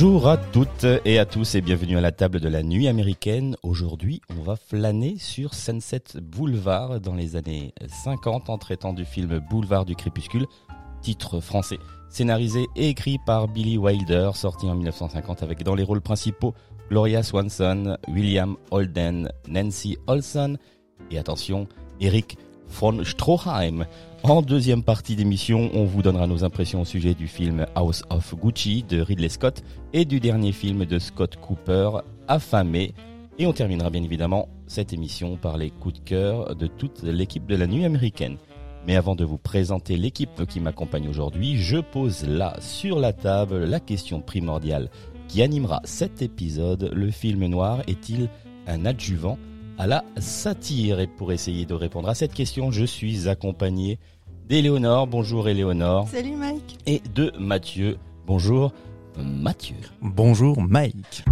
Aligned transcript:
Bonjour 0.00 0.28
à 0.28 0.36
toutes 0.36 0.86
et 1.04 1.18
à 1.18 1.26
tous 1.26 1.56
et 1.56 1.60
bienvenue 1.60 1.98
à 1.98 2.00
la 2.00 2.12
table 2.12 2.38
de 2.38 2.48
la 2.48 2.62
nuit 2.62 2.86
américaine. 2.86 3.56
Aujourd'hui, 3.64 4.20
on 4.30 4.44
va 4.44 4.54
flâner 4.54 5.16
sur 5.18 5.54
Sunset 5.54 6.04
Boulevard 6.22 7.00
dans 7.00 7.16
les 7.16 7.34
années 7.34 7.74
50 8.04 8.48
en 8.48 8.58
traitant 8.58 8.92
du 8.92 9.04
film 9.04 9.40
Boulevard 9.50 9.84
du 9.84 9.96
crépuscule, 9.96 10.46
titre 11.02 11.40
français, 11.40 11.80
scénarisé 12.10 12.66
et 12.76 12.90
écrit 12.90 13.18
par 13.26 13.48
Billy 13.48 13.76
Wilder, 13.76 14.30
sorti 14.34 14.66
en 14.66 14.76
1950 14.76 15.42
avec 15.42 15.64
dans 15.64 15.74
les 15.74 15.82
rôles 15.82 16.00
principaux 16.00 16.54
Gloria 16.90 17.24
Swanson, 17.24 17.98
William 18.06 18.56
Holden, 18.70 19.32
Nancy 19.48 19.98
Olson 20.06 20.58
et 21.10 21.18
attention, 21.18 21.66
Eric 22.00 22.38
von 22.68 23.02
Stroheim. 23.02 23.84
En 24.24 24.42
deuxième 24.42 24.82
partie 24.82 25.14
d'émission, 25.14 25.70
on 25.74 25.84
vous 25.84 26.02
donnera 26.02 26.26
nos 26.26 26.42
impressions 26.42 26.80
au 26.80 26.84
sujet 26.84 27.14
du 27.14 27.28
film 27.28 27.66
House 27.76 28.02
of 28.10 28.34
Gucci 28.34 28.82
de 28.82 29.00
Ridley 29.00 29.28
Scott 29.28 29.62
et 29.92 30.04
du 30.04 30.18
dernier 30.18 30.50
film 30.50 30.84
de 30.84 30.98
Scott 30.98 31.36
Cooper, 31.36 31.90
Affamé. 32.26 32.94
Et 33.38 33.46
on 33.46 33.52
terminera 33.52 33.90
bien 33.90 34.02
évidemment 34.02 34.48
cette 34.66 34.92
émission 34.92 35.36
par 35.36 35.56
les 35.56 35.70
coups 35.70 36.00
de 36.00 36.04
cœur 36.04 36.56
de 36.56 36.66
toute 36.66 37.04
l'équipe 37.04 37.46
de 37.46 37.54
la 37.54 37.68
nuit 37.68 37.84
américaine. 37.84 38.38
Mais 38.88 38.96
avant 38.96 39.14
de 39.14 39.24
vous 39.24 39.38
présenter 39.38 39.96
l'équipe 39.96 40.44
qui 40.46 40.58
m'accompagne 40.58 41.08
aujourd'hui, 41.08 41.56
je 41.56 41.78
pose 41.78 42.26
là 42.26 42.56
sur 42.60 42.98
la 42.98 43.12
table 43.12 43.64
la 43.64 43.78
question 43.78 44.20
primordiale 44.20 44.90
qui 45.28 45.42
animera 45.42 45.80
cet 45.84 46.22
épisode. 46.22 46.90
Le 46.92 47.10
film 47.12 47.46
noir 47.46 47.82
est-il 47.86 48.28
un 48.66 48.84
adjuvant 48.84 49.38
à 49.78 49.86
la 49.86 50.04
satire. 50.18 51.00
Et 51.00 51.06
pour 51.06 51.32
essayer 51.32 51.64
de 51.64 51.74
répondre 51.74 52.08
à 52.08 52.14
cette 52.14 52.34
question, 52.34 52.70
je 52.70 52.84
suis 52.84 53.28
accompagné 53.28 53.98
d'Éléonore. 54.48 55.06
Bonjour 55.06 55.48
Éléonore. 55.48 56.08
Salut 56.08 56.36
Mike. 56.36 56.78
Et 56.86 57.00
de 57.14 57.32
Mathieu. 57.38 57.96
Bonjour 58.26 58.72
Mathieu. 59.16 59.76
Bonjour 60.02 60.60
Mike. 60.60 61.24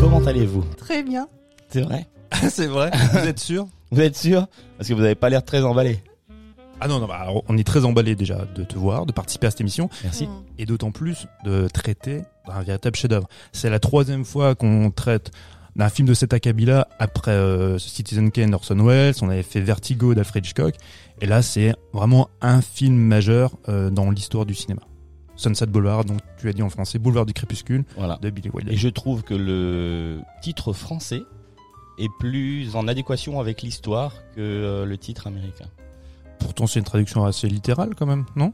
Comment 0.00 0.24
allez-vous? 0.26 0.64
Très 0.76 1.02
bien. 1.02 1.28
C'est 1.68 1.82
vrai? 1.82 2.06
C'est 2.50 2.66
vrai 2.66 2.90
Vous 3.12 3.18
êtes 3.18 3.40
sûr? 3.40 3.68
Vous 3.90 4.00
êtes 4.00 4.16
sûr? 4.16 4.46
Parce 4.76 4.88
que 4.88 4.94
vous 4.94 5.00
n'avez 5.00 5.14
pas 5.14 5.28
l'air 5.28 5.44
très 5.44 5.62
emballé. 5.62 6.02
Ah 6.80 6.86
non, 6.86 7.00
non, 7.00 7.06
bah, 7.08 7.16
alors, 7.20 7.42
on 7.48 7.58
est 7.58 7.64
très 7.66 7.84
emballé 7.84 8.14
déjà 8.14 8.44
de 8.54 8.62
te 8.62 8.76
voir, 8.78 9.04
de 9.04 9.12
participer 9.12 9.48
à 9.48 9.50
cette 9.50 9.60
émission, 9.60 9.90
Merci. 10.04 10.26
Mm. 10.28 10.30
et 10.58 10.66
d'autant 10.66 10.92
plus 10.92 11.26
de 11.44 11.66
traiter 11.68 12.22
d'un 12.46 12.62
véritable 12.62 12.94
chef-d'œuvre. 12.96 13.28
C'est 13.52 13.68
la 13.70 13.80
troisième 13.80 14.24
fois 14.24 14.54
qu'on 14.54 14.90
traite 14.92 15.32
d'un 15.74 15.88
film 15.88 16.06
de 16.06 16.14
cet 16.14 16.32
acabit-là 16.32 16.86
après 17.00 17.32
euh, 17.32 17.78
Citizen 17.78 18.30
Kane 18.30 18.50
d'Orson 18.52 18.76
Welles, 18.84 19.14
on 19.22 19.28
avait 19.28 19.42
fait 19.42 19.60
Vertigo 19.60 20.14
d'Alfred 20.14 20.44
Hitchcock, 20.44 20.74
et 21.20 21.26
là 21.26 21.42
c'est 21.42 21.74
vraiment 21.92 22.28
un 22.40 22.60
film 22.62 22.96
majeur 22.96 23.56
euh, 23.68 23.90
dans 23.90 24.10
l'histoire 24.10 24.46
du 24.46 24.54
cinéma. 24.54 24.82
Sunset 25.36 25.66
Boulevard, 25.66 26.04
donc 26.04 26.20
tu 26.40 26.48
as 26.48 26.52
dit 26.52 26.62
en 26.62 26.70
français, 26.70 26.98
Boulevard 26.98 27.26
du 27.26 27.32
crépuscule 27.32 27.84
Voilà. 27.96 28.18
de 28.22 28.30
Billy 28.30 28.50
Wilder. 28.52 28.72
Et 28.72 28.76
je 28.76 28.88
trouve 28.88 29.22
que 29.22 29.34
le 29.34 30.20
titre 30.42 30.72
français 30.72 31.22
est 31.98 32.08
plus 32.20 32.74
en 32.76 32.86
adéquation 32.88 33.38
avec 33.40 33.62
l'histoire 33.62 34.14
que 34.34 34.40
euh, 34.40 34.84
le 34.84 34.96
titre 34.98 35.26
américain. 35.28 35.66
Pourtant 36.38 36.66
c'est 36.66 36.78
une 36.78 36.84
traduction 36.84 37.24
assez 37.24 37.48
littérale 37.48 37.90
quand 37.96 38.06
même, 38.06 38.24
non? 38.36 38.52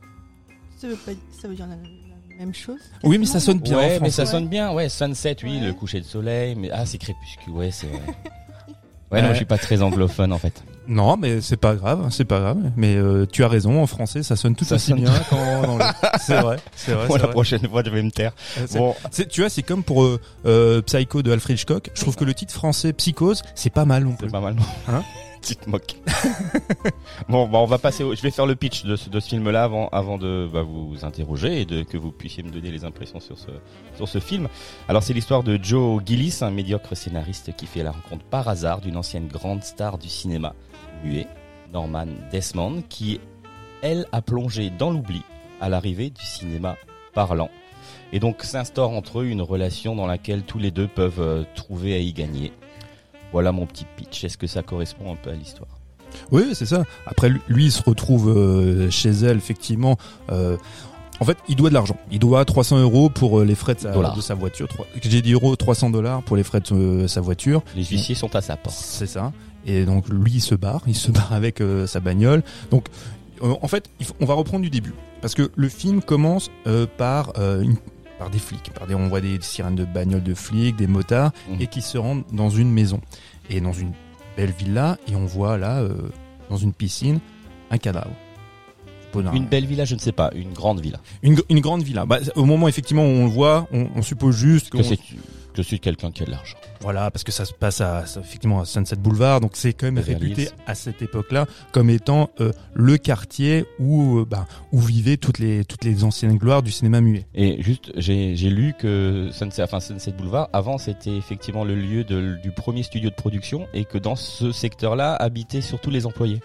Ça 0.78 0.88
veut, 0.88 0.96
pas, 0.96 1.12
ça 1.40 1.48
veut 1.48 1.54
dire 1.54 1.66
la, 1.66 1.76
la 1.76 2.36
même 2.44 2.54
chose 2.54 2.80
Oui, 3.02 3.16
mais 3.18 3.26
ça 3.26 3.40
sonne 3.40 3.58
bien 3.60 3.76
en 3.76 3.80
ouais, 3.80 3.88
mais 3.90 3.96
français. 4.10 4.10
ça 4.10 4.26
sonne 4.26 4.48
bien. 4.48 4.72
Ouais, 4.72 4.88
sunset, 4.88 5.36
oui, 5.44 5.58
Ouais. 5.60 5.66
le 5.66 5.72
coucher 5.72 6.00
de 6.00 6.04
soleil. 6.04 6.54
Mais 6.56 6.70
ah, 6.72 6.84
c'est 6.84 6.98
crépuscule. 6.98 7.52
Ouais, 7.52 7.70
c'est 7.70 7.86
vrai. 7.86 8.00
Ouais, 8.06 8.14
Ouais. 9.12 9.22
non, 9.22 9.28
je 9.30 9.34
suis 9.36 9.44
pas 9.44 9.58
très 9.58 9.80
anglophone 9.82 10.32
en 10.32 10.38
fait. 10.38 10.62
Non, 10.86 11.16
mais 11.16 11.40
c'est 11.40 11.56
pas 11.56 11.76
grave, 11.76 12.08
c'est 12.10 12.24
pas 12.26 12.40
grave. 12.40 12.58
Mais 12.76 12.96
euh, 12.96 13.24
tu 13.30 13.42
as 13.44 13.48
raison, 13.48 13.80
en 13.82 13.86
français, 13.86 14.22
ça 14.22 14.36
sonne 14.36 14.54
tout 14.56 14.64
Ça 14.64 14.74
aussi 14.74 14.90
sonne 14.90 15.00
bien 15.00 15.12
qu'en 15.30 15.64
anglais. 15.64 15.86
C'est 16.20 16.38
vrai, 16.40 16.56
c'est 16.76 16.92
vrai. 16.92 17.06
C'est 17.06 17.12
la 17.14 17.18
vrai. 17.24 17.30
prochaine 17.30 17.68
fois, 17.68 17.82
je 17.84 17.90
vais 17.90 18.02
me 18.02 18.10
taire. 18.10 18.32
Euh, 18.58 18.66
Bon, 18.74 18.94
tu 19.30 19.40
vois, 19.40 19.48
c'est 19.48 19.62
comme 19.62 19.82
pour 19.82 20.02
euh, 20.04 20.20
euh, 20.44 20.82
Psycho 20.82 21.22
de 21.22 21.32
Alfred 21.32 21.56
Hitchcock. 21.56 21.90
Je 21.94 22.00
trouve 22.02 22.16
que 22.16 22.24
le 22.24 22.34
titre 22.34 22.52
français 22.52 22.92
Psychose, 22.92 23.42
c'est 23.54 23.70
pas 23.70 23.84
mal 23.86 24.06
c'est 24.20 24.30
pas 24.30 24.40
mal. 24.40 24.56
Hein? 24.88 25.02
Tu 25.44 25.56
te 25.56 25.69
moques. 25.69 25.97
bon, 27.28 27.47
bah, 27.47 27.59
on 27.59 27.66
va 27.66 27.78
passer. 27.78 28.03
Au... 28.03 28.15
Je 28.15 28.22
vais 28.22 28.31
faire 28.31 28.47
le 28.47 28.55
pitch 28.55 28.84
de 28.84 28.97
ce, 28.97 29.21
film-là 29.21 29.65
avant, 29.65 29.88
avant 29.88 30.16
de 30.16 30.49
bah, 30.50 30.62
vous 30.62 31.05
interroger 31.05 31.60
et 31.60 31.65
de 31.66 31.82
que 31.82 31.99
vous 31.99 32.12
puissiez 32.12 32.43
me 32.43 32.50
donner 32.50 32.71
les 32.71 32.84
impressions 32.84 33.21
sur 33.21 33.38
ce, 33.38 33.50
sur 33.97 34.09
ce 34.09 34.21
film. 34.21 34.49
Alors, 34.88 35.03
c'est 35.03 35.12
l'histoire 35.12 35.43
de 35.43 35.59
Joe 35.62 36.03
Gillis, 36.05 36.38
un 36.41 36.50
médiocre 36.50 36.97
scénariste 36.97 37.55
qui 37.56 37.66
fait 37.66 37.82
la 37.82 37.91
rencontre 37.91 38.25
par 38.25 38.49
hasard 38.49 38.81
d'une 38.81 38.97
ancienne 38.97 39.28
grande 39.28 39.62
star 39.62 39.99
du 39.99 40.09
cinéma 40.09 40.55
muet, 41.05 41.27
Norman 41.72 42.06
Desmond, 42.31 42.82
qui, 42.88 43.21
elle, 43.82 44.06
a 44.12 44.22
plongé 44.22 44.71
dans 44.71 44.91
l'oubli 44.91 45.22
à 45.61 45.69
l'arrivée 45.69 46.11
du 46.11 46.25
cinéma 46.25 46.76
parlant. 47.12 47.50
Et 48.12 48.21
donc 48.21 48.43
s'instaure 48.43 48.91
entre 48.91 49.21
eux 49.21 49.26
une 49.26 49.43
relation 49.43 49.94
dans 49.94 50.06
laquelle 50.06 50.43
tous 50.43 50.59
les 50.59 50.71
deux 50.71 50.88
peuvent 50.88 51.21
euh, 51.21 51.44
trouver 51.55 51.94
à 51.94 51.99
y 51.99 52.12
gagner. 52.12 52.53
Voilà 53.34 53.52
mon 53.52 53.66
petit 53.66 53.84
pitch. 53.96 54.24
Est-ce 54.24 54.38
que 54.38 54.46
ça 54.46 54.62
correspond 54.62 55.12
un 55.12 55.16
peu 55.16 55.28
à 55.30 55.34
l'histoire? 55.34 55.68
Oui, 56.32 56.44
c'est 56.54 56.66
ça. 56.66 56.84
Après, 57.06 57.28
lui, 57.48 57.64
il 57.66 57.72
se 57.72 57.82
retrouve 57.82 58.30
euh, 58.30 58.88
chez 58.90 59.10
elle, 59.10 59.36
effectivement. 59.36 59.98
euh, 60.30 60.56
en 61.20 61.24
fait, 61.24 61.36
il 61.48 61.56
doit 61.56 61.68
de 61.68 61.74
l'argent. 61.74 61.96
Il 62.10 62.18
doit 62.20 62.44
300 62.44 62.78
euros 62.80 63.08
pour 63.10 63.40
euh, 63.40 63.44
les 63.44 63.54
frais 63.56 63.74
de 63.74 63.80
sa, 63.80 63.90
Dollars. 63.92 64.16
de 64.16 64.20
sa 64.20 64.34
voiture. 64.34 64.68
J'ai 65.02 65.20
dit 65.22 65.32
euros, 65.32 65.54
300 65.56 65.90
dollars 65.90 66.22
pour 66.22 66.36
les 66.36 66.42
frais 66.44 66.60
de 66.60 67.06
sa 67.08 67.20
voiture. 67.20 67.62
Les 67.76 67.84
huissiers 67.84 68.14
sont 68.14 68.34
à 68.36 68.40
sa 68.40 68.56
porte. 68.56 68.76
C'est 68.76 69.06
ça. 69.06 69.32
Et 69.66 69.84
donc 69.84 70.08
lui 70.08 70.32
il 70.34 70.40
se 70.40 70.54
barre, 70.54 70.82
il 70.86 70.94
se 70.96 71.10
barre 71.10 71.32
avec 71.32 71.60
euh, 71.60 71.86
sa 71.86 71.98
bagnole. 72.00 72.42
Donc 72.70 72.86
en 73.40 73.66
fait, 73.68 73.90
on 74.20 74.24
va 74.26 74.34
reprendre 74.34 74.62
du 74.62 74.70
début 74.70 74.94
parce 75.20 75.34
que 75.34 75.50
le 75.56 75.68
film 75.68 76.00
commence 76.02 76.50
euh, 76.66 76.86
par 76.96 77.32
euh, 77.38 77.62
une- 77.62 77.76
par 78.24 78.30
des 78.30 78.38
flics, 78.38 78.70
par 78.72 78.86
des 78.86 78.94
on 78.94 79.08
voit 79.08 79.20
des 79.20 79.38
sirènes 79.42 79.74
de 79.76 79.84
bagnoles 79.84 80.22
de 80.22 80.32
flics, 80.32 80.76
des 80.76 80.86
motards 80.86 81.30
Mhm. 81.50 81.60
et 81.60 81.66
qui 81.66 81.82
se 81.82 81.98
rendent 81.98 82.24
dans 82.32 82.48
une 82.48 82.70
maison 82.72 83.02
et 83.50 83.60
dans 83.60 83.74
une 83.74 83.92
belle 84.34 84.50
villa 84.58 84.96
et 85.06 85.14
on 85.14 85.26
voit 85.26 85.58
là 85.58 85.80
euh, 85.82 85.94
dans 86.48 86.56
une 86.56 86.72
piscine 86.72 87.20
un 87.70 87.76
cadavre. 87.76 88.10
Une 89.34 89.44
belle 89.46 89.66
villa, 89.66 89.84
je 89.84 89.94
ne 89.94 90.00
sais 90.00 90.10
pas, 90.12 90.30
une 90.34 90.52
grande 90.54 90.80
villa. 90.80 90.98
une, 91.22 91.36
une 91.50 91.60
grande 91.60 91.82
villa. 91.82 92.04
Bah, 92.06 92.18
au 92.34 92.46
moment 92.46 92.66
effectivement 92.66 93.02
où 93.04 93.10
on 93.10 93.24
le 93.26 93.30
voit, 93.30 93.68
on, 93.72 93.88
on 93.94 94.00
suppose 94.02 94.34
juste 94.36 94.70
Que 94.70 94.78
qu'on- 94.78 94.82
c'est 94.82 94.98
que 95.54 95.62
c'est 95.62 95.78
quelqu'un 95.78 96.10
qui 96.10 96.23
a 96.23 96.26
de 96.26 96.31
l'argent. 96.32 96.56
Voilà, 96.81 97.11
parce 97.11 97.25
que 97.25 97.32
ça 97.32 97.46
se 97.46 97.55
passe 97.55 97.81
à, 97.81 98.05
effectivement 98.20 98.61
à 98.61 98.64
Sunset 98.67 98.96
Boulevard, 98.96 99.40
donc 99.40 99.52
c'est 99.55 99.73
quand 99.73 99.87
même 99.87 99.99
réputé 99.99 100.50
à 100.67 100.75
cette 100.75 101.00
époque-là 101.00 101.46
comme 101.73 101.88
étant 101.88 102.28
euh, 102.40 102.52
le 102.75 102.99
quartier 102.99 103.64
où, 103.78 104.19
euh, 104.19 104.25
bah, 104.28 104.46
où 104.73 104.81
vivaient 104.81 105.17
toutes 105.17 105.38
les, 105.38 105.64
toutes 105.64 105.84
les 105.84 106.05
anciennes 106.05 106.37
gloires 106.37 106.62
du 106.62 106.70
cinéma 106.70 107.00
muet. 107.00 107.25
Et 107.34 107.62
juste, 107.62 107.90
j'ai 107.96 108.37
j'ai 108.37 108.50
lu 108.50 108.75
que 108.78 109.31
Sunset, 109.32 109.62
enfin 109.62 109.81
Sunset 109.81 110.12
Boulevard, 110.12 110.49
avant 110.52 110.76
c'était 110.76 111.17
effectivement 111.17 111.64
le 111.64 111.75
lieu 111.75 112.05
de- 112.05 112.37
du 112.43 112.50
premier 112.50 112.82
studio 112.82 113.08
de 113.08 113.14
production 113.14 113.67
et 113.73 113.84
que 113.87 113.96
dans 113.96 114.17
ce 114.17 114.52
secteur-là 114.52 115.14
habitaient 115.14 115.62
surtout 115.62 115.90
les 115.90 116.05
employés. 116.05 116.40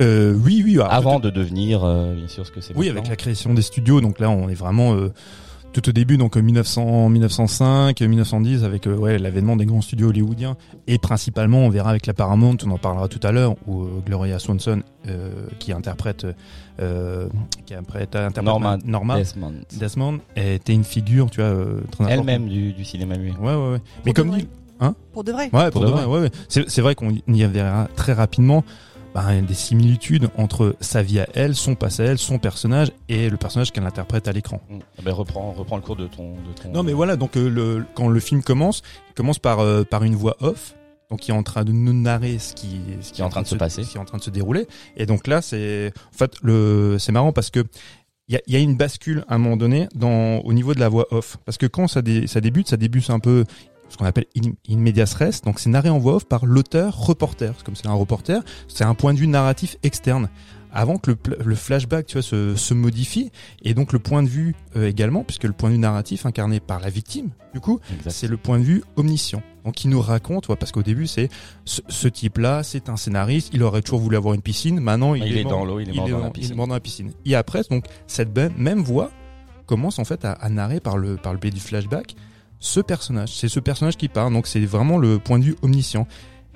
Euh, 0.00 0.34
oui, 0.44 0.62
oui. 0.64 0.78
avant 0.88 1.20
de 1.20 1.30
devenir, 1.30 1.80
bien 2.14 2.28
sûr, 2.28 2.46
ce 2.46 2.50
que 2.52 2.60
c'est. 2.60 2.74
Oui, 2.76 2.86
maintenant. 2.86 3.00
avec 3.00 3.10
la 3.10 3.16
création 3.16 3.52
des 3.54 3.62
studios, 3.62 4.00
donc 4.00 4.18
là 4.18 4.30
on 4.30 4.48
est 4.48 4.54
vraiment 4.54 4.96
tout 5.72 5.88
au 5.88 5.92
début, 5.92 6.16
donc 6.16 6.36
euh, 6.36 6.40
1900, 6.42 7.08
1905, 7.08 8.00
euh, 8.02 8.08
1910, 8.08 8.64
avec 8.64 8.86
euh, 8.86 8.96
ouais, 8.96 9.18
l'avènement 9.18 9.56
des 9.56 9.66
grands 9.66 9.80
studios 9.80 10.08
hollywoodiens, 10.08 10.56
et 10.86 10.98
principalement, 10.98 11.58
on 11.58 11.68
verra 11.68 11.90
avec 11.90 12.06
la 12.06 12.14
Paramount, 12.14 12.56
on 12.66 12.70
en 12.70 12.78
parlera 12.78 13.08
tout 13.08 13.20
à 13.22 13.32
l'heure, 13.32 13.54
où 13.66 13.82
euh, 13.82 14.02
Gloria 14.04 14.38
Swanson, 14.38 14.82
euh, 15.06 15.46
qui 15.58 15.72
interprète, 15.72 16.26
euh, 16.80 17.28
qui 17.66 17.74
interprète, 17.74 18.16
interprète 18.16 18.44
Norma 18.44 18.78
Norma 18.84 19.16
Desmond. 19.18 19.54
Desmond, 19.78 20.18
était 20.36 20.74
une 20.74 20.84
figure, 20.84 21.30
tu 21.30 21.40
vois, 21.40 21.50
euh, 21.50 21.80
très 21.90 22.04
importante. 22.04 22.10
Elle-même 22.28 22.48
du, 22.48 22.72
du 22.72 22.84
cinéma 22.84 23.16
muet. 23.16 23.32
Ouais, 23.40 23.54
ouais, 23.54 23.70
ouais. 23.72 23.80
Mais 24.04 24.12
Pour 24.12 24.14
comme 24.14 24.30
vrai. 24.30 24.46
Pour 25.12 25.24
de 25.24 25.32
vrai. 25.32 25.50
Ouais, 25.52 25.70
pour 25.70 25.82
Pour 25.82 25.82
de 25.82 25.86
vrai, 25.88 26.04
ouais, 26.06 26.20
ouais. 26.20 26.30
C'est, 26.48 26.68
c'est 26.70 26.80
vrai 26.80 26.94
qu'on 26.94 27.10
y 27.10 27.44
verra 27.44 27.86
très 27.96 28.14
rapidement. 28.14 28.64
Ben, 29.14 29.42
des 29.42 29.54
similitudes 29.54 30.28
entre 30.36 30.76
sa 30.80 31.02
vie 31.02 31.20
à 31.20 31.26
elle, 31.34 31.54
son 31.56 31.74
passé 31.74 32.02
à 32.02 32.06
elle, 32.06 32.18
son 32.18 32.38
personnage 32.38 32.92
et 33.08 33.28
le 33.28 33.36
personnage 33.36 33.72
qu'elle 33.72 33.84
interprète 33.86 34.28
à 34.28 34.32
l'écran. 34.32 34.60
Mm. 34.70 34.78
Ah 34.98 35.02
ben, 35.04 35.12
reprends, 35.12 35.52
reprends 35.52 35.76
le 35.76 35.82
cours 35.82 35.96
de 35.96 36.06
ton, 36.06 36.34
de 36.34 36.52
ton. 36.62 36.70
Non 36.72 36.82
mais 36.82 36.92
voilà, 36.92 37.16
donc 37.16 37.36
euh, 37.36 37.48
le, 37.48 37.84
quand 37.94 38.08
le 38.08 38.20
film 38.20 38.42
commence, 38.42 38.82
il 39.10 39.14
commence 39.14 39.38
par 39.38 39.60
euh, 39.60 39.82
par 39.84 40.04
une 40.04 40.14
voix 40.14 40.36
off, 40.40 40.74
donc 41.10 41.20
qui 41.20 41.32
est 41.32 41.34
en 41.34 41.42
train 41.42 41.64
de 41.64 41.72
nous 41.72 41.92
narrer 41.92 42.38
ce 42.38 42.54
qui 42.54 42.80
ce 43.00 43.12
Qui 43.12 43.20
est 43.20 43.24
en 43.24 43.28
train 43.30 43.42
de 43.42 43.48
se 43.48 43.56
passer. 43.56 43.82
ce 43.82 43.90
qui 43.90 43.96
est 43.96 44.00
en 44.00 44.04
train 44.04 44.18
de 44.18 44.22
se 44.22 44.30
dérouler. 44.30 44.66
Et 44.96 45.06
donc 45.06 45.26
là, 45.26 45.42
c'est 45.42 45.92
en 46.14 46.16
fait 46.16 46.34
le 46.42 46.96
c'est 47.00 47.12
marrant 47.12 47.32
parce 47.32 47.50
que 47.50 47.64
il 48.28 48.34
y 48.34 48.36
a, 48.36 48.40
il 48.46 48.54
y 48.54 48.56
a 48.56 48.60
une 48.60 48.76
bascule 48.76 49.24
à 49.26 49.34
un 49.34 49.38
moment 49.38 49.56
donné 49.56 49.88
dans 49.96 50.38
au 50.44 50.52
niveau 50.52 50.72
de 50.72 50.78
la 50.78 50.88
voix 50.88 51.06
off, 51.10 51.36
parce 51.44 51.58
que 51.58 51.66
quand 51.66 51.88
ça 51.88 52.00
dé- 52.00 52.28
ça 52.28 52.40
débute, 52.40 52.68
ça 52.68 52.76
débute 52.76 53.10
un 53.10 53.18
peu 53.18 53.44
ce 53.90 53.96
qu'on 53.96 54.06
appelle 54.06 54.26
in, 54.36 54.50
in 54.72 54.78
medias 54.78 55.14
res, 55.18 55.42
donc 55.44 55.60
c'est 55.60 55.68
narré 55.68 55.90
en 55.90 55.98
voix 55.98 56.16
off 56.16 56.24
par 56.24 56.46
l'auteur 56.46 56.96
reporter. 56.96 57.52
Comme 57.64 57.76
c'est 57.76 57.88
un 57.88 57.92
reporter, 57.92 58.42
c'est 58.68 58.84
un 58.84 58.94
point 58.94 59.12
de 59.12 59.18
vue 59.18 59.26
narratif 59.26 59.76
externe. 59.82 60.30
Avant 60.72 60.98
que 60.98 61.10
le, 61.10 61.18
le 61.44 61.54
flashback 61.56 62.06
tu 62.06 62.12
vois, 62.12 62.22
se, 62.22 62.54
se 62.54 62.74
modifie, 62.74 63.32
et 63.62 63.74
donc 63.74 63.92
le 63.92 63.98
point 63.98 64.22
de 64.22 64.28
vue 64.28 64.54
euh, 64.76 64.88
également, 64.88 65.24
puisque 65.24 65.42
le 65.42 65.52
point 65.52 65.68
de 65.68 65.74
vue 65.74 65.80
narratif 65.80 66.26
incarné 66.26 66.60
par 66.60 66.78
la 66.78 66.90
victime, 66.90 67.30
du 67.52 67.58
coup, 67.58 67.80
c'est 68.06 68.28
le 68.28 68.36
point 68.36 68.60
de 68.60 68.62
vue 68.62 68.84
omniscient. 68.94 69.42
Donc 69.64 69.82
il 69.82 69.90
nous 69.90 70.00
raconte, 70.00 70.48
ouais, 70.48 70.54
parce 70.54 70.70
qu'au 70.70 70.84
début 70.84 71.08
c'est 71.08 71.28
ce, 71.64 71.80
ce 71.88 72.06
type-là, 72.06 72.62
c'est 72.62 72.88
un 72.88 72.96
scénariste, 72.96 73.50
il 73.52 73.64
aurait 73.64 73.82
toujours 73.82 73.98
voulu 73.98 74.16
avoir 74.16 74.34
une 74.34 74.42
piscine, 74.42 74.78
maintenant 74.78 75.16
il, 75.16 75.26
Il 75.26 75.36
est 75.38 75.42
dans 75.42 75.64
l'eau, 75.64 75.80
il 75.80 75.90
est 75.90 75.92
mort 75.92 76.08
dans 76.08 76.18
la 76.20 76.30
il 76.36 76.52
est 76.52 76.54
mort 76.54 76.68
dans 76.68 76.74
la 76.74 76.80
piscine. 76.80 77.10
Et 77.26 77.34
après, 77.34 77.62
donc 77.68 77.86
cette 78.06 78.32
même, 78.36 78.52
même 78.56 78.80
voix 78.80 79.10
commence 79.66 79.98
en 79.98 80.04
fait 80.04 80.24
à, 80.24 80.32
à 80.32 80.48
narrer 80.50 80.78
par 80.78 80.96
le 80.96 81.16
par 81.16 81.32
le 81.32 81.40
biais 81.40 81.50
du 81.50 81.58
flashback 81.60 82.14
ce 82.60 82.80
personnage. 82.80 83.34
C'est 83.34 83.48
ce 83.48 83.58
personnage 83.58 83.96
qui 83.96 84.08
parle, 84.08 84.32
donc 84.32 84.46
c'est 84.46 84.60
vraiment 84.60 84.98
le 84.98 85.18
point 85.18 85.38
de 85.38 85.44
vue 85.44 85.56
omniscient. 85.62 86.06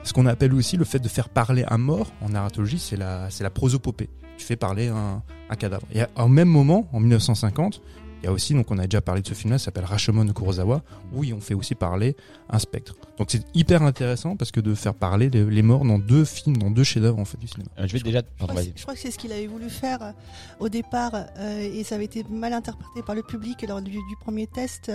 Ce 0.02 0.12
qu'on 0.12 0.26
appelle 0.26 0.52
aussi 0.54 0.76
le 0.76 0.84
fait 0.84 0.98
de 0.98 1.08
faire 1.08 1.30
parler 1.30 1.64
un 1.68 1.78
mort 1.78 2.12
en 2.20 2.28
narratologie, 2.28 2.78
c'est 2.78 2.96
la 2.96 3.30
c'est 3.30 3.42
la 3.42 3.50
prosopopée. 3.50 4.10
Tu 4.36 4.44
fais 4.44 4.56
parler 4.56 4.88
un, 4.88 5.22
un 5.48 5.56
cadavre. 5.56 5.86
Et 5.94 6.02
au 6.16 6.28
même 6.28 6.48
moment, 6.48 6.88
en 6.92 7.00
1950, 7.00 7.80
il 8.24 8.26
y 8.26 8.30
a 8.30 8.32
aussi, 8.32 8.54
donc 8.54 8.70
on 8.70 8.78
a 8.78 8.84
déjà 8.86 9.00
parlé 9.02 9.20
de 9.20 9.26
ce 9.28 9.34
film-là, 9.34 9.58
ça 9.58 9.66
s'appelle 9.66 9.84
Rashomon 9.84 10.24
de 10.24 10.32
Kurosawa, 10.32 10.82
où 11.12 11.24
on 11.24 11.40
fait 11.40 11.52
aussi 11.54 11.74
parler 11.74 12.16
un 12.48 12.58
spectre. 12.58 12.94
Donc 13.18 13.28
c'est 13.30 13.44
hyper 13.54 13.82
intéressant 13.82 14.34
parce 14.36 14.50
que 14.50 14.60
de 14.60 14.74
faire 14.74 14.94
parler 14.94 15.28
les, 15.28 15.44
les 15.44 15.62
morts 15.62 15.84
dans 15.84 15.98
deux 15.98 16.24
films, 16.24 16.56
dans 16.56 16.70
deux 16.70 16.84
chefs-d'œuvre 16.84 17.18
en 17.18 17.24
fait 17.26 17.36
du 17.38 17.46
cinéma. 17.46 17.68
Euh, 17.78 17.86
je 17.86 17.92
vais 17.92 18.00
déjà. 18.00 18.22
Je 18.38 18.44
crois, 18.44 18.48
que 18.48 18.54
vas-y. 18.54 18.64
c'est- 18.66 18.72
je 18.76 18.82
crois 18.82 18.94
que 18.94 19.00
c'est 19.00 19.10
ce 19.10 19.18
qu'il 19.18 19.30
avait 19.32 19.46
voulu 19.46 19.68
faire 19.68 20.02
euh, 20.02 20.12
au 20.58 20.68
départ 20.70 21.12
euh, 21.14 21.60
et 21.60 21.84
ça 21.84 21.96
avait 21.96 22.06
été 22.06 22.24
mal 22.30 22.52
interprété 22.54 23.02
par 23.02 23.14
le 23.14 23.22
public 23.22 23.62
lors 23.68 23.82
du, 23.82 23.90
du 23.92 24.16
premier 24.20 24.46
test 24.46 24.90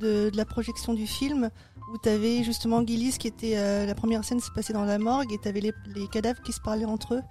de, 0.00 0.30
de 0.30 0.36
la 0.36 0.44
projection 0.46 0.94
du 0.94 1.06
film 1.06 1.50
où 1.92 1.98
tu 2.02 2.08
avais 2.08 2.42
justement 2.42 2.84
Gillis 2.86 3.16
qui 3.18 3.28
était 3.28 3.56
euh, 3.56 3.84
la 3.86 3.94
première 3.94 4.24
scène 4.24 4.40
se 4.40 4.50
passait 4.50 4.72
dans 4.72 4.84
la 4.86 4.98
morgue 4.98 5.30
et 5.32 5.38
tu 5.38 5.46
avais 5.48 5.60
les, 5.60 5.72
les 5.94 6.06
cadavres 6.08 6.40
qui 6.42 6.52
se 6.52 6.60
parlaient 6.60 6.84
entre 6.86 7.14
eux 7.16 7.22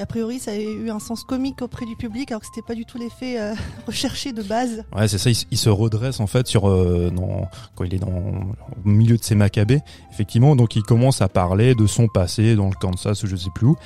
et 0.00 0.02
a 0.02 0.06
priori 0.06 0.38
ça 0.38 0.52
avait 0.52 0.64
eu 0.64 0.90
un 0.90 0.98
sens 0.98 1.24
comique 1.24 1.60
auprès 1.62 1.84
du 1.84 1.94
public 1.94 2.30
alors 2.30 2.40
que 2.40 2.46
c'était 2.46 2.66
pas 2.66 2.74
du 2.74 2.86
tout 2.86 2.98
l'effet 2.98 3.38
euh, 3.38 3.54
recherché 3.86 4.32
de 4.32 4.42
base. 4.42 4.82
Ouais, 4.96 5.06
c'est 5.08 5.18
ça. 5.18 5.30
Il, 5.30 5.58
se 5.58 5.68
redresse 5.68 6.20
en 6.20 6.26
fait 6.26 6.46
sur 6.46 6.68
euh, 6.68 7.10
dans, 7.10 7.48
quand 7.74 7.84
il 7.84 7.94
est 7.94 7.98
dans 7.98 8.08
au 8.08 8.88
milieu 8.88 9.18
de 9.18 9.22
ses 9.22 9.34
macabées, 9.34 9.80
effectivement. 10.10 10.56
Donc 10.56 10.74
il 10.74 10.82
commence 10.82 11.20
à 11.20 11.28
parler 11.28 11.74
de 11.74 11.86
son 11.86 12.08
passé 12.08 12.56
dans 12.56 12.68
le 12.68 12.74
Kansas 12.74 13.22
ou 13.22 13.26
je 13.26 13.36
sais 13.36 13.50
plus 13.54 13.66
où. 13.66 13.76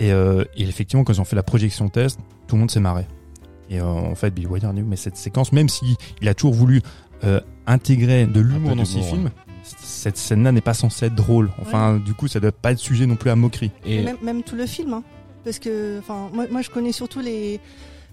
Et, 0.00 0.12
euh, 0.12 0.44
et 0.56 0.62
effectivement, 0.62 1.04
quand 1.04 1.12
ils 1.12 1.20
ont 1.20 1.24
fait 1.24 1.36
la 1.36 1.42
projection 1.42 1.88
test, 1.88 2.18
tout 2.48 2.56
le 2.56 2.60
monde 2.60 2.70
s'est 2.70 2.80
marré. 2.80 3.06
Et 3.68 3.80
euh, 3.80 3.84
en 3.84 4.14
fait, 4.16 4.34
Bill 4.34 4.48
Wilder 4.48 4.70
dit 4.74 4.82
mais 4.82 4.96
cette 4.96 5.16
séquence, 5.16 5.52
même 5.52 5.68
si 5.68 5.96
il 6.20 6.28
a 6.28 6.34
toujours 6.34 6.54
voulu 6.54 6.82
euh, 7.22 7.40
intégrer 7.66 8.26
de 8.26 8.40
l'humour 8.40 8.74
dans 8.74 8.84
ses 8.84 9.02
films, 9.02 9.30
cette 9.62 10.16
scène-là 10.16 10.52
n'est 10.52 10.60
pas 10.60 10.74
censée 10.74 11.06
être 11.06 11.14
drôle. 11.14 11.50
Enfin, 11.60 11.98
du 11.98 12.14
coup, 12.14 12.26
ça 12.26 12.40
doit 12.40 12.50
pas 12.50 12.72
être 12.72 12.78
sujet 12.78 13.06
non 13.06 13.16
plus 13.16 13.30
à 13.30 13.36
moquerie. 13.36 13.70
Et 13.84 13.96
Et 13.96 14.02
même, 14.02 14.16
même 14.22 14.42
tout 14.42 14.56
le 14.56 14.66
film, 14.66 14.94
hein. 14.94 15.04
Parce 15.44 15.58
que 15.58 15.98
enfin 15.98 16.28
moi, 16.32 16.46
moi 16.50 16.62
je 16.62 16.70
connais 16.70 16.92
surtout 16.92 17.20
les, 17.20 17.60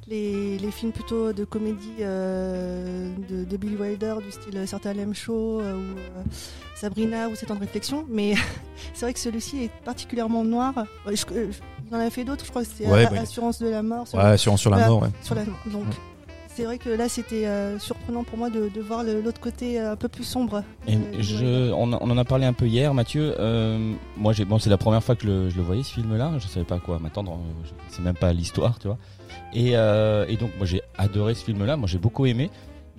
les, 0.07 0.57
les 0.57 0.71
films 0.71 0.91
plutôt 0.91 1.33
de 1.33 1.43
comédie 1.45 1.93
euh, 2.01 3.13
de, 3.29 3.43
de 3.43 3.57
Billy 3.57 3.75
Wilder 3.75 4.15
du 4.23 4.31
style 4.31 4.63
Certain 4.67 4.93
Lem 4.93 5.13
Show 5.13 5.59
euh, 5.61 5.73
ou 5.75 5.97
euh, 5.97 6.21
Sabrina 6.75 7.27
ou 7.29 7.35
C'est 7.35 7.45
temps 7.47 7.55
de 7.55 7.59
réflexion, 7.59 8.05
mais 8.09 8.35
c'est 8.93 9.05
vrai 9.05 9.13
que 9.13 9.19
celui-ci 9.19 9.63
est 9.65 9.71
particulièrement 9.83 10.43
noir. 10.43 10.73
Je- 11.07 11.13
il 11.89 11.95
en 11.95 11.99
a 11.99 12.09
fait 12.09 12.23
d'autres, 12.25 12.43
je 12.45 12.49
crois 12.49 12.63
que 12.63 12.83
Ouais, 12.83 13.05
euh, 13.05 13.09
bah, 13.09 13.21
Assurance 13.21 13.59
de 13.59 13.67
la 13.69 13.81
mort. 13.81 14.07
sur- 14.07 14.17
Ouais, 14.19 14.37
sur, 14.37 14.57
sur 14.59 14.69
la 14.69 14.87
mort. 14.87 15.01
Ouais. 15.03 15.09
sur 15.21 15.35
la. 15.35 15.43
Donc 15.45 15.85
Ouais. 15.87 15.93
C'est 16.57 16.63
vrai 16.65 16.79
que 16.79 16.89
là 16.89 17.07
c'était 17.07 17.45
euh, 17.45 17.77
surprenant 17.77 18.23
pour 18.23 18.35
moi 18.39 18.49
de, 18.49 18.67
de 18.73 18.81
voir 18.81 19.03
l'autre 19.03 19.39
côté 19.39 19.79
euh, 19.79 19.91
un 19.91 19.95
peu 19.95 20.07
plus 20.07 20.23
sombre. 20.23 20.63
Et 20.87 20.97
je, 21.21 21.35
Wilder. 21.35 21.71
on, 21.77 21.93
on 21.93 22.09
en 22.09 22.17
a 22.17 22.25
parlé 22.25 22.47
un 22.47 22.53
peu 22.53 22.65
hier, 22.65 22.95
Mathieu. 22.95 23.35
Euh, 23.39 23.93
moi, 24.17 24.33
j'ai, 24.33 24.43
bon, 24.43 24.57
c'est 24.57 24.71
la 24.71 24.77
première 24.79 25.03
fois 25.03 25.15
que 25.15 25.27
le- 25.27 25.49
je 25.51 25.55
le 25.55 25.61
voyais 25.61 25.83
ce 25.83 25.93
film-là. 25.93 26.31
Je 26.39 26.47
savais 26.47 26.65
pas 26.65 26.75
à 26.75 26.79
quoi 26.79 26.97
m'attendre. 26.97 27.33
euh, 27.33 27.67
sais 27.95 28.01
même 28.01 28.15
pas 28.15 28.33
l'histoire, 28.33 28.79
tu 28.79 28.87
vois. 28.87 28.97
Et, 29.53 29.77
euh, 29.77 30.25
et 30.27 30.35
donc, 30.35 30.49
moi, 30.57 30.65
j'ai 30.65 30.81
adoré 30.97 31.35
ce 31.35 31.43
film-là. 31.45 31.77
Moi, 31.77 31.87
j'ai 31.87 31.99
beaucoup 31.99 32.25
aimé. 32.25 32.49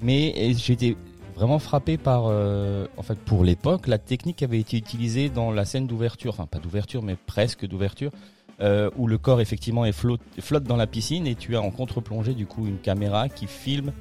Mais 0.00 0.28
été 0.74 0.96
vraiment 1.34 1.58
frappé 1.58 1.98
par, 1.98 2.26
euh, 2.28 2.86
en 2.96 3.02
fait, 3.02 3.18
pour 3.18 3.42
l'époque, 3.42 3.88
la 3.88 3.98
technique 3.98 4.36
qui 4.36 4.44
avait 4.44 4.60
été 4.60 4.76
utilisée 4.76 5.30
dans 5.30 5.50
la 5.50 5.64
scène 5.64 5.88
d'ouverture. 5.88 6.32
Enfin, 6.32 6.46
pas 6.46 6.58
d'ouverture, 6.60 7.02
mais 7.02 7.16
presque 7.26 7.66
d'ouverture. 7.66 8.12
Euh, 8.60 8.90
où 8.96 9.06
le 9.06 9.18
corps 9.18 9.40
effectivement 9.40 9.84
est 9.84 9.92
flotte, 9.92 10.20
flotte 10.40 10.64
dans 10.64 10.76
la 10.76 10.86
piscine 10.86 11.26
et 11.26 11.34
tu 11.34 11.56
as 11.56 11.60
en 11.62 11.70
contre-plongée 11.70 12.34
du 12.34 12.46
coup 12.46 12.66
une 12.66 12.78
caméra 12.78 13.28
qui 13.28 13.46
filme 13.46 13.92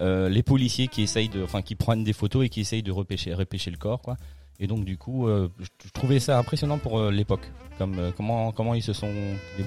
euh, 0.00 0.28
les 0.28 0.42
policiers 0.42 0.88
qui 0.88 1.02
essayent 1.02 1.28
de, 1.28 1.42
enfin 1.42 1.62
qui 1.62 1.74
prennent 1.74 2.04
des 2.04 2.12
photos 2.12 2.44
et 2.44 2.48
qui 2.48 2.60
essayent 2.60 2.82
de 2.82 2.92
repêcher, 2.92 3.32
repêcher 3.32 3.70
le 3.70 3.78
corps, 3.78 4.02
quoi. 4.02 4.16
Et 4.58 4.66
donc 4.66 4.84
du 4.84 4.96
coup, 4.96 5.26
euh, 5.28 5.48
je, 5.58 5.90
trouvais 5.92 6.18
ça 6.18 6.38
impressionnant 6.38 6.78
pour 6.78 6.98
euh, 6.98 7.10
l'époque, 7.10 7.50
comme 7.78 7.98
euh, 7.98 8.10
comment 8.16 8.52
comment 8.52 8.72
ils 8.72 8.82
se 8.82 8.94
sont 8.94 9.10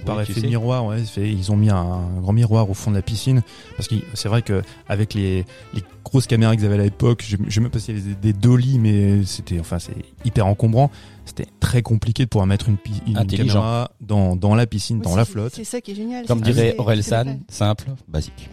Par 0.03 0.17
débrouillés, 0.17 0.25
tu 0.25 0.31
effet 0.31 0.47
miroir, 0.47 0.83
ouais, 0.85 1.03
fait- 1.03 1.31
ils 1.31 1.51
ont 1.51 1.55
mis 1.55 1.69
un, 1.69 1.77
un 1.77 2.19
grand 2.21 2.33
miroir 2.33 2.69
au 2.69 2.73
fond 2.73 2.89
de 2.89 2.95
la 2.95 3.03
piscine 3.03 3.43
parce 3.77 3.87
que 3.87 3.95
c'est 4.15 4.29
vrai 4.29 4.41
que 4.41 4.63
avec 4.87 5.13
les, 5.13 5.45
les 5.75 5.83
grosses 6.03 6.25
caméras 6.25 6.55
qu'ils 6.55 6.65
avaient 6.65 6.79
à 6.79 6.83
l'époque, 6.83 7.23
je, 7.27 7.37
je 7.47 7.53
sais 7.53 7.61
même 7.61 7.69
pas 7.69 7.77
s'il 7.77 7.97
y 7.97 8.01
avait 8.01 8.09
des, 8.15 8.15
des 8.15 8.33
dolly, 8.33 8.79
mais 8.79 9.23
c'était 9.25 9.59
enfin 9.59 9.77
c'est 9.77 9.93
hyper 10.25 10.47
encombrant. 10.47 10.89
C'était 11.29 11.47
très 11.59 11.81
compliqué 11.83 12.23
de 12.23 12.29
pouvoir 12.29 12.47
mettre 12.47 12.67
une, 12.69 12.77
une 13.07 13.25
caméra 13.27 13.91
dans, 14.01 14.35
dans 14.35 14.55
la 14.55 14.65
piscine, 14.67 14.97
Oui, 14.97 15.03
dans 15.03 15.15
la 15.15 15.25
flotte. 15.25 15.53
C'est 15.55 15.63
ça 15.63 15.79
qui 15.79 15.91
est 15.91 15.95
génial. 15.95 16.25
Comme 16.25 16.41
dirait 16.41 16.75
Aurel 16.77 17.03
San, 17.03 17.39
simple, 17.47 17.85
basique. 18.07 18.49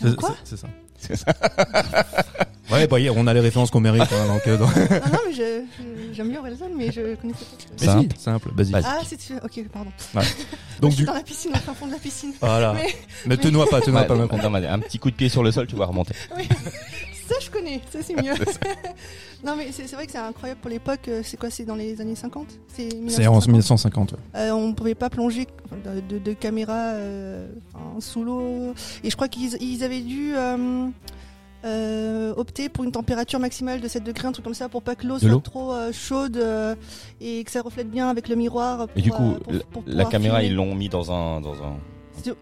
C'est 0.00 0.16
Quoi 0.16 0.34
C'est 0.44 0.56
ça. 0.56 0.68
Ouais, 2.70 2.86
bah, 2.86 2.98
on 3.16 3.26
a 3.26 3.32
les 3.32 3.40
références 3.40 3.70
qu'on 3.70 3.80
mérite. 3.80 4.02
hein, 4.12 4.26
donc, 4.26 4.46
euh, 4.46 4.58
Ah 5.02 5.08
non, 5.10 5.18
mais 5.26 5.32
j'aime 6.12 6.28
bien 6.28 6.40
Orelsan, 6.40 6.66
mais 6.76 6.92
je 6.92 7.14
connaissais 7.16 7.44
pas. 7.44 7.64
Mais 7.80 7.86
Simple. 7.86 8.14
si, 8.16 8.22
simple, 8.22 8.52
basique. 8.52 8.76
Ah, 8.84 8.98
c'est 9.06 9.18
ok, 9.42 9.64
pardon. 9.72 9.90
Donc 10.82 10.90
je 10.90 10.96
suis 10.96 11.04
du 11.04 11.06
dans 11.06 11.14
la 11.14 11.22
piscine, 11.22 11.50
au 11.54 11.58
fin 11.58 11.72
fond 11.72 11.86
de 11.86 11.92
la 11.92 11.98
piscine. 11.98 12.32
voilà. 12.42 12.74
Mais- 12.74 12.94
Mais 13.26 13.36
te 13.38 13.48
noie 13.48 13.66
pas, 13.70 13.80
te 13.80 13.90
noie 13.90 14.02
Ouais, 14.02 14.06
pas, 14.06 14.14
ma 14.16 14.26
non, 14.42 14.50
mais 14.50 14.66
un 14.66 14.78
petit 14.80 14.98
coup 14.98 15.10
de 15.10 15.16
pied 15.16 15.30
sur 15.30 15.42
le 15.42 15.50
sol, 15.50 15.66
tu 15.66 15.76
vas 15.76 15.86
remonter. 15.86 16.12
Oui. 16.36 16.46
ça, 17.28 17.34
je 17.40 17.50
connais, 17.50 17.80
ça 17.92 17.98
c'est 18.02 18.14
mieux. 18.14 18.32
non, 19.44 19.54
mais 19.56 19.68
c'est 19.72 19.84
vrai 19.92 20.06
que 20.06 20.12
c'est 20.12 20.18
incroyable 20.18 20.60
pour 20.60 20.70
l'époque. 20.70 21.08
euh, 21.08 21.20
C'est 21.24 21.36
quoi 21.38 21.50
C'est 21.50 21.64
dans 21.64 21.74
les 21.76 22.00
années 22.00 22.14
50 22.16 22.46
C'est 22.68 22.86
en 22.94 22.96
1950? 23.40 23.48
1950. 23.48 24.12
ouais. 24.12 24.18
Euh, 24.36 24.50
on 24.52 24.72
pouvait 24.74 24.94
pas 24.94 25.10
plonger 25.10 25.46
de, 25.84 26.00
de, 26.00 26.18
de 26.18 26.32
caméra 26.32 26.92
euh, 26.94 27.48
sous 28.00 28.24
l'eau. 28.24 28.72
Et 29.04 29.10
je 29.10 29.16
crois 29.16 29.28
qu'ils 29.28 29.54
ils 29.62 29.84
avaient 29.84 30.00
dû 30.00 30.32
euh, 31.64 32.32
opter 32.36 32.68
pour 32.68 32.84
une 32.84 32.92
température 32.92 33.38
maximale 33.40 33.80
de 33.80 33.88
7 33.88 34.04
degrés, 34.04 34.28
un 34.28 34.32
truc 34.32 34.44
comme 34.44 34.54
ça, 34.54 34.68
pour 34.68 34.82
pas 34.82 34.94
que 34.94 35.06
l'eau 35.06 35.18
soit 35.18 35.42
trop 35.42 35.72
euh, 35.72 35.92
chaude 35.92 36.36
euh, 36.36 36.74
et 37.20 37.42
que 37.44 37.50
ça 37.50 37.62
reflète 37.62 37.90
bien 37.90 38.08
avec 38.08 38.28
le 38.28 38.36
miroir. 38.36 38.86
Et 38.96 39.02
du 39.02 39.10
pour, 39.10 39.18
coup, 39.18 39.34
pour- 39.72 39.82
la- 39.86 40.04
pour 40.04 40.10
caméra, 40.10 40.38
filmer. 40.38 40.52
ils 40.52 40.56
l'ont 40.56 40.74
mis 40.74 40.88
dans 40.88 41.10
un, 41.12 41.40
dans 41.40 41.54
un. 41.54 41.76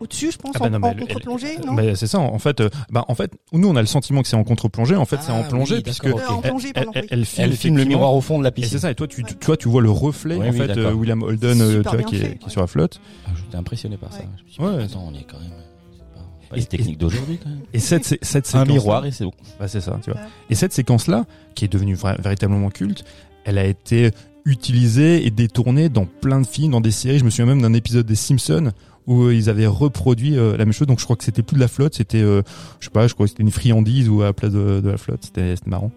Au-dessus, 0.00 0.32
je 0.32 0.38
pense, 0.38 0.52
Ah 0.56 0.68
bah 0.68 0.76
en, 0.76 0.78
non, 0.80 0.94
contre-plongée, 0.94 1.58
non 1.64 1.74
Bah, 1.74 1.94
c'est 1.94 2.06
ça. 2.06 2.18
En 2.18 2.38
fait, 2.38 2.60
euh, 2.60 2.68
bah, 2.90 3.04
en 3.08 3.14
fait, 3.14 3.32
nous, 3.52 3.68
on 3.68 3.76
a 3.76 3.80
le 3.80 3.86
sentiment 3.86 4.22
que 4.22 4.28
c'est 4.28 4.36
en 4.36 4.44
contre-plongée. 4.44 4.96
En 4.96 5.04
fait, 5.04 5.18
c'est 5.22 5.30
Ah 5.32 5.34
en 5.34 5.42
plongée 5.44 5.76
oui, 5.76 5.82
puisque 5.82 6.08
plongée, 6.10 6.72
elle, 6.74 6.84
pardon. 6.84 6.90
elle- 6.94 7.02
oui. 7.02 7.08
elle 7.10 7.24
filme, 7.26 7.44
Elle 7.50 7.56
filme 7.56 7.76
le 7.78 7.84
miroir 7.84 8.14
au 8.14 8.20
fond 8.20 8.38
de 8.38 8.44
la 8.44 8.50
Et 8.50 8.52
c'est 8.56 8.60
piscine. 8.62 8.78
ça. 8.78 8.90
Et 8.90 8.94
toi, 8.94 9.06
tu, 9.08 9.22
Ouais. 9.22 9.30
toi, 9.40 9.56
tu 9.56 9.68
vois 9.68 9.82
le 9.82 9.90
reflet 9.90 10.36
Oui, 10.36 10.48
en 10.48 10.52
oui, 10.52 10.56
fait, 10.58 10.76
euh, 10.76 10.92
William 10.92 11.22
Holden, 11.22 11.60
euh, 11.60 11.82
tu 11.82 11.88
vois, 11.88 12.02
qui, 12.02 12.16
est, 12.16 12.18
fait, 12.18 12.26
qui 12.28 12.42
est 12.42 12.44
ouais. 12.44 12.50
sur 12.50 12.60
la 12.60 12.66
flotte. 12.66 13.00
Ah, 13.26 13.30
J'étais 13.36 13.56
impressionné 13.56 13.96
par 13.96 14.12
ça. 14.12 14.20
Ouais. 14.20 14.24
Je 14.38 14.42
me 14.44 14.48
suis 14.50 14.62
dit, 14.62 14.68
Ouais. 14.68 14.82
attends, 14.84 15.04
on 15.10 15.14
est 15.14 15.24
quand 15.30 15.38
même. 15.38 15.50
c'est 15.92 16.04
pas- 16.14 16.20
pas 16.50 16.56
Et- 16.56 16.60
les 16.60 16.66
techniques 16.66 16.98
d'aujourd'hui 16.98 17.38
quand 17.42 17.48
même. 17.50 17.60
Et 17.72 17.78
cette, 17.78 18.04
cette 18.04 18.46
Un 18.46 18.50
séquence, 18.50 18.68
miroir 18.68 19.04
et 19.06 19.10
c'est 19.10 19.24
bon. 19.24 19.32
bah, 19.58 19.68
c'est 19.68 19.80
ça, 19.80 19.98
tu 20.04 20.10
vois. 20.10 20.20
Ouais. 20.20 20.26
Et 20.50 20.54
cette 20.54 20.72
séquence-là, 20.72 21.24
qui 21.54 21.64
est 21.64 21.68
devenue 21.68 21.96
véritablement 22.18 22.70
culte, 22.70 23.04
elle 23.44 23.58
a 23.58 23.64
été 23.64 24.10
utilisée 24.44 25.26
et 25.26 25.30
détournée 25.30 25.88
dans 25.88 26.04
plein 26.06 26.40
de 26.40 26.46
films, 26.46 26.70
dans 26.72 26.80
des 26.80 26.92
séries. 26.92 27.18
Je 27.18 27.24
me 27.24 27.30
souviens 27.30 27.46
même 27.46 27.62
d'un 27.62 27.74
épisode 27.74 28.06
des 28.06 28.14
Simpsons 28.14 28.70
où 29.06 29.22
euh, 29.24 29.34
ils 29.34 29.48
avaient 29.48 29.66
reproduit 29.66 30.36
euh, 30.38 30.52
la 30.56 30.64
même 30.64 30.72
chose. 30.72 30.86
Donc 30.86 30.98
je 31.00 31.04
crois 31.04 31.16
que 31.16 31.24
c'était 31.24 31.42
plus 31.42 31.56
de 31.56 31.60
la 31.60 31.68
flotte, 31.68 31.94
c'était, 31.94 32.22
euh, 32.22 32.42
je 32.80 32.86
sais 32.86 32.90
pas, 32.90 33.06
je 33.06 33.14
crois 33.14 33.26
que 33.26 33.30
c'était 33.30 33.42
une 33.42 33.50
friandise 33.50 34.08
ou 34.08 34.22
à 34.22 34.26
la 34.26 34.32
place 34.32 34.52
de, 34.52 34.80
de 34.80 34.90
la 34.90 34.96
flotte. 34.96 35.24
C'était 35.24 35.54
marrant. 35.66 35.90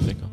D'accord. 0.00 0.30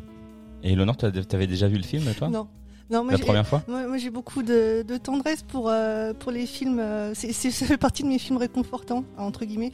Et 0.62 0.74
Léonore, 0.74 0.96
t'avais 0.96 1.46
déjà 1.46 1.68
vu 1.68 1.76
le 1.76 1.82
film, 1.82 2.04
toi? 2.18 2.28
Non. 2.28 2.46
Non, 2.92 3.04
moi 3.04 3.12
La 3.12 3.18
j'ai- 3.18 3.24
première 3.24 3.46
fois? 3.46 3.62
Moi, 3.68 3.86
moi, 3.86 3.98
j'ai 3.98 4.10
beaucoup 4.10 4.42
de, 4.42 4.82
de 4.82 4.96
tendresse 4.96 5.44
pour, 5.44 5.68
euh, 5.70 6.12
pour 6.12 6.32
les 6.32 6.44
films. 6.44 6.80
euh, 6.80 7.12
c'est, 7.14 7.32
c'est- 7.32 7.52
ça 7.52 7.64
fait 7.64 7.76
partie 7.76 8.02
de 8.02 8.08
mes 8.08 8.18
films 8.18 8.36
réconfortants, 8.36 9.04
entre 9.16 9.44
guillemets, 9.44 9.70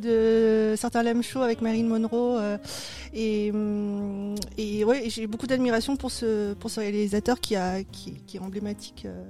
de 0.00 0.74
certains 0.76 1.04
Lame 1.04 1.22
Show 1.22 1.42
avec 1.42 1.62
Marilyn 1.62 1.86
Monroe. 1.86 2.38
euh, 2.40 2.58
et, 3.14 3.52
hum, 3.52 4.34
et 4.58 4.84
ouais, 4.84 5.04
j'ai 5.08 5.28
beaucoup 5.28 5.46
d'admiration 5.46 5.94
pour 5.96 6.10
ce, 6.10 6.54
pour 6.54 6.68
ce 6.70 6.80
réalisateur 6.80 7.38
qui, 7.38 7.54
a, 7.54 7.84
qui, 7.84 8.14
qui 8.26 8.36
est 8.38 8.40
emblématique 8.40 9.04
euh, 9.06 9.22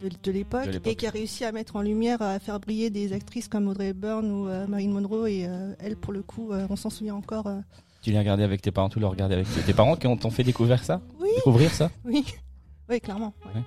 de, 0.00 0.08
de 0.22 0.30
l'époque 0.32 0.68
et 0.84 0.94
qui 0.94 1.06
a 1.06 1.10
réussi 1.10 1.44
à 1.44 1.52
mettre 1.52 1.76
en 1.76 1.82
lumière, 1.82 2.22
à 2.22 2.38
faire 2.38 2.60
briller 2.60 2.90
des 2.90 3.12
actrices 3.12 3.48
comme 3.48 3.68
Audrey 3.68 3.88
Hepburn 3.88 4.30
ou 4.30 4.48
euh, 4.48 4.66
Marilyn 4.66 4.92
Monroe. 4.92 5.26
Et 5.28 5.46
euh, 5.46 5.72
elle, 5.80 5.96
pour 5.96 6.12
le 6.12 6.22
coup, 6.22 6.52
euh, 6.52 6.66
on 6.70 6.76
s'en 6.76 6.90
souvient 6.90 7.14
encore. 7.16 7.46
euh, 7.46 7.58
Tu 8.02 8.12
l'as 8.12 8.20
regardé 8.20 8.42
avec 8.44 8.62
tes 8.62 8.70
parents, 8.70 8.88
tu 8.88 9.00
l'as 9.00 9.08
regardé 9.08 9.34
avec 9.34 9.46
tes 9.66 9.72
parents 9.72 9.96
qui 9.96 10.06
ont 10.06 10.16
t'ont 10.16 10.30
fait 10.30 10.44
découvrir 10.44 10.82
ça? 10.84 11.00
Oui. 11.20 11.28
Découvrir 11.36 11.72
ça? 11.72 11.90
Oui, 12.04 12.24
oui, 12.88 13.00
clairement. 13.00 13.34
ouais. 13.46 13.60
Ouais. 13.60 13.66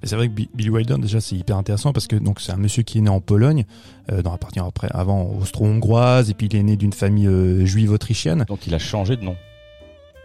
Mais 0.00 0.08
c'est 0.08 0.16
vrai 0.16 0.26
que 0.28 0.32
Bi- 0.32 0.48
Billy 0.54 0.70
Wilder 0.70 0.96
déjà 0.98 1.20
c'est 1.20 1.36
hyper 1.36 1.56
intéressant 1.58 1.92
parce 1.92 2.06
que 2.06 2.16
donc 2.16 2.40
c'est 2.40 2.50
un 2.50 2.56
monsieur 2.56 2.82
qui 2.82 2.96
est 2.98 3.00
né 3.02 3.10
en 3.10 3.20
Pologne, 3.20 3.66
euh, 4.10 4.22
dans 4.22 4.32
la 4.32 4.38
partie 4.38 4.58
après 4.58 4.88
avant 4.90 5.30
austro-hongroise 5.38 6.30
et 6.30 6.34
puis 6.34 6.46
il 6.46 6.56
est 6.56 6.62
né 6.62 6.76
d'une 6.76 6.94
famille 6.94 7.26
euh, 7.28 7.66
juive 7.66 7.92
autrichienne. 7.92 8.44
Donc 8.48 8.66
il 8.66 8.74
a 8.74 8.78
changé 8.78 9.16
de 9.18 9.22
nom. 9.22 9.36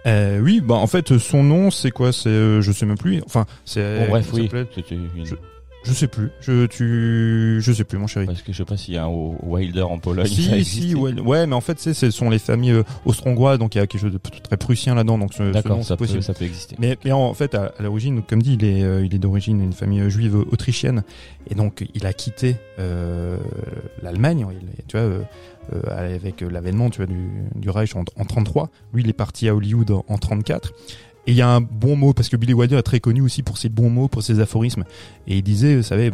Euh, 0.08 0.40
oui, 0.40 0.62
bah 0.64 0.76
en 0.76 0.88
fait 0.88 1.18
son 1.18 1.44
nom 1.44 1.70
c'est 1.72 1.92
quoi? 1.92 2.12
C'est 2.14 2.30
euh, 2.30 2.62
je 2.62 2.72
sais 2.72 2.86
même 2.86 2.98
plus. 2.98 3.22
Enfin 3.26 3.46
c'est 3.66 4.00
Bon, 4.06 4.10
bref, 4.12 4.30
oui. 4.34 4.50
une- 4.92 5.26
Je- 5.26 5.36
Je 5.84 5.94
sais 5.94 6.08
plus. 6.08 6.30
Je 6.42 6.66
tu 6.66 7.60
je 7.62 7.72
sais 7.72 7.84
plus 7.86 7.98
mon 7.98 8.08
chéri. 8.08 8.26
Parce 8.26 8.42
que 8.42 8.52
je 8.52 8.58
sais 8.58 8.66
pas 8.66 8.76
s'il 8.76 8.96
y 8.96 8.98
a 8.98 9.06
un 9.06 9.08
Wi- 9.10 9.38
Wilder 9.44 9.84
en 9.84 10.00
Pologne. 10.00 10.26
Si, 10.28 10.66
si, 10.66 10.96
ouais, 10.96 11.14
ouais, 11.20 11.48
mais 11.48 11.56
en 11.56 11.62
fait, 11.62 11.80
c'est, 11.80 11.94
ce 11.94 12.12
sont 12.12 12.30
les 12.30 12.40
familles 12.40 12.72
euh, 12.72 12.84
austro-hongroises, 13.06 13.58
donc 13.60 13.76
il 13.76 13.78
y 13.78 13.82
a 13.82 13.88
quelque 13.88 14.02
chose 14.02 14.12
de 14.12 14.18
très 14.18 14.58
prussien 14.58 14.96
là-dedans, 14.96 15.18
donc 15.18 15.34
ce, 15.34 15.44
nom, 15.44 15.84
ça 15.84 15.96
peut, 15.96 16.04
possible. 16.04 16.24
ça 16.24 16.34
peut 16.34 16.44
exister. 16.44 16.76
Mais, 16.80 16.98
mais 17.06 17.14
en 17.14 17.34
fait, 17.34 17.56
à, 17.56 17.72
à 17.80 17.84
l'origine, 17.84 18.22
comme 18.22 18.42
dit, 18.42 18.58
il 18.60 18.66
est, 18.66 18.84
euh, 18.84 19.06
il 19.06 19.16
est 19.16 19.20
d'origine 19.20 19.60
d'une 19.60 19.72
famille 19.72 20.02
euh, 20.02 20.10
juive 20.10 20.36
autrichienne, 20.36 21.04
et 21.50 21.56
donc 21.56 21.86
il 21.96 22.06
a 22.06 22.12
quitté 22.12 22.58
euh, 22.80 23.38
l'Allemagne, 24.04 24.46
tu 24.90 24.98
vois, 24.98 25.08
avec 25.90 26.42
l'avènement, 26.42 26.90
tu 26.90 26.98
vois, 26.98 27.08
du, 27.08 27.70
Reich 27.70 27.96
en, 27.96 28.04
en 28.16 28.26
33. 28.26 28.70
Lui, 28.94 29.04
il 29.04 29.10
est 29.10 29.14
parti 29.14 29.48
à 29.50 29.56
Hollywood 29.56 29.92
en, 29.92 30.06
en 30.08 30.18
34. 30.18 30.74
Et 31.28 31.32
il 31.32 31.38
y 31.38 31.42
a 31.42 31.50
un 31.50 31.60
bon 31.60 31.98
mot, 31.98 32.14
parce 32.14 32.30
que 32.30 32.38
Billy 32.38 32.54
Wilder 32.54 32.78
est 32.78 32.84
très 32.84 33.02
connu 33.02 33.22
aussi 33.22 33.44
pour 33.44 33.58
ses 33.58 33.68
bons 33.68 33.90
mots, 33.90 34.08
pour 34.08 34.24
ses 34.24 34.40
aphorismes. 34.40 34.86
Et 35.28 35.38
il 35.38 35.44
disait, 35.44 35.76
vous 35.76 35.84
savez, 35.84 36.10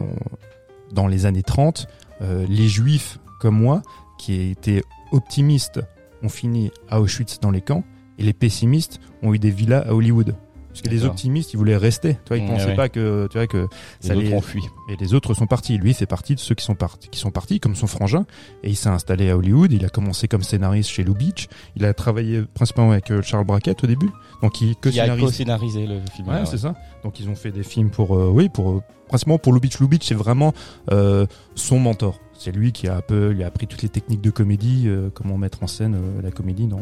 dans 0.92 1.08
les 1.08 1.28
années 1.28 1.44
30, 1.44 1.88
euh, 2.22 2.46
les 2.50 2.68
juifs 2.68 3.20
comme 3.40 3.56
moi, 3.56 3.84
qui 4.18 4.50
étaient 4.50 4.84
optimistes, 5.12 5.82
ont 6.24 6.30
fini 6.30 6.72
à 6.90 7.00
Auschwitz 7.00 7.40
dans 7.40 7.52
les 7.52 7.62
camps, 7.62 7.84
et 8.18 8.24
les 8.24 8.34
pessimistes 8.34 9.00
ont 9.22 9.34
eu 9.34 9.40
des 9.40 9.52
villas 9.52 9.84
à 9.88 9.94
Hollywood. 9.94 10.36
Parce 10.74 10.82
que 10.82 10.90
les 10.90 11.06
optimistes, 11.06 11.54
ils 11.54 11.58
voulaient 11.58 11.78
rester. 11.78 12.16
Tu 12.16 12.20
vois, 12.30 12.38
ils 12.38 12.44
Mmh, 12.44 12.48
pensaient 12.48 12.66
ouais. 12.66 12.76
pas 12.76 12.90
que, 12.90 13.28
tu 13.32 13.38
vois, 13.38 13.46
que 13.48 13.58
Les 13.58 13.68
ça 14.08 14.16
autres 14.16 14.26
allait- 14.26 14.34
ont 14.36 14.42
fui. 14.42 14.64
et 14.90 14.96
les 14.96 15.14
autres 15.14 15.34
sont 15.36 15.46
partis. 15.46 15.78
Lui, 15.78 15.92
il 15.92 15.94
fait 15.94 16.06
partie 16.08 16.34
de 16.36 16.40
ceux 16.40 16.56
qui 16.56 16.66
sont 16.66 16.74
partis, 16.76 17.10
qui 17.10 17.20
sont 17.20 17.30
partis, 17.32 17.60
comme 17.60 17.76
son 17.76 17.86
frangin. 17.88 18.26
Et 18.64 18.70
il 18.70 18.76
s'est 18.76 18.90
installé 18.90 19.30
à 19.30 19.38
Hollywood. 19.38 19.72
Il 19.72 19.86
a 19.86 19.90
commencé 19.90 20.28
comme 20.28 20.42
scénariste 20.44 20.90
chez 20.90 21.04
Lou 21.04 21.14
Beach. 21.14 21.48
Il 21.76 21.86
a 21.86 21.94
travaillé 21.94 22.42
principalement 22.56 22.92
avec 22.92 23.12
euh, 23.12 23.22
Charles 23.22 23.46
Brackett 23.46 23.84
au 23.84 23.88
début. 23.88 24.10
Donc, 24.42 24.60
il 24.62 24.76
que 24.76 24.90
Qui 24.90 25.00
a 25.00 25.04
scénarise. 25.04 25.24
co-scénarisé 25.26 25.86
le 25.86 26.00
film. 26.16 26.28
Ouais, 26.28 26.46
c'est 26.46 26.58
ça. 26.58 26.74
Donc, 27.04 27.20
ils 27.20 27.30
ont 27.30 27.36
fait 27.36 27.52
des 27.52 27.64
films 27.64 27.92
pour, 27.92 28.18
euh, 28.18 28.30
oui, 28.34 28.50
pour, 28.50 28.72
euh, 28.72 28.82
principalement 29.08 29.38
pour 29.38 29.54
Lou 29.54 29.60
Beach. 29.60 29.80
Lou 29.80 29.88
Beach, 29.88 30.04
c'est 30.06 30.16
vraiment 30.16 30.54
euh, 30.92 31.28
son 31.56 31.78
mentor. 31.80 32.20
C'est 32.44 32.52
lui 32.52 32.74
qui 32.74 32.90
a 32.90 32.98
un 32.98 33.02
peu, 33.02 33.30
lui 33.30 33.46
a 33.46 33.48
appris 33.48 33.68
toutes 33.68 33.84
les 33.84 33.88
techniques 33.88 34.20
de 34.20 34.30
comédie, 34.30 34.84
euh, 34.88 35.10
comment 35.14 35.38
mettre 35.38 35.64
en 35.64 35.68
scène 35.68 35.96
euh, 35.96 36.22
la 36.22 36.30
comédie 36.30 36.68
dans, 36.68 36.82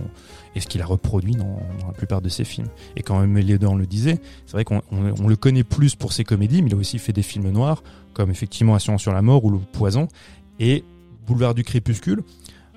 et 0.56 0.60
ce 0.60 0.66
qu'il 0.66 0.82
a 0.82 0.88
reproduit 0.88 1.36
dans, 1.36 1.60
la 1.86 1.94
plupart 1.94 2.20
de 2.20 2.30
ses 2.30 2.46
films. 2.46 2.66
Et 2.96 3.04
quand 3.04 3.20
Mélédon 3.28 3.76
le 3.76 3.86
disait, 3.86 4.20
c'est 4.48 4.54
vrai 4.54 4.64
qu'on 4.64 4.82
on, 4.92 5.14
on 5.24 5.28
le 5.28 5.36
connaît 5.36 5.64
plus 5.64 5.94
pour 5.94 6.14
ses 6.14 6.24
comédies, 6.24 6.64
mais 6.64 6.72
il 6.72 6.74
a 6.74 6.78
aussi 6.78 6.98
fait 6.98 7.14
des 7.14 7.22
films 7.22 7.52
noirs, 7.52 7.84
comme 8.16 8.32
effectivement 8.32 8.74
Assurance 8.74 9.04
sur 9.04 9.14
la 9.14 9.22
mort 9.22 9.46
ou 9.46 9.52
Le 9.52 9.60
Poison, 9.60 10.08
et 10.60 10.84
Boulevard 11.28 11.54
du 11.54 11.64
Crépuscule. 11.64 12.24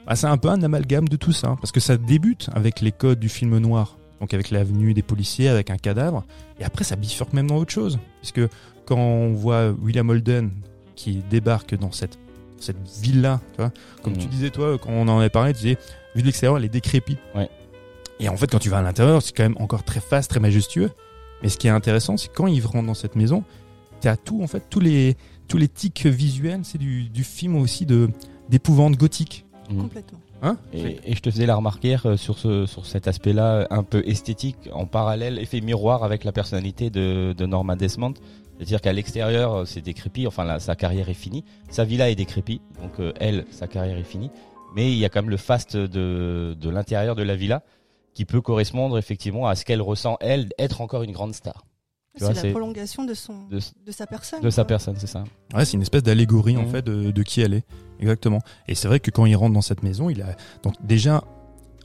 Bah, 0.06 0.14
c'est 0.14 0.26
un 0.26 0.36
peu 0.36 0.50
un 0.50 0.62
amalgame 0.62 1.08
de 1.08 1.16
tout 1.16 1.32
ça, 1.32 1.48
hein, 1.48 1.56
parce 1.58 1.72
que 1.72 1.80
ça 1.80 1.96
débute 1.96 2.50
avec 2.52 2.82
les 2.82 2.92
codes 2.92 3.18
du 3.18 3.30
film 3.30 3.56
noir, 3.56 3.96
donc 4.20 4.34
avec 4.34 4.50
l'avenue 4.50 4.92
des 4.92 5.02
policiers, 5.02 5.48
avec 5.48 5.70
un 5.70 5.78
cadavre, 5.78 6.22
et 6.60 6.64
après 6.64 6.84
ça 6.84 6.96
bifurque 6.96 7.32
même 7.32 7.46
dans 7.46 7.56
autre 7.56 7.72
chose, 7.72 7.98
puisque 8.20 8.42
quand 8.84 8.98
on 8.98 9.32
voit 9.32 9.70
William 9.70 10.10
Holden 10.10 10.50
qui 10.96 11.22
débarque 11.30 11.74
dans 11.76 11.90
cette 11.90 12.18
cette 12.64 12.88
villa, 13.00 13.40
tu 13.52 13.58
vois, 13.62 13.72
comme 14.02 14.16
tu 14.16 14.26
disais 14.26 14.50
toi 14.50 14.78
quand 14.78 14.90
on 14.90 15.06
en 15.08 15.18
avait 15.18 15.30
parlé, 15.30 15.52
tu 15.52 15.58
disais 15.60 15.78
vu 16.14 16.22
de 16.22 16.26
l'extérieur 16.26 16.58
elle 16.58 16.64
est 16.64 16.68
décrépite. 16.68 17.18
Ouais. 17.34 17.48
Et 18.20 18.28
en 18.28 18.36
fait 18.36 18.50
quand 18.50 18.58
tu 18.58 18.70
vas 18.70 18.78
à 18.78 18.82
l'intérieur 18.82 19.22
c'est 19.22 19.34
quand 19.36 19.42
même 19.42 19.56
encore 19.60 19.84
très 19.84 20.00
faste, 20.00 20.30
très 20.30 20.40
majestueux. 20.40 20.90
Mais 21.42 21.48
ce 21.48 21.58
qui 21.58 21.66
est 21.66 21.70
intéressant 21.70 22.16
c'est 22.16 22.32
quand 22.32 22.46
ils 22.46 22.64
rentrent 22.64 22.86
dans 22.86 22.94
cette 22.94 23.16
maison, 23.16 23.44
tu 24.00 24.08
as 24.08 24.16
tout 24.16 24.42
en 24.42 24.46
fait 24.46 24.64
tous 24.70 24.80
les 24.80 25.16
tous 25.48 25.58
les 25.58 25.68
tics 25.68 26.06
visuels, 26.06 26.60
c'est 26.64 26.78
du, 26.78 27.08
du 27.08 27.24
film 27.24 27.56
aussi 27.56 27.86
de 27.86 28.08
d'épouvante 28.48 28.96
gothique. 28.96 29.44
Mhm. 29.70 29.82
Complètement. 29.82 30.18
Hein 30.42 30.58
Et, 30.74 30.98
et 31.04 31.14
je 31.14 31.20
te 31.20 31.30
faisais 31.30 31.46
la 31.46 31.56
remarquer 31.56 31.96
euh, 32.04 32.16
sur 32.18 32.38
ce 32.38 32.66
sur 32.66 32.84
cet 32.84 33.08
aspect-là 33.08 33.66
un 33.70 33.82
peu 33.82 34.02
esthétique 34.06 34.68
en 34.72 34.84
parallèle, 34.84 35.38
effet 35.38 35.60
miroir 35.62 36.04
avec 36.04 36.24
la 36.24 36.32
personnalité 36.32 36.90
de, 36.90 37.34
de 37.36 37.46
Norma 37.46 37.76
Desmond. 37.76 38.14
C'est-à-dire 38.56 38.80
qu'à 38.80 38.92
l'extérieur, 38.92 39.54
euh, 39.54 39.64
c'est 39.64 39.80
décrépit. 39.80 40.26
Enfin, 40.26 40.44
là, 40.44 40.60
sa 40.60 40.76
carrière 40.76 41.08
est 41.08 41.14
finie. 41.14 41.44
Sa 41.70 41.84
villa 41.84 42.10
est 42.10 42.14
décrépite. 42.14 42.62
Donc, 42.80 43.00
euh, 43.00 43.12
elle, 43.20 43.44
sa 43.50 43.66
carrière 43.66 43.96
est 43.98 44.04
finie. 44.04 44.30
Mais 44.74 44.90
il 44.92 44.98
y 44.98 45.04
a 45.04 45.08
quand 45.08 45.22
même 45.22 45.30
le 45.30 45.36
faste 45.36 45.76
de, 45.76 46.56
de 46.58 46.70
l'intérieur 46.70 47.14
de 47.16 47.22
la 47.22 47.36
villa 47.36 47.62
qui 48.14 48.24
peut 48.24 48.40
correspondre 48.40 48.96
effectivement 48.98 49.46
à 49.48 49.54
ce 49.56 49.64
qu'elle 49.64 49.82
ressent, 49.82 50.16
elle, 50.20 50.48
être 50.58 50.80
encore 50.80 51.02
une 51.02 51.12
grande 51.12 51.34
star. 51.34 51.64
C'est 52.16 52.32
c'est- 52.34 52.46
la 52.46 52.50
prolongation 52.52 53.04
de 53.04 53.12
son, 53.14 53.46
De, 53.50 53.58
de 53.84 53.90
sa 53.92 54.06
personne. 54.06 54.40
de 54.40 54.50
sa 54.50 54.64
personne, 54.64 54.94
c'est 54.98 55.08
ça. 55.08 55.24
Ouais, 55.52 55.64
c'est 55.64 55.72
une 55.72 55.82
espèce 55.82 56.04
d'allégorie 56.04 56.56
en 56.56 56.62
Mhm. 56.62 56.68
fait 56.70 56.82
de, 56.82 57.10
de 57.10 57.22
qui 57.24 57.40
elle 57.40 57.54
est. 57.54 57.64
Exactement. 57.98 58.38
Et 58.68 58.76
c'est 58.76 58.86
vrai 58.86 59.00
que 59.00 59.10
quand 59.10 59.26
il 59.26 59.34
rentre 59.34 59.52
dans 59.54 59.62
cette 59.62 59.82
maison, 59.82 60.08
il 60.10 60.22
a 60.22 60.36
donc 60.62 60.74
déjà 60.80 61.24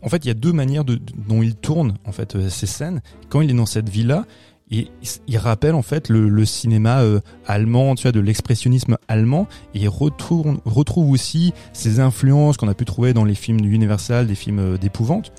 en 0.01 0.07
fait, 0.07 0.23
il 0.23 0.27
y 0.29 0.31
a 0.31 0.35
deux 0.35 0.53
manières 0.53 0.85
de, 0.85 0.95
de- 0.95 1.13
dont 1.27 1.41
il 1.41 1.55
tourne 1.55 1.95
en 2.05 2.11
fait 2.11 2.35
euh, 2.35 2.47
ces 2.47 2.67
scènes. 2.67 3.01
Quand 3.29 3.41
il 3.41 3.49
est 3.49 3.55
dans 3.55 3.65
cette 3.65 3.89
villa, 3.89 4.25
il, 4.71 4.87
il 5.27 5.37
rappelle 5.37 5.73
en 5.75 5.81
fait 5.81 6.09
le, 6.09 6.29
le 6.29 6.45
cinéma 6.45 7.01
euh, 7.01 7.19
allemand, 7.47 7.95
tu 7.95 8.03
vois, 8.03 8.11
de 8.11 8.19
l'expressionnisme 8.19 8.97
allemand, 9.07 9.47
et 9.73 9.79
il 9.79 9.89
retourne, 9.89 10.59
retrouve 10.65 11.09
aussi 11.11 11.53
ses 11.73 11.99
influences 11.99 12.57
qu'on 12.57 12.67
a 12.67 12.73
pu 12.73 12.85
trouver 12.85 13.13
dans 13.13 13.25
les 13.25 13.35
films 13.35 13.61
du 13.61 13.71
Universal, 13.73 14.27
des 14.27 14.35
films 14.35 14.59
euh, 14.59 14.77
d'épouvante. 14.77 15.31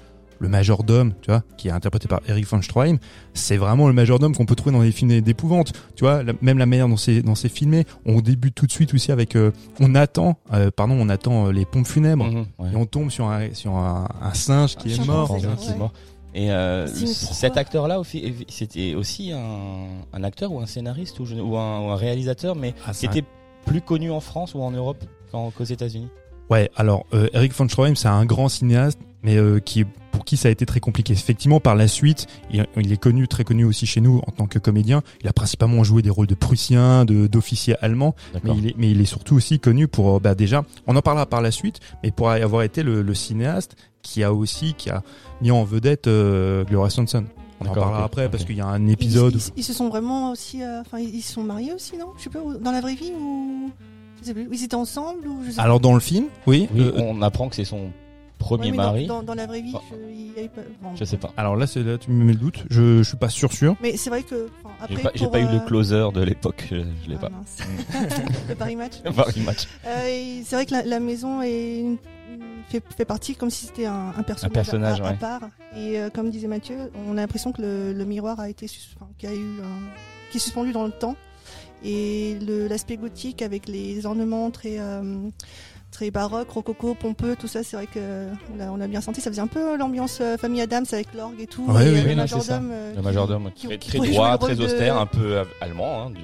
Le 0.42 0.49
majordome, 0.49 1.12
tu 1.20 1.30
vois, 1.30 1.42
qui 1.58 1.68
est 1.68 1.70
interprété 1.70 2.08
par 2.08 2.20
Eric 2.26 2.46
von 2.46 2.62
Stroheim, 2.62 2.96
c'est 3.34 3.58
vraiment 3.58 3.88
le 3.88 3.92
majordome 3.92 4.34
qu'on 4.34 4.46
peut 4.46 4.54
trouver 4.54 4.75
dans 4.75 4.80
les 4.80 4.90
films 4.90 5.20
d'épouvante. 5.20 5.75
Tu 5.96 6.02
vois, 6.04 6.22
la- 6.22 6.32
même 6.40 6.56
la 6.56 6.64
manière 6.64 6.88
dont 6.88 6.96
c'est 6.96 7.20
dont 7.20 7.34
c'est 7.34 7.50
filmé, 7.50 7.84
on 8.06 8.22
débute 8.22 8.54
tout 8.54 8.66
de 8.66 8.72
suite 8.72 8.94
aussi 8.94 9.12
avec, 9.12 9.37
euh, 9.37 9.50
on 9.80 9.94
attend, 9.94 10.38
pardon, 10.76 10.96
on 10.99 11.10
attend 11.10 11.50
les 11.50 11.66
pompes 11.66 11.87
funèbres. 11.87 12.25
Mhm, 12.25 12.46
ouais. 12.58 12.70
Et 12.72 12.76
on 12.76 12.87
tombe 12.87 13.10
sur 13.10 13.28
un, 13.28 13.52
sur 13.52 13.75
un, 13.76 14.08
un 14.22 14.32
singe 14.32 14.76
qui 14.76 14.88
Un 14.88 14.92
est 14.92 14.96
chimpanzé, 14.96 15.12
mort. 15.12 15.30
ouais. 15.32 15.40
qui 15.58 15.70
est 15.72 15.76
mort. 15.76 15.92
Et 16.34 16.50
euh, 16.52 16.87
cet 16.87 17.56
acteur-là, 17.56 17.99
aussi- 17.99 18.46
c'était 18.49 18.94
aussi 18.94 19.32
un, 19.32 19.87
un 20.12 20.25
acteur 20.25 20.52
ou 20.52 20.60
un 20.60 20.66
scénariste 20.66 21.18
ou, 21.20 21.26
je- 21.26 21.34
ou 21.37 21.56
un, 21.56 21.80
ou 21.80 21.90
un 21.90 21.96
réalisateur, 21.96 22.54
mais 22.56 22.75
Ah, 22.87 22.92
qui 22.92 23.06
un- 23.06 23.10
était 23.10 23.25
plus 23.66 23.80
connu 23.80 24.10
en 24.10 24.20
France 24.20 24.54
ou 24.54 24.60
en 24.62 24.70
Europe 24.70 25.04
qu'aux 25.32 25.64
États-Unis? 25.64 26.08
Ouais, 26.49 26.70
alors 26.76 27.04
euh, 27.14 27.28
Eric 27.32 27.52
von 27.54 27.68
Stroheim, 27.68 27.94
c'est 27.94 28.08
un 28.08 28.25
grand 28.26 28.49
cinéaste, 28.49 28.99
mais 29.22 29.37
euh, 29.37 29.60
qui 29.60 29.84
pour 30.12 30.25
qui 30.25 30.37
ça 30.37 30.49
a 30.49 30.50
été 30.50 30.66
très 30.66 30.80
compliqué. 30.80 31.12
Effectivement, 31.12 31.60
par 31.60 31.76
la 31.76 31.87
suite, 31.87 32.26
il, 32.52 32.66
il 32.76 32.92
est 32.92 32.96
connu, 32.96 33.28
très 33.28 33.44
connu 33.44 33.64
aussi 33.64 33.87
chez 33.87 34.00
nous 34.00 34.20
en 34.26 34.32
tant 34.32 34.46
que 34.46 34.58
comédien. 34.58 35.02
Il 35.22 35.28
a 35.28 35.32
principalement 35.32 35.84
joué 35.84 36.02
des 36.02 36.10
rôles 36.10 36.26
de 36.26 36.34
Prussiens, 36.34 37.04
de 37.04 37.28
d'officiers 37.28 37.76
allemands, 37.80 38.14
mais 38.42 38.50
il 38.56 38.66
est, 38.68 38.75
mais 38.76 38.90
il 38.90 39.00
est 39.00 39.04
surtout 39.06 39.37
aussi 39.37 39.60
connu 39.60 39.87
pour, 39.87 40.16
euh, 40.16 40.20
bah 40.20 40.34
déjà, 40.34 40.64
on 40.88 40.96
en 40.96 41.02
parlera 41.02 41.26
par 41.26 41.40
la 41.42 41.52
suite, 41.52 41.78
mais 42.02 42.10
pour 42.10 42.28
avoir 42.30 42.62
été 42.62 42.82
le, 42.82 43.02
le 43.02 43.14
cinéaste 43.14 43.76
qui 44.02 44.23
a 44.23 44.33
aussi, 44.33 44.75
qui 44.75 44.90
a 44.90 45.02
mis 45.40 45.50
en 45.50 45.64
vedette 45.64 46.07
euh, 46.07 46.64
Gloria 46.64 46.90
Swanson. 46.90 47.25
On 47.62 47.66
en 47.66 47.75
parlera 47.75 48.04
après 48.04 48.30
parce 48.30 48.45
qu'il 48.45 48.57
y 48.57 48.61
a 48.62 48.66
un 48.66 48.87
épisode. 48.87 49.35
ils- 49.35 49.52
ils 49.59 49.64
se 49.64 49.73
sont 49.75 49.88
vraiment 49.88 50.30
aussi. 50.30 50.62
euh, 50.62 50.80
Enfin, 50.80 50.99
ils 50.99 51.14
ils 51.16 51.21
se 51.23 51.35
sont 51.35 51.42
mariés 51.42 51.73
aussi, 51.75 51.97
non? 51.99 52.07
Je 52.16 52.23
sais 52.25 52.30
pas, 52.30 52.40
dans 52.61 52.73
la 52.73 52.80
vraie 52.80 52.95
vie 52.95 53.12
ou. 53.21 53.71
Je 54.21 54.26
sais 54.26 54.35
plus. 54.35 54.49
Ils 54.50 54.64
étaient 54.64 54.75
ensemble 54.75 55.26
ou 55.28 55.42
je 55.47 55.50
sais 55.52 55.61
Alors 55.61 55.80
dans 55.80 55.95
le 55.95 56.00
film, 56.00 56.26
oui. 56.47 56.69
Oui, 56.75 56.80
euh, 56.83 56.92
on 56.97 57.21
apprend 57.23 57.49
que 57.50 57.57
c'est 57.57 57.64
son 57.64 57.90
premier 58.38 58.64
Ouais, 58.66 58.71
mais 58.71 58.76
dans- 58.78 58.83
mari. 58.85 59.07
Dans, 59.07 59.23
dans 59.23 59.35
la 59.35 59.47
vraie 59.47 59.61
vie, 59.61 59.73
Oh. 59.75 59.80
je, 59.90 59.97
il 60.11 60.42
y 60.45 60.49
pas. 60.49 60.62
bon. 60.83 60.90
Je 60.97 61.04
sais 61.04 61.19
pas. 61.19 61.30
Alors 61.37 61.54
là, 61.57 61.66
c'est 61.66 61.83
là, 61.83 61.99
tu 61.99 62.11
me 62.11 62.25
mets 62.25 62.33
le 62.33 62.38
doute. 62.38 62.64
Je, 62.71 62.99
je 62.99 63.02
suis 63.02 63.16
pas 63.19 63.28
sûr 63.28 63.52
sûr. 63.52 63.76
Mais 63.83 63.99
c'est 63.99 64.09
vrai 64.09 64.23
que. 64.23 64.49
enfin, 64.64 64.75
J'ai 64.88 64.97
pas, 65.02 65.11
j'ai 65.14 65.25
pour, 65.25 65.33
pas 65.33 65.40
eu 65.40 65.45
le 65.47 65.57
euh, 65.57 65.61
closer 65.61 66.09
de 66.14 66.23
l'époque, 66.23 66.66
je, 66.71 66.76
je 67.04 67.11
l'ai 67.11 67.16
ah, 67.23 67.28
pas. 67.28 67.30
le 68.49 68.54
Paris 68.54 68.76
Match. 68.76 68.95
Paris 69.14 69.40
match. 69.45 69.69
Euh, 69.87 70.40
c'est 70.47 70.57
vrai 70.57 70.64
que 70.64 70.73
la, 70.73 70.83
la 70.85 71.00
maison 71.00 71.42
est 71.42 71.80
une- 71.80 71.99
fait, 72.70 72.82
fait 72.96 73.04
partie 73.04 73.34
comme 73.34 73.50
si 73.50 73.66
c'était 73.66 73.86
un, 73.86 74.12
un 74.16 74.22
personnage, 74.22 74.52
personnage, 74.52 75.00
à, 75.00 75.12
part. 75.14 75.40
Et 75.76 75.98
euh, 75.98 76.08
comme 76.10 76.30
disait 76.30 76.46
Mathieu, 76.48 76.76
on 77.08 77.12
a 77.18 77.20
l'impression 77.20 77.52
que 77.52 77.60
le, 77.62 77.92
le 77.92 78.04
miroir 78.04 78.38
a 78.40 78.48
été 78.48 78.66
enfin, 78.96 79.10
qui 79.18 79.26
a 79.26 79.34
eu 79.34 79.60
un- 79.62 80.30
qui 80.30 80.36
est 80.38 80.40
suspendu 80.40 80.72
dans 80.72 80.84
le 80.84 80.92
temps. 80.92 81.16
Et 81.82 82.36
le- 82.46 82.68
l'aspect 82.68 82.96
gothique 82.96 83.42
avec 83.42 83.66
les 83.68 84.04
ornements 84.06 84.50
très 84.50 84.76
euh, 84.78 85.02
très 85.90 86.10
baroque, 86.10 86.50
rococo, 86.50 86.94
pompeux, 86.94 87.36
tout 87.36 87.48
ça. 87.48 87.62
C'est 87.64 87.76
vrai 87.76 87.86
que 87.86 88.28
on 88.54 88.60
a, 88.60 88.66
on 88.70 88.80
a 88.80 88.86
bien 88.86 89.00
senti. 89.00 89.20
Ça 89.20 89.30
faisait 89.30 89.40
un 89.42 89.46
peu 89.46 89.76
l'ambiance 89.76 90.18
euh, 90.20 90.36
famille 90.36 90.60
Adams 90.60 90.84
avec 90.92 91.14
l'orgue 91.14 91.40
et 91.40 91.46
tout. 91.46 91.64
Ouais, 91.66 91.86
et 91.86 91.90
oui, 91.90 91.98
euh, 91.98 92.02
oui, 92.04 92.10
le 92.10 92.16
majordome. 92.16 92.68
euh, 92.70 92.90
Le 92.90 92.96
qui- 92.98 93.02
majordome 93.04 93.50
qui- 93.54 93.66
très, 93.66 93.78
qui 93.78 93.88
très 93.98 94.08
droit, 94.10 94.38
très 94.38 94.54
de- 94.56 94.64
austère, 94.64 94.98
un 95.00 95.06
peu 95.06 95.42
allemand, 95.60 96.02
hein, 96.02 96.10
du, 96.10 96.20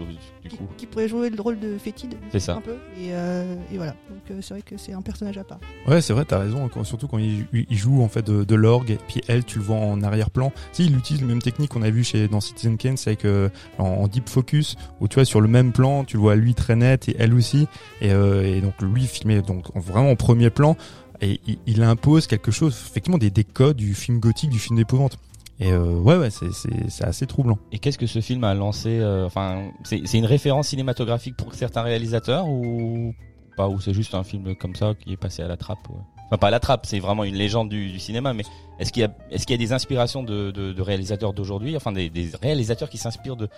du 0.49 0.51
qui, 0.51 0.57
coup. 0.59 0.69
qui 0.77 0.87
pourrait 0.87 1.09
jouer 1.09 1.31
le 1.31 1.41
rôle 1.41 1.59
de 1.59 1.77
fétide. 1.79 2.15
C'est 2.33 2.41
ça. 2.41 2.55
Un 2.57 2.61
peu. 2.61 2.77
Et, 2.99 3.09
euh, 3.13 3.55
et 3.73 3.77
voilà. 3.77 3.93
Donc 4.11 4.21
euh, 4.31 4.39
c'est 4.41 4.55
vrai 4.55 4.63
que 4.63 4.77
c'est 4.77 4.93
un 4.93 5.03
personnage 5.03 5.39
à 5.39 5.45
part. 5.45 5.59
Ouais, 5.87 6.01
c'est 6.01 6.13
vrai, 6.13 6.25
t'as 6.25 6.39
raison. 6.39 6.69
surtout 6.85 7.09
quand 7.09 7.19
il, 7.19 7.47
il 7.53 7.77
joue 7.77 8.03
en 8.03 8.09
fait 8.09 8.25
de, 8.25 8.45
de 8.45 8.55
l'orgue, 8.55 8.91
et 8.91 8.99
puis 9.09 9.21
elle, 9.29 9.45
tu 9.45 9.59
le 9.59 9.65
vois 9.65 9.77
en 9.77 10.03
arrière-plan. 10.03 10.53
Si, 10.73 10.87
il 10.87 10.97
utilise 10.97 11.23
la 11.23 11.29
même 11.29 11.43
technique 11.43 11.71
qu'on 11.71 11.83
a 11.83 11.91
vu 11.91 12.05
chez 12.05 12.29
dans 12.29 12.41
Citizen 12.41 12.77
Kane, 12.77 12.97
c'est 12.97 13.11
avec 13.11 13.25
euh, 13.25 13.49
en, 13.79 13.85
en 13.85 14.09
deep 14.09 14.29
focus, 14.29 14.77
où 15.01 15.09
tu 15.09 15.15
vois 15.17 15.25
sur 15.25 15.41
le 15.41 15.49
même 15.49 15.73
plan, 15.73 16.05
tu 16.05 16.17
le 16.17 16.23
vois 16.23 16.37
lui 16.37 16.55
très 16.55 16.77
net 16.77 17.09
et 17.09 17.17
elle 17.19 17.35
aussi, 17.35 17.67
et, 18.01 18.13
euh, 18.13 18.43
et 18.57 18.61
donc 18.61 18.75
lui 18.83 19.07
filmé 19.07 19.43
donc 19.43 19.75
en- 19.77 19.81
vraiment 19.81 20.11
en 20.11 20.17
premier 20.17 20.51
plan, 20.51 20.77
et 21.21 21.41
il, 21.47 21.59
il 21.67 21.83
impose 21.83 22.27
quelque 22.27 22.51
chose, 22.51 22.75
effectivement 22.89 23.19
des, 23.19 23.31
des 23.31 23.45
codes 23.45 23.77
du 23.77 23.95
film 23.95 24.19
gothique, 24.21 24.51
du 24.51 24.59
film 24.59 24.77
d'épouvante. 24.77 25.19
Et 25.59 25.73
euh, 25.73 25.95
ouais, 25.95 26.17
ouais, 26.17 26.29
c'est 26.31 27.05
assez 27.05 27.27
troublant. 27.27 27.59
Et 27.73 27.79
qu'est-ce 27.79 27.99
que 27.99 28.07
ce 28.07 28.21
film 28.21 28.45
a 28.45 28.55
lancé 28.55 28.99
euh, 29.01 29.25
Enfin, 29.27 29.71
c'est 29.85 30.03
c'est 30.05 30.19
une 30.19 30.27
référence 30.27 30.69
cinématographique 30.69 31.37
pour 31.37 31.55
certains 31.55 31.83
réalisateurs 31.83 32.47
ou 32.49 33.15
pas 33.57 33.69
Ou 33.69 33.81
c'est 33.81 33.95
juste 33.95 34.15
un 34.15 34.23
film 34.23 34.55
comme 34.57 34.75
ça 34.75 34.93
qui 34.95 35.13
est 35.13 35.17
passé 35.17 35.43
à 35.43 35.49
la 35.49 35.57
trappe 35.57 35.89
ouais? 35.89 35.97
Enfin, 36.27 36.39
pas 36.39 36.49
à 36.49 36.51
la 36.51 36.61
trappe, 36.61 36.87
c'est 36.87 36.99
vraiment 36.99 37.25
une 37.25 37.37
légende 37.37 37.69
du, 37.69 37.91
du 37.91 37.99
cinéma. 38.01 38.35
Mais 38.35 38.43
est-ce 38.81 38.93
qu'il 38.93 39.03
y 39.03 39.05
a, 39.05 39.17
est-ce 39.31 39.47
qu'il 39.47 39.55
y 39.55 39.63
a 39.63 39.65
des 39.65 39.73
inspirations 39.73 40.23
de, 40.25 40.51
de, 40.51 40.73
de 40.73 40.83
réalisateurs 40.83 41.33
d'aujourd'hui 41.33 41.77
Enfin, 41.77 41.93
des, 41.93 42.11
des 42.11 42.31
réalisateurs 42.43 42.91
qui 42.91 42.99
s'inspirent 42.99 43.37
de, 43.37 43.49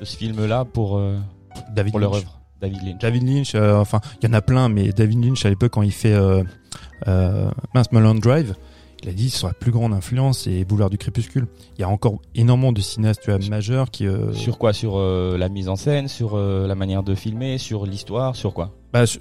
de 0.00 0.04
ce 0.04 0.16
film-là 0.16 0.64
pour 0.64 0.98
euh, 0.98 1.16
David 1.74 1.92
pour 1.92 2.00
leur 2.00 2.14
œuvre? 2.14 2.40
David 2.60 2.82
Lynch. 2.82 2.98
David 2.98 3.22
Lynch, 3.22 3.54
euh, 3.54 3.76
enfin, 3.78 4.00
il 4.20 4.28
y 4.28 4.30
en 4.30 4.34
a 4.34 4.42
plein, 4.42 4.68
mais 4.68 4.90
David 4.90 5.24
Lynch, 5.24 5.46
à 5.46 5.48
l'époque, 5.48 5.70
quand 5.72 5.82
il 5.82 5.92
fait 5.92 6.12
euh, 6.12 6.42
euh, 7.06 7.50
mince, 7.72 7.92
Mulholland 7.92 8.18
Drive, 8.20 8.54
il 9.02 9.08
a 9.08 9.12
dit 9.12 9.30
sur 9.30 9.46
la 9.48 9.54
plus 9.54 9.70
grande 9.70 9.92
influence, 9.92 10.40
c'est 10.40 10.64
Boulevard 10.64 10.90
du 10.90 10.98
Crépuscule. 10.98 11.46
Il 11.76 11.80
y 11.80 11.84
a 11.84 11.88
encore 11.88 12.20
énormément 12.34 12.72
de 12.72 12.80
cinéastes 12.80 13.22
tu 13.22 13.30
vois, 13.30 13.38
majeurs 13.48 13.90
qui... 13.90 14.06
euh, 14.06 14.32
Sur 14.32 14.58
quoi? 14.58 14.72
Sur 14.72 14.96
euh, 14.96 15.36
la 15.38 15.48
mise 15.48 15.68
en 15.68 15.76
scène, 15.76 16.08
sur 16.08 16.32
euh, 16.34 16.66
la 16.66 16.74
manière 16.74 17.02
de 17.02 17.14
filmer, 17.14 17.58
sur 17.58 17.86
l'histoire, 17.86 18.34
sur 18.36 18.52
quoi? 18.54 18.72
Bah, 18.92 19.06
sur- 19.06 19.20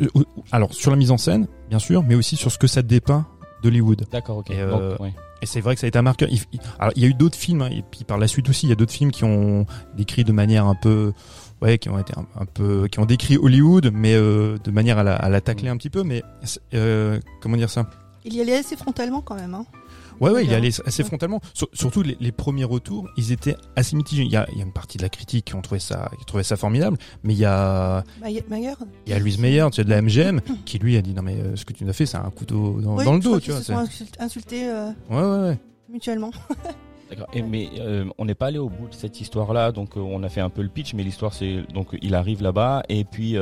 alors, 0.51 0.73
sur 0.73 0.91
la 0.91 0.97
mise 0.97 1.11
en 1.11 1.17
scène, 1.17 1.47
bien 1.69 1.79
sûr, 1.79 2.03
mais 2.03 2.15
aussi 2.15 2.35
sur 2.35 2.51
ce 2.51 2.57
que 2.57 2.67
ça 2.67 2.81
dépeint 2.81 3.27
d'Hollywood. 3.63 4.05
D'accord, 4.11 4.37
ok. 4.37 4.49
Et, 4.51 4.65
Donc, 4.65 4.99
ouais. 4.99 5.13
Et 5.41 5.45
c'est 5.45 5.61
vrai 5.61 5.75
que 5.75 5.81
ça 5.81 5.85
a 5.85 5.89
été 5.89 5.99
un 5.99 6.03
marqueur. 6.03 6.29
Il, 6.31 6.39
il- 6.53 6.59
alors, 6.79 6.93
il 6.95 7.03
y 7.03 7.05
a 7.05 7.09
eu 7.09 7.13
d'autres 7.13 7.37
films, 7.37 7.61
hein, 7.61 7.69
et 7.71 7.83
puis 7.91 8.03
par 8.03 8.17
la 8.17 8.27
suite 8.27 8.49
aussi, 8.49 8.65
il 8.65 8.69
y 8.69 8.71
a 8.71 8.75
d'autres 8.75 8.93
films 8.93 9.11
qui 9.11 9.23
ont 9.23 9.65
décrit 9.95 10.23
de 10.23 10.31
manière 10.31 10.65
un 10.65 10.75
peu... 10.75 11.13
Ouais, 11.59 11.79
qui 11.79 11.89
ont 11.89 11.97
été 11.97 12.13
un, 12.15 12.25
un 12.39 12.45
peu, 12.45 12.87
qui 12.87 12.99
ont 12.99 13.05
décrit 13.05 13.35
Hollywood, 13.35 13.89
mais 13.91 14.13
euh, 14.13 14.57
de 14.63 14.69
manière 14.69 14.99
à 14.99 15.03
la, 15.03 15.15
à 15.15 15.27
la 15.27 15.41
tacler 15.41 15.69
un 15.69 15.77
petit 15.77 15.89
peu. 15.89 16.03
Mais 16.03 16.21
euh, 16.75 17.19
comment 17.41 17.57
dire 17.57 17.71
ça? 17.71 17.89
Il 18.27 18.35
y 18.35 18.41
allait 18.41 18.57
assez 18.57 18.75
frontalement 18.75 19.21
quand 19.21 19.35
même. 19.35 19.53
Hein. 19.55 19.65
Ouais, 20.19 20.31
ouais, 20.31 20.43
il 20.45 20.51
y 20.51 20.55
allait 20.55 20.69
assez 20.85 21.03
Ouais. 21.03 21.07
frontalement. 21.07 21.39
Sur- 21.53 21.69
surtout 21.73 22.01
les, 22.01 22.17
les 22.19 22.31
premiers 22.31 22.63
retours, 22.63 23.07
ils 23.17 23.31
étaient 23.31 23.55
assez 23.75 23.95
mitigés. 23.95 24.23
Il 24.23 24.31
y 24.31 24.35
a, 24.35 24.47
il 24.51 24.57
y 24.57 24.61
a 24.61 24.63
une 24.65 24.73
partie 24.73 24.97
de 24.97 25.03
la 25.03 25.09
critique 25.09 25.45
qui 25.45 25.55
ont 25.55 25.61
trouvé 25.61 25.79
ça, 25.79 26.09
qui 26.17 26.25
trouvait 26.25 26.41
ça 26.43 26.57
formidable, 26.57 26.97
mais 27.23 27.33
il 27.33 27.39
y 27.39 27.45
a, 27.45 28.03
Mayer 28.21 28.43
il 29.05 29.11
y 29.11 29.13
a 29.13 29.19
Louise 29.19 29.37
Meyer, 29.37 29.65
tu 29.71 29.75
sais, 29.77 29.83
de 29.83 29.89
la 29.91 30.01
MGM, 30.01 30.41
qui 30.65 30.79
lui 30.79 30.97
a 30.97 31.01
dit 31.03 31.13
non 31.13 31.21
mais 31.21 31.35
euh, 31.35 31.55
ce 31.55 31.65
que 31.65 31.73
tu 31.73 31.83
nous 31.83 31.89
as 31.91 31.93
fait, 31.93 32.07
c'est 32.07 32.17
un 32.17 32.31
couteau 32.31 32.81
dans, 32.81 32.97
Oui, 32.97 33.05
dans 33.05 33.13
le 33.13 33.19
dos, 33.19 33.39
tu 33.39 33.51
vois. 33.51 33.59
se 33.59 33.65
c'est- 33.67 33.73
sont 33.73 33.77
insultés, 33.79 34.19
insultés, 34.19 34.69
euh, 34.69 34.89
Ouais, 35.11 35.21
ouais, 35.21 35.49
ouais. 35.49 35.59
mutuellement. 35.87 36.31
D'accord. 37.11 37.27
Et 37.33 37.41
mais 37.41 37.69
euh, 37.79 38.03
on 38.17 38.25
n'est 38.25 38.35
pas 38.35 38.47
allé 38.47 38.57
au 38.57 38.67
bout 38.69 38.89
de 38.89 38.93
cette 38.95 39.21
histoire-là, 39.21 39.71
donc 39.71 39.95
euh, 39.95 40.01
on 40.01 40.23
a 40.23 40.29
fait 40.29 40.41
un 40.41 40.49
peu 40.49 40.61
le 40.61 40.67
pitch, 40.67 40.93
mais 40.93 41.03
l'histoire 41.03 41.33
c'est 41.33 41.61
donc 41.73 41.89
il 42.01 42.15
arrive 42.15 42.41
là-bas 42.41 42.83
et 42.89 43.05
puis 43.05 43.37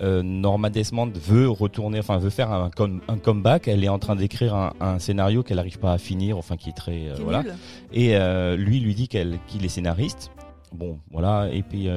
euh, 0.00 0.22
Norma 0.22 0.70
Desmond 0.70 1.12
veut 1.14 1.48
retourner, 1.48 1.98
enfin 1.98 2.18
veut 2.18 2.30
faire 2.30 2.50
un, 2.52 2.70
com- 2.70 3.00
un 3.08 3.16
comeback. 3.18 3.68
Elle 3.68 3.84
est 3.84 3.88
en 3.88 3.98
train 3.98 4.16
d'écrire 4.16 4.54
un, 4.54 4.72
un 4.80 4.98
scénario 4.98 5.42
qu'elle 5.42 5.56
n'arrive 5.56 5.78
pas 5.78 5.92
à 5.92 5.98
finir, 5.98 6.36
enfin 6.38 6.56
qui 6.56 6.70
est 6.70 6.76
très 6.76 7.08
euh, 7.08 7.14
voilà. 7.20 7.42
nul. 7.42 7.54
Et 7.92 8.16
euh, 8.16 8.56
lui 8.56 8.80
lui 8.80 8.94
dit 8.94 9.08
qu'elle 9.08 9.38
qu'il 9.46 9.64
est 9.64 9.68
scénariste. 9.68 10.30
Bon, 10.72 10.98
voilà. 11.12 11.48
Et 11.52 11.62
puis 11.62 11.88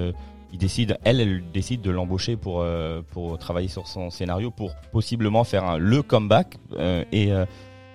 il 0.53 0.57
décide, 0.59 0.97
elle, 1.03 1.19
elle 1.19 1.43
décide 1.51 1.81
de 1.81 1.89
l'embaucher 1.91 2.37
pour 2.37 2.63
pour 3.11 3.37
travailler 3.37 3.67
sur 3.67 3.87
son 3.87 4.09
scénario 4.09 4.51
pour 4.51 4.75
possiblement 4.91 5.43
faire 5.43 5.65
un, 5.65 5.77
le 5.77 6.03
comeback. 6.03 6.57
et 7.11 7.29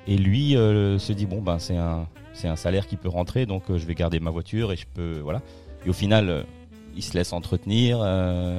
et 0.09 0.16
lui 0.16 0.50
se 0.52 1.12
dit 1.12 1.26
bon 1.26 1.40
ben 1.40 1.59
c'est 1.61 1.76
un 1.76 2.09
c'est 2.32 2.49
un 2.49 2.56
salaire 2.56 2.87
qui 2.88 2.97
peut 2.97 3.09
rentrer, 3.09 3.47
donc 3.47 3.62
je 3.68 3.87
vais 3.87 3.94
garder 3.94 4.18
ma 4.18 4.30
voiture 4.30 4.73
et 4.73 4.76
je 4.76 4.87
peux 4.92 5.21
voilà. 5.21 5.40
Et 5.87 5.90
au 5.90 5.92
final, 5.92 6.44
il 6.97 7.02
se 7.02 7.17
laisse 7.17 7.32
entretenir 7.32 7.99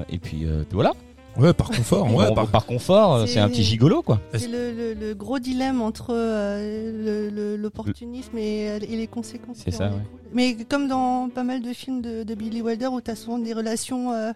et 0.09 0.17
puis, 0.19 0.45
puis 0.45 0.67
voilà. 0.71 0.93
Ouais, 1.37 1.53
par 1.53 1.69
confort. 1.71 2.05
ouais, 2.13 2.27
Bon, 2.29 2.35
par- 2.35 2.47
par... 2.47 2.65
confort, 2.65 3.13
euh, 3.15 3.25
C'est- 3.25 3.39
un 3.39 3.49
petit 3.49 3.63
gigolo 3.63 4.01
quoi. 4.03 4.19
C'est 4.33 4.47
le, 4.47 4.71
le- 4.71 4.93
le 4.93 5.15
gros 5.15 5.39
dilemme 5.39 5.81
entre 5.81 6.07
euh, 6.13 7.29
le- 7.29 7.29
le- 7.35 7.55
l'opportunisme 7.57 8.37
et, 8.37 8.65
et 8.77 8.95
les 8.95 9.07
conséquences. 9.07 9.57
C'est 9.63 9.71
ça, 9.71 9.87
ouais. 9.89 10.01
Mais 10.33 10.55
comme 10.69 10.87
dans 10.87 11.29
pas 11.29 11.43
mal 11.43 11.61
de 11.61 11.73
films 11.73 12.01
de, 12.01 12.23
de 12.23 12.35
Billy 12.35 12.61
Wilder 12.61 12.87
où 12.87 13.01
tu 13.01 13.09
as 13.11 13.15
souvent 13.15 13.39
des 13.39 13.53
relations 13.53 14.11
euh, 14.13 14.31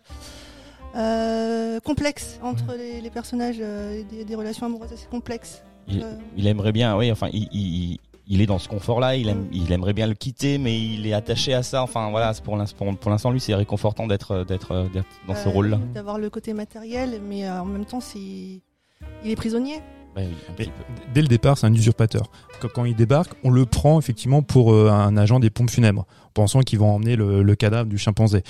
euh, 0.95 1.79
complexes 1.81 2.39
entre 2.43 2.73
les, 2.77 3.01
les 3.01 3.09
personnages, 3.09 3.57
euh, 3.59 4.01
des, 4.09 4.23
des 4.25 4.35
relations 4.35 4.65
amoureuses 4.65 4.93
assez 4.93 5.07
complexes. 5.07 5.63
Il, 5.87 6.01
Euh, 6.03 6.11
il 6.35 6.47
aimerait 6.47 6.71
bien, 6.73 6.97
oui, 6.97 7.11
enfin, 7.11 7.29
il, 7.31 7.47
il, 7.53 7.97
il 8.27 8.41
est 8.41 8.45
dans 8.45 8.59
ce 8.59 8.67
confort-là, 8.67 9.15
il, 9.15 9.29
aime, 9.29 9.47
il 9.51 9.71
aimerait 9.71 9.93
bien 9.93 10.07
le 10.07 10.13
quitter, 10.13 10.57
mais 10.57 10.79
il 10.79 11.07
est 11.07 11.13
attaché 11.13 11.53
à 11.53 11.63
ça. 11.63 11.81
Enfin, 11.81 12.09
voilà, 12.11 12.33
c'est 12.33 12.43
pour 12.43 12.57
l'instant, 12.57 12.93
pour, 12.95 13.11
l'instant, 13.11 13.31
lui, 13.31 13.39
c'est 13.39 13.55
réconfortant 13.55 14.07
d'être, 14.07 14.45
dans 15.27 15.35
ce 15.35 15.47
euh, 15.47 15.51
rôle-là. 15.51 15.79
D'avoir 15.93 16.19
le 16.19 16.29
côté 16.29 16.53
matériel, 16.53 17.21
mais 17.27 17.47
euh, 17.47 17.61
en 17.61 17.65
même 17.65 17.85
temps, 17.85 18.01
c'est 18.01 18.19
il 18.19 19.31
est 19.31 19.35
prisonnier. 19.35 19.81
Oui, 20.15 20.23
dès 21.13 21.21
le 21.21 21.27
départ, 21.27 21.57
c'est 21.57 21.67
un 21.67 21.73
usurpateur. 21.73 22.31
Quand, 22.59 22.69
quand 22.69 22.85
il 22.85 22.95
débarque, 22.95 23.33
on 23.43 23.51
le 23.51 23.65
prend 23.65 23.99
effectivement 23.99 24.41
pour 24.41 24.73
euh, 24.73 24.89
un 24.89 25.15
agent 25.15 25.39
des 25.39 25.51
pompes 25.51 25.69
funèbres, 25.69 26.07
pensant 26.37 26.61
qu'ils 26.61 26.79
vont 26.79 26.89
emmener 26.95 27.15
le, 27.15 27.43
le 27.43 27.55
cadavre 27.55 27.89
du 27.89 27.97
chimpanzé. 27.97 28.43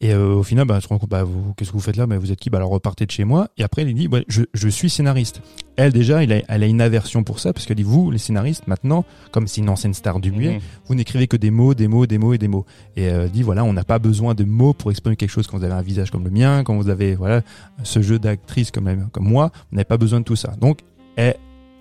Et 0.00 0.12
euh, 0.14 0.34
au 0.34 0.42
final, 0.42 0.66
bah, 0.66 0.78
je 0.80 0.86
me 0.86 0.88
rends 0.90 0.98
compte, 0.98 1.10
bah, 1.10 1.22
vous, 1.24 1.54
qu'est-ce 1.54 1.70
que 1.70 1.74
vous 1.76 1.80
faites 1.82 1.96
là? 1.96 2.06
Bah, 2.06 2.18
Vous 2.18 2.32
êtes 2.32 2.38
qui? 2.40 2.50
Bah, 2.50 2.58
Alors 2.58 2.70
repartez 2.70 3.06
de 3.06 3.10
chez 3.10 3.24
moi. 3.24 3.48
Et 3.56 3.62
après, 3.62 3.82
il 3.82 3.94
dit, 3.94 4.08
ouais, 4.08 4.24
je, 4.28 4.42
je 4.52 4.68
suis 4.68 4.90
scénariste. 4.90 5.42
Elle 5.76 5.92
déjà, 5.92 6.22
il 6.24 6.32
a, 6.32 6.40
elle 6.48 6.62
a 6.62 6.66
une 6.66 6.80
aversion 6.80 7.22
pour 7.24 7.38
ça, 7.40 7.52
parce 7.52 7.66
qu'elle 7.66 7.76
dit, 7.76 7.82
vous, 7.82 8.10
les 8.10 8.18
scénaristes, 8.18 8.66
maintenant, 8.66 9.04
comme 9.30 9.46
c'est 9.46 9.60
une 9.60 9.68
ancienne 9.68 9.94
star 9.94 10.18
du 10.20 10.32
muet, 10.32 10.54
Mhm. 10.54 10.60
vous 10.86 10.94
n'écrivez 10.94 11.26
que 11.28 11.36
des 11.36 11.50
mots, 11.50 11.74
des 11.74 11.88
mots, 11.88 12.06
des 12.06 12.18
mots 12.18 12.32
et 12.34 12.38
des 12.38 12.48
mots. 12.48 12.64
Et 12.96 13.08
euh, 13.08 13.28
dit 13.28 13.42
voilà, 13.42 13.64
on 13.64 13.72
n'a 13.72 13.84
pas 13.84 13.98
besoin 13.98 14.34
de 14.34 14.44
mots 14.44 14.72
pour 14.74 14.90
exprimer 14.90 15.16
quelque 15.16 15.30
chose. 15.30 15.46
Quand 15.46 15.58
vous 15.58 15.64
avez 15.64 15.74
un 15.74 15.82
visage 15.82 16.10
comme 16.10 16.24
le 16.24 16.30
mien, 16.30 16.62
quand 16.64 16.76
vous 16.76 16.88
avez 16.88 17.14
voilà 17.14 17.42
ce 17.82 18.02
jeu 18.02 18.18
d'actrice 18.18 18.70
comme 18.70 19.08
comme 19.12 19.28
moi, 19.28 19.50
vous 19.70 19.76
n'avez 19.76 19.84
pas 19.84 19.96
besoin 19.98 20.20
de 20.20 20.24
tout 20.24 20.36
ça. 20.36 20.54
Donc 20.60 20.80
elle, 21.16 21.36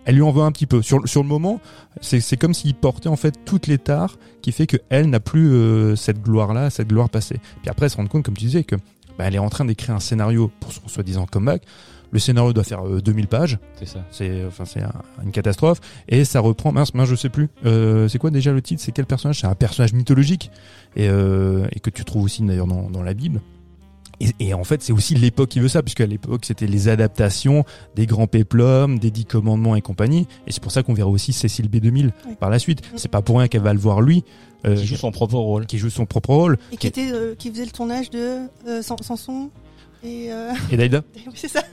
elle 0.06 0.16
lui 0.16 0.22
en 0.22 0.32
veut 0.32 0.42
un 0.44 0.52
petit 0.52 0.66
peu. 0.66 0.82
Sur 0.82 1.08
sur 1.08 1.22
le 1.24 1.30
moment, 1.30 1.60
c'est 2.02 2.20
c'est 2.20 2.38
comme 2.38 2.54
s'il 2.54 2.74
portait 2.76 3.10
en 3.10 3.16
fait 3.16 3.36
toutes 3.46 3.68
les 3.68 3.78
tares 3.78 4.18
qui 4.42 4.52
fait 4.52 4.68
que 4.68 4.78
elle 4.90 5.10
n'a 5.10 5.20
plus 5.20 5.52
euh, 5.52 5.96
cette 5.96 6.22
gloire 6.22 6.54
là, 6.54 6.70
cette 6.70 6.88
gloire 6.88 7.10
passée. 7.10 7.38
Puis 7.62 7.70
après, 7.70 7.86
elle 7.86 7.92
se 7.92 7.98
rend 7.98 8.08
compte, 8.08 8.24
comme 8.26 8.36
tu 8.38 8.46
disais, 8.46 8.64
que 8.64 8.76
bah, 9.18 9.26
elle 9.26 9.36
est 9.36 9.40
en 9.40 9.50
train 9.50 9.66
d'écrire 9.66 9.94
un 9.96 10.00
scénario 10.00 10.52
pour 10.60 10.72
son 10.74 10.88
soi-disant 10.88 11.26
comeback. 11.26 11.64
Le 12.14 12.20
scénario 12.20 12.52
doit 12.52 12.66
faire 12.66 12.86
euh, 12.86 13.02
2000 13.02 13.28
pages. 13.28 13.58
C'est 13.76 13.88
ça. 13.88 14.04
C'est 14.12 14.44
enfin 14.46 14.66
c'est 14.66 14.82
un- 14.82 14.92
une 15.24 15.32
catastrophe 15.32 15.80
et 16.10 16.26
ça 16.26 16.42
reprend 16.42 16.74
mince 16.74 16.94
mince 16.94 17.08
je 17.08 17.16
sais 17.16 17.30
plus 17.30 17.48
euh, 17.66 18.10
c'est 18.10 18.18
quoi 18.18 18.32
déjà 18.32 18.52
le 18.52 18.62
titre? 18.62 18.82
C'est 18.82 18.92
quel 18.92 19.06
personnage? 19.06 19.40
C'est 19.40 19.48
un 19.48 19.56
personnage 19.56 19.94
mythologique 19.94 20.52
et, 20.98 21.08
euh, 21.08 21.68
et 21.72 21.80
que 21.80 21.90
tu 21.90 22.04
trouves 22.04 22.24
aussi 22.24 22.42
d'ailleurs 22.44 22.68
dans, 22.68 22.90
dans 22.90 23.02
la 23.04 23.14
Bible 23.14 23.40
et, 24.24 24.48
et 24.48 24.54
en 24.54 24.64
fait 24.64 24.82
c'est 24.82 24.94
aussi 24.94 25.16
l'époque 25.16 25.50
qui 25.50 25.60
veut 25.60 25.68
ça 25.68 25.82
puisqu'à 25.82 26.06
l'époque 26.06 26.46
c'était 26.46 26.68
les 26.68 26.88
adaptations 26.88 27.64
des 27.96 28.06
grands 28.06 28.28
péplums 28.28 29.00
des 29.00 29.12
dix 29.12 29.26
commandements 29.26 29.76
et 29.76 29.82
compagnie 29.82 30.28
et 30.48 30.52
c'est 30.52 30.62
pour 30.62 30.72
ça 30.72 30.84
qu'on 30.84 30.94
verra 30.94 31.10
aussi 31.10 31.34
Cécile 31.34 31.70
B2000 31.70 32.12
Oui. 32.28 32.36
par 32.40 32.50
la 32.50 32.60
suite 32.60 32.82
c'est 32.96 33.12
pas 33.12 33.22
pour 33.22 33.38
rien 33.40 33.48
qu'elle 33.48 33.62
va 33.62 33.74
le 33.74 33.80
voir 33.80 34.02
lui 34.02 34.24
euh, 34.66 34.76
Qui 34.76 34.86
joue 34.86 34.96
son 34.96 35.12
propre 35.12 35.36
rôle. 35.36 35.66
qui 35.66 35.78
joue 35.80 35.90
son 35.90 36.06
propre 36.06 36.30
rôle 36.36 36.58
Et 36.72 36.78
qui, 36.78 36.88
était, 36.88 37.12
euh, 37.12 37.34
qui 37.36 37.50
faisait 37.50 37.66
le 37.66 37.72
tournage 37.72 38.10
de 38.12 38.48
euh, 38.68 38.82
Samson. 38.84 39.50
Et 40.04 40.32
euh, 40.32 40.52
et 40.72 40.78
Daïda 40.78 41.02
oui, 41.16 41.34
c'est 41.36 41.48
ça. 41.48 41.64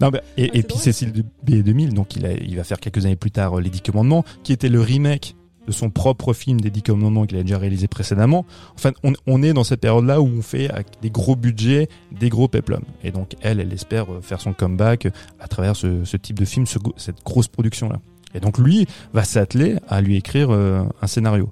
Non, 0.00 0.08
bah, 0.10 0.20
et, 0.36 0.42
Ouais, 0.42 0.48
et 0.48 0.56
c'est 0.56 0.62
puis 0.62 0.62
drôle. 0.68 0.80
Cécile 0.82 1.12
de 1.12 1.24
B2000, 1.46 1.92
donc 1.92 2.16
il, 2.16 2.26
a, 2.26 2.32
il 2.32 2.56
va 2.56 2.64
faire 2.64 2.78
quelques 2.80 3.04
années 3.04 3.16
plus 3.16 3.30
tard 3.30 3.58
euh, 3.58 3.60
Les 3.60 3.70
Dix 3.70 3.80
Commandements, 3.80 4.24
qui 4.42 4.52
était 4.52 4.68
le 4.68 4.80
remake 4.80 5.36
de 5.66 5.72
son 5.72 5.90
propre 5.90 6.32
film 6.32 6.60
des 6.60 6.70
Dix 6.70 6.82
Commandements 6.82 7.26
qu'il 7.26 7.38
a 7.38 7.42
déjà 7.42 7.58
réalisé 7.58 7.88
précédemment. 7.88 8.44
Enfin, 8.74 8.92
on, 9.02 9.12
on 9.26 9.42
est 9.42 9.52
dans 9.52 9.64
cette 9.64 9.80
période-là 9.80 10.20
où 10.20 10.26
on 10.26 10.42
fait 10.42 10.70
avec 10.70 10.86
des 11.02 11.10
gros 11.10 11.36
budgets, 11.36 11.88
des 12.12 12.28
gros 12.28 12.48
péplums. 12.48 12.84
Et 13.02 13.10
donc 13.10 13.34
elle, 13.40 13.60
elle 13.60 13.72
espère 13.72 14.12
euh, 14.12 14.20
faire 14.20 14.40
son 14.40 14.52
comeback 14.52 15.08
à 15.40 15.48
travers 15.48 15.76
ce, 15.76 16.04
ce 16.04 16.16
type 16.16 16.38
de 16.38 16.44
film, 16.44 16.66
ce 16.66 16.78
cette 16.96 17.24
grosse 17.24 17.48
production-là. 17.48 18.00
Et 18.34 18.40
donc 18.40 18.58
lui 18.58 18.86
va 19.12 19.24
s'atteler 19.24 19.76
à 19.88 20.00
lui 20.00 20.16
écrire 20.16 20.52
euh, 20.52 20.82
un 21.00 21.06
scénario. 21.06 21.50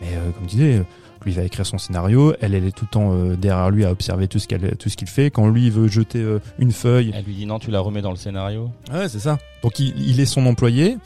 Mais 0.00 0.08
euh, 0.14 0.30
comme 0.32 0.44
je 0.44 0.50
disais, 0.50 0.74
euh, 0.78 0.82
lui 1.24 1.32
va 1.32 1.42
écrire 1.42 1.66
son 1.66 1.76
scénario, 1.76 2.32
elle, 2.40 2.54
elle 2.54 2.64
est 2.64 2.74
tout 2.74 2.86
le 2.86 2.90
temps 2.90 3.12
euh, 3.12 3.36
derrière 3.36 3.70
lui 3.70 3.84
à 3.84 3.90
observer 3.92 4.26
tout 4.26 4.38
ce 4.38 4.48
qu'elle, 4.48 4.76
tout 4.78 4.88
ce 4.88 4.96
qu'il 4.96 5.08
fait. 5.08 5.30
Quand 5.30 5.48
lui 5.48 5.68
veut 5.68 5.86
jeter 5.88 6.20
euh, 6.20 6.38
une 6.58 6.72
feuille, 6.72 7.12
Elle 7.14 7.24
lui 7.24 7.34
dit 7.34 7.46
non, 7.46 7.58
tu 7.58 7.70
la 7.70 7.80
remets 7.80 8.00
dans 8.00 8.10
le 8.10 8.16
scénario. 8.16 8.70
Ouais, 8.90 9.08
c'est 9.08 9.18
ça. 9.18 9.38
Donc 9.62 9.78
il, 9.80 9.92
il 10.00 10.18
est 10.20 10.24
son 10.24 10.46
employé, 10.46 10.96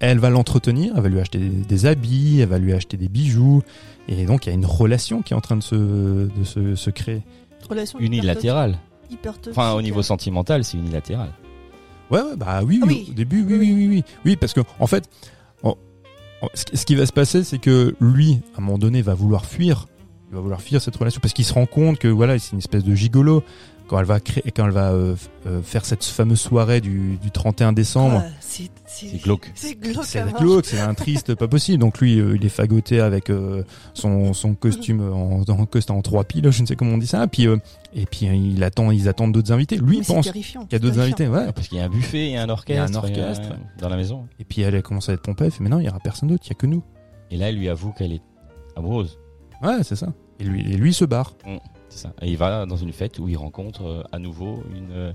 elle 0.00 0.18
va 0.18 0.30
l'entretenir, 0.30 0.92
elle 0.96 1.02
va 1.02 1.08
lui 1.08 1.20
acheter 1.20 1.38
des, 1.38 1.48
des 1.48 1.86
habits, 1.86 2.40
elle 2.40 2.48
va 2.48 2.58
lui 2.58 2.72
acheter 2.72 2.96
des 2.96 3.08
bijoux, 3.08 3.62
et 4.08 4.24
donc 4.26 4.46
il 4.46 4.50
y 4.50 4.52
a 4.52 4.54
une 4.54 4.66
relation 4.66 5.22
qui 5.22 5.32
est 5.32 5.36
en 5.36 5.40
train 5.40 5.56
de 5.56 5.62
se, 5.62 5.74
de 5.74 6.44
se, 6.44 6.74
se 6.74 6.90
créer. 6.90 7.22
Relation 7.68 7.98
Unilatérale. 7.98 8.78
hyper. 9.10 9.34
Enfin, 9.50 9.72
au 9.72 9.82
niveau 9.82 10.02
sentimental, 10.02 10.62
c'est 10.64 10.76
unilatéral. 10.78 11.30
Ouais, 12.10 12.20
ouais, 12.20 12.36
bah 12.36 12.60
oui, 12.64 12.78
Ah 12.82 12.86
oui, 12.86 13.02
oui. 13.04 13.10
au 13.10 13.14
début, 13.14 13.42
oui, 13.42 13.56
Oui, 13.58 13.58
oui, 13.58 13.74
oui, 13.74 13.88
oui, 13.88 14.04
oui, 14.24 14.36
parce 14.36 14.52
que 14.52 14.60
en 14.78 14.86
fait, 14.86 15.08
ce 16.54 16.84
qui 16.84 16.94
va 16.94 17.06
se 17.06 17.12
passer, 17.12 17.42
c'est 17.44 17.58
que 17.58 17.96
lui, 18.00 18.38
à 18.54 18.58
un 18.58 18.60
moment 18.64 18.78
donné, 18.78 19.02
va 19.02 19.14
vouloir 19.14 19.46
fuir, 19.46 19.86
il 20.30 20.34
va 20.34 20.40
vouloir 20.40 20.60
fuir 20.60 20.80
cette 20.82 20.94
relation 20.96 21.20
parce 21.20 21.32
qu'il 21.34 21.44
se 21.44 21.52
rend 21.54 21.66
compte 21.66 21.98
que 21.98 22.08
voilà, 22.08 22.38
c'est 22.38 22.52
une 22.52 22.58
espèce 22.58 22.84
de 22.84 22.94
gigolo 22.94 23.42
quand 23.88 23.98
elle 23.98 24.06
va 24.06 24.20
créer, 24.20 24.50
quand 24.50 24.66
elle 24.66 24.72
va 24.72 24.90
euh, 24.90 25.14
euh, 25.46 25.62
faire 25.62 25.84
cette 25.84 26.04
fameuse 26.04 26.40
soirée 26.40 26.80
du, 26.80 27.16
du 27.16 27.30
31 27.30 27.72
décembre. 27.72 28.22
Ah, 28.24 28.30
c'est 28.40 29.22
glauque. 29.22 29.50
C'est 29.54 29.74
glauque. 29.74 30.04
C'est 30.04 30.20
à 30.20 30.24
mort. 30.24 30.40
glauque, 30.40 30.66
c'est 30.66 30.80
un 30.80 30.94
triste, 30.94 31.34
pas 31.34 31.48
possible. 31.48 31.78
Donc 31.78 32.00
lui, 32.00 32.18
euh, 32.18 32.36
il 32.36 32.46
est 32.46 32.50
fagoté 32.50 33.00
avec 33.00 33.30
euh, 33.30 33.62
son, 33.94 34.32
son 34.32 34.54
costume 34.54 35.00
en, 35.00 35.42
en, 35.46 35.66
costume 35.66 35.96
en 35.96 36.02
trois 36.02 36.24
piles, 36.24 36.50
je 36.50 36.62
ne 36.62 36.66
sais 36.66 36.76
comment 36.76 36.92
on 36.92 36.98
dit 36.98 37.06
ça. 37.06 37.26
Puis 37.26 37.46
euh, 37.46 37.58
et 37.94 38.06
puis 38.06 38.28
euh, 38.28 38.34
il 38.34 38.62
attend, 38.62 38.90
ils 38.90 39.08
attendent 39.08 39.32
d'autres 39.32 39.52
invités. 39.52 39.76
Lui 39.76 39.98
Mais 39.98 40.04
il 40.04 40.06
pense 40.06 40.30
qu'il 40.30 40.42
y 40.72 40.74
a 40.74 40.78
d'autres 40.78 41.00
invités, 41.00 41.28
ouais. 41.28 41.52
Parce 41.52 41.68
qu'il 41.68 41.78
y 41.78 41.80
a 41.80 41.84
un 41.84 41.88
buffet 41.88 42.30
et 42.30 42.36
un 42.36 42.48
orchestre. 42.48 42.70
Il 42.70 42.76
y 42.76 42.78
a 42.78 42.84
un 42.84 42.94
orchestre, 42.94 43.48
euh, 43.52 43.80
dans 43.80 43.88
la 43.88 43.96
maison. 43.96 44.26
Et 44.38 44.44
puis 44.44 44.62
elle, 44.62 44.74
elle 44.74 44.82
commence 44.82 45.08
à 45.08 45.12
être 45.12 45.22
pompée. 45.22 45.46
Elle 45.46 45.50
fait 45.50 45.62
mais 45.62 45.70
non, 45.70 45.80
il 45.80 45.86
y 45.86 45.88
aura 45.88 46.00
personne 46.00 46.28
d'autre, 46.28 46.44
il 46.46 46.50
y 46.50 46.52
a 46.52 46.54
que 46.54 46.66
nous. 46.66 46.82
Et 47.30 47.36
là, 47.36 47.48
elle 47.48 47.56
lui 47.56 47.68
avoue 47.68 47.92
qu'elle 47.92 48.12
est 48.12 48.22
amoureuse. 48.76 49.18
Ouais, 49.62 49.82
c'est 49.82 49.96
ça. 49.96 50.12
Et 50.38 50.44
lui, 50.44 50.60
et 50.60 50.76
lui 50.76 50.90
il 50.90 50.94
se 50.94 51.04
barre. 51.04 51.34
C'est 51.96 52.02
ça. 52.04 52.12
Et 52.22 52.28
il 52.30 52.36
va 52.36 52.66
dans 52.66 52.76
une 52.76 52.92
fête 52.92 53.18
où 53.18 53.28
il 53.28 53.36
rencontre 53.36 53.84
euh, 53.86 54.02
à 54.12 54.18
nouveau 54.18 54.62
une, 54.74 54.92
euh, 54.92 55.12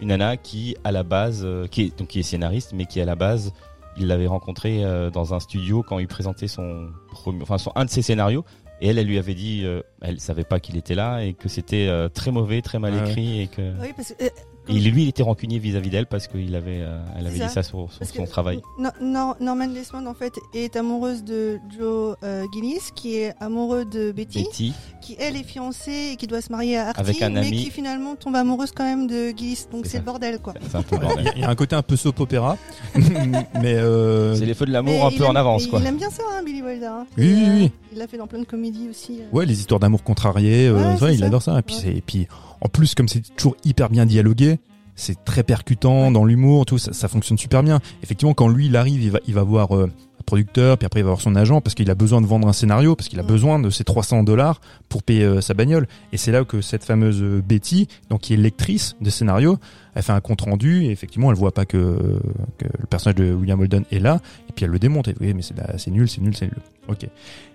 une 0.00 0.08
nana 0.08 0.36
qui, 0.36 0.76
à 0.84 0.90
la 0.92 1.02
base, 1.02 1.42
euh, 1.44 1.66
qui 1.66 1.82
est, 1.82 1.98
donc 1.98 2.08
qui 2.08 2.20
est 2.20 2.22
scénariste, 2.24 2.72
mais 2.74 2.86
qui 2.86 3.00
à 3.00 3.04
la 3.04 3.14
base, 3.16 3.52
il 3.98 4.06
l'avait 4.06 4.26
rencontrée 4.26 4.84
euh, 4.84 5.10
dans 5.10 5.34
un 5.34 5.40
studio 5.40 5.82
quand 5.86 5.98
il 5.98 6.08
présentait 6.08 6.48
son 6.48 6.88
premier, 7.10 7.42
enfin 7.42 7.58
son 7.58 7.72
un 7.74 7.84
de 7.84 7.90
ses 7.90 8.02
scénarios. 8.02 8.44
Et 8.80 8.88
elle, 8.88 8.98
elle 8.98 9.06
lui 9.06 9.18
avait 9.18 9.34
dit, 9.34 9.62
euh, 9.64 9.80
elle 10.00 10.18
savait 10.18 10.42
pas 10.44 10.58
qu'il 10.58 10.76
était 10.76 10.94
là 10.96 11.22
et 11.22 11.34
que 11.34 11.48
c'était 11.48 11.86
euh, 11.88 12.08
très 12.08 12.32
mauvais, 12.32 12.62
très 12.62 12.78
mal 12.80 12.94
Ouais. 12.94 13.08
écrit 13.10 13.42
et 13.42 13.46
que 13.46 13.62
Oui, 13.80 13.88
parce 13.94 14.12
que. 14.12 14.24
euh, 14.24 14.28
et 14.68 14.74
lui, 14.74 15.02
il 15.02 15.08
était 15.08 15.22
rancunier 15.22 15.58
vis-à-vis 15.58 15.90
d'elle 15.90 16.06
parce 16.06 16.28
qu'il 16.28 16.54
avait, 16.54 16.80
euh, 16.80 16.98
elle 17.18 17.26
avait 17.26 17.38
dit 17.38 17.48
ça. 17.48 17.62
sur, 17.62 17.88
son 18.14 18.24
travail. 18.26 18.60
No- 18.78 18.90
Nor- 19.00 19.36
Norman 19.40 19.66
Desmond 19.68 20.06
en 20.06 20.14
fait 20.14 20.34
est 20.54 20.76
amoureuse 20.76 21.24
de 21.24 21.58
Joe 21.76 22.16
euh, 22.22 22.44
Gillis, 22.54 22.78
qui 22.94 23.16
est 23.16 23.34
amoureux 23.40 23.84
de 23.84 24.12
Betty, 24.12 24.44
Betty, 24.44 24.72
qui 25.00 25.16
elle 25.18 25.36
est 25.36 25.42
fiancée 25.42 26.10
et 26.12 26.16
qui 26.16 26.26
doit 26.26 26.40
se 26.40 26.52
marier 26.52 26.78
à 26.78 26.88
Artie, 26.88 27.00
Avec 27.00 27.22
un 27.22 27.30
mais 27.30 27.40
ami. 27.40 27.64
qui 27.64 27.70
finalement 27.70 28.14
tombe 28.16 28.36
amoureuse 28.36 28.70
quand 28.72 28.84
même 28.84 29.06
de 29.08 29.30
Gillis. 29.36 29.66
Donc 29.72 29.86
C'est 29.86 29.98
le 29.98 30.04
bordel 30.04 30.38
quoi. 30.38 30.54
c'est 30.70 30.76
un 30.76 30.82
peu 30.82 30.96
le 30.96 31.02
Il 31.02 31.04
y, 31.04 31.06
bordel. 31.08 31.28
a- 31.28 31.32
il 31.36 31.40
y 31.40 31.44
a 31.44 31.50
un 31.50 31.54
côté 31.56 31.74
un 31.76 31.82
peu 31.82 31.96
soap 31.96 32.20
opéra, 32.20 32.56
mais 32.94 33.74
euh, 33.74 34.34
C'est 34.36 34.46
les 34.46 34.54
feux 34.54 34.66
de 34.66 34.70
Mais 34.70 34.74
l'amour 34.78 35.06
un 35.06 35.10
peu 35.10 35.26
en 35.26 35.34
avance, 35.34 35.64
il- 35.64 35.70
quoi. 35.70 35.80
Il 35.80 35.86
aime 35.86 35.96
bien 35.96 36.10
ça, 36.10 36.22
hein, 36.32 36.42
Billy 36.44 36.62
Wilder. 36.62 36.86
hein. 36.86 37.06
Oui, 37.18 37.34
oui, 37.34 37.44
oui. 37.62 37.72
Il 37.92 37.98
l'a 37.98 38.06
fait 38.06 38.16
dans 38.16 38.26
plein 38.26 38.38
de 38.38 38.44
comédies 38.44 38.88
aussi. 38.88 39.18
euh. 39.20 39.36
ouais, 39.36 39.44
les 39.46 39.58
histoires 39.60 39.80
d'amour 39.80 40.02
contrariées, 40.02 40.68
euh, 40.68 40.74
Ouais, 40.76 40.86
ouais, 40.92 40.96
c'est 41.08 41.14
il 41.14 41.20
ça. 41.20 41.26
adore 41.26 41.42
ça. 41.42 41.58
Et 41.58 41.62
puis, 41.62 41.74
Ouais. 41.76 41.80
c'est, 41.82 41.94
et 41.96 42.00
puis 42.00 42.26
en 42.62 42.68
plus 42.68 42.94
comme 42.94 43.08
c'est 43.08 43.22
toujours 43.36 43.56
hyper 43.64 43.90
bien 43.90 44.06
dialogué. 44.06 44.58
C'est 44.94 45.24
très 45.24 45.42
percutant 45.42 46.10
dans 46.10 46.24
l'humour, 46.24 46.66
tout 46.66 46.76
ça, 46.78 46.92
ça 46.92 47.08
fonctionne 47.08 47.38
super 47.38 47.62
bien. 47.62 47.80
Effectivement, 48.02 48.34
quand 48.34 48.48
lui 48.48 48.66
il 48.66 48.76
arrive, 48.76 49.02
il 49.02 49.10
va, 49.10 49.18
il 49.26 49.32
va 49.34 49.42
voir 49.42 49.74
euh, 49.74 49.86
un 49.86 50.22
producteur, 50.26 50.76
puis 50.76 50.84
après 50.84 51.00
il 51.00 51.02
va 51.02 51.08
voir 51.08 51.20
son 51.22 51.34
agent 51.34 51.62
parce 51.62 51.74
qu'il 51.74 51.90
a 51.90 51.94
besoin 51.94 52.20
de 52.20 52.26
vendre 52.26 52.46
un 52.46 52.52
scénario, 52.52 52.94
parce 52.94 53.08
qu'il 53.08 53.18
a 53.18 53.22
Mm. 53.22 53.26
besoin 53.26 53.58
de 53.58 53.70
ses 53.70 53.84
300 53.84 54.22
dollars 54.22 54.60
pour 54.90 55.02
payer 55.02 55.24
euh, 55.24 55.40
sa 55.40 55.54
bagnole. 55.54 55.88
Et 56.12 56.18
c'est 56.18 56.30
là 56.30 56.44
que 56.44 56.60
cette 56.60 56.84
fameuse 56.84 57.22
euh, 57.22 57.40
Betty, 57.44 57.88
donc 58.10 58.20
qui 58.20 58.34
est 58.34 58.36
lectrice 58.36 58.94
de 59.00 59.08
scénario, 59.08 59.56
elle 59.94 60.02
fait 60.02 60.12
un 60.12 60.20
compte 60.20 60.42
rendu 60.42 60.84
et 60.84 60.90
effectivement 60.90 61.30
elle 61.32 61.38
voit 61.38 61.52
pas 61.54 61.64
que, 61.64 62.20
que 62.58 62.66
le 62.78 62.86
personnage 62.86 63.16
de 63.16 63.32
William 63.32 63.58
Holden 63.60 63.84
est 63.90 63.98
là 63.98 64.20
et 64.50 64.52
puis 64.52 64.66
elle 64.66 64.70
le 64.72 64.78
démonte. 64.78 65.08
Et 65.08 65.14
oui, 65.22 65.32
mais 65.32 65.40
c'est, 65.42 65.56
la- 65.56 65.78
c'est 65.78 65.90
nul, 65.90 66.06
c'est 66.06 66.20
nul, 66.20 66.36
c'est 66.36 66.46
nul. 66.46 66.58
Ok. 66.88 67.08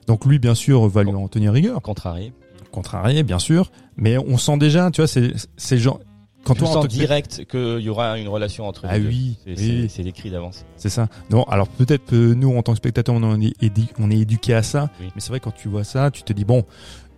Donc 0.08 0.26
lui, 0.26 0.40
bien 0.40 0.56
sûr, 0.56 0.88
va 0.88 1.04
lui 1.04 1.12
en 1.14 1.28
tenir 1.28 1.54
rigueur, 1.54 1.80
Contrarié. 1.84 2.34
contrarié, 2.72 3.22
bien 3.24 3.40
sûr, 3.40 3.72
mais 3.98 4.18
on 4.18 4.38
sent 4.38 4.58
déjà, 4.58 4.90
tu 4.92 5.02
vois, 5.02 5.08
c'est, 5.08 5.78
genre 5.78 6.00
quand 6.44 6.54
Tu 6.54 6.60
toi, 6.62 6.70
en 6.70 6.74
sens 6.74 6.84
que- 6.86 6.92
direct 6.92 7.46
qu'il 7.50 7.80
y 7.82 7.90
aura 7.90 8.18
une 8.18 8.30
relation 8.30 8.66
entre 8.68 8.86
Ah 8.88 8.98
les 8.98 9.04
deux. 9.04 9.10
oui, 9.10 9.38
C'est- 9.46 9.56
oui. 9.60 9.88
C'est 9.90 10.06
écrit 10.06 10.30
d'avance. 10.30 10.66
C'est 10.78 10.90
ça. 10.90 11.10
Non, 11.30 11.44
alors 11.44 11.68
peut-être 11.68 12.06
que 12.06 12.34
nous, 12.34 12.56
en 12.58 12.62
tant 12.64 12.72
que 12.72 12.78
spectateurs, 12.78 13.16
on 13.16 13.42
est, 13.42 13.54
on 14.00 14.10
est 14.12 14.18
éduqué 14.20 14.54
à 14.54 14.64
ça. 14.64 14.90
Oui. 15.02 15.08
Mais 15.14 15.20
c'est 15.22 15.30
vrai, 15.30 15.40
quand 15.42 15.52
tu 15.52 15.68
vois 15.68 15.84
ça, 15.84 16.10
tu 16.10 16.24
te 16.24 16.32
dis, 16.32 16.46
bon, 16.46 16.64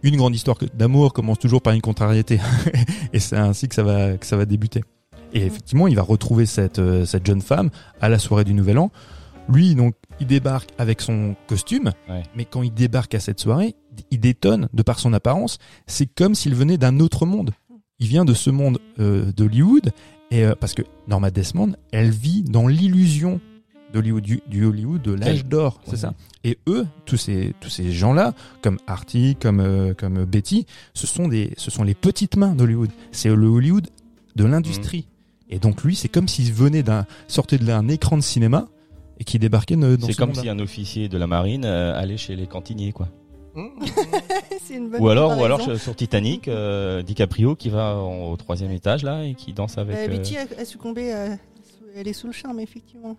une 0.01 0.15
grande 0.17 0.33
histoire 0.33 0.57
d'amour 0.73 1.13
commence 1.13 1.37
toujours 1.37 1.61
par 1.61 1.73
une 1.73 1.81
contrariété. 1.81 2.39
et 3.13 3.19
c'est 3.19 3.35
ainsi 3.37 3.67
que 3.67 3.75
ça 3.75 3.83
va, 3.83 4.17
que 4.17 4.25
ça 4.25 4.35
va 4.35 4.45
débuter. 4.45 4.83
Et 5.33 5.45
effectivement, 5.45 5.87
il 5.87 5.95
va 5.95 6.01
retrouver 6.01 6.47
cette, 6.47 6.79
euh, 6.79 7.05
cette 7.05 7.27
jeune 7.27 7.41
femme 7.41 7.69
à 8.01 8.09
la 8.09 8.17
soirée 8.17 8.45
du 8.45 8.55
Nouvel 8.55 8.79
An. 8.79 8.89
Lui, 9.47 9.75
donc, 9.75 9.93
il 10.19 10.25
débarque 10.27 10.69
avec 10.79 11.01
son 11.01 11.35
costume. 11.47 11.91
Ouais. 12.09 12.23
Mais 12.35 12.45
quand 12.45 12.63
il 12.63 12.73
débarque 12.73 13.13
à 13.13 13.19
cette 13.19 13.39
soirée, 13.39 13.75
il 14.11 14.19
détonne 14.19 14.69
de 14.73 14.83
par 14.83 14.99
son 14.99 15.13
apparence. 15.13 15.57
C'est 15.87 16.05
comme 16.07 16.35
s'il 16.35 16.55
venait 16.55 16.77
d'un 16.77 16.99
autre 16.99 17.25
monde. 17.25 17.51
Il 17.99 18.07
vient 18.07 18.25
de 18.25 18.33
ce 18.33 18.49
monde 18.49 18.79
euh, 18.99 19.31
d'Hollywood. 19.31 19.91
Et 20.31 20.45
euh, 20.45 20.53
parce 20.59 20.73
que 20.73 20.83
Norma 21.07 21.31
Desmond, 21.31 21.73
elle 21.91 22.11
vit 22.11 22.43
dans 22.43 22.67
l'illusion 22.67 23.41
d'Hollywood, 23.93 24.23
du, 24.23 24.41
du 24.47 24.65
Hollywood 24.65 25.01
de 25.01 25.13
l'âge 25.13 25.45
d'or, 25.45 25.81
c'est 25.85 25.91
Ouais. 25.93 25.97
ça. 25.97 26.13
Et 26.43 26.59
eux, 26.67 26.85
tous 27.05 27.17
ces 27.17 27.55
tous 27.59 27.69
ces 27.71 27.91
gens-là, 27.91 28.33
comme 28.61 28.77
Artie, 28.85 29.35
comme 29.41 29.59
euh, 29.59 29.95
comme 29.95 30.25
Betty, 30.25 30.67
ce 30.93 31.07
sont 31.07 31.27
des 31.27 31.53
ce 31.57 31.71
sont 31.71 31.83
les 31.83 31.95
petites 31.95 32.37
mains 32.37 32.53
d'Hollywood. 32.53 32.91
C'est 33.11 33.29
le 33.33 33.47
Hollywood 33.47 33.87
de 34.35 34.45
l'industrie. 34.45 35.07
Mm. 35.49 35.53
Et 35.55 35.59
donc 35.59 35.83
lui, 35.83 35.95
c'est 35.95 36.07
comme 36.09 36.27
s'il 36.27 36.53
venait 36.53 36.83
d'un 36.83 37.07
sortait 37.27 37.57
de 37.57 37.65
là 37.65 37.77
un 37.79 37.87
écran 37.87 38.15
de 38.15 38.21
cinéma 38.21 38.67
et 39.19 39.23
qui 39.23 39.39
débarquait 39.39 39.75
dans 39.75 39.97
C'est 40.05 40.13
ce 40.13 40.17
comme 40.17 40.35
si 40.35 40.47
un 40.47 40.59
officier 40.59 41.09
de 41.09 41.17
la 41.17 41.25
marine 41.25 41.65
allait 41.65 42.17
chez 42.17 42.35
les 42.35 42.45
cantiniers, 42.45 42.91
quoi. 42.93 43.09
c'est 44.65 44.75
une 44.75 44.89
bonne 44.89 45.01
Ou 45.01 45.09
alors, 45.09 45.37
ou 45.37 45.43
alors 45.43 45.61
sur 45.77 45.95
Titanic, 45.95 46.47
euh, 46.47 47.01
DiCaprio 47.01 47.55
qui 47.55 47.69
va 47.69 47.95
en- 47.95 48.31
au 48.31 48.37
troisième 48.37 48.71
étage 48.71 49.03
là 49.03 49.23
et 49.25 49.33
qui 49.35 49.53
danse 49.53 49.77
avec. 49.77 49.95
Euh, 49.95 50.05
euh, 50.05 50.07
Betty 50.07 50.37
a, 50.37 50.45
a 50.59 50.65
succombé. 50.65 51.13
euh, 51.13 51.29
sous- 51.35 51.85
elle 51.95 52.07
est 52.07 52.13
sous 52.13 52.27
le 52.27 52.33
charme 52.33 52.59
effectivement. 52.59 53.17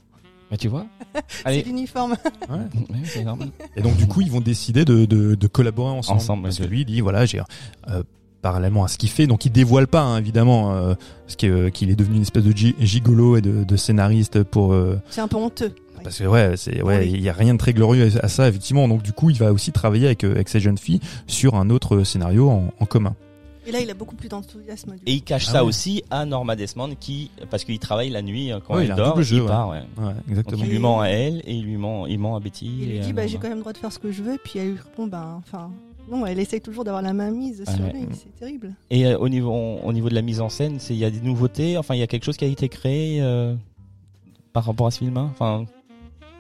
bah, 0.50 0.57
tu 0.57 0.68
vois. 0.68 0.87
C'est 1.29 1.62
l'uniforme. 1.62 2.12
Ouais. 2.48 2.57
Ouais, 2.90 2.96
c'est 3.05 3.24
normal. 3.24 3.50
Et 3.76 3.83
donc 3.83 3.96
du 3.96 4.07
coup, 4.07 4.20
ils 4.20 4.31
vont 4.31 4.40
décider 4.40 4.85
de, 4.85 5.05
de, 5.05 5.35
de 5.35 5.46
collaborer 5.46 5.90
ensemble. 5.92 6.18
Ensemble, 6.20 6.42
parce 6.44 6.59
que 6.59 6.64
lui, 6.64 6.81
il 6.81 6.85
dit 6.87 7.00
voilà, 7.00 7.24
j'ai 7.26 7.40
euh, 7.88 8.03
parallèlement 8.42 8.85
à 8.85 8.88
ce 8.88 8.96
qu'il 8.98 9.11
fait, 9.11 9.26
donc 9.26 9.44
il 9.44 9.53
dévoile 9.53 9.87
pas 9.87 10.00
hein, 10.00 10.18
évidemment 10.18 10.72
euh, 10.74 10.94
ce 11.26 11.37
qui 11.37 11.46
est, 11.46 11.50
euh, 11.50 11.68
qu'il 11.70 11.90
est 11.90 11.94
devenu 11.96 12.16
une 12.16 12.22
espèce 12.22 12.42
de 12.44 12.53
gi- 12.53 12.74
gigolo 12.81 13.37
et 13.37 13.42
de, 13.42 13.64
de 13.64 13.76
scénariste 13.76 14.42
pour 14.44 14.72
euh, 14.72 14.98
C'est 15.11 15.20
un 15.20 15.29
peu 15.29 15.37
honteux. 15.37 15.72
Parce 16.02 16.18
que 16.18 16.24
ouais, 16.24 16.56
c'est 16.56 16.82
ouais, 16.82 16.98
Oui. 17.00 17.10
il 17.14 17.20
y 17.22 17.28
a 17.28 17.32
rien 17.32 17.54
de 17.54 17.58
très 17.58 17.72
glorieux 17.72 18.10
à 18.22 18.28
ça 18.28 18.48
effectivement. 18.48 18.88
Donc 18.88 19.02
du 19.02 19.12
coup, 19.12 19.30
il 19.30 19.36
va 19.38 19.52
aussi 19.52 19.72
travailler 19.72 20.06
avec 20.06 20.24
euh, 20.24 20.32
avec 20.32 20.48
ces 20.48 20.60
jeunes 20.60 20.78
filles 20.78 21.00
sur 21.26 21.54
un 21.54 21.70
autre 21.70 22.02
scénario 22.04 22.48
en, 22.48 22.72
en 22.78 22.86
commun. 22.86 23.14
Et 23.66 23.72
là, 23.72 23.80
il 23.80 23.90
a 23.90 23.94
beaucoup 23.94 24.16
plus 24.16 24.28
d'enthousiasme. 24.28 24.94
Et 25.06 25.12
il 25.12 25.22
cache 25.22 25.44
Ah 25.48 25.52
ça 25.52 25.62
ouais. 25.62 25.68
aussi 25.68 26.02
à 26.10 26.24
Norma 26.24 26.56
Desmond 26.56 26.96
qui, 26.98 27.30
parce 27.50 27.64
qu'il 27.64 27.78
travaille 27.78 28.08
la 28.08 28.22
nuit 28.22 28.50
euh, 28.52 28.58
quand 28.66 28.74
Ouais, 28.74 28.82
il 28.82 28.86
elle 28.86 28.92
un 28.92 28.96
dort, 28.96 29.22
jeu, 29.22 29.36
il 29.36 29.42
ouais. 29.42 29.46
part. 29.48 29.68
Ouais. 29.68 29.82
Ouais, 29.98 30.04
Donc 30.04 30.14
exactement. 30.30 30.62
il 30.64 30.70
lui 30.70 30.78
ment 30.78 31.00
à 31.02 31.08
elle 31.08 31.42
et 31.44 31.52
il 31.54 31.64
lui 31.64 31.76
ment, 31.76 32.06
il 32.06 32.18
ment 32.18 32.36
à 32.36 32.40
Betty. 32.40 32.66
Il 32.80 32.88
lui 32.92 32.98
dit 33.00 33.12
bah, 33.12 33.26
j'ai 33.26 33.36
quand 33.36 33.48
même 33.48 33.58
le 33.58 33.60
droit 33.60 33.72
de 33.74 33.78
faire 33.78 33.92
ce 33.92 33.98
que 33.98 34.10
je 34.10 34.22
veux. 34.22 34.38
Puis 34.42 34.58
elle 34.58 34.70
lui 34.72 34.78
répond 34.78 35.06
bah, 35.06 35.34
enfin. 35.38 35.70
Non, 36.10 36.26
elle 36.26 36.40
essaye 36.40 36.60
toujours 36.62 36.82
d'avoir 36.82 37.02
la 37.02 37.12
main 37.12 37.30
mise 37.30 37.62
Ah 37.66 37.72
sur 37.76 37.84
ouais. 37.84 37.92
lui. 37.92 38.06
C'est 38.14 38.34
terrible. 38.34 38.72
Et 38.90 39.06
euh, 39.06 39.18
au 39.18 39.28
niveau, 39.28 39.52
au 39.52 39.92
niveau 39.92 40.08
de 40.08 40.14
la 40.14 40.22
mise 40.22 40.40
en 40.40 40.48
scène, 40.48 40.80
c'est 40.80 40.94
il 40.94 40.98
y 40.98 41.04
a 41.04 41.10
des 41.10 41.20
nouveautés. 41.20 41.76
Enfin, 41.76 41.94
il 41.94 42.00
y 42.00 42.02
a 42.02 42.08
quelque 42.08 42.24
chose 42.24 42.36
qui 42.38 42.44
a 42.46 42.48
été 42.48 42.68
créé 42.68 43.20
euh, 43.20 43.54
par 44.52 44.64
rapport 44.64 44.86
à 44.88 44.90
ce 44.90 44.98
film. 44.98 45.16
hein 45.18 45.28
Enfin, 45.32 45.66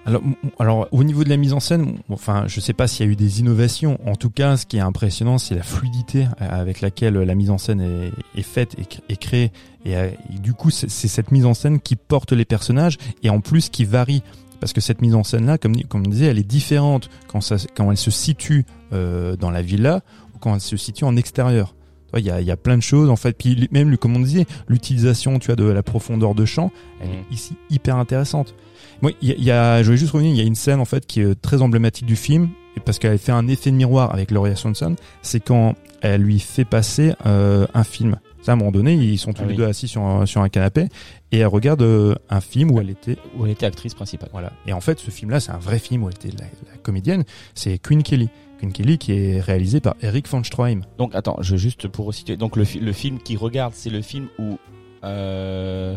Alors, 0.06 0.22
alors, 0.58 0.88
au 0.92 1.04
niveau 1.04 1.24
de 1.24 1.28
la 1.28 1.36
mise 1.36 1.52
en 1.52 1.60
scène, 1.60 1.98
enfin, 2.08 2.44
je 2.46 2.58
sais 2.60 2.72
pas 2.72 2.88
s'il 2.88 3.04
y 3.04 3.08
a 3.08 3.12
eu 3.12 3.16
des 3.16 3.40
innovations. 3.40 3.98
En 4.06 4.16
tout 4.16 4.30
cas, 4.30 4.56
ce 4.56 4.64
qui 4.64 4.78
est 4.78 4.80
impressionnant, 4.80 5.36
c'est 5.38 5.54
la 5.54 5.62
fluidité 5.62 6.26
euh, 6.40 6.48
avec 6.60 6.80
laquelle 6.80 7.14
la 7.14 7.34
mise 7.34 7.50
en 7.50 7.58
scène 7.58 7.80
est, 7.82 8.38
est 8.38 8.42
faite 8.42 8.74
et, 8.78 8.82
cr- 8.84 9.00
et 9.10 9.16
créée. 9.16 9.52
Et, 9.84 9.96
euh, 9.96 10.08
et 10.34 10.38
du 10.38 10.54
coup, 10.54 10.70
c'est 10.70 10.88
cette 10.88 11.30
mise 11.32 11.44
en 11.44 11.52
scène 11.54 11.80
qui 11.80 11.96
porte 11.96 12.32
les 12.32 12.46
personnages 12.46 12.96
et 13.22 13.28
en 13.30 13.40
plus 13.40 13.68
qui 13.68 13.84
varie. 13.84 14.22
Parce 14.58 14.72
que 14.74 14.80
cette 14.80 15.00
mise 15.00 15.14
en 15.14 15.22
scène-là, 15.24 15.56
comme, 15.58 15.74
comme 15.84 16.06
on 16.06 16.10
disait, 16.10 16.26
elle 16.26 16.38
est 16.38 16.42
différente 16.44 17.08
quand, 17.28 17.40
ça, 17.40 17.56
quand 17.74 17.90
elle 17.90 17.96
se 17.96 18.10
situe 18.10 18.64
euh, 18.92 19.36
dans 19.36 19.50
la 19.50 19.62
villa 19.62 20.00
ou 20.34 20.38
quand 20.38 20.54
elle 20.54 20.60
se 20.60 20.76
situe 20.76 21.04
en 21.04 21.16
extérieur. 21.16 21.74
Il 22.16 22.24
y 22.24 22.30
a, 22.30 22.40
il 22.40 22.46
y 22.46 22.50
a 22.50 22.56
plein 22.56 22.76
de 22.76 22.82
choses 22.82 23.08
en 23.08 23.16
fait. 23.16 23.36
Puis 23.38 23.68
même, 23.70 23.96
comme 23.96 24.16
on 24.16 24.20
disait, 24.20 24.44
l'utilisation, 24.68 25.38
tu 25.38 25.46
vois, 25.46 25.56
de 25.56 25.64
la 25.64 25.82
profondeur 25.82 26.34
de 26.34 26.44
champ, 26.44 26.72
elle 27.00 27.08
Mhm. 27.08 27.14
est 27.14 27.34
ici 27.34 27.56
hyper 27.70 27.96
intéressante. 27.96 28.54
Moi, 29.02 29.12
il 29.22 29.28
y 29.28 29.32
a, 29.32 29.34
il 29.36 29.44
y 29.44 29.50
a- 29.50 29.80
je 29.82 29.86
voulais 29.86 29.96
juste 29.98 30.12
revenir, 30.12 30.32
il 30.32 30.38
y 30.38 30.42
a 30.42 30.44
une 30.46 30.54
scène 30.54 30.80
en 30.80 30.84
fait 30.84 31.06
qui 31.06 31.20
est 31.20 31.34
très 31.40 31.62
emblématique 31.62 32.06
du 32.06 32.16
film, 32.16 32.50
et 32.76 32.80
parce 32.80 32.98
qu'elle 32.98 33.18
fait 33.18 33.32
un 33.32 33.48
effet 33.48 33.70
de 33.70 33.76
miroir 33.76 34.12
avec 34.12 34.28
Gloria 34.28 34.56
Swanson, 34.56 34.94
c'est 35.22 35.40
quand 35.40 35.74
elle 36.02 36.22
lui 36.22 36.38
fait 36.38 36.64
passer 36.64 37.14
euh, 37.26 37.66
un 37.74 37.84
film. 37.84 38.18
Ça, 38.42 38.52
à 38.52 38.54
un 38.54 38.56
moment 38.56 38.70
donné, 38.72 38.94
ils 38.94 39.18
sont 39.18 39.32
tous 39.34 39.42
Ah 39.42 39.46
les 39.46 39.50
oui. 39.50 39.56
deux 39.58 39.66
assis 39.66 39.86
sur 39.86 40.00
un, 40.02 40.24
sur 40.24 40.40
un 40.40 40.48
canapé, 40.48 40.86
et 41.30 41.38
elle 41.38 41.46
regarde 41.46 41.82
euh, 41.82 42.14
un 42.30 42.40
film 42.40 42.70
où 42.70 42.80
elle 42.80 42.88
était... 42.90 43.18
où 43.36 43.44
elle 43.44 43.52
était 43.52 43.66
actrice 43.66 43.92
principale. 43.94 44.30
Voilà. 44.32 44.52
Et 44.66 44.72
en 44.72 44.80
fait, 44.80 44.98
ce 44.98 45.10
film-là, 45.10 45.40
c'est 45.40 45.52
un 45.52 45.58
vrai 45.58 45.78
film 45.78 46.02
où 46.04 46.08
elle 46.08 46.14
était 46.14 46.30
la, 46.38 46.44
la 46.70 46.78
comédienne, 46.82 47.24
c'est 47.54 47.78
Queen 47.78 48.02
Kelly. 48.02 48.30
Queen 48.58 48.72
Kelly 48.72 48.96
qui 48.98 49.12
est 49.12 49.40
réalisé 49.40 49.80
par 49.80 49.94
Eric 50.02 50.26
von 50.28 50.42
Stroheim. 50.44 50.82
Donc 50.98 51.14
attends, 51.14 51.36
je 51.40 51.56
juste 51.56 51.88
pour 51.88 52.06
resituer. 52.06 52.36
Donc 52.36 52.56
le, 52.56 52.64
le 52.80 52.92
film 52.92 53.18
qu'il 53.18 53.36
regarde, 53.38 53.72
c'est 53.74 53.88
le 53.90 54.00
film 54.02 54.28
où 54.38 54.58
euh, 55.04 55.96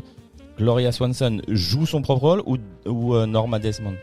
Gloria 0.58 0.92
Swanson 0.92 1.42
joue 1.48 1.86
son 1.86 2.02
propre 2.02 2.22
rôle 2.22 2.44
ou, 2.46 2.58
ou 2.86 3.16
euh, 3.16 3.26
Norma 3.26 3.60
Desmond? 3.60 3.96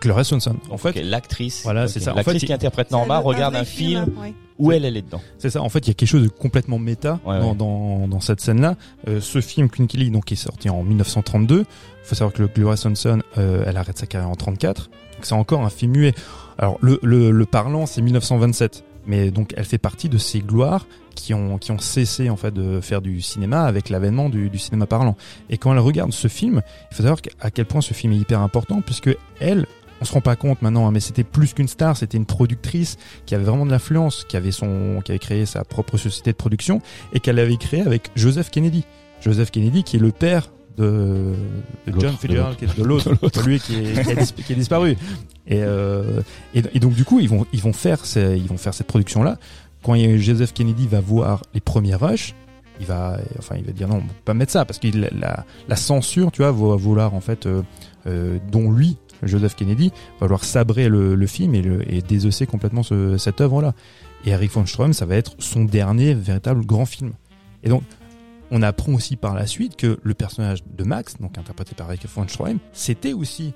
Gloria 0.00 0.22
Swanson. 0.22 0.56
En 0.70 0.78
fait, 0.78 1.02
l'actrice. 1.02 1.62
Voilà, 1.64 1.88
c'est 1.88 1.98
ça. 1.98 2.12
En 2.12 2.16
L'actrice 2.16 2.40
fait, 2.40 2.46
qui 2.46 2.52
interprète 2.52 2.90
Norma 2.92 3.18
regarde 3.18 3.56
un 3.56 3.64
film 3.64 4.06
ouais. 4.20 4.32
où 4.58 4.70
elle, 4.70 4.84
elle 4.84 4.96
est 4.96 5.02
dedans. 5.02 5.20
c'est 5.38 5.50
ça. 5.50 5.60
En 5.60 5.68
fait, 5.68 5.80
il 5.80 5.88
y 5.88 5.90
a 5.90 5.94
quelque 5.94 6.08
chose 6.08 6.22
de 6.22 6.28
complètement 6.28 6.78
méta 6.78 7.18
Ouais, 7.24 7.40
dans, 7.40 7.48
ouais. 7.50 7.54
dans, 7.56 8.06
dans 8.06 8.20
cette 8.20 8.40
scène-là. 8.40 8.76
Euh, 9.08 9.20
ce 9.20 9.40
film 9.40 9.68
Queen 9.68 9.88
Kelly, 9.88 10.10
donc, 10.12 10.26
qui 10.26 10.34
est 10.34 10.36
sorti 10.36 10.70
en 10.70 10.84
1932. 10.84 11.64
faut 12.04 12.14
savoir 12.14 12.32
que 12.32 12.42
le 12.42 12.48
Gloria 12.48 12.76
Swanson, 12.76 13.22
euh, 13.38 13.64
elle 13.66 13.76
arrête 13.76 13.98
sa 13.98 14.06
carrière 14.06 14.30
en 14.30 14.36
34. 14.36 14.82
Donc, 14.88 14.90
c'est 15.22 15.34
encore 15.34 15.62
un 15.64 15.70
film 15.70 15.90
muet. 15.92 16.14
Alors, 16.58 16.78
le, 16.80 17.00
le, 17.02 17.32
le 17.32 17.46
parlant, 17.46 17.86
c'est 17.86 18.00
1927. 18.00 18.84
Mais 19.08 19.32
donc, 19.32 19.54
elle 19.56 19.64
fait 19.64 19.78
partie 19.78 20.08
de 20.08 20.18
ces 20.18 20.40
gloires 20.40 20.86
qui 21.16 21.34
ont, 21.34 21.58
qui 21.58 21.72
ont 21.72 21.78
cessé, 21.78 22.30
en 22.30 22.36
fait, 22.36 22.52
de 22.52 22.80
faire 22.80 23.00
du 23.02 23.20
cinéma 23.20 23.64
avec 23.64 23.88
l'avènement 23.88 24.28
du, 24.28 24.50
du 24.50 24.58
cinéma 24.58 24.86
parlant. 24.86 25.16
Et 25.50 25.58
quand 25.58 25.72
elle 25.72 25.80
regarde 25.80 26.12
ce 26.12 26.28
film, 26.28 26.62
il 26.92 26.94
faut 26.94 27.02
savoir 27.02 27.18
à 27.40 27.50
quel 27.50 27.64
point 27.64 27.80
ce 27.80 27.94
film 27.94 28.12
est 28.12 28.18
hyper 28.18 28.40
important 28.40 28.80
puisque 28.82 29.10
elle, 29.40 29.66
on 30.00 30.04
se 30.04 30.12
rend 30.12 30.20
pas 30.20 30.36
compte 30.36 30.62
maintenant, 30.62 30.86
hein, 30.86 30.92
mais 30.92 31.00
c'était 31.00 31.24
plus 31.24 31.54
qu'une 31.54 31.68
star, 31.68 31.96
c'était 31.96 32.18
une 32.18 32.26
productrice 32.26 32.98
qui 33.26 33.34
avait 33.34 33.44
vraiment 33.44 33.66
de 33.66 33.70
l'influence, 33.70 34.24
qui 34.28 34.36
avait 34.36 34.52
son, 34.52 35.00
qui 35.04 35.10
avait 35.10 35.18
créé 35.18 35.46
sa 35.46 35.64
propre 35.64 35.96
société 35.96 36.30
de 36.30 36.36
production 36.36 36.80
et 37.12 37.20
qu'elle 37.20 37.38
avait 37.38 37.56
créé 37.56 37.80
avec 37.80 38.10
Joseph 38.14 38.50
Kennedy. 38.50 38.84
Joseph 39.20 39.50
Kennedy 39.50 39.82
qui 39.82 39.96
est 39.96 40.00
le 40.00 40.12
père 40.12 40.50
de, 40.78 41.34
de 41.86 42.00
John 42.00 42.16
Fitzgerald, 42.16 42.48
l'autre. 42.48 42.56
qui 42.58 42.64
est 42.64 42.82
de 42.82 42.88
l'autre, 42.88 43.14
celui 43.34 43.60
qui 43.60 43.74
est, 43.76 44.02
qui, 44.04 44.10
a 44.10 44.14
dis- 44.14 44.32
qui 44.32 44.52
est 44.52 44.56
disparu. 44.56 44.92
Et, 45.46 45.62
euh, 45.62 46.20
et, 46.54 46.62
et 46.74 46.80
donc 46.80 46.94
du 46.94 47.04
coup, 47.04 47.20
ils 47.20 47.28
vont, 47.28 47.46
ils 47.52 47.60
vont 47.60 47.72
faire, 47.72 48.04
ces- 48.06 48.36
ils 48.36 48.46
vont 48.46 48.56
faire 48.58 48.74
cette 48.74 48.86
production 48.86 49.22
là. 49.22 49.38
Quand 49.82 49.94
Joseph 50.18 50.52
Kennedy 50.54 50.86
va 50.88 51.00
voir 51.00 51.42
les 51.54 51.60
premiers 51.60 51.94
rushs, 51.94 52.34
il 52.80 52.86
va, 52.86 53.18
enfin, 53.38 53.56
il 53.58 53.64
va 53.64 53.72
dire 53.72 53.88
non, 53.88 53.96
on 53.96 54.00
peut 54.00 54.14
pas 54.24 54.34
mettre 54.34 54.52
ça 54.52 54.64
parce 54.64 54.78
que 54.78 54.88
la, 54.88 55.44
la 55.68 55.76
censure, 55.76 56.30
tu 56.32 56.42
vois, 56.42 56.52
va 56.52 56.76
vouloir 56.76 57.14
en 57.14 57.20
fait, 57.20 57.46
euh, 57.46 57.62
euh, 58.06 58.38
dont 58.50 58.70
lui, 58.70 58.96
Joseph 59.22 59.56
Kennedy, 59.56 59.90
va 60.20 60.26
vouloir 60.26 60.44
sabrer 60.44 60.88
le, 60.88 61.14
le 61.14 61.26
film 61.26 61.54
et, 61.54 61.62
le, 61.62 61.92
et 61.92 62.02
désosser 62.02 62.46
complètement 62.46 62.82
ce- 62.82 63.16
cette 63.18 63.40
œuvre-là. 63.40 63.72
Et 64.24 64.30
Eric 64.30 64.50
von 64.52 64.66
Stroheim, 64.66 64.92
ça 64.92 65.06
va 65.06 65.14
être 65.16 65.32
son 65.38 65.64
dernier 65.64 66.12
véritable 66.14 66.66
grand 66.66 66.86
film. 66.86 67.12
Et 67.62 67.68
donc, 67.68 67.82
on 68.50 68.62
apprend 68.62 68.92
aussi 68.94 69.16
par 69.16 69.34
la 69.34 69.46
suite 69.46 69.76
que 69.76 69.98
le 70.02 70.14
personnage 70.14 70.60
de 70.64 70.84
Max, 70.84 71.16
donc 71.20 71.36
interprété 71.38 71.74
par 71.74 71.88
Eric 71.88 72.06
von 72.08 72.26
Stroheim, 72.28 72.58
c'était 72.72 73.12
aussi 73.12 73.52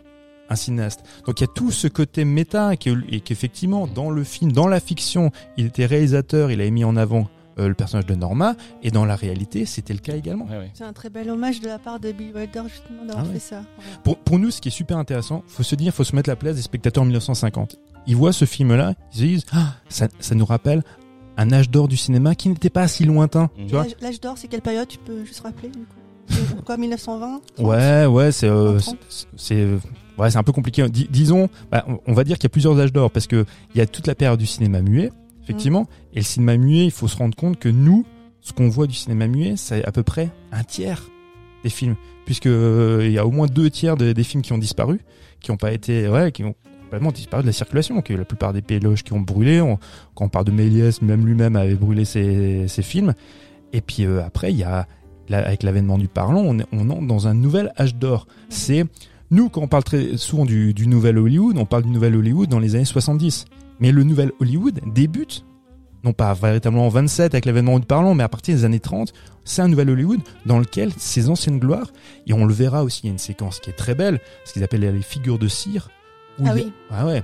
un 0.51 0.57
cinéaste. 0.57 1.01
Donc 1.27 1.41
il 1.41 1.45
y 1.45 1.49
a 1.49 1.53
tout 1.55 1.71
ce 1.71 1.89
côté 1.89 2.25
méta 2.25 2.75
et 2.75 2.77
que- 2.77 3.05
et 3.13 3.21
qu'effectivement 3.21 3.87
dans 3.87 4.11
le 4.11 4.23
film, 4.25 4.53
dans 4.53 4.69
la 4.69 4.81
fiction, 4.81 5.31
il 5.57 5.67
était 5.67 5.87
réalisateur, 5.87 6.51
il 6.51 6.61
avait 6.61 6.71
mis 6.71 6.85
en 6.85 6.97
avant 6.97 7.29
euh, 7.59 7.69
le 7.69 7.75
personnage 7.75 8.07
de 8.07 8.15
Norma 8.15 8.55
et 8.83 8.91
dans 8.91 9.05
la 9.05 9.15
réalité, 9.15 9.67
c'était 9.67 9.93
le 9.93 9.99
cas 9.99 10.17
également. 10.17 10.47
Ouais, 10.47 10.57
ouais. 10.57 10.71
C'est 10.73 10.85
un 10.85 10.95
très 10.95 11.11
bel 11.11 11.29
hommage 11.29 11.61
de 11.61 11.67
la 11.69 11.79
part 11.79 12.01
de 12.01 12.11
Bill 12.11 12.33
Wilder 12.35 12.63
justement 12.67 13.05
d'avoir 13.05 13.27
Ah 13.27 13.29
ouais. 13.29 13.35
fait 13.35 13.41
ça. 13.41 13.59
Ouais. 13.59 13.85
Pour, 14.05 14.17
pour 14.19 14.39
nous, 14.39 14.51
ce 14.51 14.59
qui 14.63 14.69
est 14.69 14.73
super 14.73 14.97
intéressant, 14.97 15.43
faut 15.47 15.63
se 15.63 15.75
dire, 15.75 15.93
faut 15.93 16.03
se 16.05 16.17
mettre 16.17 16.31
la 16.31 16.37
place 16.37 16.57
des 16.57 16.63
spectateurs 16.63 17.03
en 17.03 17.05
1950. 17.05 17.77
Ils 18.07 18.17
voient 18.17 18.33
ce 18.33 18.47
film-là, 18.47 18.95
ils 19.13 19.17
se 19.19 19.23
disent, 19.23 19.45
ah, 19.53 19.75
ça, 19.91 20.09
ça 20.19 20.35
nous 20.35 20.47
rappelle 20.47 20.83
un 21.37 21.53
âge 21.53 21.71
d'or 21.71 21.89
du 21.89 21.97
cinéma 21.97 22.35
qui 22.35 22.49
n'était 22.49 22.71
pas 22.71 22.87
si 22.89 23.05
lointain, 23.05 23.51
tu 23.57 23.67
vois. 23.73 23.87
L'âge- 24.01 24.21
d'or, 24.21 24.37
c'est 24.39 24.49
quelle 24.49 24.61
période 24.63 24.87
Tu 24.89 24.99
peux 24.99 25.25
juste 25.25 25.41
rappeler 25.41 25.69
du 25.71 25.79
coup? 25.81 25.85
C'est 26.29 26.65
Quoi, 26.65 26.77
1920 26.77 27.41
30? 27.57 27.67
Ouais, 27.67 28.07
ouais, 28.07 28.33
c'est, 28.33 28.49
euh, 28.49 28.79
c'est, 28.79 28.85
30. 28.87 28.99
c'est, 29.37 29.67
ouais, 30.19 30.31
c'est 30.31 30.39
un 30.39 30.43
peu 30.43 30.53
compliqué. 30.53 30.89
Dis- 30.89 31.09
disons, 31.11 31.49
bah, 31.71 31.85
on- 32.07 32.13
va 32.15 32.25
dire 32.25 32.37
qu'il 32.37 32.45
y 32.45 32.47
a 32.47 32.51
plusieurs 32.51 32.79
âges 32.79 32.93
d'or 32.93 33.11
parce 33.11 33.27
que 33.27 33.45
il 33.75 33.79
y 33.79 33.81
a 33.81 33.87
toute 33.87 34.07
la 34.07 34.15
période 34.15 34.39
du 34.39 34.47
cinéma 34.47 34.81
muet, 34.83 35.11
effectivement, 35.43 35.89
et 36.13 36.19
le 36.21 36.25
cinéma 36.25 36.57
muet, 36.57 36.85
il 36.85 36.91
faut 36.91 37.09
se 37.09 37.17
rendre 37.17 37.35
compte 37.37 37.59
que 37.59 37.69
nous, 37.69 38.05
ce 38.41 38.53
qu'on 38.53 38.69
voit 38.69 38.87
du 38.87 38.95
cinéma 38.95 39.27
muet, 39.27 39.55
c'est 39.57 39.85
à 39.85 39.93
peu 39.93 40.03
près 40.03 40.31
un 40.53 40.63
tiers 40.65 41.03
des 41.65 41.71
films, 41.71 41.97
puisque 42.25 42.47
euh, 42.47 43.01
il 43.05 43.13
y 43.13 43.19
a 43.19 43.27
au 43.27 43.31
moins 43.31 43.47
deux 43.47 43.69
tiers 43.71 43.97
de- 43.97 44.13
des 44.13 44.25
films 44.25 44.43
qui 44.43 44.53
ont 44.53 44.59
disparu, 44.59 45.01
qui 45.41 45.51
ont 45.51 45.57
pas 45.57 45.73
été, 45.73 46.09
ouais, 46.09 46.31
qui 46.33 46.45
ont 46.45 46.55
complètement 46.93 47.13
disparu 47.13 47.43
de 47.43 47.47
la 47.47 47.55
circulation, 47.55 48.03
que 48.03 48.13
la 48.13 48.27
plupart 48.27 48.53
des 48.53 48.61
péloges 48.61 49.03
qui 49.03 49.15
ont 49.15 49.21
brûlé, 49.21 49.63
quand 50.15 50.27
on 50.27 50.29
parle 50.29 50.45
de 50.45 50.51
Méliès, 50.51 51.01
même 51.01 51.25
lui-même 51.25 51.57
avait 51.57 51.75
brûlé 51.75 52.05
ses, 52.05 52.67
films, 52.83 53.15
et 53.73 53.81
puis 53.81 54.05
euh, 54.05 54.23
après 54.23 54.53
il 54.53 54.59
y 54.59 54.65
a 54.65 54.87
avec 55.31 55.63
l'avènement 55.63 55.97
du 55.97 56.09
parlant, 56.09 56.43
on, 56.45 56.91
entre 56.91 57.07
dans 57.07 57.29
un 57.29 57.33
nouvel 57.33 57.73
âge 57.79 57.95
d'or. 57.95 58.27
C'est 58.51 58.85
nous 59.31 59.49
quand 59.49 59.63
on 59.63 59.69
parle 59.69 59.85
très 59.85 60.19
souvent 60.19 60.45
du, 60.45 60.75
du 60.75 60.87
nouvel 60.87 61.17
Hollywood, 61.17 61.57
on 61.57 61.65
parle 61.65 61.85
du 61.85 61.89
nouvel 61.89 62.15
Hollywood 62.15 62.51
dans 62.51 62.59
les 62.59 62.75
années 62.75 62.85
70. 62.85 63.47
Mais 63.81 63.91
le 63.91 64.03
nouvel 64.05 64.33
Hollywood 64.39 64.81
débute 64.93 65.47
non 66.05 66.13
pas 66.13 66.35
véritablement 66.35 66.87
en 66.87 66.91
27 66.91 67.33
avec 67.33 67.47
l'avènement 67.47 67.79
du 67.79 67.87
parlant, 67.87 68.15
mais 68.15 68.25
à 68.25 68.29
partir 68.29 68.55
des 68.55 68.65
années 68.67 68.81
30, 68.81 69.15
c'est 69.45 69.63
un 69.63 69.69
nouvel 69.69 69.89
Hollywood 69.89 70.21
dans 70.45 70.59
lequel 70.59 70.93
ces 70.99 71.31
anciennes 71.31 71.61
gloires, 71.61 71.93
et 72.27 72.35
on 72.35 72.45
le 72.45 72.53
verra 72.53 72.83
aussi, 72.85 73.03
il 73.05 73.07
y 73.07 73.09
a 73.09 73.13
une 73.13 73.19
séquence 73.19 73.61
qui 73.61 73.71
est 73.71 73.75
très 73.75 73.95
belle, 73.95 74.21
ce 74.45 74.53
qu'ils 74.53 74.65
appellent 74.65 74.81
les 74.81 75.01
figures 75.01 75.39
de 75.39 75.49
cire. 75.49 75.89
Où 76.39 76.45
Ah 76.47 76.53
il 76.55 76.59
y 76.59 76.63
a- 76.63 76.65
oui. 76.67 76.73
Ah 76.91 77.07
ouais, 77.07 77.23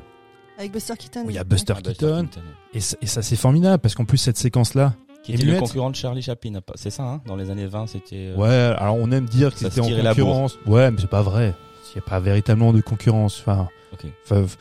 Avec 0.59 0.73
Buster 0.73 0.95
Keaton. 0.99 1.25
où 1.25 1.31
il 1.31 1.37
y 1.37 1.39
a 1.39 1.45
Buster 1.45 1.75
Ah, 1.77 1.81
Buster 1.81 1.93
Keaton, 2.07 2.29
et, 2.75 2.81
ça- 2.81 2.97
et 3.01 3.07
ça 3.07 3.23
c'est 3.23 3.37
formidable, 3.37 3.81
parce 3.81 3.95
qu'en 3.95 4.05
plus 4.05 4.19
cette 4.19 4.39
séquence-là, 4.39 4.95
Qui 5.23 5.35
était 5.35 5.45
le 5.45 5.59
concurrent 5.59 5.91
de 5.91 5.97
Charlie 5.97 6.23
Chaplin. 6.23 6.61
C'est 6.77 6.91
ça, 6.91 7.03
hein 7.05 7.21
Dans 7.27 7.37
les 7.37 7.51
années 7.51 7.67
20, 7.67 7.87
c'était. 7.87 8.33
euh, 8.33 8.37
Ouais, 8.37 8.75
alors 8.79 8.97
on 8.97 9.11
aime 9.13 9.27
dire 9.27 9.53
que 9.53 9.59
c'était 9.59 9.81
en 9.81 9.89
concurrence. 9.89 10.59
Ouais, 10.67 10.91
mais 10.91 10.99
c'est 11.01 11.07
pas 11.11 11.23
vrai. 11.23 11.55
Il 11.95 11.99
n'y 11.99 12.03
a 12.07 12.09
pas 12.09 12.21
véritablement 12.21 12.73
de 12.73 12.81
concurrence. 12.81 13.39
Enfin, 13.41 13.69
Ok. 13.93 14.07
enfin, 14.25 14.43
f- 14.43 14.57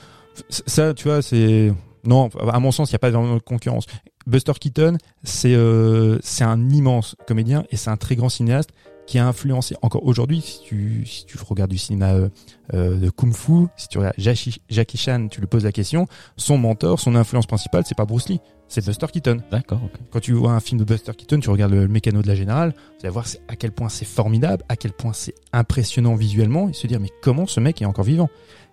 f- 0.50 0.62
ça, 0.66 0.94
tu 0.94 1.08
vois, 1.08 1.22
c'est 1.22 1.74
non. 2.06 2.30
À 2.52 2.60
mon 2.60 2.72
sens, 2.72 2.90
il 2.90 2.94
n'y 2.94 2.98
a 2.98 3.00
pas 3.00 3.10
vraiment 3.12 3.36
de 3.36 3.40
concurrence. 3.42 3.86
Buster 4.26 4.54
Keaton, 4.60 4.98
c'est 5.24 5.54
euh, 5.56 6.18
c'est 6.22 6.44
un 6.44 6.70
immense 6.70 7.16
comédien 7.28 7.64
et 7.70 7.78
c'est 7.78 7.90
un 7.90 7.98
très 7.98 8.16
grand 8.16 8.30
cinéaste 8.30 8.70
qui 9.08 9.18
a 9.18 9.26
influencé 9.28 9.76
encore 9.82 10.06
aujourd'hui. 10.06 10.42
Si 10.42 10.62
tu 10.64 11.06
si 11.06 11.26
tu 11.26 11.38
regardes 11.48 11.72
du 11.72 11.78
cinéma 11.78 12.14
euh, 12.14 12.30
euh, 12.74 12.98
de 12.98 13.10
kung-fu, 13.10 13.68
si 13.78 13.88
tu 13.88 13.98
regardes 13.98 14.14
Jackie, 14.18 14.62
Jackie 14.70 14.98
Chan, 14.98 15.28
tu 15.32 15.40
lui 15.40 15.48
poses 15.48 15.64
la 15.64 15.72
question. 15.72 16.06
Son 16.36 16.58
mentor, 16.58 17.00
son 17.00 17.16
influence 17.16 17.46
principale, 17.48 17.84
c'est 17.88 17.96
pas 17.98 18.06
Bruce 18.06 18.28
Lee, 18.30 18.40
c'est 18.68 18.86
Buster 18.86 19.08
Keaton. 19.12 19.38
D'accord, 19.50 19.80
ok. 19.84 19.92
Quand 20.12 20.20
tu 20.20 20.34
vois 20.34 20.52
un 20.52 20.60
film 20.60 20.80
de 20.80 20.84
Buster 20.86 21.14
Keaton, 21.18 21.40
tu 21.40 21.50
regardes 21.50 21.72
le 21.74 21.88
mécano 21.88 22.22
de 22.22 22.28
la 22.28 22.36
générale, 22.36 22.74
tu 23.00 23.06
vas 23.08 23.12
voir 23.12 23.26
à 23.48 23.56
quel 23.56 23.72
point 23.72 23.90
c'est 23.90 24.06
formidable, 24.06 24.64
à 24.70 24.76
quel 24.76 24.92
point 24.92 25.14
c'est 25.14 25.34
impressionnant 25.54 26.16
visuellement, 26.16 26.68
et 26.70 26.74
se 26.74 26.86
dire 26.86 27.00
mais 27.00 27.10
comment 27.24 27.48
ce 27.48 27.60
mec 27.60 27.82
est 27.82 27.86
encore 27.86 28.06
vivant? 28.06 28.30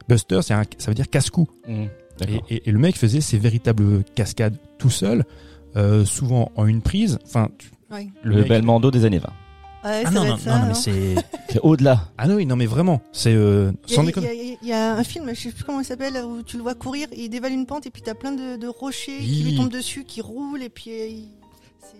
Buster, 0.08 0.40
c'est 0.42 0.52
un, 0.54 0.64
ça 0.78 0.90
veut 0.90 0.94
dire 0.94 1.08
casse-cou. 1.08 1.48
Mhm, 1.68 1.74
Et, 1.84 1.88
D'accord. 2.18 2.46
et- 2.50 2.68
et 2.68 2.72
le 2.72 2.78
mec 2.78 2.96
faisait 2.96 3.20
ses 3.20 3.38
véritables 3.38 4.04
cascades 4.16 4.56
tout 4.78 4.90
seul, 4.90 5.24
euh, 5.76 6.04
souvent 6.04 6.50
en 6.56 6.66
une 6.66 6.82
prise. 6.82 7.18
Enfin, 7.24 7.48
tu- 7.58 7.70
Ouais. 7.90 8.08
Le 8.24 8.36
mec- 8.38 8.48
Belmondo 8.48 8.90
des 8.90 9.04
années 9.04 9.18
20. 9.18 9.28
Ouais, 9.84 10.02
Ah 10.04 10.04
ça 10.04 10.10
non, 10.10 10.20
doit 10.20 10.28
non, 10.30 10.34
être 10.36 10.42
ça, 10.42 10.54
non, 10.54 10.62
non, 10.62 10.68
mais 10.68 10.74
c'est. 10.74 11.14
C'est 11.54 11.60
au-delà. 11.60 12.08
Ah 12.18 12.26
non, 12.26 12.34
oui, 12.34 12.46
non, 12.46 12.56
mais 12.56 12.66
vraiment, 12.66 13.00
c'est 13.12 13.32
euh, 13.32 13.70
Il 13.86 13.92
y, 13.92 13.94
sans 13.94 14.02
a, 14.02 14.06
déconner. 14.06 14.28
il 14.34 14.48
y 14.48 14.52
a- 14.54 14.56
il 14.62 14.68
y 14.68 14.72
a 14.72 14.94
un 14.96 15.04
film, 15.04 15.30
je 15.34 15.40
sais 15.40 15.52
plus 15.52 15.62
comment 15.62 15.78
il 15.80 15.84
s'appelle, 15.84 16.16
où 16.24 16.42
tu 16.42 16.56
le 16.56 16.62
vois 16.64 16.74
courir, 16.74 17.06
il 17.16 17.28
dévale 17.28 17.52
une 17.52 17.64
pente 17.66 17.86
et 17.86 17.90
puis 17.90 18.02
t'as 18.02 18.14
plein 18.14 18.32
de, 18.32 18.56
de 18.56 18.66
rochers 18.66 19.18
qui 19.18 19.42
Oui. 19.44 19.50
lui 19.50 19.56
tombent 19.56 19.68
dessus, 19.70 20.02
qui 20.04 20.20
roulent 20.20 20.62
et 20.64 20.68
puis 20.68 20.90
euh, 20.90 21.06
il- 21.06 21.28
c'est 21.80 21.96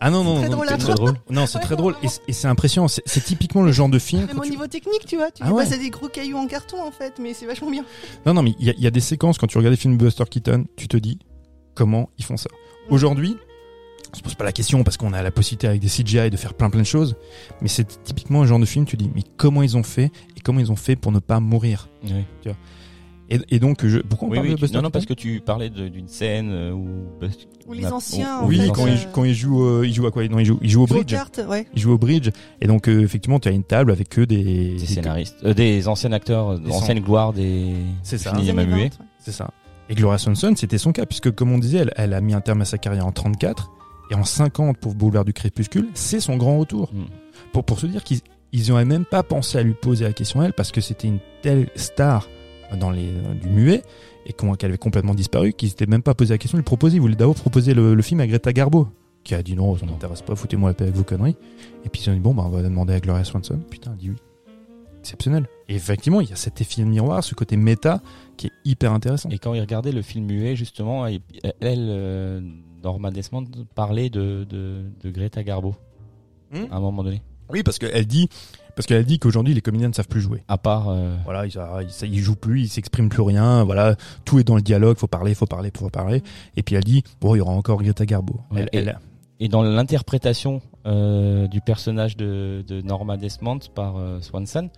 Ah 0.00 0.10
non, 0.10 0.24
non, 0.24 0.36
très 0.36 0.48
non, 0.48 0.56
drôle 0.56 0.66
c'est 0.70 0.78
très 0.78 0.94
drôle. 0.94 1.14
Non, 1.28 1.46
c'est 1.46 1.58
Ouais, 1.58 1.64
très 1.64 1.76
drôle 1.76 1.92
et 1.92 1.96
vraiment. 1.96 2.10
c'est- 2.12 2.22
et 2.28 2.32
c'est 2.32 2.48
impressionnant. 2.48 2.88
C'est 2.88 3.02
c'est 3.04 3.22
typiquement 3.22 3.60
le 3.62 3.72
genre 3.72 3.90
de 3.90 3.98
film. 3.98 4.22
même 4.24 4.30
quand 4.36 4.40
au 4.40 4.44
tu- 4.44 4.50
niveau 4.52 4.66
technique, 4.68 5.04
tu 5.06 5.16
vois. 5.16 5.30
Tu 5.30 5.42
Ah 5.42 5.48
dis, 5.48 5.52
ouais. 5.52 5.64
bah, 5.64 5.68
c'est 5.70 5.78
des 5.78 5.90
gros 5.90 6.08
cailloux 6.08 6.38
en 6.38 6.46
carton 6.46 6.80
en 6.80 6.92
fait, 6.92 7.14
mais 7.20 7.34
c'est 7.34 7.44
vachement 7.44 7.70
bien. 7.70 7.84
Non, 8.24 8.32
non, 8.32 8.42
mais 8.42 8.54
il 8.58 8.64
y 8.66 8.70
a, 8.70 8.74
il 8.78 8.82
y 8.82 8.86
a 8.86 8.90
des 8.90 9.00
séquences 9.00 9.36
quand 9.36 9.48
tu 9.48 9.58
regardes 9.58 9.74
des 9.74 9.80
films 9.80 9.98
Buster 9.98 10.24
Keaton, 10.30 10.64
tu 10.76 10.88
te 10.88 10.96
dis 10.96 11.18
comment 11.74 12.08
ils 12.16 12.24
font 12.24 12.38
ça. 12.38 12.48
Aujourd'hui, 12.88 13.36
on 14.14 14.18
se 14.18 14.22
pose 14.22 14.34
pas 14.34 14.44
la 14.44 14.52
question 14.52 14.84
parce 14.84 14.96
qu'on 14.96 15.12
a 15.12 15.22
la 15.22 15.30
possibilité 15.30 15.66
avec 15.66 15.80
des 15.80 15.88
CGI 15.88 16.30
de 16.30 16.36
faire 16.36 16.54
plein 16.54 16.70
plein 16.70 16.80
de 16.82 16.86
choses, 16.86 17.16
mais 17.60 17.68
c'est 17.68 18.02
typiquement 18.04 18.42
un 18.42 18.46
genre 18.46 18.58
de 18.60 18.64
film, 18.64 18.84
tu 18.84 18.96
dis 18.96 19.10
mais 19.14 19.22
comment 19.36 19.62
ils 19.62 19.76
ont 19.76 19.82
fait 19.82 20.10
et 20.36 20.40
comment 20.42 20.60
ils 20.60 20.70
ont 20.72 20.76
fait 20.76 20.96
pour 20.96 21.12
ne 21.12 21.18
pas 21.18 21.40
mourir. 21.40 21.88
Oui, 22.04 22.24
Et, 23.30 23.38
et 23.50 23.58
donc, 23.58 23.86
je, 23.86 23.98
pourquoi 24.00 24.28
on 24.28 24.30
oui, 24.32 24.36
parle 24.36 24.46
oui, 24.48 24.52
de 24.52 24.56
tu- 24.56 24.60
Buster 24.62 24.76
non, 24.76 24.82
non, 24.82 24.90
parce 24.90 25.06
que 25.06 25.14
tu 25.14 25.40
parlais 25.40 25.70
d'une 25.70 26.08
scène 26.08 26.50
euh, 26.52 26.72
où. 26.72 26.86
Ou 27.66 27.72
les 27.72 27.86
anciens, 27.86 28.40
on- 28.42 28.46
oui, 28.46 28.70
quand, 28.74 28.86
euh, 28.86 28.90
il, 28.90 29.08
quand 29.12 29.24
il 29.24 29.34
joue, 29.34 29.64
euh, 29.64 29.86
il 29.86 29.94
joue 29.94 30.06
à 30.06 30.10
quoi? 30.10 30.28
Non, 30.28 30.38
il 30.38 30.44
joue, 30.44 30.58
il 30.60 30.68
joue 30.68 30.82
au 30.82 30.86
Joue 30.86 30.94
aux 30.94 30.98
bridge. 30.98 31.10
cartes, 31.10 31.40
ouais. 31.48 31.66
Il 31.74 31.80
joue 31.80 31.92
au 31.92 31.98
bridge, 31.98 32.28
et 32.60 32.66
donc 32.66 32.86
euh, 32.86 33.00
effectivement, 33.02 33.40
tu 33.40 33.48
as 33.48 33.52
une 33.52 33.64
table 33.64 33.90
avec 33.92 34.10
que 34.10 34.20
des, 34.20 34.74
Des 34.76 34.78
scénaristes, 34.86 35.36
euh, 35.44 35.54
des 35.54 35.88
anciens 35.88 36.12
acteurs, 36.12 36.50
euh, 36.50 36.58
Des 36.58 36.70
anciennes 36.70 37.00
gloires 37.00 37.32
des. 37.32 37.72
C'est 38.02 38.18
ça. 38.18 38.30
du 38.32 38.36
Les 38.36 38.42
cinéma 38.42 38.62
années 38.62 38.70
muet. 38.74 38.76
20, 38.76 38.84
ouais. 38.84 38.90
C'est 39.18 39.32
ça. 39.32 39.50
Et 39.88 39.94
Gloria 39.94 40.18
Swanson, 40.18 40.52
c'était 40.56 40.78
son 40.78 40.92
cas, 40.92 41.06
puisque 41.06 41.30
comme 41.30 41.50
on 41.52 41.58
disait, 41.58 41.78
elle, 41.78 41.92
elle 41.96 42.12
a 42.14 42.20
mis 42.20 42.34
un 42.34 42.40
terme 42.42 42.60
à 42.60 42.64
sa 42.66 42.76
carrière 42.76 43.06
en 43.06 43.12
34, 43.12 43.70
et 44.10 44.14
en 44.14 44.24
50 44.24 44.78
pour 44.78 44.94
Boulevard 44.94 45.24
du 45.24 45.32
Crépuscule, 45.32 45.88
c'est 45.94 46.20
son 46.20 46.36
grand 46.36 46.58
retour. 46.58 46.92
Mm. 46.92 47.04
Pour, 47.52 47.64
pour 47.64 47.78
se 47.80 47.86
dire 47.86 48.04
qu'ils 48.04 48.20
ils 48.52 48.68
n'auraient 48.68 48.84
même 48.84 49.04
pas 49.04 49.24
pensé 49.24 49.58
à 49.58 49.62
lui 49.64 49.74
poser 49.74 50.04
la 50.04 50.12
question 50.12 50.40
à 50.40 50.44
elle, 50.44 50.52
parce 50.52 50.70
que 50.70 50.80
c'était 50.80 51.08
une 51.08 51.18
telle 51.42 51.68
star 51.74 52.28
dans 52.78 52.90
les, 52.90 53.10
du 53.42 53.48
muet, 53.48 53.82
et 54.26 54.32
qu'elle 54.32 54.70
avait 54.70 54.78
complètement 54.78 55.14
disparu, 55.14 55.52
qu'ils 55.52 55.70
n'étaient 55.70 55.86
même 55.86 56.02
pas 56.02 56.14
posé 56.14 56.34
la 56.34 56.38
question 56.38 56.56
de 56.56 56.60
lui 56.60 56.64
proposer. 56.64 56.96
Ils 56.96 57.00
voulaient 57.00 57.16
d'abord 57.16 57.34
proposer 57.34 57.74
le, 57.74 57.94
le 57.94 58.02
film 58.02 58.20
à 58.20 58.28
Greta 58.28 58.52
Garbo, 58.52 58.88
qui 59.24 59.34
a 59.34 59.42
dit 59.42 59.56
non, 59.56 59.76
ça 59.76 59.86
m'intéresse 59.86 60.22
pas, 60.22 60.36
foutez-moi 60.36 60.70
la 60.70 60.74
paix 60.74 60.84
avec 60.84 60.94
vos 60.94 61.02
conneries. 61.02 61.36
Et 61.84 61.88
puis 61.88 62.02
ils 62.02 62.10
ont 62.10 62.14
dit 62.14 62.20
bon, 62.20 62.32
bah, 62.32 62.44
on 62.46 62.50
va 62.50 62.62
demander 62.62 62.94
à 62.94 63.00
Gloria 63.00 63.24
Swanson. 63.24 63.58
Putain, 63.70 63.90
elle 63.92 63.98
dit 63.98 64.10
oui. 64.10 64.16
Exceptionnel. 65.00 65.46
Et 65.68 65.74
effectivement, 65.74 66.20
il 66.20 66.30
y 66.30 66.32
a 66.32 66.36
cet 66.36 66.60
effet 66.60 66.80
de 66.80 66.86
miroir, 66.86 67.22
ce 67.24 67.34
côté 67.34 67.56
méta, 67.56 68.00
qui 68.36 68.46
est 68.46 68.52
hyper 68.64 68.92
intéressant. 68.92 69.28
Et 69.30 69.38
quand 69.38 69.52
il 69.52 69.60
regardait 69.60 69.92
le 69.92 70.00
film 70.00 70.26
muet, 70.26 70.56
justement, 70.56 71.06
elle, 71.06 71.20
elle, 71.60 71.88
euh, 71.90 72.40
Norma 72.84 73.10
Desmond, 73.10 73.46
parlait 73.74 74.10
de, 74.10 74.46
de, 74.48 74.82
de 75.02 75.10
Greta 75.10 75.42
Garbo 75.42 75.74
Hmm 76.52 76.66
à 76.70 76.76
un 76.76 76.80
moment 76.80 77.02
donné. 77.02 77.22
Oui, 77.50 77.62
parce 77.62 77.78
qu'elle 77.78 78.06
dit, 78.06 78.28
Parce 78.76 78.86
qu'elle 78.86 79.04
dit 79.04 79.18
qu'aujourd'hui 79.18 79.52
les 79.54 79.60
comédiens 79.60 79.88
ne 79.88 79.92
savent 79.92 80.08
plus 80.08 80.20
jouer. 80.20 80.42
À 80.48 80.56
part. 80.58 80.88
euh, 80.88 81.14
Voilà, 81.24 81.44
ils, 81.46 81.52
ils, 82.02 82.08
ils 82.14 82.18
jouent 82.20 82.36
plus, 82.36 82.62
ils 82.62 82.68
s'expriment 82.68 83.08
plus 83.08 83.22
rien. 83.22 83.64
Voilà, 83.64 83.96
tout 84.24 84.38
est 84.38 84.44
dans 84.44 84.56
le 84.56 84.62
dialogue. 84.62 84.96
Faut 84.96 85.06
parler, 85.06 85.34
faut 85.34 85.46
parler, 85.46 85.70
faut 85.76 85.90
parler. 85.90 86.22
Et 86.56 86.62
puis 86.62 86.74
elle 86.76 86.84
dit 86.84 87.02
bon, 87.20 87.34
il 87.34 87.38
y 87.38 87.40
aura 87.40 87.52
encore 87.52 87.82
Greta 87.82 88.06
Garbo. 88.06 88.40
Ouais, 88.50 88.60
Elle- 88.60 88.68
et- 88.72 88.76
elle- 88.88 88.98
Et 89.40 89.48
dans 89.48 89.62
l'interprétation 89.62 90.62
euh, 90.86 91.46
du 91.48 91.60
personnage 91.60 92.16
de, 92.16 92.62
de 92.66 92.80
Norma 92.82 93.16
Desmond 93.16 93.58
par 93.74 93.96
euh, 93.96 94.20
Swanson, 94.20 94.70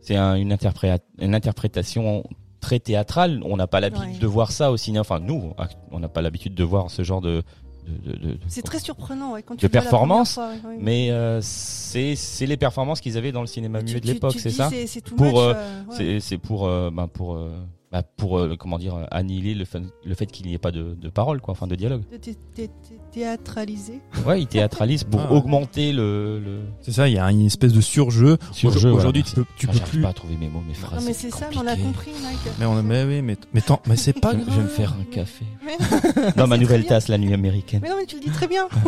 c'est 0.00 0.16
un- 0.16 0.36
une, 0.36 0.52
interpré- 0.52 0.98
une 1.18 1.34
interprétation 1.34 2.22
très 2.64 2.80
théâtrale. 2.80 3.40
On 3.44 3.56
n'a 3.56 3.66
pas 3.66 3.80
l'habitude 3.80 4.14
Ouais. 4.14 4.18
de 4.18 4.26
voir 4.26 4.50
ça 4.50 4.72
au 4.72 4.76
cinéma. 4.76 5.02
Enfin, 5.02 5.20
nous, 5.20 5.52
on 5.92 5.98
n'a 6.00 6.08
pas 6.08 6.22
l'habitude 6.22 6.54
de 6.54 6.64
voir 6.64 6.90
ce 6.90 7.02
genre 7.02 7.20
de. 7.20 7.42
de, 7.86 8.12
de- 8.12 8.16
de- 8.32 8.38
C'est 8.48 8.62
très 8.62 8.78
surprenant 8.80 9.32
ouais, 9.32 9.42
quand 9.42 9.54
De 9.54 9.60
tu 9.60 9.68
performance, 9.68 10.34
fois, 10.34 10.48
ouais. 10.48 10.78
Mais 10.80 11.10
euh, 11.10 11.40
c'est 11.42 12.16
les 12.46 12.56
performances 12.56 13.00
qu'ils 13.02 13.18
avaient 13.18 13.32
dans 13.32 13.42
le 13.42 13.46
cinéma 13.46 13.82
muet 13.82 14.00
de 14.00 14.06
l'époque, 14.06 14.36
c'est 14.38 14.48
ça 14.50 14.70
Pour, 15.16 15.26
much, 15.26 15.34
euh, 15.36 15.52
euh, 15.54 15.82
ouais. 15.90 15.94
C'est 15.96 16.20
c'est 16.20 16.38
pour 16.38 16.66
euh, 16.66 16.90
ben, 16.90 17.06
pour 17.08 17.34
euh, 17.34 17.50
bah, 17.94 18.02
pour 18.16 18.40
euh, 18.40 18.56
comment 18.58 18.76
dire 18.76 18.96
euh, 18.96 19.04
annihiler 19.12 19.54
le 19.54 19.64
fait, 19.64 19.80
le 20.04 20.14
fait 20.16 20.26
qu'il 20.26 20.46
n'y 20.46 20.52
ait 20.54 20.58
pas 20.58 20.72
de, 20.72 20.94
de 21.00 21.08
parole 21.08 21.40
quoi, 21.40 21.52
enfin 21.52 21.68
de 21.68 21.76
dialogue. 21.76 22.02
de 22.10 22.16
thé- 22.16 22.34
thé- 22.52 22.66
thé- 22.68 22.98
théâtralisé? 23.12 24.00
Ouais, 24.26 24.40
il 24.42 24.48
théâtralise 24.48 25.04
pour 25.04 25.20
Ah 25.20 25.30
ouais. 25.30 25.38
augmenter 25.38 25.92
le, 25.92 26.40
le 26.40 26.62
C'est 26.80 26.90
ça, 26.90 27.08
il 27.08 27.14
y 27.14 27.18
a 27.18 27.30
une 27.30 27.46
espèce 27.46 27.72
de 27.72 27.80
surjeu. 27.80 28.36
surjeu. 28.50 28.90
Aujourd'hui, 28.90 29.22
voilà. 29.22 29.28
tu 29.28 29.34
peux, 29.36 29.44
tu 29.56 29.66
peux 29.68 29.78
plus. 29.78 30.00
pas 30.02 30.08
à 30.08 30.12
trouver 30.12 30.34
mes 30.36 30.48
mots, 30.48 30.60
mes 30.66 30.74
phrases. 30.74 31.00
non 31.00 31.06
mais 31.06 31.12
c'est 31.14 31.30
ça, 31.30 31.46
mais 31.50 31.56
on 31.56 31.66
a 31.68 31.76
compliqué. 31.76 31.84
compris, 31.84 32.10
Mike. 32.20 32.38
Mais 32.58 32.66
on, 32.66 32.82
mais 32.82 33.04
oui, 33.04 33.22
mais, 33.22 33.36
mais, 33.52 33.60
tant- 33.60 33.80
mais 33.86 33.94
c'est 33.96 34.12
pas 34.12 34.32
Je, 34.32 34.38
grave. 34.38 34.48
je 34.50 34.56
vais 34.56 34.62
me 34.64 34.68
faire 34.68 34.92
un 35.00 35.04
café. 35.04 35.44
Mais, 35.64 36.32
Dans 36.36 36.48
ma 36.48 36.58
nouvelle 36.58 36.84
tasse, 36.86 37.06
la 37.06 37.16
nuit 37.18 37.32
américaine. 37.32 37.78
mais 37.80 37.90
non, 37.90 37.96
mais 37.96 38.06
tu 38.06 38.16
le 38.16 38.22
dis 38.22 38.30
très 38.30 38.48
bien. 38.48 38.66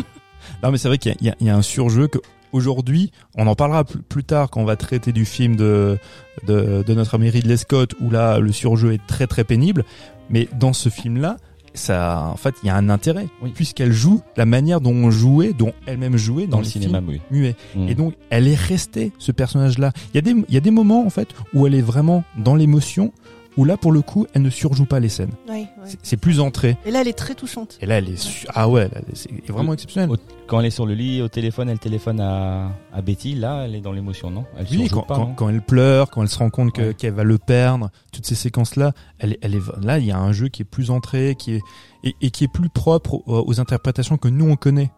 Non, 0.62 0.70
mais 0.70 0.78
c'est 0.78 0.86
vrai 0.86 0.96
qu'il 0.98 1.12
y 1.20 1.44
y 1.44 1.50
a 1.50 1.56
un 1.56 1.62
surjeu 1.62 2.06
que 2.06 2.18
aujourd'hui, 2.52 3.11
on 3.37 3.46
en 3.46 3.54
parlera 3.54 3.85
plus, 3.85 4.24
tard 4.24 4.50
quand 4.50 4.61
on 4.61 4.64
va 4.64 4.76
traiter 4.76 5.12
du 5.12 5.24
film 5.24 5.56
de, 5.56 5.98
de, 6.46 6.82
de 6.87 6.94
notre 6.94 7.14
ami 7.14 7.30
Ridley 7.30 7.56
Scott 7.56 7.94
où 8.00 8.11
là, 8.11 8.38
le 8.38 8.52
surjeu 8.52 8.92
est 8.92 9.06
très 9.06 9.26
très 9.26 9.44
pénible. 9.44 9.85
Mais 10.30 10.48
dans 10.59 10.72
ce 10.72 10.88
film-là, 10.88 11.37
ça, 11.74 12.30
en 12.32 12.37
fait, 12.37 12.54
il 12.62 12.66
y 12.68 12.70
a 12.70 12.74
un 12.76 12.88
intérêt 12.88 13.26
Oui. 13.42 13.52
puisqu'elle 13.54 13.92
joue 13.92 14.22
la 14.38 14.46
manière 14.46 14.80
dont 14.80 14.94
on 14.94 15.11
jouait, 15.11 15.52
dont 15.52 15.72
elle-même 15.85 16.16
jouait 16.16 16.44
dans, 16.46 16.52
Dans 16.52 16.59
le 16.59 16.64
les 16.64 16.70
cinéma 16.70 17.00
muet. 17.02 17.20
muets. 17.30 17.54
Mm. 17.74 17.88
Et 17.88 17.94
donc, 17.94 18.14
elle 18.30 18.48
est 18.48 18.54
restée, 18.59 19.12
ce 19.18 19.30
personnage-là. 19.30 19.92
Il 20.12 20.16
y 20.16 20.18
a 20.18 20.22
des, 20.22 20.35
il 20.48 20.54
y 20.54 20.56
a 20.56 20.61
des 20.61 20.70
moments, 20.70 21.04
en 21.06 21.11
fait, 21.11 21.28
où 21.52 21.66
elle 21.66 21.74
est 21.74 21.82
vraiment 21.82 22.24
dans 22.38 22.54
l'émotion, 22.54 23.12
où 23.56 23.64
là, 23.64 23.76
pour 23.76 23.92
le 23.92 24.02
coup, 24.02 24.26
elle 24.34 24.42
ne 24.42 24.50
surjoue 24.50 24.84
pas 24.84 25.00
les 25.00 25.08
scènes. 25.08 25.30
Ouais, 25.48 25.66
ouais. 25.82 25.88
C'est- 26.02 26.16
plus 26.16 26.40
entré. 26.40 26.76
Et 26.84 26.90
là, 26.90 27.00
elle 27.00 27.08
est 27.08 27.12
très 27.16 27.34
touchante. 27.34 27.78
Et 27.80 27.86
là, 27.86 27.98
elle 27.98 28.08
est, 28.10 28.16
su- 28.16 28.46
ah 28.54 28.68
ouais, 28.68 28.88
là, 28.88 29.00
c'est 29.14 29.30
vraiment 29.50 29.72
exceptionnel. 29.72 30.10
Au- 30.10 30.16
Quand 30.46 30.60
elle 30.60 30.66
est 30.66 30.70
sur 30.70 30.86
le 30.86 30.94
lit 30.94 31.22
au 31.22 31.28
téléphone, 31.28 31.68
elle 31.68 31.78
téléphone 31.78 32.20
à, 32.20 32.70
à 32.92 33.02
Betty. 33.02 33.34
Là, 33.34 33.62
elle 33.64 33.74
est 33.74 33.80
dans 33.80 33.92
l'émotion, 33.92 34.30
non? 34.30 34.44
Elle 34.58 34.66
Oui, 34.70 34.76
surjoue 34.86 34.94
quand, 34.96 35.02
pas, 35.02 35.14
quand, 35.16 35.26
non 35.28 35.34
quand 35.34 35.48
elle 35.48 35.62
pleure, 35.62 36.10
quand 36.10 36.22
elle 36.22 36.28
se 36.28 36.38
rend 36.38 36.50
compte 36.50 36.76
Ouais. 36.78 36.94
qu'elle 36.94 37.14
va 37.14 37.24
le 37.24 37.38
perdre, 37.38 37.90
toutes 38.12 38.26
ces 38.26 38.34
séquences-là, 38.34 38.92
elle, 39.18 39.32
est- 39.32 39.38
elle 39.42 39.54
est 39.54 39.62
là. 39.82 39.98
Il 39.98 40.04
y 40.06 40.12
a 40.12 40.18
un 40.18 40.32
jeu 40.32 40.48
qui 40.48 40.62
est 40.62 40.66
plus 40.66 40.90
entré, 40.90 41.34
qui 41.38 41.54
est 41.54 41.60
et, 42.04 42.14
et 42.20 42.30
qui 42.30 42.44
est 42.44 42.52
plus 42.52 42.68
propre 42.68 43.14
aux, 43.26 43.44
aux 43.46 43.60
interprétations 43.60 44.16
que 44.18 44.28
nous 44.28 44.48
on 44.48 44.56
connaît. 44.56 44.90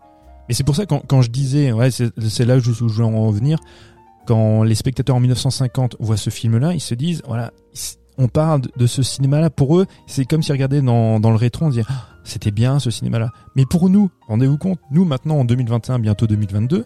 Et 0.50 0.54
c'est 0.54 0.64
pour 0.64 0.74
ça 0.76 0.84
quand, 0.86 1.02
quand 1.06 1.22
je 1.22 1.30
disais, 1.30 1.72
ouais, 1.72 1.90
c'est 1.90 2.44
là 2.44 2.56
où 2.56 2.60
je, 2.60 2.70
où 2.70 2.88
je 2.88 3.02
voulais 3.02 3.06
en 3.06 3.30
venir. 3.30 3.58
Quand 4.26 4.62
les 4.62 4.74
spectateurs 4.74 5.16
en 5.16 5.20
1950 5.20 5.96
voient 6.00 6.18
ce 6.18 6.28
film-là, 6.28 6.74
ils 6.74 6.80
se 6.80 6.94
disent, 6.94 7.22
voilà, 7.26 7.50
on 8.18 8.28
parle 8.28 8.62
de- 8.76 8.86
ce 8.86 9.02
cinéma-là. 9.02 9.48
Pour 9.50 9.78
eux, 9.78 9.86
c'est 10.06 10.24
comme 10.24 10.42
s'ils 10.42 10.52
regardaient 10.52 10.82
dans, 10.82 11.20
dans 11.20 11.30
le 11.30 11.36
rétro, 11.36 11.66
on 11.66 11.70
se 11.70 11.78
dit, 11.80 11.86
Ah, 11.88 12.08
c'était 12.24 12.50
bien 12.50 12.78
ce 12.78 12.90
cinéma-là. 12.90 13.30
Mais 13.56 13.64
pour 13.64 13.88
nous, 13.88 14.10
rendez-vous 14.26 14.58
compte, 14.58 14.78
nous 14.90 15.04
maintenant 15.04 15.36
en 15.38 15.44
2021, 15.44 15.98
bientôt 15.98 16.26
2022, 16.26 16.84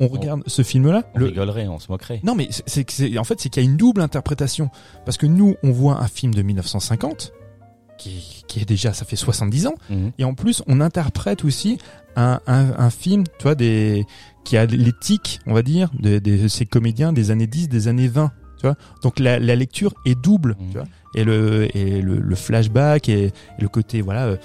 on 0.00 0.08
regarde 0.08 0.42
ce 0.46 0.62
film-là. 0.62 1.04
On 1.14 1.20
le- 1.20 1.26
rigolerait, 1.26 1.68
on 1.68 1.78
se 1.78 1.90
moquerait. 1.90 2.20
non, 2.24 2.34
mais 2.34 2.48
c'est- 2.50 2.64
c'est 2.66 2.84
que 2.84 2.92
c'est- 2.92 3.16
en 3.16 3.24
fait, 3.24 3.40
c'est 3.40 3.48
qu'il 3.48 3.62
y 3.62 3.66
a 3.66 3.70
une 3.70 3.76
double 3.76 4.00
interprétation. 4.00 4.68
Parce 5.04 5.16
que 5.16 5.26
nous, 5.26 5.54
on 5.62 5.70
voit 5.70 6.02
un 6.02 6.08
film 6.08 6.34
de 6.34 6.42
1950, 6.42 7.32
qui, 7.96 8.42
qui 8.48 8.60
est 8.60 8.64
déjà, 8.64 8.92
ça 8.92 9.04
fait 9.04 9.14
70 9.16 9.68
ans, 9.68 9.74
Mhm. 9.88 10.10
et 10.18 10.24
en 10.24 10.34
plus, 10.34 10.62
on 10.66 10.80
interprète 10.80 11.44
aussi 11.44 11.78
un, 12.16 12.40
un, 12.48 12.72
un 12.76 12.90
film, 12.90 13.22
tu 13.38 13.44
vois, 13.44 13.54
des, 13.54 14.04
qui 14.44 14.56
a 14.56 14.66
l'éthique, 14.66 15.38
on 15.46 15.54
va 15.54 15.62
dire, 15.62 15.90
de, 16.00 16.18
de 16.18 16.48
ces 16.48 16.66
comédiens 16.66 17.12
des 17.12 17.30
années 17.30 17.46
10, 17.46 17.68
des 17.68 17.86
années 17.88 18.08
20. 18.08 18.32
Tu 18.64 18.68
vois 18.68 18.76
Donc 19.02 19.18
la, 19.18 19.38
la 19.38 19.56
lecture 19.56 19.92
est 20.06 20.14
double, 20.14 20.56
tu 20.70 20.78
vois 20.78 20.86
et 21.14 21.22
le, 21.24 21.68
et 21.76 22.00
le, 22.02 22.18
le 22.18 22.34
flashback 22.34 23.08
et, 23.08 23.26
et 23.26 23.32
le 23.60 23.68
côté, 23.68 24.00
voilà, 24.00 24.24
euh, 24.26 24.36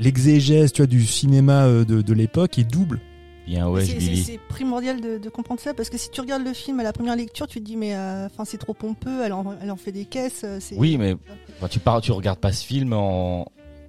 l'exégèse, 0.00 0.72
tu 0.72 0.82
vois, 0.82 0.86
du 0.86 1.04
cinéma 1.04 1.64
euh, 1.64 1.84
de, 1.84 2.02
de 2.02 2.12
l'époque 2.14 2.58
est 2.58 2.64
double. 2.64 3.00
Bien 3.46 3.68
ouais, 3.68 3.84
C'est- 3.84 3.92
c'est 3.92 3.98
Billy. 3.98 4.22
c'est 4.22 4.38
primordial 4.48 5.00
de, 5.02 5.18
de 5.18 5.28
comprendre 5.28 5.60
ça 5.60 5.74
parce 5.74 5.90
que 5.90 5.98
si 5.98 6.10
tu 6.10 6.20
regardes 6.22 6.44
le 6.44 6.54
film 6.54 6.80
à 6.80 6.82
la 6.82 6.94
première 6.94 7.14
lecture, 7.16 7.46
tu 7.46 7.60
te 7.60 7.64
dis 7.64 7.76
mais 7.76 7.94
euh, 7.94 8.24
enfin 8.26 8.46
c'est 8.46 8.56
trop 8.56 8.72
pompeux, 8.72 9.22
elle 9.22 9.34
en, 9.34 9.54
elle 9.60 9.70
en 9.70 9.76
fait 9.76 9.92
des 9.92 10.06
caisses. 10.06 10.46
c'est- 10.60 10.76
Oui, 10.78 10.96
mais 10.96 11.14
enfin, 11.58 11.68
tu 11.68 11.78
pars, 11.80 12.00
tu 12.00 12.10
regardes 12.12 12.38
pas 12.38 12.52
ce 12.52 12.64
film 12.64 12.94
en, 12.94 13.46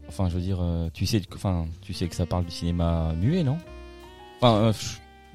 enfin, 0.09 0.27
je 0.27 0.35
veux 0.35 0.41
dire, 0.41 0.59
tu 0.93 1.05
sais, 1.05 1.21
enfin, 1.33 1.67
tu 1.81 1.93
sais 1.93 2.07
que 2.09 2.15
ça 2.15 2.25
parle 2.25 2.43
du 2.43 2.51
cinéma 2.51 3.13
muet, 3.21 3.43
non? 3.43 3.57
Enfin, 4.41 4.55
euh, 4.55 4.73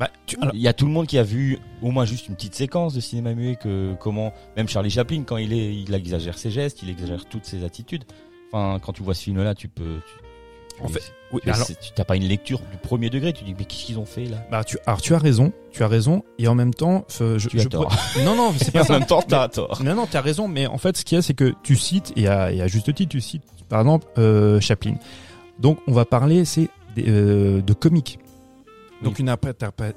Bah, 0.00 0.10
tu, 0.26 0.36
il 0.54 0.60
y 0.60 0.66
a 0.66 0.72
tout 0.72 0.86
le 0.86 0.92
monde 0.92 1.06
qui 1.06 1.18
a 1.18 1.22
vu 1.22 1.58
au 1.82 1.90
moins 1.90 2.04
juste 2.06 2.26
une 2.28 2.34
petite 2.34 2.54
séquence 2.54 2.94
de 2.94 3.00
cinéma 3.00 3.34
muet 3.34 3.56
que 3.56 3.92
comment, 4.00 4.32
même 4.56 4.66
Charlie 4.66 4.90
Chaplin, 4.90 5.22
quand 5.26 5.36
il 5.36 5.52
est, 5.52 5.74
il 5.74 5.92
exagère 5.94 6.38
ses 6.38 6.50
gestes, 6.50 6.82
il 6.82 6.88
exagère 6.90 7.26
toutes 7.26 7.44
ses 7.44 7.64
attitudes. 7.64 8.04
Enfin, 8.50 8.78
quand 8.82 8.92
tu 8.94 9.02
vois 9.02 9.12
ce 9.14 9.22
film-là, 9.24 9.54
tu 9.54 9.68
peux, 9.68 9.98
tu, 10.06 10.74
tu- 10.78 10.82
En 10.82 10.88
fait, 10.88 11.02
oui, 11.32 11.40
tu- 11.44 11.50
alors- 11.50 11.66
c'est- 11.66 11.78
tu 11.78 11.90
t'as 11.94 12.04
pas 12.04 12.16
une 12.16 12.24
lecture 12.24 12.60
du 12.72 12.78
premier 12.78 13.10
degré. 13.10 13.34
Tu 13.34 13.44
dis 13.44 13.54
mais 13.58 13.66
qu'est-ce 13.66 13.84
qu'ils 13.84 13.98
ont 13.98 14.06
fait 14.06 14.24
là? 14.24 14.38
Bah, 14.50 14.64
tu, 14.64 14.78
alors 14.86 15.02
tu 15.02 15.14
as 15.14 15.18
raison, 15.18 15.52
tu 15.70 15.82
as 15.84 15.88
raison, 15.88 16.24
et 16.38 16.48
en 16.48 16.54
même 16.54 16.72
temps, 16.72 17.04
euh, 17.20 17.38
je, 17.38 17.48
Tu 17.50 17.60
as 17.60 17.64
je 17.64 17.68
tort. 17.68 17.94
Non, 18.24 18.34
non, 18.34 18.54
c'est 18.56 18.72
pas 18.72 18.80
en 18.80 18.84
ça. 18.84 18.98
même 18.98 19.06
temps, 19.06 19.20
t'as 19.20 19.48
tort. 19.48 19.82
Non, 19.84 19.94
non, 19.94 20.06
t'as 20.10 20.22
raison, 20.22 20.48
mais 20.48 20.66
en 20.66 20.78
fait, 20.78 20.96
ce 20.96 21.04
qu'il 21.04 21.16
y 21.16 21.18
a, 21.18 21.22
c'est 21.22 21.34
que 21.34 21.52
tu 21.62 21.76
cites, 21.76 22.12
et 22.16 22.26
à, 22.26 22.50
et 22.52 22.62
à 22.62 22.66
juste 22.68 22.92
titre, 22.94 23.10
tu 23.10 23.20
cites, 23.20 23.42
par 23.68 23.80
exemple, 23.80 24.06
euh, 24.16 24.58
Chaplin. 24.60 24.94
Donc, 25.58 25.78
on 25.86 25.92
va 25.92 26.06
parler, 26.06 26.46
c'est 26.46 26.70
des, 26.96 27.04
euh, 27.06 27.60
de 27.60 27.72
comique. 27.74 28.18
Donc, 29.02 29.18
une, 29.18 29.34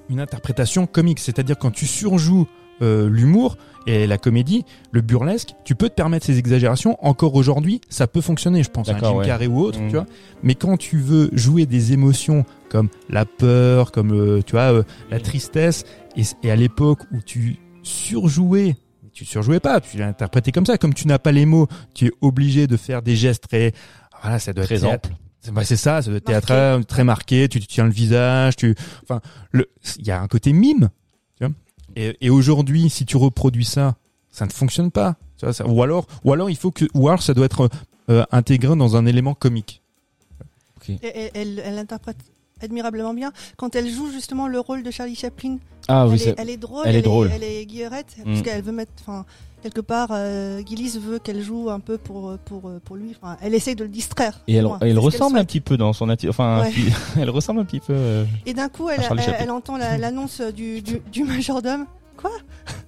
une 0.10 0.20
interprétation 0.20 0.88
comique, 0.88 1.20
c'est-à-dire 1.20 1.58
quand 1.58 1.72
tu 1.72 1.86
surjoues 1.86 2.48
euh, 2.82 3.10
l'humour 3.10 3.58
et 3.86 4.08
la 4.08 4.18
comédie, 4.18 4.66
le 4.92 5.02
burlesque, 5.02 5.54
tu 5.64 5.76
peux 5.76 5.90
te 5.90 5.94
permettre 5.94 6.26
ces 6.26 6.40
exagérations. 6.40 6.98
Encore 7.06 7.36
aujourd'hui, 7.36 7.82
ça 7.90 8.08
peut 8.08 8.22
fonctionner, 8.22 8.64
je 8.64 8.70
pense, 8.70 8.88
à 8.88 8.92
un 8.92 8.96
D'accord, 8.96 9.12
Jim 9.12 9.20
ouais. 9.20 9.26
Carrey 9.26 9.48
ou 9.48 9.60
autre, 9.60 9.80
tu 9.80 9.94
vois. 9.94 10.06
Mais 10.42 10.56
quand 10.56 10.78
tu 10.78 10.98
veux 10.98 11.30
jouer 11.34 11.66
des 11.66 11.94
émotions 11.94 12.46
comme 12.70 12.90
la 13.10 13.26
peur, 13.26 13.92
comme 13.92 14.12
euh, 14.14 14.42
tu 14.42 14.54
vois 14.54 14.74
euh, 14.74 14.84
la 15.12 15.20
tristesse, 15.20 15.84
et, 16.16 16.24
et 16.44 16.52
à 16.52 16.56
l'époque 16.56 17.00
où 17.12 17.22
tu 17.22 17.58
surjouais, 17.84 18.76
tu 19.12 19.26
surjouais 19.26 19.60
pas, 19.60 19.80
tu 19.80 19.98
l'interprétais 19.98 20.52
comme 20.52 20.66
ça, 20.66 20.78
comme 20.78 20.94
tu 20.94 21.08
n'as 21.08 21.20
pas 21.20 21.32
les 21.32 21.46
mots, 21.46 21.68
tu 21.94 22.08
es 22.08 22.12
obligé 22.22 22.68
de 22.68 22.78
faire 22.78 23.02
des 23.02 23.16
gestes 23.16 23.48
très, 23.48 23.74
voilà, 24.22 24.40
ça 24.40 24.54
doit 24.54 24.66
Très 24.66 24.86
être 24.86 24.86
ample. 24.86 25.10
C'est 25.44 25.52
bah, 25.52 25.64
c'est 25.66 25.76
ça, 25.76 25.96
Marqué. 25.96 26.22
théâtral, 26.22 26.86
très 26.86 27.04
marqué, 27.04 27.48
tu 27.50 27.60
tiens 27.60 27.86
le 27.86 27.92
visage, 27.92 28.56
tu, 28.56 28.76
enfin, 29.04 29.22
le, 29.52 29.70
il 30.00 30.08
y 30.08 30.12
a 30.12 30.20
un 30.22 30.28
côté 30.28 30.54
mime, 30.54 30.90
tu 31.38 31.46
vois. 31.46 31.54
Et, 31.96 32.18
et 32.22 32.30
aujourd'hui, 32.30 32.90
si 32.90 33.06
tu 33.06 33.18
reproduis 33.18 33.66
ça, 33.66 33.96
ça 34.32 34.46
ne 34.46 34.52
fonctionne 34.52 34.90
pas, 34.90 35.16
tu 35.38 35.46
vois, 35.46 35.54
ça, 35.54 35.68
ou 35.68 35.84
alors, 35.84 36.08
ou 36.24 36.34
alors 36.34 36.50
il 36.50 36.56
faut 36.56 36.72
que, 36.72 36.86
ou 36.94 37.08
alors 37.10 37.22
ça 37.22 37.34
doit 37.34 37.46
être 37.46 37.70
euh, 38.10 38.24
intégré 38.32 38.76
dans 38.76 38.96
un 38.96 39.06
élément 39.06 39.34
comique. 39.36 39.82
Et 40.90 40.98
Elle, 41.02 41.32
elle, 41.34 41.62
elle 41.66 41.78
interprète 41.78 42.18
admirablement 42.62 43.14
bien 43.14 43.32
quand 43.58 43.76
elle 43.76 43.90
joue 43.90 44.12
justement 44.12 44.48
le 44.48 44.60
rôle 44.60 44.84
de 44.84 44.92
Charlie 44.92 45.16
Chaplin. 45.16 45.58
Ah 45.88 46.08
oui, 46.08 46.14
elle, 46.14 46.20
c'est 46.20 46.30
est, 46.32 46.36
elle 46.40 46.50
est 46.50 46.58
drôle. 46.58 46.84
elle 46.88 46.96
est 46.96 47.02
drôle. 47.02 47.30
Elle 47.34 47.44
est 47.44 47.66
guillerette 47.66 48.16
Mm. 48.20 48.24
parce 48.26 48.42
qu'elle 48.42 48.62
veut 48.64 48.72
mettre, 48.72 48.92
enfin 49.02 49.26
quelque 49.64 49.82
part, 49.82 50.10
euh, 50.12 50.62
Gillis 50.66 51.00
veut 51.00 51.18
qu'elle 51.18 51.42
joue 51.42 51.70
un 51.72 51.80
peu 51.80 51.98
pour 51.98 52.38
pour 52.46 52.70
pour 52.86 52.96
lui. 52.96 53.16
Enfin, 53.22 53.38
elle 53.42 53.56
essaye 53.56 53.76
de 53.76 53.84
le 53.84 53.90
distraire. 53.90 54.40
Et 54.48 54.56
elle, 54.56 54.68
ressemble 55.00 55.38
un 55.40 55.46
petit 55.46 55.62
peu 55.62 55.78
dans 55.78 55.94
son 55.94 56.10
attitude. 56.10 56.30
Enfin, 56.30 56.62
Ouais. 56.62 56.70
puis- 56.72 56.86
elle 57.20 57.30
ressemble 57.32 57.62
un 57.62 57.66
petit 57.66 57.80
peu. 57.80 57.94
euh, 57.96 58.26
Et 58.46 58.54
d'un 58.54 58.70
coup, 58.70 58.90
elle, 58.90 59.02
elle, 59.40 59.50
entend 59.52 59.78
la- 59.78 59.98
l'annonce 59.98 60.42
du, 60.42 60.82
du, 60.82 61.02
du 61.12 61.24
majordome. 61.24 61.86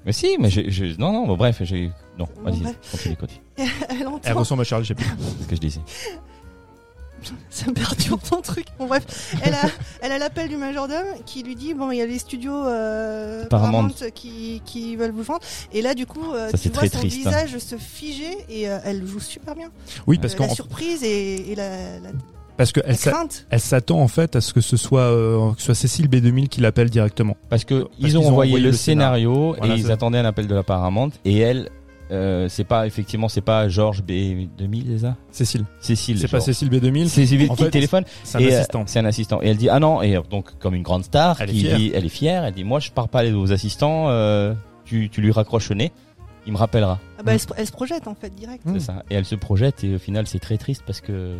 Mais 0.05 0.13
si, 0.13 0.37
mais 0.39 0.49
j'ai, 0.49 0.95
non, 0.97 1.11
non. 1.11 1.27
Bon, 1.27 1.35
bref, 1.35 1.57
j'ai. 1.63 1.91
Non, 2.17 2.25
Bon, 2.37 2.49
vas-y, 2.51 2.61
continue, 2.91 3.15
continue. 3.17 3.41
Elle 3.89 4.07
entend. 4.07 4.19
Elle 4.23 4.33
ressemble 4.37 4.61
à 4.61 4.63
Charlie 4.63 4.85
Chaplin. 4.85 5.05
C'est 5.19 5.43
ce 5.43 5.47
que 5.49 5.55
je 5.55 5.61
disais. 5.61 5.81
Ça 7.49 7.67
me 7.67 7.73
perturbe 7.73 8.19
ton 8.21 8.41
truc. 8.41 8.65
Bon 8.79 8.87
bref, 8.87 9.35
elle 9.43 9.53
a, 9.53 9.61
elle 10.01 10.11
a 10.11 10.17
l'appel 10.19 10.49
du 10.49 10.57
majordome 10.57 11.05
qui 11.25 11.43
lui 11.43 11.55
dit 11.55 11.73
bon 11.73 11.91
il 11.91 11.97
y 11.97 12.01
a 12.01 12.05
les 12.05 12.19
studios 12.19 12.65
euh, 12.67 13.45
Paramount. 13.47 13.89
Paramount 13.89 14.11
qui, 14.13 14.61
qui 14.65 14.95
veulent 14.95 15.11
vous 15.11 15.23
vendre 15.23 15.41
et 15.73 15.81
là 15.81 15.93
du 15.93 16.05
coup 16.05 16.33
euh, 16.33 16.49
Ça, 16.51 16.57
tu 16.57 16.63
c'est 16.63 16.69
vois 16.69 16.77
très 16.79 16.89
son 16.89 16.99
triste, 16.99 17.27
hein. 17.27 17.29
visage 17.29 17.57
se 17.57 17.75
figer 17.77 18.37
et 18.49 18.69
euh, 18.69 18.77
elle 18.83 19.05
joue 19.05 19.19
super 19.19 19.55
bien. 19.55 19.69
Oui, 20.07 20.17
parce 20.17 20.33
Euh, 20.33 20.37
qu'en 20.37 20.47
la 20.47 20.53
surprise 20.53 21.03
et, 21.03 21.51
et 21.51 21.55
la, 21.55 21.69
la, 21.99 22.09
parce 22.57 22.71
que 22.71 22.79
la 22.81 22.87
elle, 22.87 22.97
s'a- 22.97 23.11
crainte. 23.11 23.45
elle 23.49 23.59
s'attend 23.59 23.99
en 23.99 24.07
fait 24.07 24.35
à 24.35 24.41
ce 24.41 24.53
que 24.53 24.61
ce 24.61 24.77
soit, 24.77 25.01
euh, 25.01 25.51
que 25.53 25.59
ce 25.59 25.65
soit 25.65 25.75
Cécile 25.75 26.07
B2000 26.09 26.47
qui 26.47 26.61
l'appelle 26.61 26.89
directement. 26.89 27.35
Parce 27.49 27.63
que 27.65 27.81
Parce 27.83 27.93
ils 27.99 28.17
ont 28.17 28.21
qu'ils 28.21 28.27
ont 28.29 28.31
envoyé 28.31 28.51
envoyé 28.51 28.63
le 28.65 28.71
le 28.71 28.77
scénario, 28.77 29.55
Voilà, 29.57 29.75
et 29.75 29.77
ils 29.79 29.91
attendaient 29.91 30.19
un 30.19 30.25
appel 30.25 30.47
de 30.47 30.55
la 30.55 30.63
Paramount 30.63 31.09
et 31.25 31.39
elle, 31.39 31.69
euh, 32.11 32.47
c'est 32.49 32.63
pas 32.63 32.85
effectivement, 32.87 33.27
c'est 33.29 33.41
pas 33.41 33.67
Georges 33.67 34.01
B 34.03 34.47
2000, 34.57 34.85
c'est 34.93 34.99
ça? 34.99 35.15
Cécile. 35.31 35.65
Cécile. 35.79 36.19
C'est 36.19 36.27
pas. 36.27 36.39
Cécile 36.39 36.69
B2000. 36.69 37.05
C'est 37.07 37.25
Cécile 37.25 37.49
qui 37.49 37.55
fait, 37.55 37.69
téléphone. 37.71 38.03
C'est 38.23 38.37
un 38.37 38.41
euh, 38.41 38.57
assistant. 38.57 38.83
C'est 38.85 38.99
un 38.99 39.05
assistant. 39.05 39.41
Et 39.41 39.47
elle 39.49 39.57
dit 39.57 39.69
ah 39.69 39.79
non 39.79 40.01
et 40.01 40.19
donc 40.29 40.57
comme 40.59 40.75
une 40.75 40.83
grande 40.83 41.03
star 41.03 41.41
Elle 41.41 41.49
est 41.49 41.53
qui 41.53 41.59
fière. 41.61 41.77
dit 41.77 41.91
elle 41.93 42.05
est 42.05 42.09
fière. 42.09 42.43
Elle 42.45 42.53
dit 42.53 42.63
moi 42.63 42.79
je 42.79 42.91
pars 42.91 43.09
pas 43.09 43.25
aux 43.31 43.51
assistants. 43.51 44.09
Euh, 44.09 44.53
tu, 44.85 45.09
tu 45.09 45.19
lui 45.21 45.31
raccroches 45.31 45.69
le 45.69 45.75
nez, 45.75 45.91
il 46.45 46.53
me 46.53 46.57
rappellera. 46.57 46.99
Ah 47.17 47.23
bah, 47.23 47.33
elle, 47.33 47.39
se, 47.39 47.47
elle 47.57 47.65
se 47.65 47.71
projette 47.71 48.07
en 48.07 48.13
fait 48.13 48.29
direct. 48.35 48.61
C'est 48.71 48.79
ça. 48.79 49.03
Et 49.09 49.15
elle 49.15 49.25
se 49.25 49.33
projette 49.35 49.83
et 49.83 49.95
au 49.95 49.99
final 49.99 50.27
c'est 50.27 50.37
très 50.39 50.57
triste 50.57 50.83
parce 50.85 51.01
que 51.01 51.37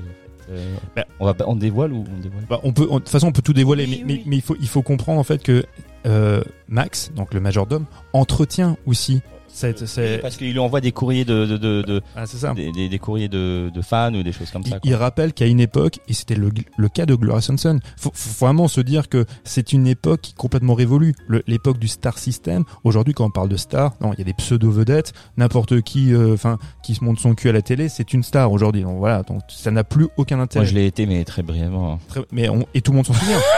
euh, 0.49 0.76
Bah. 0.95 1.05
on 1.20 1.26
va 1.26 1.34
pas- 1.36 1.45
on 1.47 1.55
dévoile 1.55 1.93
ou 1.93 2.05
on 2.11 2.20
dévoile? 2.22 2.43
Bah, 2.49 2.59
on 2.63 2.72
peut, 2.74 2.84
de 2.86 2.88
toute 2.89 3.09
façon, 3.09 3.28
on 3.28 3.32
peut 3.32 3.41
tout 3.41 3.53
dévoiler, 3.53 3.86
Oui, 3.86 4.03
mais, 4.05 4.13
oui. 4.13 4.18
mais, 4.20 4.30
mais 4.30 4.36
il 4.38 4.41
faut, 4.41 4.55
il 4.59 4.68
faut 4.68 4.82
comprendre 4.84 5.20
en 5.20 5.24
fait 5.24 5.41
que 5.41 5.63
euh, 6.05 6.43
Max, 6.68 7.11
donc 7.16 7.34
le 7.34 7.39
majordome, 7.39 7.86
entretient 8.13 8.78
aussi 8.86 9.22
cette, 9.56 9.82
Oui, 9.82 9.88
c'est, 9.88 10.18
Parce 10.22 10.38
qu'il 10.38 10.51
lui 10.51 10.60
envoie 10.60 10.82
des 10.82 10.91
courriers 10.91 11.26
de, 11.26 11.45
de, 11.45 11.58
de, 11.58 11.82
de- 11.82 12.01
ah, 12.16 12.26
c'est 12.26 12.38
ça. 12.38 12.53
des, 12.53 12.72
des- 12.72 12.89
des 12.89 12.99
courriers 12.99 13.28
de, 13.30 13.72
de 13.74 13.82
fans 13.82 14.14
ou 14.14 14.22
des 14.24 14.32
choses 14.32 14.51
comme 14.51 14.64
ça. 14.64 14.72
quoi. 14.72 14.80
il 14.84 14.93
rappelle 14.95 15.34
qu'à 15.34 15.45
une 15.47 15.60
époque, 15.60 15.99
et 16.08 16.14
c'était 16.14 16.36
le, 16.36 16.51
le 16.78 16.89
cas 16.89 17.06
de 17.06 17.16
Gloria 17.16 17.41
Swanson, 17.41 17.80
faut, 17.97 18.12
faut 18.14 18.45
vraiment 18.45 18.68
se 18.68 18.82
dire 18.82 19.10
que 19.10 19.26
c'est 19.43 19.74
une 19.74 19.88
époque 19.88 20.34
complètement 20.38 20.74
révolue. 20.74 21.14
Le- 21.28 21.43
L'époque 21.47 21.80
du 21.80 21.88
star 21.88 22.18
system. 22.18 22.64
Aujourd'hui, 22.84 23.14
quand 23.14 23.26
on 23.26 23.32
parle 23.32 23.49
de 23.49 23.58
star, 23.58 23.93
non, 24.01 24.12
il 24.14 24.20
y 24.20 24.22
a 24.22 24.26
des 24.26 24.34
pseudo 24.34 24.70
vedettes, 24.72 25.14
n'importe 25.38 25.82
qui, 25.82 26.14
euh, 26.14 26.34
enfin, 26.34 26.58
qui 26.84 26.95
se 26.95 27.03
monte 27.03 27.20
son 27.20 27.34
cul 27.36 27.49
à 27.49 27.51
la 27.53 27.62
télé, 27.62 27.88
c'est 27.89 28.14
une 28.14 28.24
star 28.24 28.51
aujourd'hui. 28.51 28.82
Donc 28.84 28.97
voilà, 28.99 29.24
donc 29.24 29.41
ça 29.47 29.72
n'a 29.72 29.84
plus 29.84 30.08
aucun 30.18 30.39
intérêt. 30.39 30.66
Moi 30.66 30.70
je 30.70 30.76
l'ai 30.76 30.86
été 30.86 31.06
mais 31.06 31.24
très 31.24 31.43
brièvement. 31.43 31.99
Très- 32.10 32.22
mais 32.32 32.49
on, 32.49 32.66
et 32.74 32.82
tout 32.82 32.91
le 32.91 32.97
monde 32.97 33.06
s'en 33.08 33.14
souvient. 33.14 33.39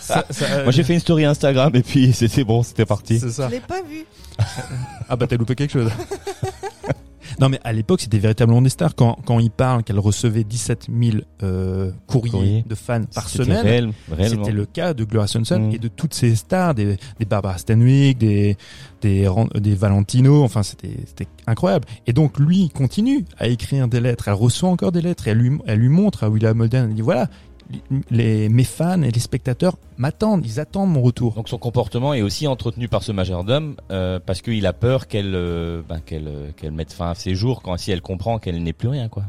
Ça- 0.00 0.24
ça- 0.30 0.62
Moi 0.62 0.70
j'ai 0.70 0.84
fait 0.84 0.94
une 0.94 1.00
story 1.00 1.24
Instagram 1.24 1.72
et 1.74 1.82
puis 1.82 2.12
c'était 2.12 2.44
bon, 2.44 2.62
c'était 2.62 2.86
parti. 2.86 3.18
C'est 3.18 3.30
ça. 3.30 3.48
Je 3.48 3.54
l'ai 3.54 3.60
pas 3.60 3.82
vu. 3.82 4.04
Ah 5.08 5.16
bah 5.16 5.26
t'as 5.26 5.36
loupé 5.36 5.54
quelque 5.54 5.72
chose. 5.72 5.90
non 7.40 7.48
mais 7.48 7.60
à 7.64 7.72
l'époque 7.72 8.00
c'était 8.00 8.18
véritablement 8.18 8.62
des 8.62 8.68
stars. 8.70 8.94
Quand, 8.94 9.18
quand 9.26 9.38
il 9.40 9.50
parle 9.50 9.82
qu'elle 9.82 9.98
recevait 9.98 10.44
17 10.44 10.86
000 11.02 11.18
euh, 11.42 11.90
courriers 12.06 12.64
de 12.66 12.74
fans 12.74 13.02
par 13.14 13.28
semaine, 13.28 13.92
réel, 14.10 14.28
c'était 14.28 14.52
le 14.52 14.64
cas 14.64 14.94
de 14.94 15.04
Gloria 15.04 15.26
Swanson 15.26 15.58
Mm. 15.58 15.72
et 15.74 15.78
de 15.78 15.88
toutes 15.88 16.14
ces 16.14 16.34
stars, 16.34 16.74
des, 16.74 16.96
des 17.18 17.24
Barbara 17.26 17.58
Stanwyck, 17.58 18.18
des, 18.18 18.56
des, 19.02 19.26
Valentino, 19.74 20.42
enfin 20.42 20.62
c'était 20.62 20.96
c'était 21.06 21.28
incroyable. 21.46 21.86
Et 22.06 22.12
donc 22.12 22.38
lui 22.38 22.62
il 22.64 22.70
continue 22.70 23.24
à 23.38 23.48
écrire 23.48 23.88
des 23.88 24.00
lettres, 24.00 24.28
elle 24.28 24.34
reçoit 24.34 24.70
encore 24.70 24.92
des 24.92 25.02
lettres 25.02 25.28
et 25.28 25.32
elle 25.32 25.38
lui, 25.38 25.58
elle 25.66 25.78
lui 25.78 25.88
montre 25.88 26.24
à 26.24 26.30
William 26.30 26.58
Holden, 26.60 26.86
elle 26.88 26.94
dit 26.94 27.02
voilà, 27.02 27.28
les, 28.10 28.48
mes 28.48 28.64
fans 28.64 29.02
et 29.02 29.10
les 29.10 29.20
spectateurs 29.20 29.76
m'attendent, 29.96 30.44
ils 30.46 30.60
attendent 30.60 30.90
mon 30.92 31.02
retour. 31.02 31.34
Donc 31.34 31.48
son 31.48 31.58
comportement 31.58 32.14
est 32.14 32.22
aussi 32.22 32.46
entretenu 32.46 32.88
par 32.88 33.02
ce 33.02 33.12
majordome 33.12 33.76
euh, 33.90 34.18
parce 34.24 34.42
qu'il 34.42 34.66
a 34.66 34.72
peur 34.72 35.06
qu'elle 35.08 35.34
euh, 35.34 35.82
ben, 35.88 36.00
qu'elle 36.00 36.28
euh, 36.28 36.50
qu'elle 36.56 36.72
mette 36.72 36.92
fin 36.92 37.10
à 37.10 37.14
ses 37.14 37.34
jours 37.34 37.62
quand 37.62 37.76
si 37.78 37.90
elle 37.90 38.02
comprend 38.02 38.38
qu'elle 38.38 38.62
n'est 38.62 38.72
plus 38.72 38.88
rien 38.88 39.08
quoi. 39.08 39.24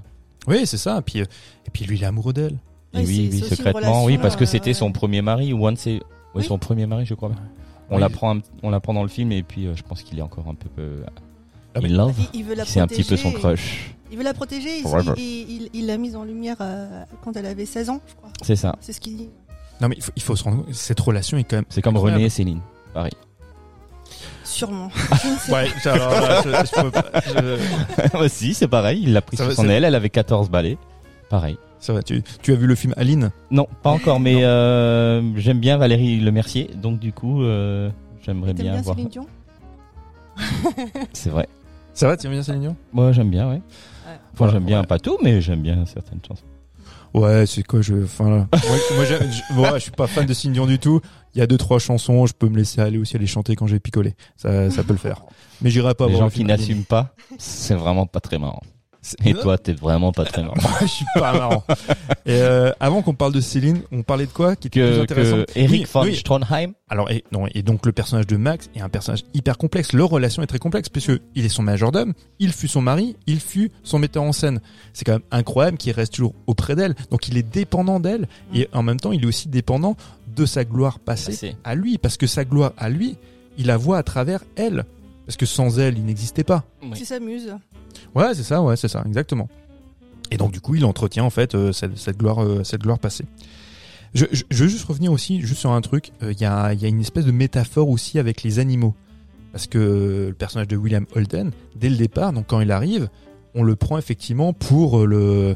Oui 0.48 0.66
c'est 0.66 0.78
ça, 0.78 0.98
et 1.00 1.02
puis, 1.02 1.22
euh, 1.22 1.26
et 1.66 1.70
puis 1.72 1.86
lui 1.86 1.98
il 1.98 2.04
est 2.04 2.08
amoureux 2.08 2.34
d'elle. 2.34 2.58
Et 2.94 2.98
Ouais, 2.98 3.06
oui, 3.08 3.30
oui, 3.32 3.40
secrètement, 3.40 4.04
oui, 4.06 4.18
parce 4.20 4.36
que 4.36 4.44
euh, 4.44 4.48
c'était 4.48 4.70
ouais. 4.70 4.74
son 4.76 4.92
premier 4.92 5.22
mari 5.24 5.52
ou 5.52 5.66
un 5.66 5.72
de 5.72 5.78
ses, 5.78 5.94
oui, 5.96 6.02
Oui. 6.36 6.44
son 6.44 6.60
premier 6.60 6.86
mari, 6.86 7.06
je 7.08 7.16
crois. 7.16 7.32
On 7.90 7.96
Oui. 7.96 8.02
l'apprend, 8.02 8.38
on 8.62 8.70
l'apprend 8.70 8.94
dans 8.94 9.02
le 9.04 9.10
film 9.10 9.32
et 9.32 9.42
puis 9.42 9.66
euh, 9.66 9.76
je 9.76 9.82
pense 9.84 10.04
qu'il 10.04 10.20
est 10.20 10.22
encore 10.22 10.48
un 10.48 10.54
peu 10.56 10.70
euh, 10.80 11.04
Ah, 11.76 11.80
in 11.84 11.88
love. 11.88 12.14
Il, 12.34 12.40
il 12.42 12.46
veut 12.46 12.54
la 12.56 12.66
C'est 12.66 12.80
un 12.80 12.88
petit 12.88 13.04
peu 13.04 13.18
son 13.18 13.32
crush. 13.32 13.96
Il 14.14 14.18
veut 14.18 14.24
la 14.24 14.36
protéger. 14.36 14.78
Il- 14.78 14.84
Forever. 14.84 15.14
il- 15.18 15.50
il 15.64 15.70
il 15.74 15.88
l'a 15.88 15.98
mise 15.98 16.16
en 16.16 16.24
lumière 16.24 16.58
euh, 16.62 17.04
quand 17.24 17.36
elle 17.36 17.48
avait 17.48 17.66
16 17.66 17.90
ans, 17.90 18.00
je 18.08 18.14
crois. 18.14 18.30
C'est 18.44 18.56
ça. 18.56 18.76
C'est 18.80 18.94
ce 18.94 19.02
qu'il 19.02 19.18
dit. 19.18 19.30
Non 19.82 19.88
mais 19.90 19.96
il 19.98 20.04
faut, 20.04 20.12
il 20.16 20.22
faut 20.22 20.36
se 20.36 20.44
rendre 20.44 20.64
compte, 20.64 20.74
cette 20.76 21.00
relation 21.00 21.36
est 21.40 21.44
quand 21.44 21.56
même. 21.56 21.66
C'est 21.70 21.82
comme 21.82 21.96
Incroyable. 21.96 22.18
René 22.20 22.28
et 22.28 22.30
Céline. 22.30 22.60
Pareil. 22.94 23.12
Sûrement. 24.44 24.90
Ouais, 25.52 25.68
alors 25.86 26.12
là, 26.12 26.42
je, 26.44 26.50
je 26.50 26.82
peux 26.82 26.92
pas- 26.92 27.06
je- 27.26 28.10
Bah, 28.14 28.30
si, 28.30 28.54
c'est 28.54 28.68
pareil. 28.68 29.02
Il 29.04 29.14
l'a 29.14 29.22
pris 29.24 29.36
sur 29.36 29.52
son 29.52 29.64
c'est- 29.64 29.70
aile. 29.70 29.84
Elle 29.84 29.96
avait 29.96 30.12
14 30.12 30.50
balais. 30.52 30.78
Pareil. 31.30 31.58
Ça 31.80 31.92
va, 31.92 32.04
tu, 32.04 32.22
tu 32.42 32.54
as 32.54 32.56
vu 32.56 32.68
le 32.68 32.76
film 32.76 32.94
Aline? 32.96 33.32
Non, 33.52 33.68
pas 33.82 33.90
encore, 33.90 34.20
mais 34.20 34.46
euh, 34.46 35.36
j'aime 35.38 35.60
bien 35.60 35.78
Valérie 35.78 36.20
Le 36.20 36.32
Mercier, 36.32 36.70
donc 36.76 37.00
du 37.00 37.12
coup, 37.12 37.42
euh, 37.44 37.90
j'aimerais 38.24 38.54
bien, 38.54 38.74
bien 38.74 38.82
voir. 38.82 38.96
C'est 41.14 41.30
vrai. 41.30 41.48
Ça 41.94 42.08
va, 42.08 42.16
tu 42.16 42.26
aimes 42.28 42.34
bien 42.34 42.44
Céline 42.44 42.62
Dion? 42.62 42.76
Moi, 42.94 43.12
j'aime 43.12 43.30
bien, 43.30 43.50
ouais. 43.50 43.62
Enfin, 44.34 44.46
Ouais, 44.46 44.52
j'aime 44.52 44.66
bien 44.66 44.82
ouais. 44.82 44.88
pas 44.88 45.00
tout, 45.00 45.18
mais 45.24 45.42
j'aime 45.42 45.62
bien 45.62 45.86
certaines 45.86 46.20
chansons. 46.28 46.46
Ouais, 47.14 47.46
c'est 47.46 47.62
quoi, 47.64 47.82
je, 47.82 48.04
enfin, 48.04 48.30
là. 48.30 48.48
moi, 48.96 49.06
moi, 49.52 49.74
je, 49.78 49.84
suis 49.84 49.92
pas 49.92 50.08
fan 50.08 50.26
de 50.26 50.34
Céline 50.34 50.54
Dion 50.54 50.66
du 50.66 50.80
tout. 50.80 51.00
Il 51.36 51.40
y 51.40 51.42
a 51.42 51.48
deux, 51.48 51.58
trois 51.58 51.78
chansons, 51.80 52.26
je 52.26 52.34
peux 52.34 52.50
me 52.50 52.58
laisser 52.58 52.82
aller 52.82 52.98
aussi 52.98 53.16
à 53.16 53.20
les 53.20 53.28
chanter 53.28 53.56
quand 53.56 53.68
j'ai 53.68 53.80
picolé. 53.80 54.16
Ça, 54.36 54.72
ça 54.72 54.84
peut 54.84 54.94
le 54.94 55.00
faire. 55.00 55.24
Mais 55.62 55.70
j'irai 55.70 55.94
pas 55.94 56.06
Les 56.08 56.14
voir 56.14 56.22
gens 56.22 56.26
le 56.28 56.32
qui 56.32 56.44
n'assument 56.44 56.86
pas, 56.86 57.16
c'est 57.38 57.76
vraiment 57.76 58.08
pas 58.08 58.20
très 58.20 58.40
marrant. 58.40 58.64
Et 59.26 59.34
toi, 59.34 59.58
t'es 59.58 59.74
vraiment 59.74 60.12
pas 60.12 60.26
très 60.26 60.42
marrant. 60.44 60.56
Moi, 60.62 60.72
je 60.82 60.88
suis 60.88 61.06
pas 61.16 61.34
marrant. 61.34 61.64
Et 62.26 62.42
euh, 62.42 62.72
avant 62.80 63.02
qu'on 63.02 63.14
parle 63.14 63.34
de 63.34 63.42
Céline, 63.42 63.82
on 63.92 64.04
parlait 64.04 64.26
de 64.26 64.32
quoi 64.32 64.56
qui 64.56 64.68
était 64.68 64.82
plus 64.82 64.96
Que, 64.98 65.02
intéressant 65.02 65.38
que 65.44 65.60
Eric 65.60 65.82
Oui, 65.82 65.88
von 65.92 66.04
oui. 66.04 66.16
Stroheim, 66.16 66.74
Alors, 66.90 67.12
et, 67.12 67.24
non, 67.32 67.48
et 67.54 67.62
donc 67.64 67.86
le 67.86 67.92
personnage 67.92 68.28
de 68.28 68.38
Max 68.38 68.70
est 68.76 68.82
un 68.82 68.90
personnage 68.90 69.24
hyper 69.34 69.58
complexe. 69.58 69.94
Leur 69.94 70.10
relation 70.10 70.42
est 70.44 70.48
très 70.48 70.60
complexe 70.60 70.90
puisque 70.90 71.12
il 71.36 71.46
est 71.46 71.50
son 71.50 71.64
majordome, 71.64 72.14
il 72.40 72.54
fut 72.54 72.68
son 72.68 72.82
mari, 72.82 73.16
il 73.28 73.40
fut 73.40 73.72
son 73.84 74.00
metteur 74.00 74.24
en 74.24 74.32
scène. 74.32 74.62
C'est 74.94 75.06
quand 75.06 75.14
même 75.14 75.22
incroyable 75.32 75.78
qu'il 75.78 75.92
reste 75.94 76.14
toujours 76.14 76.34
auprès 76.48 76.76
d'elle. 76.76 76.96
Donc 77.12 77.28
il 77.28 77.38
est 77.38 77.44
dépendant 77.44 78.00
d'elle 78.00 78.28
et 78.54 78.70
en 78.74 78.84
même 78.84 79.00
temps 79.00 79.12
il 79.12 79.24
est 79.24 79.28
aussi 79.28 79.50
dépendant 79.50 79.96
de 80.36 80.46
sa 80.46 80.64
gloire 80.66 81.00
passée 81.00 81.56
à 81.64 81.76
lui 81.76 81.98
parce 81.98 82.18
que 82.18 82.28
sa 82.28 82.46
gloire 82.46 82.74
à 82.78 82.90
lui, 82.90 83.18
il 83.58 83.68
la 83.68 83.78
voit 83.78 83.98
à 83.98 84.04
travers 84.04 84.44
elle. 84.56 84.86
Parce 85.26 85.38
que 85.38 85.46
sans 85.46 85.80
elle, 85.80 85.98
il 85.98 86.04
n'existait 86.06 86.44
pas. 86.44 86.66
Oui. 86.82 86.92
Tu 86.96 87.06
s'amuses. 87.06 87.56
Ouais, 88.16 88.34
c'est 88.34 88.44
ça, 88.44 88.62
ouais, 88.62 88.76
c'est 88.76 88.88
ça, 88.88 89.04
exactement. 89.06 89.50
Et 90.32 90.38
donc 90.38 90.52
du 90.52 90.62
coup, 90.62 90.76
il 90.76 90.86
entretient 90.86 91.24
en 91.24 91.30
fait 91.30 91.54
euh, 91.56 91.72
cette, 91.72 91.98
cette 91.98 92.18
gloire, 92.18 92.44
euh, 92.44 92.64
cette 92.64 92.82
gloire 92.82 93.00
passée. 93.00 93.26
Je, 94.14 94.26
je, 94.32 94.44
je 94.50 94.64
veux 94.64 94.70
juste 94.70 94.86
revenir 94.86 95.12
aussi 95.12 95.42
juste 95.42 95.60
sur 95.62 95.72
un 95.72 95.82
truc. 95.82 96.12
Euh, 96.22 96.32
Il 96.34 96.40
y, 96.42 96.46
a, 96.46 96.74
y 96.74 96.86
a 96.86 96.88
une 96.88 97.02
espèce 97.02 97.26
de 97.26 97.32
métaphore 97.32 97.90
aussi 97.90 98.20
avec 98.20 98.44
les 98.44 98.60
animaux, 98.60 98.94
parce 99.52 99.68
que 99.68 100.28
le 100.30 100.34
personnage 100.34 100.68
de 100.68 100.76
William 100.78 101.06
Holden, 101.16 101.52
dès 101.76 101.90
le 101.90 101.98
départ, 101.98 102.34
donc 102.34 102.46
quand 102.48 102.60
il 102.62 102.72
arrive, 102.72 103.10
on 103.56 103.64
le 103.64 103.76
prend 103.76 103.98
effectivement 103.98 104.54
pour 104.54 105.06
le 105.06 105.56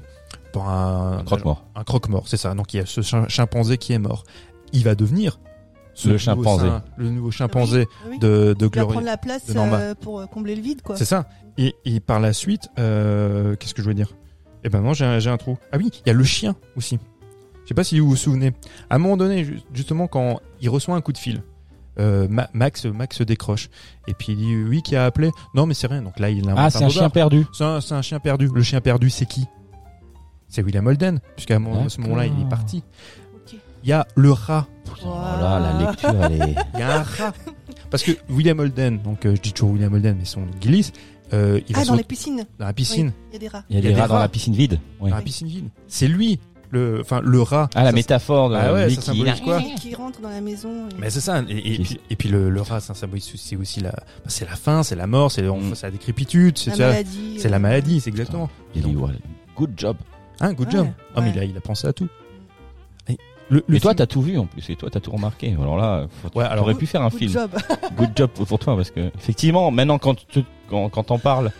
pour 0.54 0.70
un, 0.70 1.20
un 1.20 1.24
croque-mort. 1.24 1.66
un 1.76 1.84
croque-mort, 1.84 2.28
c'est 2.28 2.38
ça. 2.38 2.54
Donc 2.54 2.74
il 2.74 2.78
y 2.78 2.80
a 2.80 2.86
ce 2.86 3.02
chim- 3.02 3.28
chimpanzé 3.28 3.78
qui 3.78 3.94
est 3.94 4.00
mort. 4.00 4.24
Il 4.74 4.84
va 4.84 4.96
devenir 4.96 5.40
ce 6.00 6.08
Le 6.10 6.14
nouveau 6.14 6.20
chimpanzé. 6.20 6.68
le 6.98 7.10
nouveau 7.10 7.32
chimpanzé 7.32 7.80
Oui, 8.06 8.12
oui. 8.12 8.20
de, 8.20 8.28
de 8.54 8.56
Il 8.60 8.64
va 8.66 8.70
Gloria. 8.70 8.86
prendre 8.91 9.06
la 9.06 9.18
place 9.18 9.43
euh, 9.56 9.95
pour 9.95 10.20
euh, 10.20 10.26
combler 10.28 10.56
le 10.56 10.62
vide, 10.62 10.82
quoi. 10.84 10.95
C'est 10.95 11.06
ça. 11.06 11.28
Et, 11.58 11.74
et 11.86 12.00
par 12.00 12.20
la 12.20 12.34
suite, 12.34 12.70
euh, 12.78 13.56
qu'est-ce 13.56 13.74
que 13.74 13.82
je 13.82 13.84
voulais 13.84 13.95
dire? 13.95 14.14
Eh 14.64 14.70
ben 14.70 14.82
non, 14.82 14.93
j'ai 14.93 15.06
un, 15.06 15.18
j'ai 15.18 15.30
un 15.32 15.38
trou. 15.38 15.58
Ah 15.72 15.78
oui, 15.78 15.89
il 16.06 16.08
y 16.08 16.12
a 16.12 16.14
le 16.14 16.24
chien 16.24 16.56
aussi. 16.76 17.00
Je 17.64 17.70
sais 17.70 17.74
pas 17.74 17.84
si 17.84 18.00
vous 18.00 18.10
vous 18.10 18.16
souvenez. 18.16 18.54
À 18.89 18.95
un 18.95 18.98
moment 19.00 19.18
donné, 19.18 19.43
ju- 19.43 19.60
justement, 19.74 20.08
quand 20.08 20.39
il 20.62 20.70
reçoit 20.70 20.95
un 20.95 21.02
coup 21.02 21.14
de 21.14 21.18
fil, 21.18 21.41
euh, 22.00 22.28
Ma- 22.30 22.50
Max, 22.54 22.86
Max 22.86 23.18
se 23.18 23.24
décroche. 23.24 23.70
Et 24.08 24.14
puis 24.14 24.34
il 24.34 24.38
dit 24.38 24.56
oui, 24.70 24.82
qui 24.84 24.95
a 24.95 25.04
appelé? 25.06 25.32
Non, 25.56 25.66
mais 25.66 25.74
c'est 25.74 25.88
rien. 25.88 26.04
Donc 26.04 26.20
là, 26.20 26.30
il 26.30 26.43
invente 26.48 26.60
Ah, 26.60 26.70
c'est 26.70 26.84
un 26.84 26.89
chien 26.89 27.10
perdu. 27.10 27.45
C'est 27.54 27.64
un, 27.64 28.02
chien 28.04 28.20
perdu. 28.20 28.50
Le 28.54 28.62
chien 28.62 28.82
perdu, 28.82 29.10
c'est 29.10 29.26
qui? 29.26 29.45
C'est 30.48 30.62
William 30.64 30.86
Holden, 30.88 31.20
puisqu'à 31.36 31.56
ce 31.56 32.00
moment-là, 32.02 32.26
il 32.28 32.39
est 32.41 32.50
parti. 32.50 32.84
Il 33.88 33.92
y 33.92 33.94
a 33.94 34.06
le 34.16 34.34
rat. 34.34 34.68
Oh 35.06 35.08
là, 35.40 35.60
la 35.62 35.86
lecture, 35.88 36.14
elle 36.26 36.42
est. 36.42 36.56
Il 36.74 36.80
y 36.82 36.84
a 36.84 37.00
un 37.00 37.04
rat. 37.04 37.34
Parce 37.90 38.04
que 38.04 38.12
William 38.30 38.60
Holden, 38.60 39.00
donc 39.02 39.26
euh, 39.26 39.34
je 39.36 39.42
dis 39.42 39.54
toujours 39.54 39.72
William 39.72 39.94
Holden, 39.94 40.18
mais 40.20 40.26
son 40.26 40.42
Gillis, 40.60 40.92
euh, 41.34 41.62
il 41.70 41.74
va 41.74 41.82
Ah, 41.82 41.86
dans 41.86 41.92
sauter 41.92 41.98
les 42.00 42.04
piscines. 42.04 42.46
dans 42.60 42.66
la 42.66 42.74
piscine. 42.74 43.08
Oui, 43.08 43.14
Il 43.32 43.34
y 43.34 43.36
a 43.38 43.40
des 43.40 43.48
rats. 43.48 43.64
Il 43.70 43.76
y 43.76 43.80
a 43.80 43.82
des 43.82 43.94
rats 43.94 44.08
dans 44.10 44.20
la 44.20 44.28
piscine 44.28 44.54
vide. 44.54 44.80
Oui. 45.00 45.10
dans 45.10 45.16
la 45.16 45.22
piscine 45.22 45.48
vide. 45.48 45.70
C'est 45.88 46.10
lui, 46.10 46.38
le, 46.72 47.00
enfin 47.00 47.22
le 47.24 47.42
rat. 47.42 47.70
Ah, 47.76 47.84
la 47.84 47.92
Ça, 47.92 47.96
métaphore 47.96 48.50
de 48.50 48.56
Ah 48.56 48.74
ouais, 48.74 48.90
ça 48.90 49.14
qui- 49.14 49.42
quoi 49.42 49.62
Qui, 49.62 49.76
qui 49.76 49.96
rentre 49.96 50.20
dans 50.20 50.30
la 50.30 50.42
maison. 50.42 50.90
et- 50.90 50.96
Mais 51.00 51.10
c'est 51.10 51.22
ça. 51.22 51.42
Et, 51.48 51.58
et 51.58 51.78
Qui- 51.78 51.84
puis, 51.84 52.00
et 52.10 52.16
puis 52.18 52.28
le, 52.28 52.50
le 52.50 52.62
rat, 52.62 52.82
ça 52.82 52.94
symbolise 52.94 53.32
c'est 53.38 53.56
aussi 53.56 53.80
la, 53.80 53.92
bah, 53.92 54.04
c'est 54.28 54.44
la 54.50 54.58
faim, 54.58 54.84
c'est 54.84 54.98
la 54.98 55.08
mort, 55.08 55.32
c'est 55.32 55.44
Mm. 55.44 55.76
c'est 55.76 55.88
la 55.88 55.92
décrépitude, 55.92 56.58
c'est 56.58 56.72
la 56.72 56.76
ça- 56.76 56.88
maladie. 56.90 57.36
c'est 57.40 57.48
la 57.50 57.56
euh, 57.56 57.60
maladie, 57.60 58.02
c'est 58.02 58.10
exactement. 58.10 58.50
Il 58.76 58.82
dit, 58.82 58.96
ouais, 58.98 59.12
good 59.56 59.72
job. 59.78 59.96
Hein, 60.42 60.52
good 60.54 60.68
Ouais, 60.68 60.74
job. 60.74 60.88
Ah, 61.16 61.22
mais 61.22 61.28
ouais. 61.28 61.34
il 61.36 61.40
a, 61.40 61.44
il 61.46 61.58
a 61.58 61.62
pensé 61.62 61.88
à 61.88 61.94
tout. 61.94 62.10
Et 63.50 63.54
le, 63.54 63.64
le 63.68 63.76
Et 63.76 63.80
toi, 63.80 63.91
film- 63.91 63.98
t'as 63.98 64.06
tout 64.08 64.22
vu 64.22 64.38
en 64.38 64.45
plus. 64.45 64.70
Et 64.70 64.76
toi, 64.76 64.89
t'as 64.89 65.00
tout 65.00 65.12
remarqué. 65.12 65.54
Alors 65.60 65.78
là, 65.78 66.08
faut- 66.22 66.38
Ouais, 66.38 66.43
alors- 66.45 66.66
t'aurais 66.66 66.76
pu 66.76 66.86
faire 66.86 67.02
un 67.02 67.10
Good 67.10 67.18
film. 67.20 67.32
job. 67.32 67.52
Good 67.98 68.10
job 68.16 68.30
pour 68.32 68.60
toi 68.60 68.76
parce 68.76 68.91
que 68.91 69.10
effectivement, 69.18 69.72
maintenant 69.72 69.98
quand 69.98 70.16
tu, 70.28 70.43
quand, 70.70 70.89
quand 70.89 71.04
t'en 71.04 71.20
parles, 71.20 71.52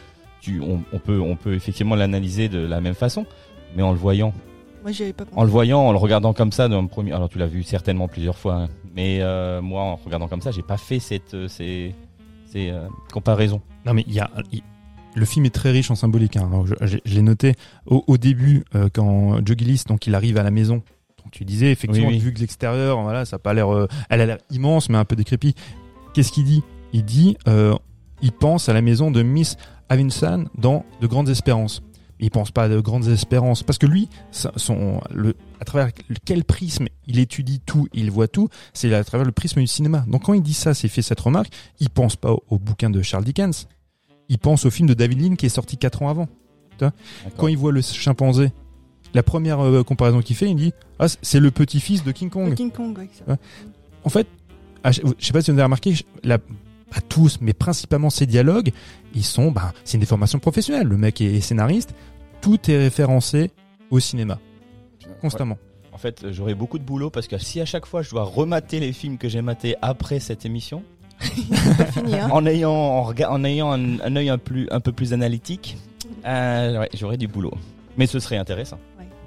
tu, 0.42 0.62
on, 0.62 0.82
on 0.94 1.00
peut, 1.00 1.20
on 1.20 1.36
peut 1.36 1.54
effectivement 1.54 1.96
l'analyser 1.96 2.50
de 2.50 2.60
la 2.60 2.82
même 2.82 2.94
façon, 2.94 3.26
mais 3.76 3.84
en 3.84 3.92
le 3.92 3.98
voyant, 3.98 4.34
Moi, 4.84 4.92
j'y 4.92 5.04
avais 5.04 5.14
pas 5.14 5.24
en 5.24 5.28
pensé. 5.28 5.42
le 5.46 5.52
voyant, 5.52 5.80
en 5.82 5.92
le 5.92 5.98
regardant 5.98 6.34
comme 6.34 6.52
ça, 6.52 6.68
dans 6.68 6.82
le 6.82 6.88
premier. 6.88 7.12
Alors 7.14 7.30
tu 7.30 7.38
l'as 7.38 7.48
vu 7.48 7.64
certainement 7.64 8.08
plusieurs 8.08 8.38
fois, 8.38 8.56
hein, 8.56 8.68
mais 8.96 9.20
euh, 9.22 9.62
moi, 9.62 9.82
en 9.84 9.96
regardant 9.96 10.28
comme 10.28 10.42
ça, 10.42 10.52
j'ai 10.52 10.62
pas 10.64 10.78
fait 10.78 11.00
cette, 11.00 11.34
euh, 11.34 11.48
ces, 11.48 11.94
ces 12.52 12.70
euh, 12.70 12.88
comparaisons. 13.12 13.62
Non 13.86 13.94
mais 13.94 14.04
il 14.08 14.14
y 14.14 14.20
a, 14.20 14.30
le 15.16 15.26
film 15.26 15.46
est 15.46 15.54
très 15.56 15.72
riche 15.72 15.90
en 15.92 15.96
symbolique. 15.96 16.38
Hein. 16.38 16.48
Alors, 16.52 16.68
je, 16.68 16.76
je- 16.82 16.98
je 17.04 17.16
l'ai 17.16 17.22
noté 17.22 17.54
au, 17.86 18.04
au 18.08 18.18
début 18.18 18.64
euh, 18.76 18.88
quand 18.94 19.38
Joe 19.46 19.58
Gillis 19.58 19.84
donc 19.88 20.06
il 20.08 20.16
arrive 20.16 20.38
à 20.38 20.44
la 20.44 20.52
maison. 20.52 20.82
Tu 21.32 21.46
disais 21.46 21.72
effectivement 21.72 22.08
Oui, 22.10 22.16
oui. 22.16 22.20
vu 22.20 22.34
que 22.34 22.40
l'extérieur, 22.40 23.02
voilà, 23.02 23.26
ça 23.26 23.36
a 23.38 23.40
pas 23.40 23.54
l'air, 23.54 23.74
euh, 23.74 23.88
elle 24.10 24.22
a 24.22 24.26
l'air 24.26 24.38
immense 24.52 24.90
mais 24.90 24.98
un 24.98 25.06
peu 25.06 25.16
décrépit. 25.16 25.56
Qu'est-ce 26.14 26.32
qu'il 26.32 26.46
dit? 26.46 26.64
Il 26.94 27.04
dit, 27.06 27.38
euh, 27.48 27.76
il 28.22 28.32
pense 28.32 28.70
à 28.70 28.74
la 28.74 28.82
maison 28.82 29.12
de 29.12 29.22
Miss 29.24 29.58
Avinson 29.90 30.46
dans 30.58 30.86
De 31.02 31.08
Grandes 31.08 31.30
Espérances. 31.30 31.82
il 32.20 32.32
pense 32.32 32.50
pas 32.50 32.64
à 32.64 32.70
de 32.70 32.80
grandes 32.80 33.08
espérances 33.10 33.62
parce 33.62 33.78
que 33.78 33.86
lui, 33.86 34.10
ça- 34.32 34.52
son, 34.56 35.02
le, 35.14 35.36
à 35.62 35.66
travers 35.66 35.92
quel 36.26 36.44
prisme 36.44 36.88
il 37.06 37.20
étudie 37.20 37.60
tout, 37.60 37.88
il 37.94 38.10
voit 38.10 38.28
tout, 38.28 38.50
c'est 38.74 38.92
à 38.94 39.04
travers 39.04 39.24
le 39.26 39.32
prisme 39.32 39.60
du 39.62 39.68
cinéma. 39.68 40.04
Donc 40.08 40.24
quand 40.24 40.34
il 40.34 40.42
dit 40.42 40.56
ça, 40.56 40.74
c'est 40.74 40.88
fait 40.88 41.04
cette 41.04 41.20
remarque, 41.20 41.52
il 41.80 41.92
pense 41.92 42.16
pas 42.16 42.32
au, 42.32 42.44
au 42.50 42.58
bouquin 42.58 42.90
de 42.90 43.04
Charles 43.04 43.24
Dickens, 43.24 43.68
il 44.30 44.40
pense 44.40 44.66
au 44.66 44.72
film 44.72 44.90
de 44.90 44.96
David 44.96 45.22
Lean 45.22 45.36
qui 45.36 45.46
est 45.46 45.50
sorti 45.50 45.78
quatre 45.78 46.02
ans 46.02 46.10
avant. 46.10 46.28
Quand 47.38 47.48
il 47.48 47.58
voit 47.58 47.72
le 47.72 47.82
chimpanzé, 47.82 48.52
la 49.18 49.24
première 49.24 49.60
euh, 49.60 49.84
comparaison 49.84 50.22
qu'il 50.22 50.36
fait, 50.36 50.50
il 50.50 50.56
dit 50.56 50.74
ah 51.00 51.08
c'est 51.22 51.40
le 51.40 51.52
petit-fils 51.52 52.04
de 52.04 52.12
King 52.12 52.30
Kong. 52.30 52.54
King 52.56 52.72
Kong, 52.72 52.98
ça. 53.28 53.38
En 54.04 54.10
fait, 54.10 54.28
à 54.84 54.92
je 54.92 55.02
sais 55.20 55.34
pas 55.34 55.42
si 55.42 55.52
vous 55.52 55.58
avez 55.58 55.64
remarqué, 55.64 55.94
la, 56.24 56.38
pas 56.38 57.02
tous, 57.10 57.40
mais 57.42 57.52
principalement 57.54 58.10
ces 58.10 58.26
dialogues, 58.26 58.72
ils 59.14 59.26
sont, 59.26 59.52
bah, 59.52 59.74
c'est 59.84 59.96
une 59.98 60.02
déformation 60.02 60.40
professionnelle. 60.40 60.88
Le 60.88 60.98
mec 60.98 61.20
est 61.20 61.42
scénariste, 61.42 61.94
tout 62.42 62.72
est 62.72 62.78
référencé 62.78 63.52
au 63.90 64.00
cinéma, 64.00 64.40
constamment. 65.20 65.58
En 65.92 65.98
fait, 65.98 66.32
j'aurais 66.32 66.54
beaucoup 66.54 66.78
de 66.78 66.84
boulot 66.84 67.10
parce 67.10 67.28
que 67.28 67.38
si 67.40 67.60
à 67.60 67.66
chaque 67.66 67.86
fois 67.88 68.04
je 68.04 68.12
dois 68.12 68.24
remater 68.24 68.80
les 68.80 68.94
films 68.94 69.18
que 69.18 69.28
j'ai 69.28 69.42
matés 69.42 69.76
après 69.82 70.20
cette 70.20 70.46
émission, 70.46 70.84
fini, 71.20 72.16
hein. 72.16 72.30
en 72.32 72.46
ayant, 72.46 72.72
en, 72.72 73.04
rega- 73.04 73.32
en 73.32 73.44
ayant 73.44 73.72
un, 73.72 74.00
un 74.02 74.16
œil 74.16 74.30
un, 74.30 74.38
plus, 74.38 74.68
un 74.70 74.80
peu 74.80 74.92
plus 74.92 75.12
analytique, 75.14 75.76
euh, 76.26 76.80
ouais, 76.82 76.90
j'aurais 76.94 77.18
du 77.18 77.28
boulot. 77.28 77.54
Mais 77.98 78.06
ce 78.06 78.20
serait 78.20 78.38
intéressant. 78.38 78.78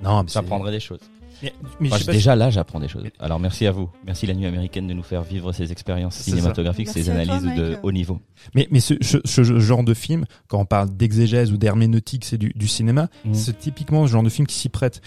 Non, 0.02 0.22
mais 0.22 0.28
c'est- 0.28 0.34
J'apprendrais 0.34 0.72
des 0.72 0.80
choses. 0.80 1.00
Mais, 1.42 1.54
mais 1.80 1.88
Enfin, 1.88 1.96
je 1.96 2.00
sais 2.00 2.06
pas 2.06 2.12
si- 2.12 2.18
déjà 2.18 2.36
là, 2.36 2.50
j'apprends 2.50 2.80
des 2.80 2.88
choses. 2.88 3.04
Alors 3.18 3.40
merci 3.40 3.66
à 3.66 3.72
vous. 3.72 3.88
Merci 4.04 4.26
la 4.26 4.34
nuit 4.34 4.44
américaine 4.44 4.86
de 4.86 4.92
nous 4.92 5.02
faire 5.02 5.22
vivre 5.22 5.52
ces 5.54 5.72
expériences 5.72 6.16
cinématographiques, 6.16 6.88
ces 6.90 7.04
toi, 7.04 7.14
analyses 7.14 7.42
de 7.56 7.78
haut 7.82 7.92
niveau. 7.92 8.20
mais, 8.54 8.68
mais 8.70 8.80
ce, 8.80 8.92
ce- 9.00 9.18
ce 9.24 9.42
genre 9.58 9.82
de 9.82 9.94
film, 9.94 10.26
quand 10.48 10.58
on 10.60 10.66
parle 10.66 10.90
d'exégèse 10.94 11.50
ou 11.50 11.56
d'herméneutique, 11.56 12.26
c'est 12.26 12.36
du, 12.36 12.50
du 12.54 12.68
cinéma, 12.68 13.08
Mhm. 13.24 13.32
c'est 13.34 13.58
typiquement 13.58 14.06
ce 14.06 14.12
genre 14.12 14.22
de 14.22 14.28
film 14.28 14.46
qui 14.46 14.54
s'y 14.54 14.68
prête. 14.68 15.00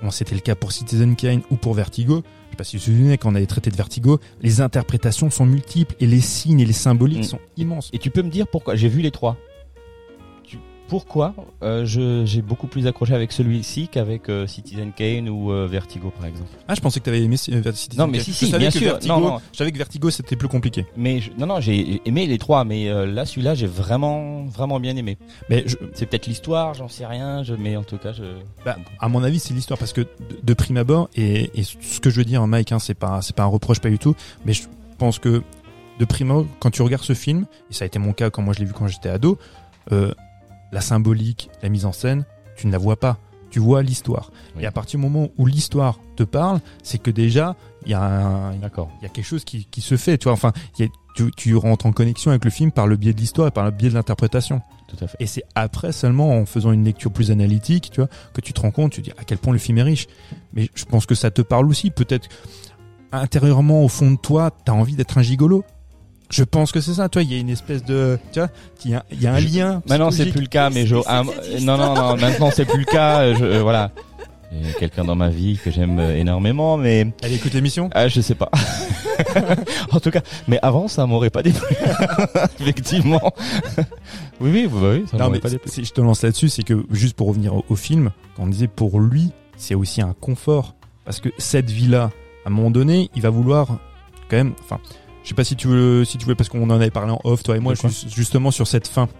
Bon, 0.00 0.12
c'était 0.12 0.36
le 0.36 0.40
cas 0.42 0.54
pour 0.54 0.70
Citizen 0.70 1.16
Kane 1.16 1.42
ou 1.50 1.56
pour 1.56 1.74
Vertigo. 1.74 2.22
Je 2.46 2.50
sais 2.52 2.56
pas 2.56 2.62
si 2.62 2.76
vous 2.76 2.82
vous 2.84 2.92
souvenez, 2.92 3.18
quand 3.18 3.32
on 3.32 3.34
avait 3.34 3.46
traité 3.46 3.68
de 3.70 3.76
Vertigo, 3.76 4.20
les 4.40 4.60
interprétations 4.60 5.28
sont 5.28 5.44
multiples 5.44 5.96
et 5.98 6.06
les 6.06 6.20
signes 6.20 6.60
et 6.60 6.66
les 6.66 6.72
symboliques 6.72 7.18
Mhm. 7.18 7.24
sont 7.24 7.40
immenses. 7.56 7.90
Et 7.92 7.98
tu 7.98 8.10
peux 8.10 8.22
me 8.22 8.30
dire 8.30 8.46
pourquoi? 8.46 8.76
J'ai 8.76 8.88
vu 8.88 9.00
les 9.00 9.10
trois. 9.10 9.36
Pourquoi 10.88 11.34
euh, 11.62 11.84
j'ai 12.24 12.42
beaucoup 12.42 12.66
plus 12.66 12.86
accroché 12.86 13.14
avec 13.14 13.30
celui-ci 13.32 13.88
qu'avec 13.88 14.28
euh, 14.28 14.46
Citizen 14.46 14.92
Kane 14.92 15.28
ou 15.28 15.52
euh, 15.52 15.66
Vertigo 15.70 16.10
par 16.16 16.26
exemple 16.26 16.48
Ah, 16.66 16.74
je 16.74 16.80
pensais 16.80 16.98
que 17.00 17.04
tu 17.04 17.10
avais 17.10 17.22
aimé 17.22 17.36
Citizen 17.36 17.62
Non, 17.98 18.06
mais 18.06 18.18
Kane. 18.18 18.24
si, 18.24 18.32
Je 18.32 18.36
si, 18.36 18.46
savais 18.46 18.58
bien 18.64 18.70
que 18.70 18.78
sûr. 18.78 18.92
Vertigo- 18.92 19.14
Non, 19.14 19.20
non. 19.20 19.40
Je 19.52 19.58
savais 19.58 19.70
que 19.72 19.78
Vertigo 19.78 20.10
c'était 20.10 20.36
plus 20.36 20.48
compliqué. 20.48 20.86
Mais 20.96 21.20
je- 21.20 21.30
non, 21.38 21.46
non, 21.46 21.60
j'ai 21.60 22.00
aimé 22.06 22.26
les 22.26 22.38
trois, 22.38 22.64
mais 22.64 22.88
là, 23.06 23.24
celui-là, 23.26 23.54
j'ai 23.54 23.66
vraiment, 23.66 24.44
vraiment 24.46 24.80
bien 24.80 24.96
aimé. 24.96 25.18
Mais 25.50 25.64
je, 25.66 25.76
C'est 25.94 26.06
peut-être 26.06 26.26
l'histoire, 26.26 26.74
j'en 26.74 26.88
sais 26.88 27.06
rien, 27.06 27.42
je, 27.42 27.54
mais 27.54 27.76
en 27.76 27.82
tout 27.84 27.98
cas, 27.98 28.12
je. 28.12 28.22
bah, 28.64 28.76
à 28.98 29.08
mon 29.08 29.22
avis, 29.22 29.38
c'est 29.38 29.52
l'histoire 29.54 29.78
parce 29.78 29.92
que 29.92 30.00
de, 30.00 30.06
de 30.42 30.54
prime 30.54 30.76
abord 30.78 31.10
et, 31.14 31.50
et 31.54 31.64
ce 31.64 32.00
que 32.00 32.08
je 32.10 32.16
veux 32.16 32.24
dire, 32.24 32.46
Mike, 32.46 32.72
hein, 32.72 32.78
c'est 32.78 32.94
pas 32.94 33.20
c'est 33.22 33.36
pas 33.36 33.42
un 33.42 33.46
reproche 33.46 33.80
pas 33.80 33.90
du 33.90 33.98
tout, 33.98 34.14
mais 34.46 34.52
je 34.54 34.62
pense 34.96 35.18
que 35.18 35.42
de 35.98 36.04
prime 36.04 36.30
abord, 36.30 36.46
quand 36.60 36.70
tu 36.70 36.82
regardes 36.82 37.04
ce 37.04 37.12
film, 37.14 37.46
et 37.70 37.74
ça 37.74 37.84
a 37.84 37.86
été 37.86 37.98
mon 37.98 38.12
cas 38.12 38.30
quand 38.30 38.40
moi 38.42 38.54
je 38.54 38.60
l'ai 38.60 38.64
vu 38.66 38.72
quand 38.72 38.86
j'étais 38.88 39.08
ado, 39.08 39.36
euh, 39.92 40.12
la 40.72 40.80
symbolique, 40.80 41.50
la 41.62 41.68
mise 41.68 41.84
en 41.86 41.92
scène, 41.92 42.24
tu 42.56 42.66
ne 42.66 42.72
la 42.72 42.78
vois 42.78 42.96
pas. 42.98 43.18
Tu 43.50 43.60
vois 43.60 43.82
l'histoire. 43.82 44.30
Oui. 44.56 44.64
Et 44.64 44.66
à 44.66 44.70
partir 44.70 45.00
du 45.00 45.06
moment 45.06 45.28
où 45.38 45.46
l'histoire 45.46 45.98
te 46.16 46.22
parle, 46.22 46.60
c'est 46.82 46.98
que 46.98 47.10
déjà 47.10 47.56
il 47.86 47.92
y 47.92 47.94
a 47.94 48.02
un, 48.02 48.52
y 48.54 48.64
a 48.64 49.08
quelque 49.08 49.24
chose 49.24 49.44
qui, 49.44 49.64
qui 49.64 49.80
se 49.80 49.96
fait. 49.96 50.18
Tu 50.18 50.24
vois, 50.24 50.34
enfin, 50.34 50.52
il 50.78 50.84
y 50.84 50.88
a- 50.88 50.90
tu, 51.14 51.30
tu 51.34 51.56
rentres 51.56 51.86
en 51.86 51.92
connexion 51.92 52.30
avec 52.30 52.44
le 52.44 52.50
film 52.50 52.70
par 52.72 52.86
le 52.86 52.96
biais 52.96 53.14
de 53.14 53.18
l'histoire 53.18 53.48
et 53.48 53.50
par 53.50 53.64
le 53.64 53.70
biais 53.70 53.88
de 53.88 53.94
l'interprétation. 53.94 54.60
Tout 54.86 55.02
à 55.02 55.08
fait. 55.08 55.16
Et 55.18 55.26
c'est 55.26 55.42
après 55.54 55.92
seulement 55.92 56.30
en 56.38 56.44
faisant 56.44 56.72
une 56.72 56.84
lecture 56.84 57.10
plus 57.10 57.30
analytique, 57.30 57.90
tu 57.90 58.00
vois, 58.02 58.10
que 58.34 58.42
tu 58.42 58.52
te 58.52 58.60
rends 58.60 58.70
compte, 58.70 58.92
tu 58.92 59.00
dis 59.00 59.12
à 59.12 59.24
quel 59.24 59.38
point 59.38 59.54
le 59.54 59.58
film 59.58 59.78
est 59.78 59.82
riche. 59.82 60.08
Mais 60.52 60.68
je 60.74 60.84
pense 60.84 61.06
que 61.06 61.14
ça 61.14 61.30
te 61.30 61.40
parle 61.40 61.66
aussi. 61.68 61.90
Peut-être 61.90 62.28
intérieurement, 63.12 63.82
au 63.82 63.88
fond 63.88 64.10
de 64.10 64.16
toi, 64.16 64.50
t'as 64.64 64.72
envie 64.72 64.94
d'être 64.94 65.16
un 65.18 65.22
gigolo. 65.22 65.64
Je 66.30 66.44
pense 66.44 66.72
que 66.72 66.80
c'est 66.80 66.94
ça. 66.94 67.08
Toi, 67.08 67.22
il 67.22 67.32
y 67.32 67.36
a 67.36 67.38
une 67.38 67.48
espèce 67.48 67.82
de, 67.84 68.18
tu 68.32 68.38
vois, 68.40 68.50
il 68.84 68.90
y 68.90 68.94
a, 68.94 69.04
il 69.10 69.22
y 69.22 69.26
a 69.26 69.32
un 69.34 69.40
lien. 69.40 69.82
Maintenant, 69.88 70.10
c'est 70.10 70.26
plus 70.26 70.42
le 70.42 70.46
cas, 70.46 70.68
mais 70.70 70.86
je. 70.86 70.96
Ah, 71.06 71.22
non, 71.62 71.76
non, 71.78 71.94
non. 71.94 72.16
Maintenant, 72.16 72.50
c'est 72.52 72.66
plus 72.66 72.80
le 72.80 72.84
cas. 72.84 73.32
Je, 73.34 73.44
euh, 73.44 73.62
voilà. 73.62 73.90
Il 74.52 74.66
y 74.66 74.70
a 74.70 74.72
quelqu'un 74.72 75.04
dans 75.04 75.14
ma 75.14 75.28
vie 75.28 75.58
que 75.62 75.70
j'aime 75.70 75.98
euh, 75.98 76.16
énormément, 76.16 76.76
mais 76.78 77.06
Elle 77.22 77.34
écoute 77.34 77.52
l'émission? 77.52 77.90
ah, 77.92 78.08
je 78.08 78.20
sais 78.22 78.34
pas. 78.34 78.50
en 79.92 80.00
tout 80.00 80.10
cas, 80.10 80.22
mais 80.48 80.58
avant, 80.62 80.88
ça 80.88 81.04
m'aurait 81.06 81.28
pas 81.30 81.42
déplu. 81.42 81.60
Effectivement. 82.60 83.32
oui, 84.40 84.50
oui, 84.50 84.66
bah 84.72 84.88
oui, 84.92 85.04
ça 85.10 85.18
Non, 85.18 85.28
mais 85.28 85.38
pas 85.40 85.50
déplu. 85.50 85.70
si 85.70 85.84
je 85.84 85.92
te 85.92 86.00
lance 86.00 86.22
là-dessus, 86.22 86.48
c'est 86.48 86.62
que 86.62 86.86
juste 86.90 87.14
pour 87.14 87.28
revenir 87.28 87.54
au, 87.54 87.64
au 87.68 87.76
film, 87.76 88.10
quand 88.36 88.44
on 88.44 88.46
disait 88.46 88.68
pour 88.68 89.00
lui, 89.00 89.32
c'est 89.58 89.74
aussi 89.74 90.00
un 90.00 90.14
confort. 90.18 90.74
Parce 91.04 91.20
que 91.20 91.28
cette 91.38 91.70
vie-là, 91.70 92.10
à 92.44 92.48
un 92.48 92.50
moment 92.50 92.70
donné, 92.70 93.10
il 93.14 93.20
va 93.22 93.30
vouloir 93.30 93.78
quand 94.30 94.36
même, 94.36 94.54
enfin, 94.62 94.78
je 95.28 95.34
sais 95.34 95.36
pas 95.36 95.44
si 95.44 95.56
tu 95.56 95.68
veux, 95.68 96.06
si 96.06 96.16
tu 96.16 96.24
veux, 96.24 96.34
parce 96.34 96.48
qu'on 96.48 96.62
en 96.62 96.70
avait 96.70 96.88
parlé 96.90 97.12
en 97.12 97.20
off, 97.22 97.42
toi 97.42 97.54
et 97.54 97.60
moi, 97.60 97.74
justement 98.14 98.50
sur 98.50 98.66
cette 98.66 98.88
fin. 98.88 99.10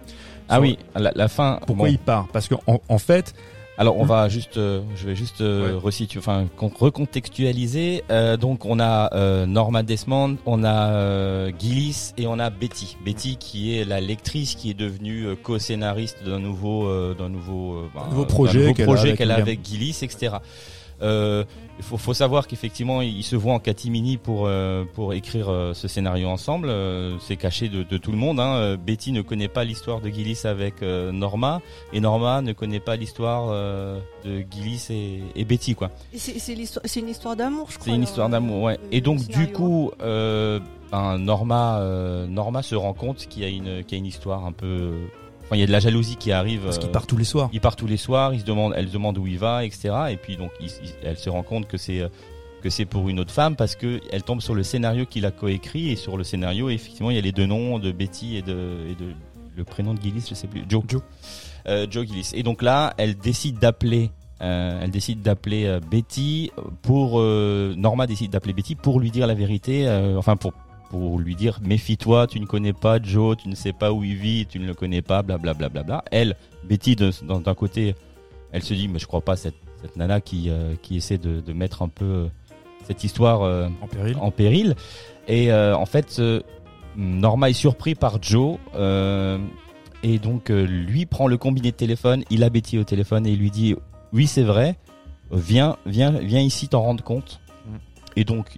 Ah 0.49 0.55
Sur- 0.55 0.63
oui, 0.63 0.79
la, 0.97 1.13
la 1.15 1.29
fin. 1.29 1.61
Pourquoi 1.67 1.89
bon. 1.89 1.93
il 1.93 1.99
part? 1.99 2.29
Parce 2.33 2.49
qu'en 2.49 2.61
en, 2.67 2.81
en 2.89 2.97
fait, 2.97 3.35
Alors 3.77 3.99
on 3.99 4.07
va 4.07 4.31
juste, 4.31 4.57
euh, 4.57 4.81
je 4.97 5.05
vais 5.07 5.15
juste 5.15 5.43
euh, 5.43 5.75
Ouais. 5.75 5.79
resituer, 5.79 6.19
enfin 6.19 6.47
con- 6.57 6.73
recontextualiser. 6.75 8.05
Euh, 8.11 8.39
donc 8.39 8.65
on 8.65 8.81
a 8.81 9.45
Norma 9.45 9.83
Desmond, 9.83 10.39
on 10.47 10.65
a 10.65 11.51
Gillis 11.59 12.13
et 12.17 12.27
on 12.27 12.39
a 12.39 12.49
Betty. 12.49 12.97
Betty 13.05 13.37
qui 13.37 13.77
est 13.77 13.85
la 13.85 14.01
lectrice 14.01 14.55
qui 14.55 14.71
est 14.71 14.75
devenue 14.75 15.37
co-scénariste 15.43 16.25
d'un 16.25 16.39
nouveau, 16.39 16.89
d'un 17.15 17.29
nouveau, 17.29 17.83
ben, 17.95 18.09
nouveau 18.09 18.25
projet 18.25 18.73
qu'elle 18.73 19.31
a 19.31 19.35
avec 19.37 19.63
Gillis, 19.63 19.99
etc. 20.01 20.37
Il 21.79 21.85
faut, 21.85 21.97
faut 21.97 22.15
savoir 22.15 22.49
qu'effectivement, 22.49 23.03
ils 23.03 23.23
se 23.23 23.37
voient 23.37 23.55
en 23.55 23.61
catimini 23.61 24.17
pour 24.17 24.47
euh, 24.47 24.85
pour 24.95 25.15
écrire 25.15 25.49
euh, 25.49 25.75
ce 25.75 25.87
scénario 25.87 26.29
ensemble. 26.29 26.69
Euh, 26.71 27.17
c'est 27.21 27.37
caché 27.37 27.69
de, 27.69 27.85
de 27.85 27.99
tout 27.99 28.11
le 28.11 28.19
monde. 28.19 28.41
Hein. 28.41 28.77
Betty 28.77 29.13
ne 29.13 29.23
connaît 29.23 29.49
pas 29.49 29.63
l'histoire 29.65 30.01
de 30.01 30.09
Gillis 30.09 30.41
avec 30.45 30.83
Norma, 30.83 31.61
et 31.93 32.01
Norma 32.01 32.43
ne 32.43 32.53
connaît 32.53 32.81
pas 32.81 32.97
l'histoire 32.97 33.53
de 34.25 34.45
Gillis 34.51 34.87
et, 34.91 35.23
et 35.37 35.45
Betty, 35.45 35.75
quoi. 35.75 35.91
C'est 36.15 37.01
une 37.01 37.09
histoire 37.09 37.37
d'amour, 37.37 37.69
je 37.71 37.79
crois. 37.79 37.85
C'est 37.87 37.95
une 37.95 38.03
histoire 38.03 38.29
d'amour, 38.29 38.63
ouais. 38.65 38.79
Et 38.91 39.01
donc 39.01 39.27
du 39.29 39.53
coup, 39.53 39.93
ben, 40.01 41.19
Norma, 41.19 41.81
Norma 42.29 42.63
se 42.63 42.75
rend 42.75 42.93
compte 42.93 43.27
qu'il 43.29 43.43
y 43.43 43.45
a 43.45 43.49
une, 43.49 43.85
qu'il 43.85 43.93
y 43.93 43.95
a 43.95 43.99
une 43.99 44.07
histoire 44.07 44.45
un 44.45 44.53
peu. 44.53 44.95
Enfin, 45.49 45.57
il 45.57 45.61
y 45.61 45.63
a 45.63 45.67
de 45.67 45.73
la 45.73 45.81
jalousie 45.81 46.17
qui 46.17 46.31
arrive. 46.31 46.61
parce 46.65 46.79
qu'il 46.79 46.91
euh, 46.91 46.93
part 46.93 47.07
tous 47.07 47.17
les 47.17 47.25
soirs. 47.25 47.49
il 47.55 47.61
part 47.61 47.75
tous 47.75 47.87
les 47.87 47.97
soirs, 47.97 48.35
il 48.35 48.41
se 48.41 48.45
demande, 48.45 48.75
elle 48.77 48.89
se 48.89 48.93
demande 48.93 49.17
où 49.19 49.27
il 49.27 49.39
va, 49.39 49.65
etc. 49.65 49.95
Et 50.11 50.17
puis 50.17 50.37
donc, 50.37 50.51
il- 50.61 50.67
il- 50.85 50.95
elle 51.03 51.17
se 51.19 51.31
rend 51.31 51.43
compte 51.43 51.67
que 51.67 51.79
c'est 51.79 52.01
euh, 52.01 52.09
que 52.63 52.71
c'est 52.71 52.85
pour 52.85 53.09
une 53.09 53.19
autre 53.21 53.33
femme 53.33 53.55
parce 53.57 53.75
que 53.77 54.01
elle 54.13 54.23
tombe 54.25 54.41
sur 54.43 54.55
le 54.55 54.63
scénario 54.63 55.07
qu'il 55.07 55.25
a 55.27 55.31
coécrit 55.31 55.91
et 55.91 55.97
sur 55.97 56.17
le 56.17 56.25
scénario, 56.25 56.69
effectivement, 56.71 57.11
il 57.11 57.15
y 57.17 57.19
a 57.19 57.23
les 57.23 57.33
deux 57.33 57.47
noms 57.47 57.79
de 57.79 57.93
Betty 57.93 58.37
et 58.37 58.43
de, 58.43 58.53
et 58.91 58.95
de 58.95 59.13
le 59.57 59.65
prénom 59.65 59.95
de 59.95 60.01
Gillis, 60.03 60.25
je 60.29 60.35
sais 60.35 60.47
plus, 60.49 60.65
Joe. 60.69 60.83
Joe. 60.89 61.01
Euh, 61.67 61.87
Joe 61.91 62.07
Gillis. 62.07 62.31
Et 62.35 62.43
donc 62.43 62.63
là, 62.63 62.95
elle 62.99 63.17
décide 63.17 63.59
d'appeler. 63.59 64.11
euh, 64.43 64.81
elle 64.83 64.91
décide 64.91 65.23
d'appeler 65.23 65.65
euh, 65.67 65.81
Betty 65.91 66.51
pour 66.83 67.21
Norma 67.21 68.07
décide 68.07 68.31
d'appeler 68.33 68.53
Betty 68.53 68.75
pour 68.75 69.01
lui 69.01 69.11
dire 69.11 69.27
la 69.27 69.35
vérité, 69.35 69.89
enfin 70.19 70.37
pour 70.37 70.53
pour 70.91 71.19
lui 71.19 71.35
dire 71.35 71.59
méfie-toi, 71.63 72.27
tu 72.27 72.41
ne 72.41 72.47
connais 72.47 72.73
pas 72.73 73.01
Joe, 73.03 73.37
tu 73.37 73.49
ne 73.49 73.55
sais 73.55 73.73
pas 73.73 73.93
où 73.93 74.05
il 74.05 74.17
vit, 74.17 74.47
tu 74.47 74.59
ne 74.59 74.67
le 74.67 74.75
connais 74.75 75.03
pas, 75.03 75.23
blablabla. 75.23 75.69
Bla, 75.69 75.83
bla, 75.83 76.01
bla. 76.01 76.05
Elle, 76.11 76.37
Betty, 76.65 76.97
d'un 76.97 77.55
côté, 77.55 77.95
elle 78.53 78.63
se 78.63 78.75
dit 78.75 78.89
mais 78.89 78.99
je 78.99 79.07
crois 79.07 79.21
pas 79.21 79.37
cette, 79.37 79.57
cette 79.83 79.97
nana 79.97 80.21
qui, 80.21 80.51
euh, 80.51 80.75
qui 80.83 80.97
essaie 80.97 81.19
de, 81.19 81.41
de 81.41 81.53
mettre 81.53 81.83
un 81.83 81.89
peu 81.89 82.05
euh, 82.05 82.27
cette 82.85 83.05
histoire 83.05 83.43
euh, 83.43 83.69
En 83.83 83.87
péril. 83.87 84.17
en 84.21 84.31
péril. 84.31 84.77
Et 85.27 85.53
euh, 85.53 85.77
en 85.77 85.87
fait, 85.87 86.21
Norma 86.97 87.51
est 87.51 87.55
surpris 87.55 87.95
par 87.95 88.23
Joe. 88.23 88.59
et 90.03 90.19
donc, 90.19 90.49
lui 90.49 91.07
prend 91.07 91.27
le 91.27 91.37
combiné 91.37 91.71
de 91.71 91.77
téléphone, 91.77 92.25
il 92.31 92.43
a 92.45 92.51
Betty 92.51 92.79
au 92.79 92.85
téléphone 92.85 93.27
et 93.27 93.33
il 93.33 93.39
lui 93.39 93.51
dit 93.51 93.77
Oui, 94.13 94.27
c'est 94.27 94.43
vrai, 94.43 94.77
viens, 95.31 95.77
viens, 95.85 96.13
viens 96.13 96.41
ici 96.41 96.69
t'en 96.69 96.83
rendre 96.83 97.05
compte. 97.05 97.41
Et 98.17 98.25
donc, 98.25 98.49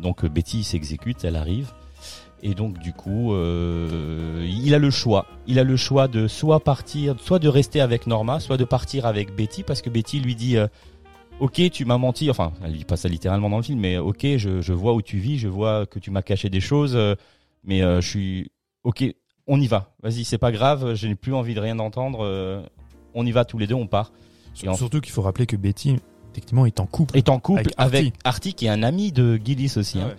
donc 0.00 0.24
euh, 0.24 0.28
Betty 0.28 0.64
s'exécute, 0.64 1.24
elle 1.24 1.36
arrive. 1.36 1.72
Et 2.42 2.54
donc, 2.54 2.78
du 2.78 2.92
coup, 2.92 3.34
euh, 3.34 4.46
il 4.48 4.74
a 4.74 4.78
le 4.78 4.90
choix. 4.90 5.26
Il 5.46 5.58
a 5.58 5.64
le 5.64 5.76
choix 5.76 6.06
de 6.06 6.28
soit 6.28 6.60
partir, 6.60 7.16
soit 7.20 7.40
de 7.40 7.48
rester 7.48 7.80
avec 7.80 8.06
Norma, 8.06 8.38
soit 8.38 8.56
de 8.56 8.64
partir 8.64 9.06
avec 9.06 9.34
Betty, 9.34 9.64
parce 9.64 9.82
que 9.82 9.90
Betty 9.90 10.20
lui 10.20 10.36
dit 10.36 10.56
euh, 10.56 10.68
Ok, 11.40 11.60
tu 11.70 11.84
m'as 11.84 11.98
menti. 11.98 12.30
Enfin, 12.30 12.52
elle 12.64 12.72
dit 12.72 12.84
pas 12.84 12.96
ça 12.96 13.08
littéralement 13.08 13.48
dans 13.48 13.58
le 13.58 13.62
film, 13.62 13.80
mais 13.80 13.98
ok, 13.98 14.36
je, 14.36 14.72
vois 14.72 14.94
où 14.94 15.02
tu 15.02 15.18
vis, 15.18 15.38
je 15.38 15.48
vois 15.48 15.86
que 15.86 15.98
tu 15.98 16.10
m'as 16.10 16.22
caché 16.22 16.50
des 16.50 16.60
choses, 16.60 16.96
euh, 16.96 17.14
mais 17.64 17.82
euh, 17.82 18.00
je 18.00 18.08
suis 18.08 18.50
ok. 18.84 19.04
On 19.46 19.60
y 19.60 19.66
va. 19.66 19.94
Vas-y, 20.02 20.24
c'est 20.24 20.38
pas 20.38 20.52
grave. 20.52 20.94
Je 20.94 21.06
n'ai 21.06 21.14
plus 21.14 21.34
envie 21.34 21.54
de 21.54 21.60
rien 21.60 21.78
entendre. 21.78 22.20
euh, 22.22 22.60
on 23.14 23.24
y 23.24 23.32
va 23.32 23.44
tous 23.44 23.56
les 23.58 23.66
deux, 23.66 23.74
on 23.74 23.86
part. 23.86 24.12
Surtout 24.52 25.00
qu'il 25.00 25.12
faut 25.12 25.22
rappeler 25.22 25.46
que 25.46 25.56
Betty, 25.56 25.96
techniquement, 26.40 26.66
est 26.66 26.80
en 26.80 26.86
couple. 26.86 27.16
Est 27.16 27.28
en 27.28 27.38
couple 27.38 27.60
Avec 27.60 27.74
Artie. 27.76 27.96
avec 27.96 28.14
Artie, 28.24 28.54
qui 28.54 28.66
est 28.66 28.70
un 28.70 28.82
ami 28.82 29.12
de 29.12 29.38
Gillis 29.44 29.74
aussi. 29.76 30.00
hein. 30.00 30.10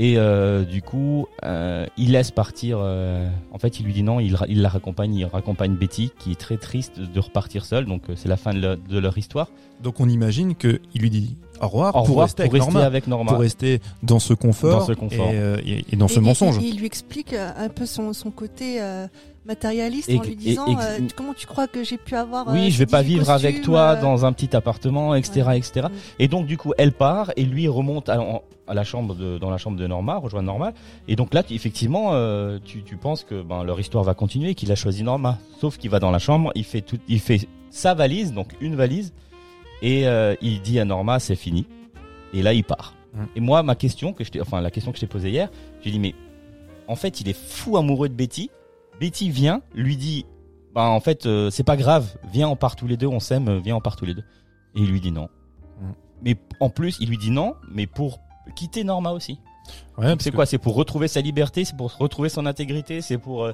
Et 0.00 0.16
euh, 0.16 0.64
du 0.64 0.80
coup, 0.80 1.26
euh, 1.44 1.84
il 1.96 2.12
laisse 2.12 2.30
partir. 2.30 2.78
euh, 2.80 3.28
en 3.52 3.58
fait, 3.58 3.80
il 3.80 3.86
lui 3.86 3.92
dit 3.92 4.04
non. 4.04 4.20
Il, 4.20 4.36
il 4.48 4.62
la 4.62 4.68
raccompagne. 4.68 5.12
Il 5.14 5.24
raccompagne 5.24 5.74
Betty, 5.74 6.12
qui 6.20 6.30
est 6.30 6.36
très 6.38 6.56
triste 6.56 7.00
de 7.00 7.18
repartir 7.20 7.64
seule. 7.64 7.84
Donc, 7.84 8.02
c'est 8.14 8.28
la 8.28 8.36
fin 8.36 8.54
de, 8.54 8.60
leur- 8.60 8.76
de 8.76 8.98
leur 8.98 9.18
histoire. 9.18 9.48
Donc 9.82 10.00
on 10.00 10.08
imagine 10.08 10.54
que 10.56 10.80
il 10.94 11.02
lui 11.02 11.10
dit 11.10 11.36
au 11.60 11.66
revoir, 11.68 11.88
Au 11.90 11.98
pour 12.00 12.08
revoir 12.08 12.26
rester 12.26 12.44
pour 12.44 12.52
avec 12.52 12.62
rester 12.62 12.72
Norma, 12.74 12.86
avec 12.86 13.06
Norma. 13.06 13.30
pour 13.32 13.40
rester 13.40 13.80
dans 14.02 14.18
ce 14.18 14.34
confort, 14.34 14.80
Dans 14.80 14.86
ce 14.86 14.92
confort. 14.92 15.28
Et, 15.30 15.38
euh, 15.38 15.56
et- 15.66 15.84
et 15.92 15.96
dans 15.96 16.08
ce 16.08 16.14
Et- 16.14 16.18
et- 16.18 16.20
mensonge. 16.20 16.58
et 16.58 16.66
il 16.66 16.78
lui 16.78 16.86
explique 16.86 17.32
euh, 17.32 17.50
un 17.56 17.68
peu 17.68 17.86
son, 17.86 18.12
son 18.12 18.30
côté 18.30 18.80
euh, 18.80 19.06
matérialiste 19.46 20.08
Et- 20.10 20.18
en 20.18 20.22
lui 20.22 20.32
et- 20.32 20.36
disant 20.36 20.66
et- 20.66 20.76
euh, 20.78 20.98
comment 21.16 21.32
tu 21.34 21.46
crois 21.46 21.66
que 21.66 21.82
j'ai 21.84 21.96
pu 21.96 22.14
avoir 22.14 22.48
euh, 22.48 22.52
Oui, 22.52 22.70
je 22.70 22.78
vais 22.78 22.86
pas 22.86 23.02
18 23.02 23.14
vivre 23.18 23.30
avec 23.30 23.62
toi 23.62 23.80
euh, 23.96 24.00
dans 24.00 24.24
un 24.26 24.32
petit 24.32 24.54
appartement, 24.54 25.14
etc., 25.14 25.42
Ouais. 25.46 25.58
etc. 25.58 25.86
Mm. 25.88 25.92
Et 26.18 26.28
donc, 26.28 26.46
du 26.46 26.56
coup, 26.58 26.72
elle 26.78 26.92
part 26.92 27.32
et 27.36 27.44
lui 27.44 27.66
remonte 27.68 28.08
à, 28.08 28.18
la 28.74 28.84
chambre 28.84 29.14
de, 29.14 29.38
dans 29.38 29.48
la 29.50 29.56
chambre 29.56 29.78
de 29.78 29.86
Norma, 29.86 30.16
rejoint 30.16 30.42
Norma. 30.42 30.72
Et 31.08 31.16
donc 31.16 31.32
là, 31.32 31.42
tu- 31.42 31.54
effectivement, 31.54 32.10
euh, 32.12 32.58
tu, 32.62 32.82
tu 32.82 32.96
penses 32.96 33.24
que 33.24 33.40
ben, 33.42 33.64
leur 33.64 33.80
histoire 33.80 34.04
va 34.04 34.12
continuer, 34.12 34.54
qu'il 34.54 34.70
a 34.70 34.74
choisi 34.74 35.02
Norma. 35.02 35.38
Sauf 35.60 35.78
qu'il 35.78 35.88
va 35.88 35.98
dans 36.00 36.10
la 36.10 36.18
chambre, 36.18 36.52
il 36.54 36.64
fait 36.64 36.82
tout, 36.82 36.98
il 37.08 37.18
fait 37.20 37.48
sa 37.70 37.94
valise, 37.94 38.32
donc 38.34 38.48
une 38.60 38.76
valise, 38.76 39.14
et 39.82 40.06
euh, 40.06 40.34
il 40.42 40.60
dit 40.62 40.78
à 40.80 40.84
Norma, 40.84 41.18
c'est 41.20 41.36
fini. 41.36 41.66
Et 42.32 42.42
là, 42.42 42.52
il 42.52 42.64
part. 42.64 42.94
Mm. 43.14 43.24
Et 43.36 43.40
moi, 43.40 43.62
ma 43.62 43.74
question 43.74 44.12
que 44.12 44.24
je 44.24 44.30
t'ai, 44.30 44.40
enfin 44.40 44.60
la 44.60 44.70
question 44.70 44.92
que 44.92 44.96
je 44.98 45.00
t'ai 45.02 45.06
posée 45.06 45.30
hier, 45.30 45.50
j'ai 45.82 45.90
dit 45.90 45.98
mais 45.98 46.14
en 46.86 46.96
fait, 46.96 47.20
il 47.20 47.28
est 47.28 47.36
fou 47.36 47.76
amoureux 47.76 48.08
de 48.08 48.14
Betty. 48.14 48.50
Betty 49.00 49.30
vient, 49.30 49.62
lui 49.74 49.96
dit, 49.96 50.26
bah 50.74 50.88
en 50.88 51.00
fait, 51.00 51.26
euh, 51.26 51.50
c'est 51.50 51.62
pas 51.64 51.76
grave, 51.76 52.16
viens, 52.32 52.48
on 52.48 52.56
part 52.56 52.76
tous 52.76 52.86
les 52.86 52.96
deux, 52.96 53.06
on 53.06 53.20
s'aime, 53.20 53.58
viens, 53.58 53.76
on 53.76 53.80
part 53.80 53.96
tous 53.96 54.04
les 54.06 54.14
deux. 54.14 54.24
Et 54.74 54.80
il 54.80 54.90
lui 54.90 55.00
dit 55.00 55.12
non. 55.12 55.28
Mm. 55.80 55.90
Mais 56.22 56.36
en 56.60 56.68
plus, 56.70 56.96
il 57.00 57.08
lui 57.08 57.18
dit 57.18 57.30
non, 57.30 57.54
mais 57.70 57.86
pour 57.86 58.20
quitter 58.56 58.82
Norma 58.84 59.12
aussi. 59.12 59.38
Ouais, 59.98 60.14
C'est 60.18 60.30
que- 60.30 60.36
quoi 60.36 60.46
C'est 60.46 60.58
pour 60.58 60.74
retrouver 60.74 61.08
sa 61.08 61.20
liberté, 61.20 61.64
c'est 61.64 61.76
pour 61.76 61.94
retrouver 61.96 62.28
son 62.30 62.46
intégrité, 62.46 63.00
c'est 63.02 63.18
pour. 63.18 63.44
euh, 63.44 63.52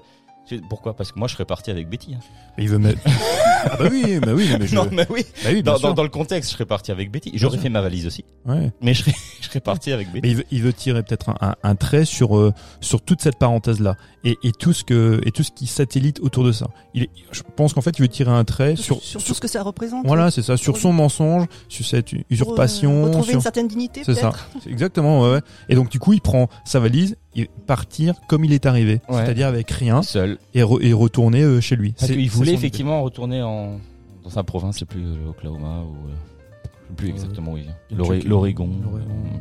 pourquoi? 0.69 0.95
Parce 0.95 1.11
que 1.11 1.19
moi, 1.19 1.27
je 1.27 1.33
serais 1.35 1.45
parti 1.47 1.71
avec 1.71 1.89
Betty. 1.89 2.15
hein. 2.15 2.21
Il 2.59 2.69
veut 2.69 2.79
mettre. 2.79 3.01
ah 3.65 3.77
bah 3.79 3.89
oui, 3.91 4.19
bah 4.21 4.33
oui, 4.35 4.49
mais 4.59 4.67
je. 4.67 4.75
Non, 4.75 4.89
mais 4.93 5.07
oui. 5.11 5.25
Bah 5.45 5.51
oui, 5.53 5.63
Dans, 5.63 5.77
sûr. 5.79 5.89
dans- 5.89 5.95
dans 5.95 6.03
le 6.03 6.09
contexte, 6.09 6.51
je 6.51 6.55
serais 6.55 6.67
parti 6.67 6.91
avec 6.93 7.11
Betty. 7.11 7.33
J'aurais 7.35 7.59
fait 7.59 7.69
ma 7.69 7.81
valise 7.81 8.07
aussi, 8.07 8.25
Ouais. 8.47 8.73
mais 8.81 8.95
je 8.95 9.01
serais, 9.03 9.15
je 9.41 9.47
serais 9.47 9.61
parti 9.61 9.93
avec 9.93 10.09
Betty. 10.13 10.21
Mais 10.23 10.31
il 10.31 10.37
veut, 10.37 10.45
il 10.51 10.63
veut 10.63 10.73
tirer 10.73 11.03
peut-être 11.03 11.31
un, 11.31 11.37
un- 11.41 11.55
un 11.63 11.75
trait 11.75 12.05
sur 12.05 12.37
euh, 12.37 12.53
sur 12.81 13.01
toute 13.03 13.21
cette 13.23 13.39
parenthèse 13.39 13.81
là 13.81 13.97
et, 14.25 14.37
et 14.43 14.53
tout 14.53 14.73
ce 14.73 14.85
que 14.85 15.21
et 15.25 15.31
tout 15.31 15.43
ce 15.43 15.51
qui 15.53 15.67
satellite 15.67 16.21
autour 16.21 16.45
de 16.45 16.53
ça. 16.53 16.67
Il 16.95 17.05
est, 17.05 17.11
je 17.33 17.43
pense 17.57 17.73
qu'en 17.75 17.81
fait 17.81 17.99
il 17.99 18.03
veut 18.03 18.09
tirer 18.09 18.31
un 18.31 18.45
trait 18.45 18.77
sur, 18.77 18.97
sur, 19.03 19.21
sur 19.21 19.25
tout 19.25 19.35
ce 19.35 19.41
que 19.41 19.49
ça 19.49 19.63
représente. 19.63 20.07
voilà 20.07 20.31
c'est 20.31 20.43
ça 20.43 20.57
sur 20.57 20.77
son 20.77 20.93
mensonge, 20.93 21.47
sur 21.69 21.85
cette 21.85 22.11
Pour, 22.11 22.19
euh, 22.19 22.23
usurpation. 22.31 23.05
retrouver 23.05 23.25
sur- 23.27 23.35
une 23.35 23.41
certaine 23.41 23.69
dignité 23.69 24.03
C'est 24.05 24.15
ça. 24.15 24.33
exactement 24.69 25.23
ouais, 25.23 25.33
ouais. 25.35 25.41
Et 25.69 25.75
donc 25.75 25.91
du 25.91 25.99
coup 25.99 26.13
il 26.13 26.21
prend 26.21 26.49
sa 26.65 26.81
valise 26.81 27.17
et 27.37 27.51
partir 27.67 28.15
comme 28.29 28.45
il 28.45 28.53
est 28.53 28.65
arrivé, 28.67 29.01
Ouais. 29.09 29.25
c'est-à-dire 29.25 29.49
avec 29.49 29.69
rien 29.71 30.03
Seul. 30.03 30.39
et, 30.55 30.63
re- 30.63 30.81
et 30.83 30.93
retourner 30.93 31.43
euh, 31.43 31.61
chez 31.61 31.75
lui. 31.77 31.93
Parce 31.93 32.07
c'est 32.13 32.27
voulait 32.27 32.53
idée. 32.53 32.59
effectivement 32.59 33.03
retourner 33.03 33.43
en, 33.45 33.79
dans 34.23 34.31
sa 34.31 34.43
province, 34.43 34.75
je 34.77 34.79
sais 34.81 34.85
plus, 34.87 35.05
euh, 35.05 35.25
l'Oklahoma 35.27 35.81
ou. 35.83 36.09
euh, 36.09 36.15
je 36.15 36.89
sais 36.89 36.95
plus 36.97 37.07
Euh, 37.09 37.13
exactement 37.13 37.53
où 37.53 37.57
il 37.59 37.65
vient. 37.65 37.75
L'Oregon. 37.91 38.29
l'Oregon. 38.29 38.71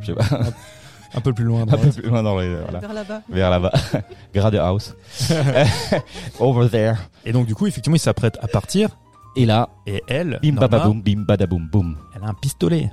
Je 0.00 0.06
sais 0.06 0.14
pas. 0.14 0.24
un 1.14 1.20
peu 1.20 1.32
plus 1.32 1.44
loin. 1.44 1.62
Un 1.68 1.76
peu 1.78 1.90
plus 1.90 2.08
loin 2.08 2.22
dans 2.22 2.38
les. 2.38 2.54
Voilà. 2.56 2.80
Vers 2.80 2.92
là-bas. 2.94 3.22
Vers 3.28 3.50
là-bas. 3.50 3.72
Grade 4.34 4.54
House. 4.56 4.94
Over 6.40 6.68
there. 6.68 6.94
Et 7.24 7.32
donc 7.32 7.46
du 7.46 7.54
coup 7.54 7.66
effectivement 7.66 7.96
il 7.96 8.00
s'apprête 8.00 8.38
à 8.42 8.48
partir 8.48 8.96
Et 9.36 9.46
là, 9.46 9.68
et 9.86 10.02
elle, 10.08 10.38
bim 10.42 10.52
Norma, 10.52 10.68
badaboum, 10.68 11.02
bim 11.02 11.20
badaboum, 11.22 11.68
boum. 11.68 11.96
elle 12.14 12.22
a 12.24 12.28
un 12.28 12.34
pistolet. 12.34 12.90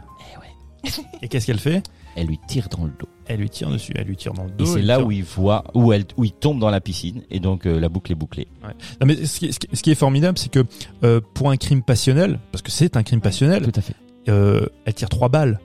Et 1.21 1.27
qu'est-ce 1.27 1.45
qu'elle 1.45 1.59
fait? 1.59 1.83
Elle 2.15 2.27
lui 2.27 2.39
tire 2.47 2.67
dans 2.69 2.83
le 2.85 2.91
dos. 2.99 3.07
Elle 3.33 3.39
lui 3.39 3.49
tire 3.49 3.69
dessus, 3.69 3.93
elle 3.95 4.07
lui 4.07 4.17
tire 4.17 4.33
dans 4.33 4.43
le 4.43 4.49
dos. 4.51 4.65
Et 4.65 4.67
c'est 4.67 4.81
là 4.81 4.97
tire- 4.97 5.07
où 5.07 5.11
il 5.11 5.23
voit, 5.23 5.63
où 5.73 5.93
elle, 5.93 6.03
où 6.17 6.25
il 6.25 6.31
tombe 6.33 6.59
dans 6.59 6.69
la 6.69 6.81
piscine. 6.81 7.21
Et 7.31 7.39
donc, 7.39 7.65
euh, 7.65 7.79
la 7.79 7.87
boucle 7.89 8.11
est 8.11 8.15
bouclée. 8.15 8.47
Non, 8.63 9.07
mais 9.07 9.25
ce 9.25 9.39
qui, 9.39 9.45
est- 9.47 9.51
ce 9.51 9.59
qui- 9.59 9.67
ce 9.75 9.81
qui 9.81 9.91
est 9.91 9.95
formidable, 9.95 10.37
c'est 10.37 10.51
que 10.51 10.63
euh, 11.03 11.21
pour 11.33 11.49
un 11.49 11.57
crime 11.57 11.81
passionnel, 11.81 12.39
parce 12.51 12.61
que 12.61 12.71
c'est 12.71 12.97
un 12.97 13.03
crime 13.03 13.21
passionnel, 13.21 13.63
Tout 13.63 13.71
à 13.79 13.81
fait. 13.81 13.95
euh, 14.29 14.65
elle 14.85 14.93
tire 14.93 15.09
trois 15.09 15.29
balles. 15.29 15.59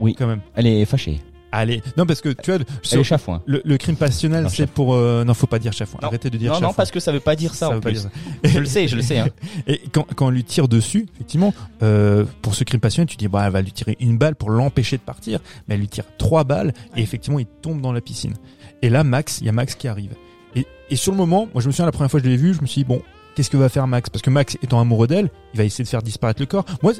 Oui. 0.00 0.14
quand 0.18 0.26
même. 0.26 0.40
Elle 0.56 0.66
est 0.66 0.84
fâchée. 0.84 1.20
Allez, 1.54 1.82
non 1.98 2.06
parce 2.06 2.22
que 2.22 2.30
tu 2.30 2.50
vois, 2.50 2.60
sur- 2.82 3.04
chafouin. 3.04 3.42
le, 3.44 3.60
le 3.64 3.76
crime 3.76 3.96
passionnel, 3.96 4.48
c'est 4.48 4.66
pour 4.66 4.94
euh, 4.94 5.22
non, 5.22 5.34
faut 5.34 5.46
pas 5.46 5.58
dire 5.58 5.72
chef. 5.74 5.92
Non. 5.94 6.08
Arrêtez 6.08 6.30
de 6.30 6.38
dire 6.38 6.50
Non, 6.52 6.58
chef. 6.58 6.66
non, 6.68 6.72
parce 6.72 6.90
que 6.90 6.98
ça 6.98 7.12
veut 7.12 7.20
pas 7.20 7.36
dire 7.36 7.54
ça, 7.54 7.68
en 7.68 7.74
veut 7.74 7.80
pas 7.80 7.90
plus. 7.90 8.00
dire 8.00 8.10
ça. 8.42 8.48
Je 8.48 8.58
le 8.58 8.64
sais, 8.64 8.88
je 8.88 8.96
le 8.96 9.02
sais. 9.02 9.18
Hein. 9.18 9.28
Et 9.66 9.82
quand, 9.92 10.06
quand 10.16 10.26
on 10.26 10.30
lui 10.30 10.44
tire 10.44 10.66
dessus, 10.66 11.06
effectivement, 11.14 11.52
euh, 11.82 12.24
pour 12.40 12.54
ce 12.54 12.64
crime 12.64 12.80
passionnel, 12.80 13.06
tu 13.08 13.16
dis 13.18 13.28
bah 13.28 13.42
elle 13.46 13.52
va 13.52 13.60
lui 13.60 13.72
tirer 13.72 13.96
une 14.00 14.16
balle 14.16 14.34
pour 14.34 14.48
l'empêcher 14.50 14.96
de 14.96 15.02
partir, 15.02 15.40
mais 15.68 15.74
elle 15.74 15.80
lui 15.82 15.88
tire 15.88 16.04
trois 16.18 16.44
balles 16.44 16.72
et 16.96 17.02
effectivement 17.02 17.38
il 17.38 17.46
tombe 17.46 17.82
dans 17.82 17.92
la 17.92 18.00
piscine. 18.00 18.34
Et 18.80 18.88
là 18.88 19.04
Max, 19.04 19.38
il 19.40 19.46
y 19.46 19.48
a 19.50 19.52
Max 19.52 19.74
qui 19.74 19.88
arrive. 19.88 20.12
Et, 20.56 20.66
et 20.90 20.96
sur 20.96 21.12
le 21.12 21.18
moment, 21.18 21.48
moi 21.52 21.62
je 21.62 21.66
me 21.66 21.72
souviens 21.72 21.84
la 21.86 21.92
première 21.92 22.10
fois 22.10 22.18
que 22.20 22.26
je 22.26 22.30
l'ai 22.30 22.36
vu, 22.38 22.54
je 22.54 22.62
me 22.62 22.66
suis 22.66 22.80
dit 22.80 22.88
bon, 22.88 23.02
qu'est-ce 23.34 23.50
que 23.50 23.56
va 23.58 23.68
faire 23.68 23.86
Max? 23.86 24.08
Parce 24.08 24.22
que 24.22 24.30
Max 24.30 24.56
étant 24.62 24.80
amoureux 24.80 25.06
d'elle, 25.06 25.28
il 25.54 25.58
va 25.58 25.64
essayer 25.64 25.84
de 25.84 25.88
faire 25.88 26.02
disparaître 26.02 26.40
le 26.40 26.46
corps. 26.46 26.64
Moi 26.82 26.92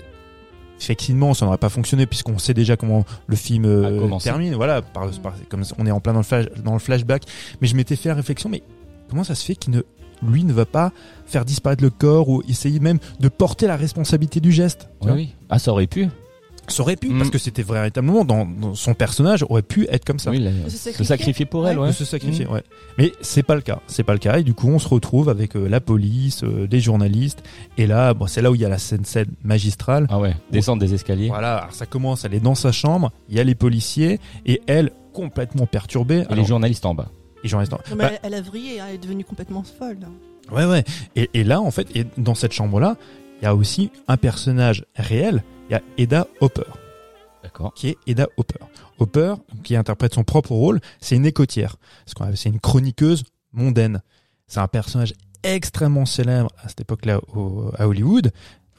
effectivement, 0.83 1.33
ça 1.35 1.45
n'aurait 1.47 1.59
pas 1.59 1.69
fonctionné 1.69 2.07
puisqu'on 2.07 2.39
sait 2.39 2.55
déjà 2.55 2.77
comment 2.77 3.05
le 3.27 3.37
film 3.37 3.65
euh, 3.65 4.19
termine. 4.19 4.55
Voilà, 4.55 4.83
par, 4.83 5.09
par- 5.23 5.35
comme 5.49 5.63
on 5.79 5.87
est 5.87 5.91
en 5.91 6.01
plein 6.01 6.13
dans 6.13 6.19
le, 6.21 6.25
flash, 6.25 6.47
dans 6.65 6.73
le 6.73 6.79
flashback. 6.79 7.23
Mais 7.61 7.69
je 7.69 7.77
m'étais 7.77 7.97
fait 7.97 8.09
la 8.09 8.15
réflexion, 8.17 8.49
mais 8.51 8.63
comment 9.09 9.25
ça 9.25 9.35
se 9.35 9.45
fait 9.45 9.55
qu'il 9.55 9.73
ne, 9.75 9.83
lui 10.29 10.45
ne 10.45 10.53
va 10.53 10.67
pas 10.67 10.93
faire 11.27 11.45
disparaître 11.45 11.83
le 11.83 11.91
corps 11.91 12.29
ou 12.29 12.43
essayer 12.49 12.81
même 12.81 12.99
de 13.21 13.29
porter 13.29 13.67
la 13.67 13.77
responsabilité 13.77 14.41
du 14.41 14.53
geste 14.53 14.89
vois 15.01 15.13
oui. 15.13 15.35
Ah, 15.49 15.59
ça 15.59 15.71
aurait 15.73 15.87
pu. 15.87 16.09
Ça 16.69 16.83
aurait 16.83 16.97
pu, 16.97 17.09
Mm. 17.09 17.19
parce 17.19 17.31
que 17.31 17.39
c'était 17.39 17.63
véritablement 17.65 18.25
dans, 18.25 18.47
dans 18.47 18.75
son 18.75 18.95
personnage 18.95 19.45
aurait 19.49 19.63
pu 19.63 19.87
être 19.91 20.05
comme 20.05 20.19
ça. 20.21 20.31
Oui, 20.31 20.39
la- 20.39 20.53
se 20.71 20.93
se 20.93 21.05
sacrifier. 21.05 21.45
pour 21.45 21.67
elle, 21.69 21.79
Ouais. 21.79 21.93
se 21.93 22.05
sacrifier, 22.05 22.47
ouais. 22.47 22.63
Mais 22.99 23.13
c'est 23.21 23.43
pas 23.43 23.57
le 23.57 23.61
cas. 23.63 23.81
C'est 23.89 24.05
pas 24.05 24.13
le 24.13 24.19
cas. 24.21 24.39
Et 24.39 24.43
du 24.45 24.55
coup, 24.55 24.69
on 24.69 24.79
se 24.79 24.89
retrouve 24.89 25.29
avec 25.29 25.57
euh, 25.57 25.69
la 25.69 25.81
police, 25.81 26.45
euh, 26.45 26.69
les 26.71 26.81
journalistes. 26.81 27.43
Et 27.79 27.87
là, 27.87 28.15
bon, 28.15 28.27
c'est 28.29 28.43
là 28.43 28.51
où 28.51 28.55
il 28.55 28.61
y 28.61 28.65
a 28.65 28.69
la 28.69 28.79
scène, 28.79 29.05
scène 29.05 29.29
magistrale. 29.43 30.07
Ah 30.09 30.21
ouais. 30.21 30.35
Descendre 30.53 30.81
des 30.81 30.95
escaliers. 30.95 31.29
Voilà, 31.29 31.57
alors 31.59 31.75
ça 31.75 31.87
commence, 31.87 32.25
elle 32.25 32.35
est 32.35 32.41
dans 32.41 32.55
sa 32.55 32.71
chambre, 32.73 33.11
il 33.29 33.37
y 33.37 33.41
a 33.41 33.45
les 33.45 33.55
policiers, 33.57 34.21
et 34.47 34.63
elle, 34.67 34.93
complètement 35.13 35.67
perturbée. 35.67 36.19
Et 36.19 36.21
les 36.21 36.27
Alors, 36.33 36.47
journalistes 36.47 36.87
en 36.87 36.95
bas. 36.95 37.09
les 37.43 37.49
journalistes, 37.49 37.73
Non, 37.73 37.79
mais 37.91 37.97
bah, 37.97 38.11
elle, 38.13 38.19
elle 38.23 38.35
a 38.35 38.41
vrillé, 38.41 38.81
hein, 38.81 38.85
elle 38.89 38.95
est 38.95 38.99
devenue 39.03 39.25
complètement 39.25 39.63
folle. 39.65 39.99
Ouais, 40.53 40.65
ouais. 40.65 40.85
Et, 41.17 41.29
et 41.35 41.45
là, 41.45 41.61
en 41.61 41.71
fait, 41.71 41.89
et 41.97 42.05
dans 42.19 42.35
cette 42.35 42.53
chambre-là, 42.53 42.97
il 43.41 43.45
y 43.45 43.49
a 43.49 43.55
aussi 43.57 43.91
un 44.07 44.17
personnage 44.17 44.85
réel. 44.97 45.43
Il 45.73 45.77
y 45.77 45.79
a 45.79 45.83
Eda 45.97 46.27
Hopper, 46.41 46.71
D'accord. 47.43 47.73
qui 47.73 47.89
est 47.89 47.97
Eda 48.07 48.29
Hopper. 48.37 48.59
Hopper, 48.99 49.37
qui 49.65 49.75
interprète 49.75 50.13
son 50.13 50.23
propre 50.23 50.53
rôle, 50.53 50.81
c'est 51.01 51.17
une 51.17 51.25
écotière. 51.25 51.77
C'est 52.35 52.51
une 52.51 52.61
chroniqueuse 52.61 53.25
mondaine. 53.55 54.03
C'est 54.49 54.61
un 54.61 54.69
personnage 54.69 55.15
extrêmement 55.43 56.05
célèbre 56.05 56.51
à 56.63 56.69
cette 56.69 56.83
époque-là 56.83 57.23
à 57.79 57.89
Hollywood. 57.89 58.33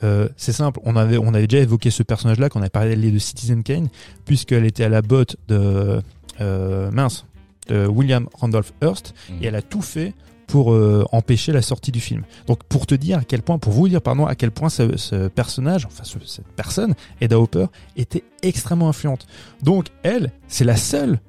Euh, 0.03 0.29
c'est 0.37 0.51
simple, 0.51 0.81
on 0.83 0.95
avait, 0.95 1.17
on 1.17 1.33
avait 1.33 1.47
déjà 1.47 1.63
évoqué 1.63 1.89
ce 1.89 2.03
personnage-là 2.03 2.49
quand 2.49 2.59
on 2.59 2.61
avait 2.61 2.69
parlé 2.69 2.95
de 2.95 3.17
Citizen 3.17 3.63
Kane, 3.63 3.87
puisqu'elle 4.25 4.65
était 4.65 4.83
à 4.83 4.89
la 4.89 5.01
botte 5.01 5.35
de 5.47 5.99
euh, 6.41 6.91
mince, 6.91 7.25
de 7.69 7.87
William 7.87 8.27
Randolph 8.35 8.71
Hearst, 8.83 9.15
et 9.41 9.47
elle 9.47 9.55
a 9.55 9.63
tout 9.63 9.81
fait 9.81 10.13
pour 10.47 10.73
euh, 10.73 11.05
empêcher 11.11 11.51
la 11.51 11.61
sortie 11.61 11.91
du 11.91 11.99
film. 11.99 12.23
Donc 12.47 12.63
pour 12.65 12.85
te 12.85 12.95
dire 12.95 13.19
à 13.19 13.23
quel 13.23 13.41
point, 13.41 13.57
pour 13.57 13.73
vous 13.73 13.87
dire 13.89 14.01
pardon, 14.01 14.25
à 14.25 14.35
quel 14.35 14.51
point 14.51 14.69
ce, 14.69 14.97
ce 14.97 15.27
personnage, 15.27 15.85
enfin 15.85 16.03
ce- 16.03 16.17
cette 16.25 16.47
personne, 16.55 16.93
Eda 17.21 17.39
Hopper, 17.39 17.65
était 17.95 18.23
extrêmement 18.41 18.89
influente. 18.89 19.25
Donc 19.61 19.87
elle, 20.03 20.31
c'est 20.47 20.65
la 20.65 20.75
seule 20.77 21.19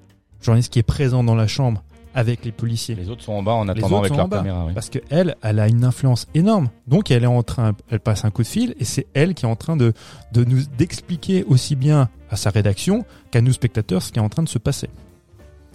journaliste 0.40 0.72
qui 0.72 0.78
est 0.78 0.82
présente 0.82 1.26
dans 1.26 1.34
la 1.34 1.46
chambre 1.46 1.82
avec 2.16 2.44
les 2.44 2.52
policiers. 2.52 2.94
Les 2.94 3.08
autres 3.10 3.22
sont 3.24 3.32
en 3.32 3.42
bas 3.42 3.54
en 3.54 3.66
attendant 3.68 3.98
avec 4.00 4.10
leur 4.16 4.28
caméra. 4.38 4.66
Oui. 4.66 4.72
Parce 4.72 4.88
que 4.88 5.00
elle, 5.10 5.34
elle 5.42 5.58
a 5.58 5.66
une 5.66 5.84
influence 5.84 6.28
énorme. 6.34 6.68
Donc 6.86 7.10
elle 7.10 7.24
est 7.24 7.26
en 7.26 7.42
train, 7.42 7.72
elle 7.90 7.98
passe 8.00 8.24
un 8.24 8.30
coup 8.30 8.42
de 8.42 8.46
fil 8.46 8.74
et 8.78 8.84
c'est 8.84 9.06
elle 9.14 9.34
qui 9.34 9.46
est 9.46 9.48
en 9.48 9.56
train 9.56 9.76
de, 9.76 9.92
de 10.32 10.44
nous 10.44 10.62
d'expliquer 10.78 11.42
aussi 11.44 11.74
bien 11.74 12.08
à 12.30 12.36
sa 12.36 12.50
rédaction 12.50 13.04
qu'à 13.32 13.40
nous 13.40 13.52
spectateurs 13.52 14.00
ce 14.02 14.12
qui 14.12 14.18
est 14.18 14.22
en 14.22 14.28
train 14.28 14.42
de 14.44 14.48
se 14.48 14.58
passer. 14.58 14.88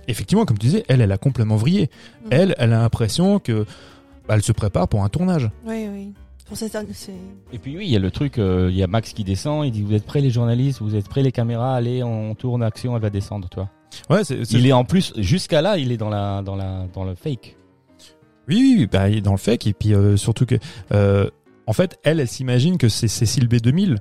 Effectivement, 0.10 0.44
comme 0.46 0.58
tu 0.58 0.66
disais, 0.68 0.84
elle, 0.90 1.00
elle 1.02 1.12
a 1.12 1.18
complètement 1.18 1.56
vrillé. 1.56 1.90
Mm. 2.26 2.28
Elle, 2.32 2.56
elle 2.58 2.74
a 2.74 2.80
l'impression 2.82 3.40
que 3.40 3.66
bah, 4.28 4.36
elle 4.36 4.44
se 4.44 4.52
prépare 4.52 4.88
pour 4.88 5.04
un 5.04 5.10
tournage. 5.10 5.50
Oui, 5.66 5.88
oui. 5.92 6.14
Pour 6.48 6.58
cette- 6.58 6.76
Et 7.54 7.60
puis 7.60 7.78
oui, 7.78 7.86
il 7.86 7.92
y 7.92 7.96
a 7.96 8.00
le 8.00 8.10
truc, 8.10 8.40
euh, 8.40 8.70
il 8.72 8.76
y 8.76 8.82
a 8.82 8.88
Max 8.88 9.14
qui 9.14 9.24
descend, 9.24 9.66
il 9.68 9.72
dit 9.72 9.84
vous 9.84 9.94
êtes 9.94 10.06
prêts 10.06 10.20
les 10.20 10.32
journalistes, 10.32 10.82
vous 10.82 10.96
êtes 10.96 11.08
prêts 11.08 11.22
les 11.22 11.32
caméras, 11.32 11.76
allez, 11.76 12.02
on 12.04 12.34
tourne, 12.34 12.64
action, 12.64 12.96
elle 12.96 13.02
va 13.04 13.12
descendre, 13.12 13.48
toi. 13.50 13.70
Ouais, 14.10 14.24
c'est, 14.24 14.44
c'est- 14.46 14.58
Il 14.58 14.66
est 14.66 14.72
en 14.72 14.84
plus 14.84 15.14
jusqu'à 15.18 15.62
là, 15.62 15.78
il 15.78 15.92
est 15.92 15.98
dans 15.98 16.10
la 16.10 16.42
dans 16.42 16.56
la 16.56 16.88
dans 16.94 17.04
le 17.04 17.14
fake. 17.14 17.56
oui, 18.48 18.56
oui, 18.58 18.76
oui, 18.80 18.88
bah, 18.92 19.10
il 19.10 19.18
est 19.18 19.22
dans 19.22 19.32
le 19.34 19.38
fake 19.38 19.68
et 19.68 19.74
puis 19.74 19.94
euh, 19.94 20.18
surtout 20.18 20.48
que, 20.48 20.56
euh, 20.92 21.30
en 21.68 21.74
fait, 21.74 22.00
elle, 22.04 22.20
elle 22.20 22.28
s'imagine 22.28 22.80
que 22.80 22.90
c'est 22.90 23.08
Cécile 23.08 23.48
B2000 23.48 23.98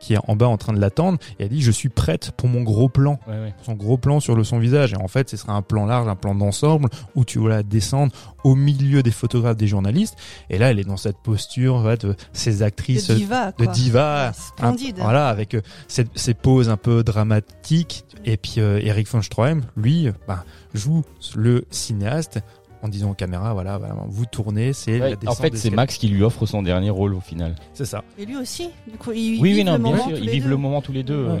qui 0.00 0.14
est 0.14 0.18
en 0.28 0.36
bas 0.36 0.48
en 0.48 0.56
train 0.58 0.72
de 0.72 0.80
l'attendre 0.80 1.18
et 1.38 1.44
elle 1.44 1.48
dit 1.48 1.62
je 1.62 1.70
suis 1.70 1.88
prête 1.88 2.32
pour 2.36 2.48
mon 2.48 2.62
gros 2.62 2.88
plan. 2.88 3.18
Ouais, 3.26 3.38
ouais. 3.40 3.54
son 3.62 3.72
gros 3.74 3.96
plan 3.96 4.20
sur 4.20 4.34
le 4.36 4.44
son 4.44 4.58
visage. 4.58 4.92
Et 4.92 4.96
en 4.96 5.08
fait 5.08 5.30
ce 5.30 5.36
sera 5.36 5.54
un 5.54 5.62
plan 5.62 5.86
large 5.86 6.08
un 6.08 6.16
plan 6.16 6.34
d'ensemble 6.34 6.88
où 7.14 7.24
tu 7.24 7.38
vas 7.38 7.48
la 7.48 7.62
descendre 7.62 8.12
au 8.44 8.54
milieu 8.54 9.02
des 9.02 9.10
photographes 9.10 9.56
des 9.56 9.66
journalistes. 9.66 10.16
Et 10.50 10.58
là 10.58 10.70
elle 10.70 10.78
est 10.78 10.84
dans 10.84 10.96
cette 10.98 11.18
posture 11.18 11.82
ouais, 11.84 11.96
de 11.96 12.14
ces 12.32 12.62
actrices 12.62 13.08
de 13.08 13.14
diva, 13.14 13.52
de 13.52 13.64
quoi. 13.64 13.72
diva 13.72 14.32
un- 14.60 14.74
voilà 14.98 15.28
avec 15.28 15.54
euh, 15.54 15.62
ces, 15.88 16.04
ces 16.14 16.34
poses 16.34 16.68
un 16.68 16.76
peu 16.76 17.02
dramatiques. 17.02 18.04
Et 18.24 18.36
puis 18.36 18.54
euh, 18.58 18.80
Eric 18.82 19.08
von 19.08 19.22
Stroheim 19.22 19.60
lui 19.76 20.08
euh, 20.08 20.12
bah, 20.28 20.44
joue 20.74 21.02
le 21.36 21.64
cinéaste 21.70 22.40
en 22.84 22.88
disant 22.88 23.10
aux 23.10 23.14
caméras 23.14 23.52
voilà, 23.54 23.78
voilà, 23.78 23.96
vous 24.08 24.26
tournez 24.26 24.72
c'est 24.72 24.92
Ouais, 25.00 25.10
la 25.10 25.16
en 25.16 25.18
descente 25.18 25.36
fait, 25.38 25.56
c'est. 25.56 25.70
Max 25.70 25.96
qui 25.96 26.08
lui 26.08 26.22
offre 26.22 26.46
son 26.46 26.62
dernier 26.62 26.90
rôle 26.90 27.14
au 27.14 27.20
final. 27.20 27.54
c'est 27.72 27.84
ça 27.86 28.04
Et 28.18 28.26
lui 28.26 28.36
aussi. 28.36 28.68
Du 28.90 28.96
coup, 28.98 29.12
ils, 29.12 29.40
Oui, 29.40 29.50
oui, 29.50 29.52
vivent 29.54 29.64
non, 29.66 29.72
le 29.72 29.78
bien 29.78 29.90
moment 29.92 30.08
sûr, 30.08 30.18
ils 30.18 30.30
vivent 30.30 30.44
deux. 30.44 30.50
le 30.50 30.56
moment 30.56 30.82
tous 30.82 30.92
les 30.92 31.02
deux. 31.02 31.24
Ouais. 31.26 31.30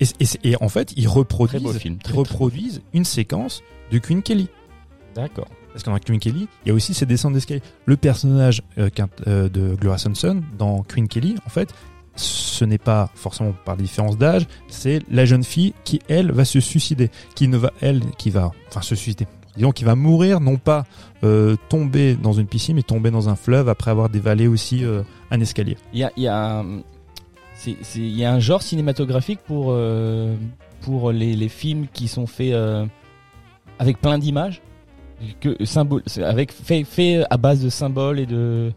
et, 0.00 0.06
et- 0.20 0.50
et 0.52 0.56
en 0.62 0.68
fait 0.68 0.92
ils 0.96 1.04
Très 1.04 1.12
reproduisent 1.14 1.62
beau 1.62 1.72
film. 1.72 1.94
ils 1.94 2.02
Très, 2.02 2.12
très 2.12 2.18
reproduisent 2.20 2.82
une 2.92 3.04
séquence 3.04 3.62
de 3.90 3.98
Queen 3.98 4.22
Kelly 4.22 4.48
D'accord. 5.14 5.48
Parce 5.72 5.82
que 5.82 5.90
dans 5.90 5.98
Queen 5.98 6.18
Kelly, 6.18 6.46
il 6.64 6.68
y 6.68 6.70
a 6.70 6.74
aussi 6.74 6.92
ces 6.94 7.04
descentes 7.06 7.32
d'escalier. 7.34 7.60
Le 7.86 7.96
personnage 7.96 8.62
euh, 8.78 8.88
euh, 9.26 9.48
de 9.48 9.74
Gloria 9.74 9.98
Swanson 9.98 10.42
dans 10.58 10.82
Queen 10.82 11.06
Kelly, 11.08 11.36
en 11.46 11.50
fait, 11.50 11.68
ce 12.16 12.64
n'est 12.64 12.78
pas 12.78 13.10
forcément 13.14 13.52
par 13.64 13.76
différence 13.76 14.16
d'âge, 14.16 14.46
c'est 14.68 15.00
la 15.10 15.26
jeune 15.26 15.44
fille 15.44 15.74
qui, 15.84 16.00
elle, 16.08 16.32
va 16.32 16.46
se 16.46 16.60
suicider. 16.60 17.10
Qui 17.34 17.48
ne 17.48 17.58
va, 17.58 17.72
elle, 17.82 18.00
qui 18.16 18.30
va, 18.30 18.52
enfin, 18.68 18.80
se 18.80 18.94
suicider. 18.94 19.26
Disons, 19.56 19.72
qui 19.72 19.84
va 19.84 19.94
mourir, 19.94 20.40
non 20.40 20.56
pas 20.56 20.84
euh, 21.24 21.56
tomber 21.68 22.14
dans 22.14 22.32
une 22.34 22.46
piscine, 22.46 22.76
mais 22.76 22.82
tomber 22.82 23.10
dans 23.10 23.28
un 23.28 23.36
fleuve 23.36 23.68
après 23.68 23.90
avoir 23.90 24.08
dévalé 24.08 24.46
aussi 24.48 24.84
euh, 24.84 25.02
un 25.30 25.40
escalier. 25.40 25.76
Il 25.92 26.00
y 26.00 26.04
a, 26.04 26.12
y 26.16 26.26
a 26.28 26.64
c'est- 27.54 27.76
c'est- 27.82 28.00
y 28.00 28.24
a 28.24 28.32
un 28.32 28.40
genre 28.40 28.62
cinématographique 28.62 29.40
pour, 29.46 29.68
euh, 29.70 30.34
pour 30.82 31.10
les, 31.12 31.34
les 31.36 31.48
films 31.48 31.86
qui 31.92 32.06
sont 32.08 32.26
faits 32.26 32.54
avec 33.78 34.00
plein 34.00 34.18
d'images 34.18 34.60
que 35.40 35.56
symbole 35.64 36.02
avec 36.22 36.52
fait, 36.52 36.84
fait 36.84 37.24
à 37.30 37.36
base 37.38 37.62
de 37.62 37.70
symboles 37.70 38.18
et 38.20 38.26
de 38.26 38.70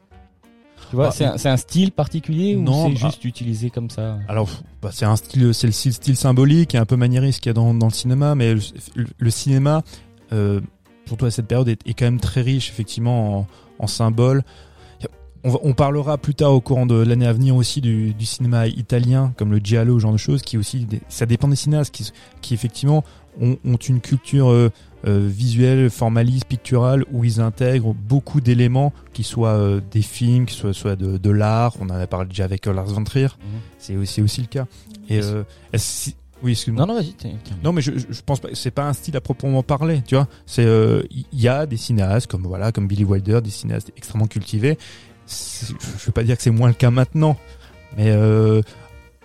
tu 0.89 0.95
vois 0.95 1.07
Bah, 1.07 1.11
c'est 1.11 1.25
un, 1.25 1.37
c'est 1.37 1.49
un 1.49 1.57
style 1.57 1.91
particulier 1.91 2.55
ou 2.55 2.61
non, 2.61 2.87
c'est 2.87 2.93
bah- 2.93 2.99
juste 3.09 3.25
utilisé 3.25 3.69
comme 3.69 3.89
ça? 3.89 4.17
Alors, 4.29 4.47
bah, 4.81 4.89
c'est 4.93 5.05
un 5.05 5.17
style, 5.17 5.53
c'est 5.53 5.67
le 5.67 5.73
style, 5.73 5.93
style 5.93 6.15
symbolique 6.15 6.73
et 6.73 6.77
un 6.77 6.85
peu 6.85 6.95
maniériste 6.95 7.41
qu'il 7.41 7.49
y 7.49 7.51
a 7.51 7.53
dans, 7.53 7.73
dans 7.73 7.87
le 7.87 7.91
cinéma, 7.93 8.33
mais 8.35 8.53
le, 8.55 8.61
le- 8.95 9.05
le 9.17 9.29
cinéma, 9.29 9.83
euh, 10.33 10.61
surtout 11.05 11.25
à 11.25 11.31
cette 11.31 11.47
période, 11.47 11.67
est, 11.69 11.79
est 11.87 11.93
quand 11.93 12.05
même 12.05 12.19
très 12.19 12.41
riche 12.41 12.69
effectivement 12.69 13.39
en, 13.39 13.47
en 13.79 13.87
symboles. 13.87 14.43
On, 15.43 15.51
va- 15.51 15.59
on 15.63 15.73
parlera 15.73 16.17
plus 16.17 16.35
tard 16.35 16.51
au 16.53 16.59
courant 16.59 16.85
de 16.85 16.95
l'année 16.95 17.25
à 17.25 17.31
venir 17.33 17.55
aussi 17.55 17.79
du, 17.79 18.13
du 18.13 18.25
cinéma 18.25 18.67
italien, 18.67 19.33
comme 19.37 19.51
le 19.51 19.59
giallo, 19.59 19.97
ce 19.97 20.01
genre 20.03 20.11
de 20.11 20.17
choses, 20.17 20.41
qui 20.41 20.57
aussi, 20.57 20.85
ça 21.07 21.25
dépend 21.25 21.47
des 21.47 21.55
cinéastes, 21.55 21.93
qui, 21.95 22.11
qui 22.41 22.53
effectivement 22.53 23.05
ont, 23.39 23.57
ont 23.63 23.77
une 23.77 24.01
culture 24.01 24.49
euh, 24.49 24.69
euh, 25.07 25.25
visuelle, 25.31 25.89
formaliste, 25.89 26.43
picturale, 26.45 27.05
où 27.13 27.23
ils 27.23 27.39
intègrent 27.39 27.93
beaucoup 27.93 28.41
d'éléments, 28.41 28.91
qui 29.13 29.23
soient 29.23 29.51
euh, 29.55 29.79
des 29.91 30.01
films, 30.01 30.45
qui 30.45 30.55
soient, 30.73 30.97
de, 30.97 31.17
de 31.17 31.29
l'art. 31.29 31.73
On 31.79 31.85
en 31.85 31.91
a 31.95 32.05
parlé 32.05 32.27
déjà 32.27 32.43
avec 32.43 32.65
Lars 32.65 32.87
von 32.87 33.05
Trier. 33.05 33.27
Mhm. 33.27 33.59
C'est 33.77 33.95
aussi, 33.95 34.21
aussi 34.21 34.41
le 34.41 34.47
cas. 34.47 34.65
Et 35.07 35.19
Est-ce- 35.71 36.11
oui, 36.43 36.51
excuse-moi. 36.53 36.85
non 36.85 36.93
non 36.93 36.99
vas-y 36.99 37.13
Non, 37.63 37.73
mais 37.73 37.81
je, 37.81 37.91
je 37.97 38.05
je 38.11 38.21
pense 38.21 38.39
pas. 38.39 38.49
C'est 38.53 38.71
pas 38.71 38.87
un 38.87 38.93
style 38.93 39.15
à 39.17 39.21
proprement 39.21 39.63
parler, 39.63 40.01
tu 40.05 40.15
vois. 40.15 40.27
C'est 40.45 40.65
euh, 40.65 41.03
il 41.11 41.25
y 41.33 41.47
a 41.47 41.65
des 41.65 41.77
cinéastes 41.77 42.27
comme 42.27 42.43
voilà, 42.43 42.71
comme 42.71 42.87
Billy 42.87 43.03
Wilder, 43.03 43.41
des 43.41 43.49
cinéastes 43.49 43.91
extrêmement 43.97 44.27
cultivés. 44.27 44.77
Je 45.27 46.05
veux 46.05 46.11
pas 46.11 46.23
dire 46.23 46.37
que 46.37 46.43
c'est 46.43 46.51
moins 46.51 46.69
le 46.69 46.73
cas 46.73 46.89
maintenant, 46.91 47.37
mais 47.97 48.09
euh, 48.09 48.61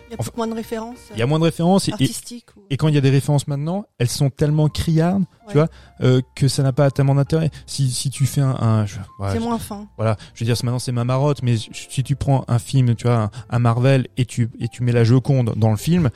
Il 0.09 0.11
y 0.11 0.15
a 0.15 0.17
beaucoup 0.19 0.37
moins 0.37 0.47
de 0.47 0.55
références 0.55 0.99
il 1.15 1.19
y 1.19 1.23
a 1.23 1.27
moins 1.27 1.39
de 1.39 1.45
références 1.45 1.89
et, 1.89 1.91
et, 1.93 1.95
artistiques. 1.95 2.55
ou- 2.57 2.61
et 2.69 2.77
quand 2.77 2.89
il 2.89 2.95
y 2.95 2.99
a 2.99 3.01
des 3.01 3.11
références 3.11 3.49
maintenant, 3.49 3.87
elles 3.99 4.09
sont 4.11 4.29
tellement 4.29 4.69
criardes, 4.69 5.25
tu 5.49 5.57
Ouais. 5.59 5.65
vois, 5.65 5.69
euh, 6.07 6.21
que 6.37 6.47
ça 6.47 6.63
n'a 6.63 6.73
pas 6.75 6.91
tellement 6.91 7.15
d'intérêt. 7.15 7.51
Si 7.67 7.91
si 7.91 8.11
tu 8.11 8.27
fais 8.27 8.43
un, 8.43 8.51
un 8.61 8.85
je- 8.87 8.97
voilà, 9.19 9.33
C'est 9.35 9.41
je- 9.41 9.45
moins 9.45 9.59
fin. 9.59 9.87
voilà, 9.97 10.17
je 10.35 10.45
veux 10.45 10.47
dire, 10.47 10.57
maintenant 10.63 10.79
c'est 10.79 10.93
ma 10.93 11.05
marotte, 11.05 11.43
mais 11.43 11.57
si 11.57 12.03
tu 12.03 12.17
prends 12.17 12.45
un 12.49 12.59
film, 12.59 12.95
tu 12.95 13.07
vois, 13.07 13.17
un, 13.25 13.31
un 13.49 13.59
Marvel 13.59 14.09
et 14.19 14.27
tu 14.27 14.51
et 14.61 14.69
tu 14.69 14.83
mets 14.83 14.93
la 14.93 15.05
Joconde 15.05 15.55
dans 15.57 15.71
le 15.71 15.77
film, 15.79 16.11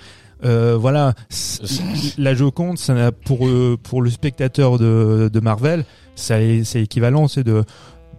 euh, 0.45 0.77
voilà, 0.77 1.15
la 2.19 2.35
Joconde, 2.35 2.79
ça 2.79 2.95
n'a- 2.95 3.13
pour 3.13 3.47
euh, 3.47 3.77
pour 3.83 4.03
le 4.03 4.11
spectateur 4.11 4.79
de, 4.79 5.31
de 5.33 5.41
Marvel, 5.41 5.85
ça 6.15 6.41
est- 6.41 6.65
c'est 6.65 6.83
équivalent, 6.83 7.29
c'est 7.29 7.45
de 7.45 7.65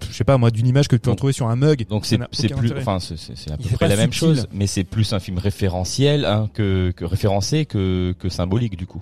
je 0.10 0.14
sais 0.16 0.24
pas 0.24 0.38
moi 0.38 0.50
d'une 0.50 0.66
image 0.68 0.88
que 0.88 0.96
tu 0.96 1.02
peux 1.02 1.12
retrouver 1.12 1.34
sur 1.34 1.48
un 1.50 1.56
mug. 1.58 1.86
donc 1.90 2.06
c'est 2.06 2.18
plus 2.18 2.72
enfin 2.78 3.00
c'est 3.00 3.52
à 3.52 3.58
peu 3.58 3.68
près 3.76 3.88
la 3.90 3.98
même 3.98 4.14
subtil. 4.14 4.36
chose 4.38 4.48
mais 4.54 4.66
c'est 4.68 4.86
plus 4.86 5.12
un 5.14 5.20
film 5.20 5.38
référentiel 5.38 6.24
hein, 6.26 6.50
que 6.54 6.92
que 6.96 7.04
référencé 7.04 7.66
que 7.66 8.14
que 8.18 8.30
symbolique 8.30 8.78
du 8.78 8.88
coup 8.88 9.02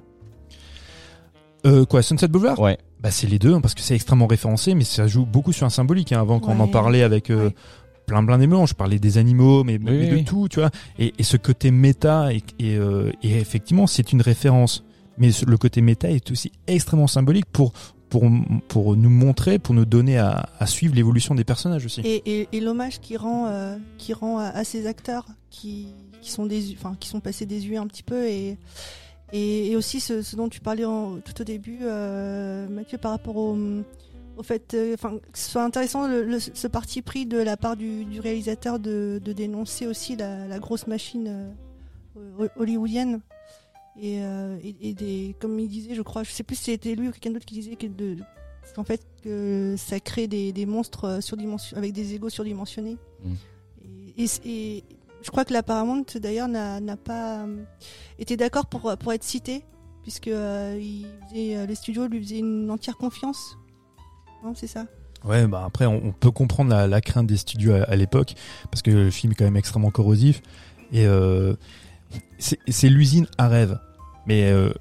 Euh, 1.65 1.85
quoi, 1.85 2.01
Sunset 2.01 2.27
Boulevard? 2.29 2.59
Ouais 2.59 2.77
Bah 3.01 3.11
c'est 3.11 3.27
les 3.27 3.39
deux 3.39 3.53
hein, 3.53 3.61
parce 3.61 3.73
que 3.73 3.81
c'est 3.81 3.95
extrêmement 3.95 4.27
référencé, 4.27 4.73
mais 4.73 4.83
ça 4.83 5.07
joue 5.07 5.25
beaucoup 5.25 5.51
sur 5.53 5.65
un 5.65 5.69
symbolique. 5.69 6.11
hein, 6.13 6.21
avant 6.21 6.39
qu'on 6.39 6.59
en 6.59 6.67
parlait 6.67 7.03
avec 7.03 7.29
euh, 7.29 7.45
Ouais. 7.47 7.55
Plein 8.07 8.25
plein 8.25 8.37
mélanges, 8.39 8.69
je 8.69 8.73
parlais 8.73 8.97
des 8.97 9.19
animaux, 9.19 9.63
mais, 9.63 9.77
mais 9.77 9.91
oui, 9.91 10.07
de 10.09 10.15
oui. 10.15 10.23
tout, 10.25 10.47
tu 10.49 10.59
vois. 10.59 10.71
Et, 10.97 11.13
et 11.19 11.23
ce 11.23 11.37
côté 11.37 11.69
méta, 11.69 12.33
et, 12.33 12.41
et, 12.57 12.75
euh, 12.77 13.11
et 13.21 13.37
effectivement, 13.37 13.85
c'est 13.85 14.11
une 14.11 14.21
référence. 14.23 14.83
Mais 15.19 15.31
ce- 15.31 15.45
le 15.45 15.57
côté 15.57 15.81
méta 15.81 16.09
est 16.09 16.31
aussi 16.31 16.51
extrêmement 16.65 17.07
symbolique 17.07 17.45
pour 17.51 17.73
pour 18.09 18.23
pour 18.69 18.95
nous 18.95 19.09
montrer, 19.09 19.59
pour 19.59 19.75
nous 19.75 19.83
donner 19.85 20.17
à, 20.17 20.47
à 20.59 20.65
suivre 20.65 20.95
l'évolution 20.95 21.35
des 21.35 21.43
personnages 21.43 21.85
aussi. 21.85 21.99
Et, 22.05 22.23
et, 22.25 22.47
et 22.53 22.59
l'hommage 22.61 22.99
qui 23.01 23.17
rend, 23.17 23.47
euh, 23.47 23.75
qui 23.97 24.13
rend 24.13 24.37
à, 24.39 24.45
à 24.45 24.63
ces 24.63 24.87
acteurs 24.87 25.25
qui, 25.49 25.87
qui 26.21 26.31
sont 26.31 26.45
des, 26.45 26.73
enfin, 26.77 26.95
qui 26.99 27.09
sont 27.09 27.19
passés 27.19 27.45
désuets 27.45 27.75
un 27.77 27.87
petit 27.87 28.03
peu 28.03 28.25
et, 28.27 28.57
et, 29.33 29.71
et 29.71 29.75
aussi 29.75 29.99
ce, 29.99 30.21
ce 30.21 30.35
dont 30.37 30.47
tu 30.47 30.61
parlais 30.61 30.85
en- 30.85 31.17
tout 31.17 31.41
au 31.41 31.43
début, 31.43 31.79
euh, 31.81 32.69
Mathieu, 32.69 32.97
par 32.97 33.11
rapport 33.11 33.35
au, 33.35 33.57
au 34.37 34.43
fait, 34.43 34.73
euh, 34.73 34.93
enfin, 34.93 35.17
que 35.31 35.37
ce 35.39 35.49
soit 35.51 35.63
intéressant 35.63 36.07
le, 36.07 36.23
le- 36.23 36.39
ce 36.39 36.67
parti 36.67 37.01
pris 37.01 37.25
de 37.25 37.37
la 37.39 37.57
part 37.57 37.75
du, 37.75 38.05
du 38.05 38.19
réalisateur 38.19 38.79
de, 38.79 39.19
de 39.23 39.33
dénoncer 39.33 39.87
aussi 39.87 40.15
la, 40.15 40.47
la 40.47 40.59
grosse 40.59 40.87
machine 40.87 41.27
euh, 41.27 42.47
hollywoodienne. 42.55 43.21
Et, 43.99 44.21
euh, 44.21 44.57
et, 44.63 44.75
et 44.89 44.93
des, 44.93 45.35
comme 45.39 45.59
il 45.59 45.67
disait, 45.67 45.95
je 45.95 46.03
crois, 46.03 46.21
je 46.23 46.31
sais 46.31 46.43
plus 46.43 46.55
si 46.55 46.65
c'était 46.65 46.93
lui 46.93 47.07
ou 47.07 47.11
quelqu'un 47.11 47.31
d'autre 47.31 47.45
qui 47.45 47.55
disait 47.55 47.75
que 47.75 47.87
de, 47.87 48.17
fait 48.85 49.01
que 49.23 49.73
ça 49.77 49.99
crée 49.99 50.27
des, 50.27 50.51
des 50.53 50.65
monstres 50.67 51.05
euh, 51.05 51.19
surdimension- 51.21 51.75
avec 51.75 51.93
des 51.93 52.13
égos 52.13 52.29
surdimensionnés. 52.29 52.97
Mm. 53.23 53.33
Et, 54.45 54.83
je 55.23 55.31
crois 55.31 55.45
que 55.45 55.53
la 55.53 55.63
Paramount 55.63 56.05
d'ailleurs 56.21 56.47
n'a 56.47 56.79
n'a 56.79 56.95
pas 56.95 57.45
été 58.19 58.37
d'accord 58.37 58.67
pour, 58.67 58.95
pour 58.97 59.13
être 59.13 59.23
cité, 59.23 59.65
puisque 60.03 60.27
il 60.27 61.07
faisait, 61.27 61.65
les 61.65 61.75
studios 61.75 62.07
lui 62.07 62.21
faisaient 62.21 62.37
une 62.39 62.69
entière 62.69 62.97
confiance. 62.97 63.57
Non, 64.43 64.53
c'est 64.55 64.67
ça. 64.67 64.85
Ouais, 65.25 65.47
bah 65.47 65.63
après, 65.65 65.85
on, 65.85 66.11
peut 66.11 66.31
comprendre 66.31 66.73
la, 66.73 67.01
crainte 67.01 67.27
des 67.27 67.37
studios 67.37 67.73
à, 67.73 67.95
l'époque, 67.95 68.35
parce 68.71 68.81
que 68.81 68.91
le 68.91 69.09
film 69.09 69.33
est 69.33 69.35
quand 69.35 69.45
même 69.45 69.57
extrêmement 69.57 69.91
corrosif. 69.91 70.41
Et 70.91 71.05
euh, 71.05 71.55
c'est 72.39 72.89
l'usine 72.89 73.27
à 73.37 73.47
rêve. 73.47 73.79
Mais 74.25 74.49
euh, 74.51 74.71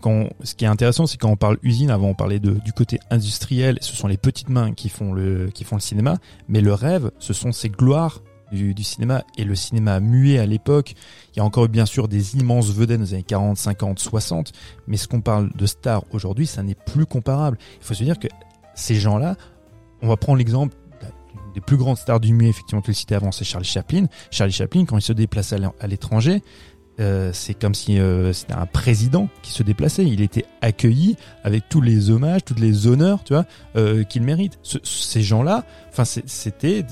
quand, 0.00 0.28
ce 0.42 0.54
qui 0.54 0.64
est 0.64 0.68
intéressant, 0.68 1.06
c'est 1.06 1.18
quand 1.18 1.30
on 1.30 1.36
parle 1.36 1.58
usine, 1.62 1.90
avant 1.90 2.08
on 2.08 2.14
parlait 2.14 2.38
de, 2.38 2.52
du 2.52 2.72
côté 2.72 2.98
industriel, 3.10 3.78
ce 3.80 3.94
sont 3.94 4.06
les 4.06 4.16
petites 4.16 4.48
mains 4.48 4.72
qui 4.72 4.88
font 4.88 5.12
le, 5.12 5.50
qui 5.50 5.64
font 5.64 5.76
le 5.76 5.80
cinéma. 5.80 6.18
Mais 6.48 6.60
le 6.60 6.72
rêve, 6.72 7.10
ce 7.18 7.32
sont 7.32 7.52
ces 7.52 7.68
gloires 7.68 8.22
du, 8.52 8.82
cinéma. 8.82 9.22
Et 9.36 9.44
le 9.44 9.54
cinéma 9.54 10.00
muet 10.00 10.38
à 10.38 10.46
l'époque, 10.46 10.94
il 11.32 11.38
y 11.38 11.40
a 11.40 11.44
encore 11.44 11.68
bien 11.68 11.86
sûr 11.86 12.08
des 12.08 12.36
immenses 12.36 12.70
vedettes 12.70 12.98
dans 12.98 13.04
les 13.04 13.14
années 13.14 13.22
40, 13.22 13.56
50, 13.56 13.98
60. 13.98 14.52
Mais 14.86 14.96
ce 14.96 15.08
qu'on 15.08 15.20
parle 15.20 15.50
de 15.54 15.66
stars 15.66 16.04
aujourd'hui, 16.10 16.46
ça 16.46 16.62
n'est 16.62 16.74
plus 16.74 17.06
comparable. 17.06 17.58
Il 17.80 17.84
faut 17.84 17.94
se 17.94 18.04
dire 18.04 18.18
que 18.18 18.28
ces 18.80 18.96
gens-là, 18.96 19.36
on 20.02 20.08
va 20.08 20.16
prendre 20.16 20.38
l'exemple 20.38 20.74
des 21.54 21.60
plus 21.60 21.76
grandes 21.76 21.96
stars 21.96 22.20
du 22.20 22.32
muet, 22.32 22.48
effectivement, 22.48 22.80
tu 22.82 22.90
le 22.90 22.94
citais 22.94 23.14
avant, 23.16 23.32
c'est 23.32 23.44
Charlie 23.44 23.66
Chaplin. 23.66 24.06
Charlie 24.30 24.52
Chaplin, 24.52 24.84
quand 24.84 24.96
il 24.96 25.02
se 25.02 25.12
déplaçait 25.12 25.56
à 25.56 25.58
l'é- 25.58 25.68
à 25.80 25.86
l'étranger, 25.88 26.42
euh, 27.00 27.32
c'est 27.32 27.54
comme 27.54 27.74
si 27.74 27.98
euh, 27.98 28.32
c'était 28.32 28.52
un 28.52 28.66
président 28.66 29.28
qui 29.42 29.50
se 29.52 29.62
déplaçait. 29.64 30.04
Il 30.04 30.20
était 30.20 30.44
accueilli 30.60 31.16
avec 31.42 31.68
tous 31.68 31.80
les 31.80 32.10
hommages, 32.10 32.44
toutes 32.44 32.60
les 32.60 32.86
honneurs, 32.86 33.24
tu 33.24 33.32
vois, 33.32 33.46
euh, 33.76 34.04
qu'il 34.04 34.22
mérite. 34.22 34.58
Ce- 34.62 34.78
ces 34.84 35.22
gens-là, 35.22 35.64
enfin, 35.88 36.04
c'était, 36.04 36.84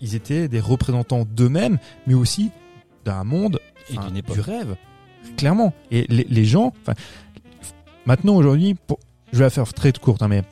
ils 0.00 0.14
étaient 0.14 0.48
des 0.48 0.60
représentants 0.60 1.24
d'eux-mêmes, 1.24 1.78
mais 2.06 2.14
aussi 2.14 2.50
d'un 3.06 3.24
monde, 3.24 3.58
Et 3.90 3.96
enfin, 3.98 4.08
d'une 4.08 4.16
époque. 4.18 4.34
du 4.36 4.40
rêve, 4.42 4.76
clairement. 5.38 5.72
Et 5.90 6.04
les, 6.10 6.26
les 6.28 6.44
gens, 6.44 6.74
enfin, 6.82 6.94
maintenant 8.06 8.34
aujourd'hui, 8.36 8.74
pour, 8.74 8.98
je 9.34 9.38
vais 9.40 9.44
la 9.46 9.50
faire 9.50 9.72
très 9.74 9.92
courte, 9.92 10.22
hein, 10.22 10.28
mais 10.28 10.44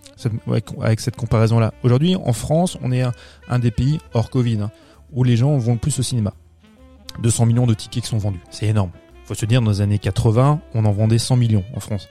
avec 0.81 0.99
cette 0.99 1.15
comparaison-là. 1.15 1.73
Aujourd'hui, 1.85 2.17
en 2.17 2.33
France, 2.33 2.77
on 2.83 2.91
est 2.91 3.03
un, 3.49 3.59
des 3.61 3.71
pays 3.71 4.01
hors 4.13 4.29
Covid 4.29 4.59
hein, 4.61 4.73
où 5.13 5.23
les 5.23 5.37
gens 5.37 5.57
vont 5.57 5.75
le 5.75 5.79
plus 5.79 6.01
au 6.01 6.03
cinéma. 6.03 6.35
200 7.23 7.47
millions 7.47 7.67
de 7.67 7.75
tickets 7.75 8.03
qui 8.03 8.09
sont 8.09 8.19
vendus, 8.19 8.41
c'est 8.51 8.67
énorme. 8.67 8.91
Faut 9.25 9.35
se 9.35 9.47
dire, 9.47 9.63
dans 9.63 9.71
les 9.71 9.83
années 9.83 10.01
80, 10.01 10.61
on 10.75 10.85
en 10.85 10.91
vendait 10.91 11.19
100 11.19 11.37
millions 11.37 11.65
en 11.77 11.81
France. 11.81 12.09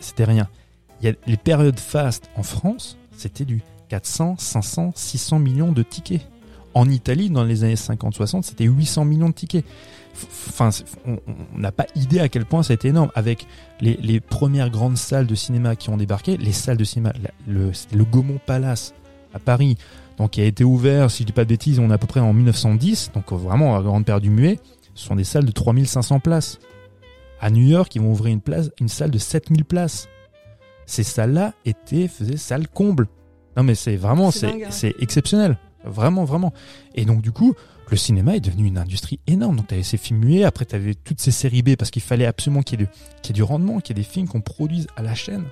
C'était 0.00 0.24
rien. 0.24 0.48
Il 1.00 1.06
y 1.06 1.08
a 1.08 1.14
les 1.26 1.36
périodes 1.36 1.78
fast 1.78 2.28
en 2.34 2.42
France, 2.42 2.98
c'était 3.16 3.44
du 3.44 3.62
400, 3.88 4.36
500, 4.38 4.92
600 4.96 5.38
millions 5.38 5.70
de 5.70 5.84
tickets. 5.84 6.28
En 6.74 6.88
Italie, 6.88 7.30
dans 7.30 7.44
les 7.44 7.64
années 7.64 7.74
50-60, 7.74 8.42
c'était 8.42 8.64
800 8.64 9.04
millions 9.04 9.28
de 9.28 9.34
tickets. 9.34 9.64
Enfin, 10.48 10.70
on 11.06 11.18
n'a 11.58 11.72
pas 11.72 11.86
idée 11.94 12.20
à 12.20 12.28
quel 12.28 12.44
point 12.44 12.62
ça 12.62 12.72
a 12.72 12.74
été 12.74 12.88
énorme. 12.88 13.10
Avec 13.14 13.46
les, 13.80 13.98
les 14.02 14.20
premières 14.20 14.70
grandes 14.70 14.96
salles 14.96 15.26
de 15.26 15.34
cinéma 15.34 15.76
qui 15.76 15.90
ont 15.90 15.96
débarqué, 15.96 16.36
les 16.36 16.52
salles 16.52 16.76
de 16.76 16.84
cinéma, 16.84 17.12
le, 17.46 17.72
le 17.94 18.04
Gaumont 18.04 18.40
Palace 18.44 18.94
à 19.34 19.38
Paris, 19.38 19.76
donc 20.18 20.32
qui 20.32 20.40
a 20.40 20.44
été 20.44 20.64
ouvert, 20.64 21.10
si 21.10 21.22
je 21.22 21.26
dis 21.26 21.32
pas 21.32 21.44
de 21.44 21.48
bêtises, 21.48 21.78
on 21.78 21.90
est 21.90 21.94
à 21.94 21.98
peu 21.98 22.06
près 22.06 22.20
en 22.20 22.32
1910, 22.32 23.12
donc 23.14 23.32
euh, 23.32 23.36
vraiment 23.36 23.76
à 23.76 23.82
grande 23.82 24.04
période 24.04 24.22
du 24.22 24.30
muet. 24.30 24.58
Ce 24.94 25.06
sont 25.06 25.16
des 25.16 25.24
salles 25.24 25.46
de 25.46 25.52
3500 25.52 26.20
places. 26.20 26.58
À 27.40 27.50
New 27.50 27.66
York, 27.66 27.94
ils 27.96 28.02
vont 28.02 28.12
ouvrir 28.12 28.32
une 28.32 28.40
place, 28.40 28.70
une 28.80 28.88
salle 28.88 29.10
de 29.10 29.18
7000 29.18 29.64
places. 29.64 30.08
Ces 30.86 31.02
salles-là 31.02 31.54
étaient, 31.64 32.08
faisaient 32.08 32.36
salle 32.36 32.68
comble. 32.68 33.08
Non 33.56 33.62
mais 33.62 33.74
c'est 33.74 33.96
vraiment, 33.96 34.30
C'est 34.30 34.46
hein. 34.46 34.68
c'est 34.70 34.94
exceptionnel. 35.00 35.58
Vraiment, 35.84 36.24
vraiment. 36.24 36.52
Et 36.94 37.04
donc 37.04 37.22
du 37.22 37.32
coup, 37.32 37.54
le 37.90 37.96
cinéma 37.96 38.36
est 38.36 38.40
devenu 38.40 38.66
une 38.66 38.78
industrie 38.78 39.20
énorme. 39.26 39.56
Donc 39.56 39.68
tu 39.68 39.74
avais 39.74 39.82
ces 39.82 39.96
films 39.96 40.20
muets, 40.20 40.44
après 40.44 40.64
tu 40.64 40.74
avais 40.74 40.94
toutes 40.94 41.20
ces 41.20 41.30
séries 41.30 41.62
B 41.62 41.76
parce 41.76 41.90
qu'il 41.90 42.02
fallait 42.02 42.26
absolument 42.26 42.62
qu'il 42.62 42.80
y, 42.80 42.82
ait 42.82 42.86
du- 42.86 42.92
qu'il 43.22 43.30
y 43.30 43.38
ait 43.38 43.40
du 43.40 43.42
rendement, 43.42 43.80
qu'il 43.80 43.96
y 43.96 44.00
ait 44.00 44.02
des 44.04 44.08
films 44.08 44.28
qu'on 44.28 44.40
produise 44.40 44.86
à 44.96 45.02
la 45.02 45.14
chaîne. 45.14 45.44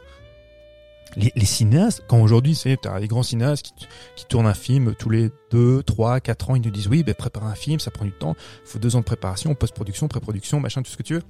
Les, 1.16 1.33
les 1.35 1.45
cinéastes, 1.45 2.05
quand 2.07 2.20
aujourd'hui, 2.22 2.55
c'est 2.55 2.76
t'as 2.81 3.01
des 3.01 3.09
grands 3.09 3.24
cinéastes 3.24 3.72
qui, 3.76 3.87
qui 4.14 4.26
tournent 4.26 4.47
un 4.47 4.55
film 4.55 4.95
tous 4.97 5.11
les 5.11 5.31
2, 5.51 5.83
3, 5.83 6.20
4 6.20 6.51
ans, 6.51 6.55
ils 6.55 6.62
nous 6.62 6.70
disent 6.70 6.87
oui, 6.87 7.03
ben, 7.03 7.14
prépare 7.16 7.47
un 7.47 7.57
film, 7.57 7.81
ça 7.81 7.91
prend 7.91 8.05
du 8.05 8.12
temps, 8.12 8.37
il 8.64 8.68
faut 8.70 8.78
deux 8.78 8.95
ans 8.95 9.01
de 9.01 9.05
préparation, 9.05 9.57
post-production, 9.57 10.07
pré-production, 10.07 10.61
machin, 10.61 10.83
tout 10.83 10.91
ce 10.93 10.97
que 10.97 11.03
tu 11.03 11.14
veux. 11.14 11.22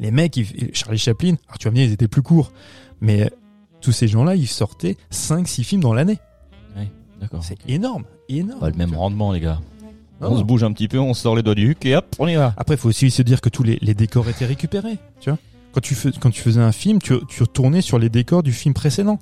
Les 0.00 0.10
mecs, 0.10 0.36
ils- 0.36 0.70
Charlie 0.74 0.98
Chaplin, 0.98 1.36
alors 1.46 1.58
tu 1.58 1.66
vas 1.68 1.70
me 1.70 1.76
dire, 1.76 1.84
ils 1.86 1.92
étaient 1.92 2.08
plus 2.08 2.22
courts, 2.22 2.50
mais 3.00 3.22
euh, 3.26 3.28
tous 3.80 3.92
ces 3.92 4.08
gens-là, 4.08 4.34
ils 4.34 4.48
sortaient 4.48 4.96
5, 5.10 5.46
6 5.46 5.62
films 5.62 5.82
dans 5.82 5.94
l'année. 5.94 6.18
D'accord. 7.20 7.44
C'est 7.44 7.58
énorme, 7.68 8.04
énorme. 8.28 8.60
Pas 8.60 8.70
le 8.70 8.76
même 8.76 8.94
rendement, 8.94 9.32
les 9.32 9.40
gars. 9.40 9.60
Non. 10.20 10.32
On 10.32 10.38
se 10.38 10.42
bouge 10.42 10.64
un 10.64 10.72
petit 10.72 10.88
peu, 10.88 10.98
on 10.98 11.12
sort 11.12 11.36
les 11.36 11.42
doigts 11.42 11.54
du 11.54 11.70
huc 11.70 11.84
et 11.84 11.94
hop, 11.94 12.06
on 12.18 12.26
y 12.26 12.36
va. 12.36 12.54
Après, 12.56 12.76
il 12.76 12.78
faut 12.78 12.88
aussi 12.88 13.10
se 13.10 13.22
dire 13.22 13.40
que 13.40 13.50
tous 13.50 13.62
les, 13.62 13.78
les 13.82 13.94
décors 13.94 14.28
étaient 14.28 14.46
récupérés. 14.46 14.98
Tu 15.20 15.28
vois, 15.28 15.38
quand 15.72 15.82
tu, 15.82 15.94
fais, 15.94 16.10
quand 16.18 16.30
tu 16.30 16.40
faisais 16.40 16.60
un 16.60 16.72
film, 16.72 17.00
tu, 17.02 17.14
tu 17.28 17.42
retournais 17.42 17.82
sur 17.82 17.98
les 17.98 18.08
décors 18.08 18.42
du 18.42 18.52
film 18.52 18.72
précédent. 18.72 19.18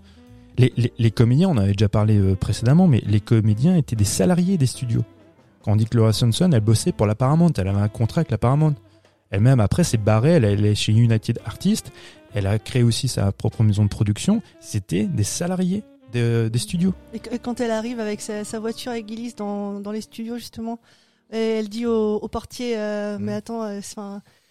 Les, 0.57 0.73
les, 0.77 0.93
les 0.97 1.11
comédiens, 1.11 1.49
on 1.49 1.53
en 1.53 1.59
avait 1.59 1.73
déjà 1.73 1.89
parlé 1.89 2.17
euh, 2.17 2.37
précédemment, 2.37 2.87
mais 2.87 3.03
les 3.07 3.19
comédiens 3.19 3.77
étaient 3.77 3.97
des 3.97 4.05
salariés 4.05 4.57
des 4.57 4.67
studios. 4.67 5.03
Quand 5.65 5.73
on 5.73 5.77
dit 5.77 5.87
que 5.87 5.97
Laura 5.97 6.13
Swanson, 6.13 6.53
elle 6.53 6.61
bossait 6.61 6.93
pour 6.93 7.07
la 7.07 7.17
Paramount, 7.17 7.51
elle 7.57 7.67
avait 7.67 7.81
un 7.81 7.89
contrat 7.89 8.21
avec 8.21 8.31
la 8.31 8.39
Paramount. 8.39 8.75
Elle-même, 9.31 9.59
après, 9.59 9.83
s'est 9.83 9.97
barrée, 9.97 10.35
elle, 10.35 10.45
elle 10.45 10.65
est 10.65 10.77
chez 10.77 10.93
United 10.93 11.41
Artists, 11.45 11.91
elle 12.35 12.47
a 12.47 12.61
créé 12.61 12.85
aussi 12.85 13.09
sa 13.09 13.33
propre 13.33 13.65
maison 13.65 13.83
de 13.83 13.89
production. 13.89 14.43
C'était 14.61 15.07
des 15.07 15.25
salariés 15.25 15.83
de- 16.15 16.49
des 16.53 16.59
studios. 16.59 16.95
Et 17.13 17.39
quand 17.39 17.61
elle 17.61 17.71
arrive 17.71 18.01
avec 18.01 18.21
sa, 18.21 18.45
sa 18.45 18.59
voiture 18.61 18.93
avec 18.93 19.07
Gillis 19.09 19.35
dans, 19.37 19.81
dans 19.81 19.91
les 19.93 20.01
studios 20.01 20.37
justement, 20.39 20.79
et 21.33 21.39
elle 21.59 21.69
dit 21.69 21.87
au, 21.87 22.17
au 22.17 22.29
portier 22.29 22.75
euh, 22.77 23.19
Mm. 23.19 23.23
mais 23.25 23.33
attends, 23.35 23.63
euh, 23.65 23.81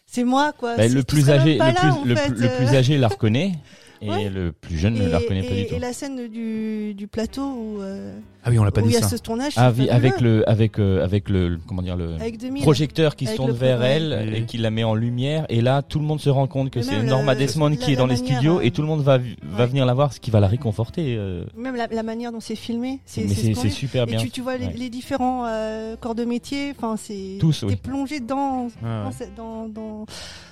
c'est 0.06 0.24
moi 0.24 0.52
quoi. 0.54 0.76
Bah, 0.78 0.88
le 0.88 1.04
plus 1.04 1.30
âgé, 1.30 1.54
le 1.54 1.60
là, 1.60 1.74
plus, 1.74 2.10
le, 2.10 2.16
fait, 2.16 2.28
plus- 2.32 2.42
le 2.42 2.50
euh. 2.50 2.58
plus 2.58 2.76
âgé 2.76 2.98
la 2.98 3.08
reconnaît 3.08 3.54
et 4.02 4.10
Ouais. 4.10 4.30
le 4.30 4.52
plus 4.52 4.78
jeune 4.78 4.96
ne 4.96 5.08
la 5.08 5.18
reconnaît 5.20 5.44
pas 5.48 5.54
et- 5.54 5.62
du 5.64 5.68
tout. 5.70 5.76
et 5.76 5.80
la 5.80 5.94
scène 5.94 6.28
du, 6.28 6.94
du 6.94 7.08
plateau 7.08 7.44
où, 7.44 7.82
euh, 7.82 8.14
Ah 8.46 8.50
oui, 8.50 8.60
on 8.60 8.64
l'a 8.66 8.72
pas 8.72 8.82
où 8.82 8.86
il 8.86 8.88
dit 8.90 8.94
y 8.96 8.98
a 8.98 9.02
ça. 9.02 9.08
ce 9.08 9.16
tournage, 9.16 9.54
Ah, 9.56 9.68
avec 9.68 10.20
le, 10.20 10.48
avec, 10.50 10.78
euh, 10.80 11.04
avec 11.04 11.30
le, 11.30 11.60
comment 11.66 11.82
dire, 11.82 11.96
le 11.96 12.16
avec 12.16 12.38
2000. 12.38 12.62
projecteur 12.62 13.16
qui 13.16 13.24
se 13.26 13.30
Avec 13.30 13.38
tourne 13.38 13.52
le 13.52 13.56
vers 13.56 13.82
elle 13.84 14.34
et 14.36 14.46
qui 14.46 14.58
la 14.58 14.70
met 14.70 14.84
en 14.84 14.96
lumière. 14.96 15.46
Et 15.50 15.62
là, 15.62 15.82
tout 15.82 15.98
le 16.00 16.06
monde 16.06 16.20
se 16.20 16.30
rend 16.30 16.46
compte 16.48 16.70
que 16.70 16.80
Mais 16.80 16.86
c'est 16.86 16.98
même 16.98 17.06
Norma 17.06 17.34
le- 17.34 17.40
Desmond 17.40 17.70
la- 17.70 17.76
qui 17.78 17.92
est 17.92 17.96
la 17.96 18.02
dans 18.02 18.08
les 18.08 18.16
manière, 18.16 18.34
studios 18.36 18.58
euh, 18.60 18.62
et 18.64 18.72
tout 18.72 18.82
le 18.82 18.88
monde 18.88 19.02
va, 19.02 19.18
va 19.18 19.24
ouais. 19.60 19.68
venir 19.68 19.86
la 19.86 19.94
voir, 19.94 20.12
ce 20.12 20.20
qui 20.20 20.30
va 20.30 20.40
la 20.42 20.48
réconforter. 20.48 21.16
euh. 21.18 21.46
Même 21.56 21.76
la, 21.78 21.88
la 21.88 22.04
manière 22.04 22.32
dont 22.34 22.42
c'est 22.42 22.56
filmé, 22.58 23.00
c'est 23.06 23.22
Mais 23.22 23.28
c'est 23.30 23.36
c'est 23.36 23.54
splendide. 23.54 23.72
super 23.72 24.04
Et 24.04 24.06
bien. 24.08 24.20
tu, 24.20 24.30
tu 24.30 24.42
vois 24.42 24.58
les, 24.58 24.66
Ouais. 24.66 24.74
les 24.76 24.90
différents 24.90 25.46
euh, 25.48 25.96
corps 25.96 26.16
de 26.16 26.26
métier, 26.26 26.74
enfin 26.78 26.96
c'est 26.98 27.38
Tous, 27.40 27.62
t'es 27.62 27.66
oui. 27.68 27.76
plongé 27.78 28.20
dans 28.20 28.68
Ah 28.84 28.86
ouais. 28.86 29.04
dans, 29.06 29.12
ce- 29.12 29.24
dans, 29.38 29.68
dans, 29.70 30.06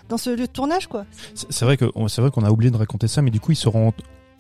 dans 0.08 0.18
ce 0.18 0.30
lieu 0.30 0.48
de 0.48 0.52
tournage 0.52 0.88
quoi. 0.88 1.06
C'est 1.34 1.52
c'est 1.52 1.66
vrai 1.66 1.76
que 1.76 1.86
on- 1.96 2.08
c'est 2.08 2.22
vrai 2.22 2.32
qu'on 2.32 2.44
a 2.44 2.52
oublié 2.52 2.72
de 2.72 2.78
raconter 2.78 3.08
ça, 3.10 3.22
mais 3.22 3.32
du 3.32 3.40
coup 3.42 3.52
ils 3.52 3.56
se 3.58 3.68
rendent 3.68 3.92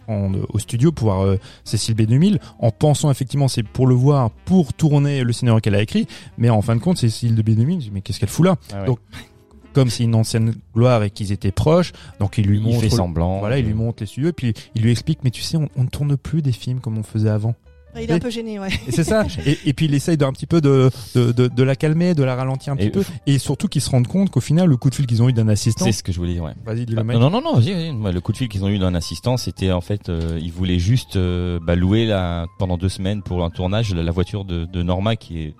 en- 0.07 0.31
au 0.49 0.59
studio 0.59 0.91
pour 0.91 1.07
voir 1.09 1.21
euh, 1.25 1.39
Cécile 1.63 1.95
B2000 1.95 2.39
en 2.59 2.71
pensant 2.71 3.09
effectivement 3.11 3.47
c'est 3.47 3.63
pour 3.63 3.87
le 3.87 3.95
voir, 3.95 4.29
pour 4.45 4.73
tourner 4.73 5.23
le 5.23 5.33
scénario 5.33 5.59
qu'elle 5.59 5.75
a 5.75 5.81
écrit, 5.81 6.07
mais 6.37 6.49
en 6.49 6.61
fin 6.61 6.75
de 6.75 6.81
compte 6.81 6.97
Cécile 6.97 7.35
de 7.35 7.41
B2000, 7.41 7.73
je 7.73 7.77
dis, 7.77 7.91
mais 7.93 8.01
qu'est-ce 8.01 8.19
qu'elle 8.19 8.29
fout 8.29 8.45
là 8.45 8.55
Ah 8.73 8.81
ouais. 8.81 8.85
Donc, 8.87 8.99
Comme 9.73 9.89
c'est 9.89 10.03
une 10.03 10.15
ancienne 10.15 10.53
gloire 10.75 11.01
et 11.03 11.09
qu'ils 11.09 11.31
étaient 11.31 11.51
proches, 11.51 11.93
donc 12.19 12.37
il 12.37 12.45
lui 12.45 12.57
il 12.57 12.63
montre 12.63 12.81
fait 12.81 12.89
semblant. 12.89 13.39
voilà, 13.39 13.57
il 13.57 13.65
lui 13.65 13.73
montre 13.73 14.03
les 14.03 14.07
studios 14.07 14.29
et 14.29 14.33
puis 14.33 14.53
il 14.75 14.81
lui 14.81 14.91
explique 14.91 15.19
mais 15.23 15.29
tu 15.31 15.41
sais 15.41 15.55
on, 15.57 15.69
on 15.77 15.83
ne 15.83 15.87
tourne 15.89 16.17
plus 16.17 16.41
des 16.41 16.51
films 16.51 16.79
comme 16.81 16.97
on 16.97 17.03
faisait 17.03 17.29
avant. 17.29 17.55
Il 17.99 18.09
est 18.09 18.13
un 18.13 18.19
peu 18.19 18.29
gêné, 18.29 18.59
ouais. 18.59 18.69
C'est 18.89 19.03
ça. 19.03 19.25
Et, 19.45 19.57
et 19.65 19.73
puis 19.73 19.85
il 19.85 19.93
essaye 19.93 20.17
d'un 20.17 20.31
petit 20.31 20.45
peu 20.45 20.61
de, 20.61 20.89
de, 21.15 21.31
de, 21.31 21.47
de 21.47 21.63
la 21.63 21.75
calmer, 21.75 22.13
de 22.15 22.23
la 22.23 22.35
ralentir 22.35 22.73
un 22.73 22.75
petit 22.75 22.87
Et- 22.87 22.91
peu, 22.91 23.03
et 23.27 23.37
surtout 23.37 23.67
qu'ils 23.67 23.81
se 23.81 23.89
rendent 23.89 24.07
compte 24.07 24.29
qu'au 24.29 24.39
final 24.39 24.67
le 24.69 24.77
coup 24.77 24.89
de 24.89 24.95
fil 24.95 25.05
qu'ils 25.07 25.21
ont 25.23 25.29
eu 25.29 25.33
d'un 25.33 25.47
assistant. 25.47 25.85
C'est 25.85 25.91
ce 25.91 26.03
que 26.03 26.11
je 26.11 26.17
voulais 26.19 26.33
dire, 26.33 26.43
ouais. 26.43 26.53
Vas-y, 26.65 26.85
Ah, 26.97 27.03
non, 27.03 27.29
non, 27.29 27.41
non, 27.41 27.55
vas-y, 27.55 27.73
vas-y. 27.73 27.91
Ouais, 27.91 28.11
Le 28.11 28.21
coup 28.21 28.31
de 28.31 28.37
fil 28.37 28.47
qu'ils 28.49 28.63
ont 28.63 28.69
eu 28.69 28.79
d'un 28.79 28.95
assistant, 28.95 29.37
c'était 29.37 29.71
en 29.71 29.81
fait, 29.81 30.09
euh, 30.09 30.39
ils 30.41 30.51
voulaient 30.51 30.79
juste 30.79 31.15
euh, 31.15 31.59
bah, 31.61 31.75
louer 31.75 32.05
la, 32.05 32.45
pendant 32.59 32.77
deux 32.77 32.89
semaines 32.89 33.21
pour 33.23 33.43
un 33.43 33.49
tournage 33.49 33.93
la, 33.93 34.03
la 34.03 34.11
voiture 34.11 34.45
de, 34.45 34.65
de 34.65 34.83
Norma 34.83 35.15
qui 35.15 35.39
est. 35.39 35.55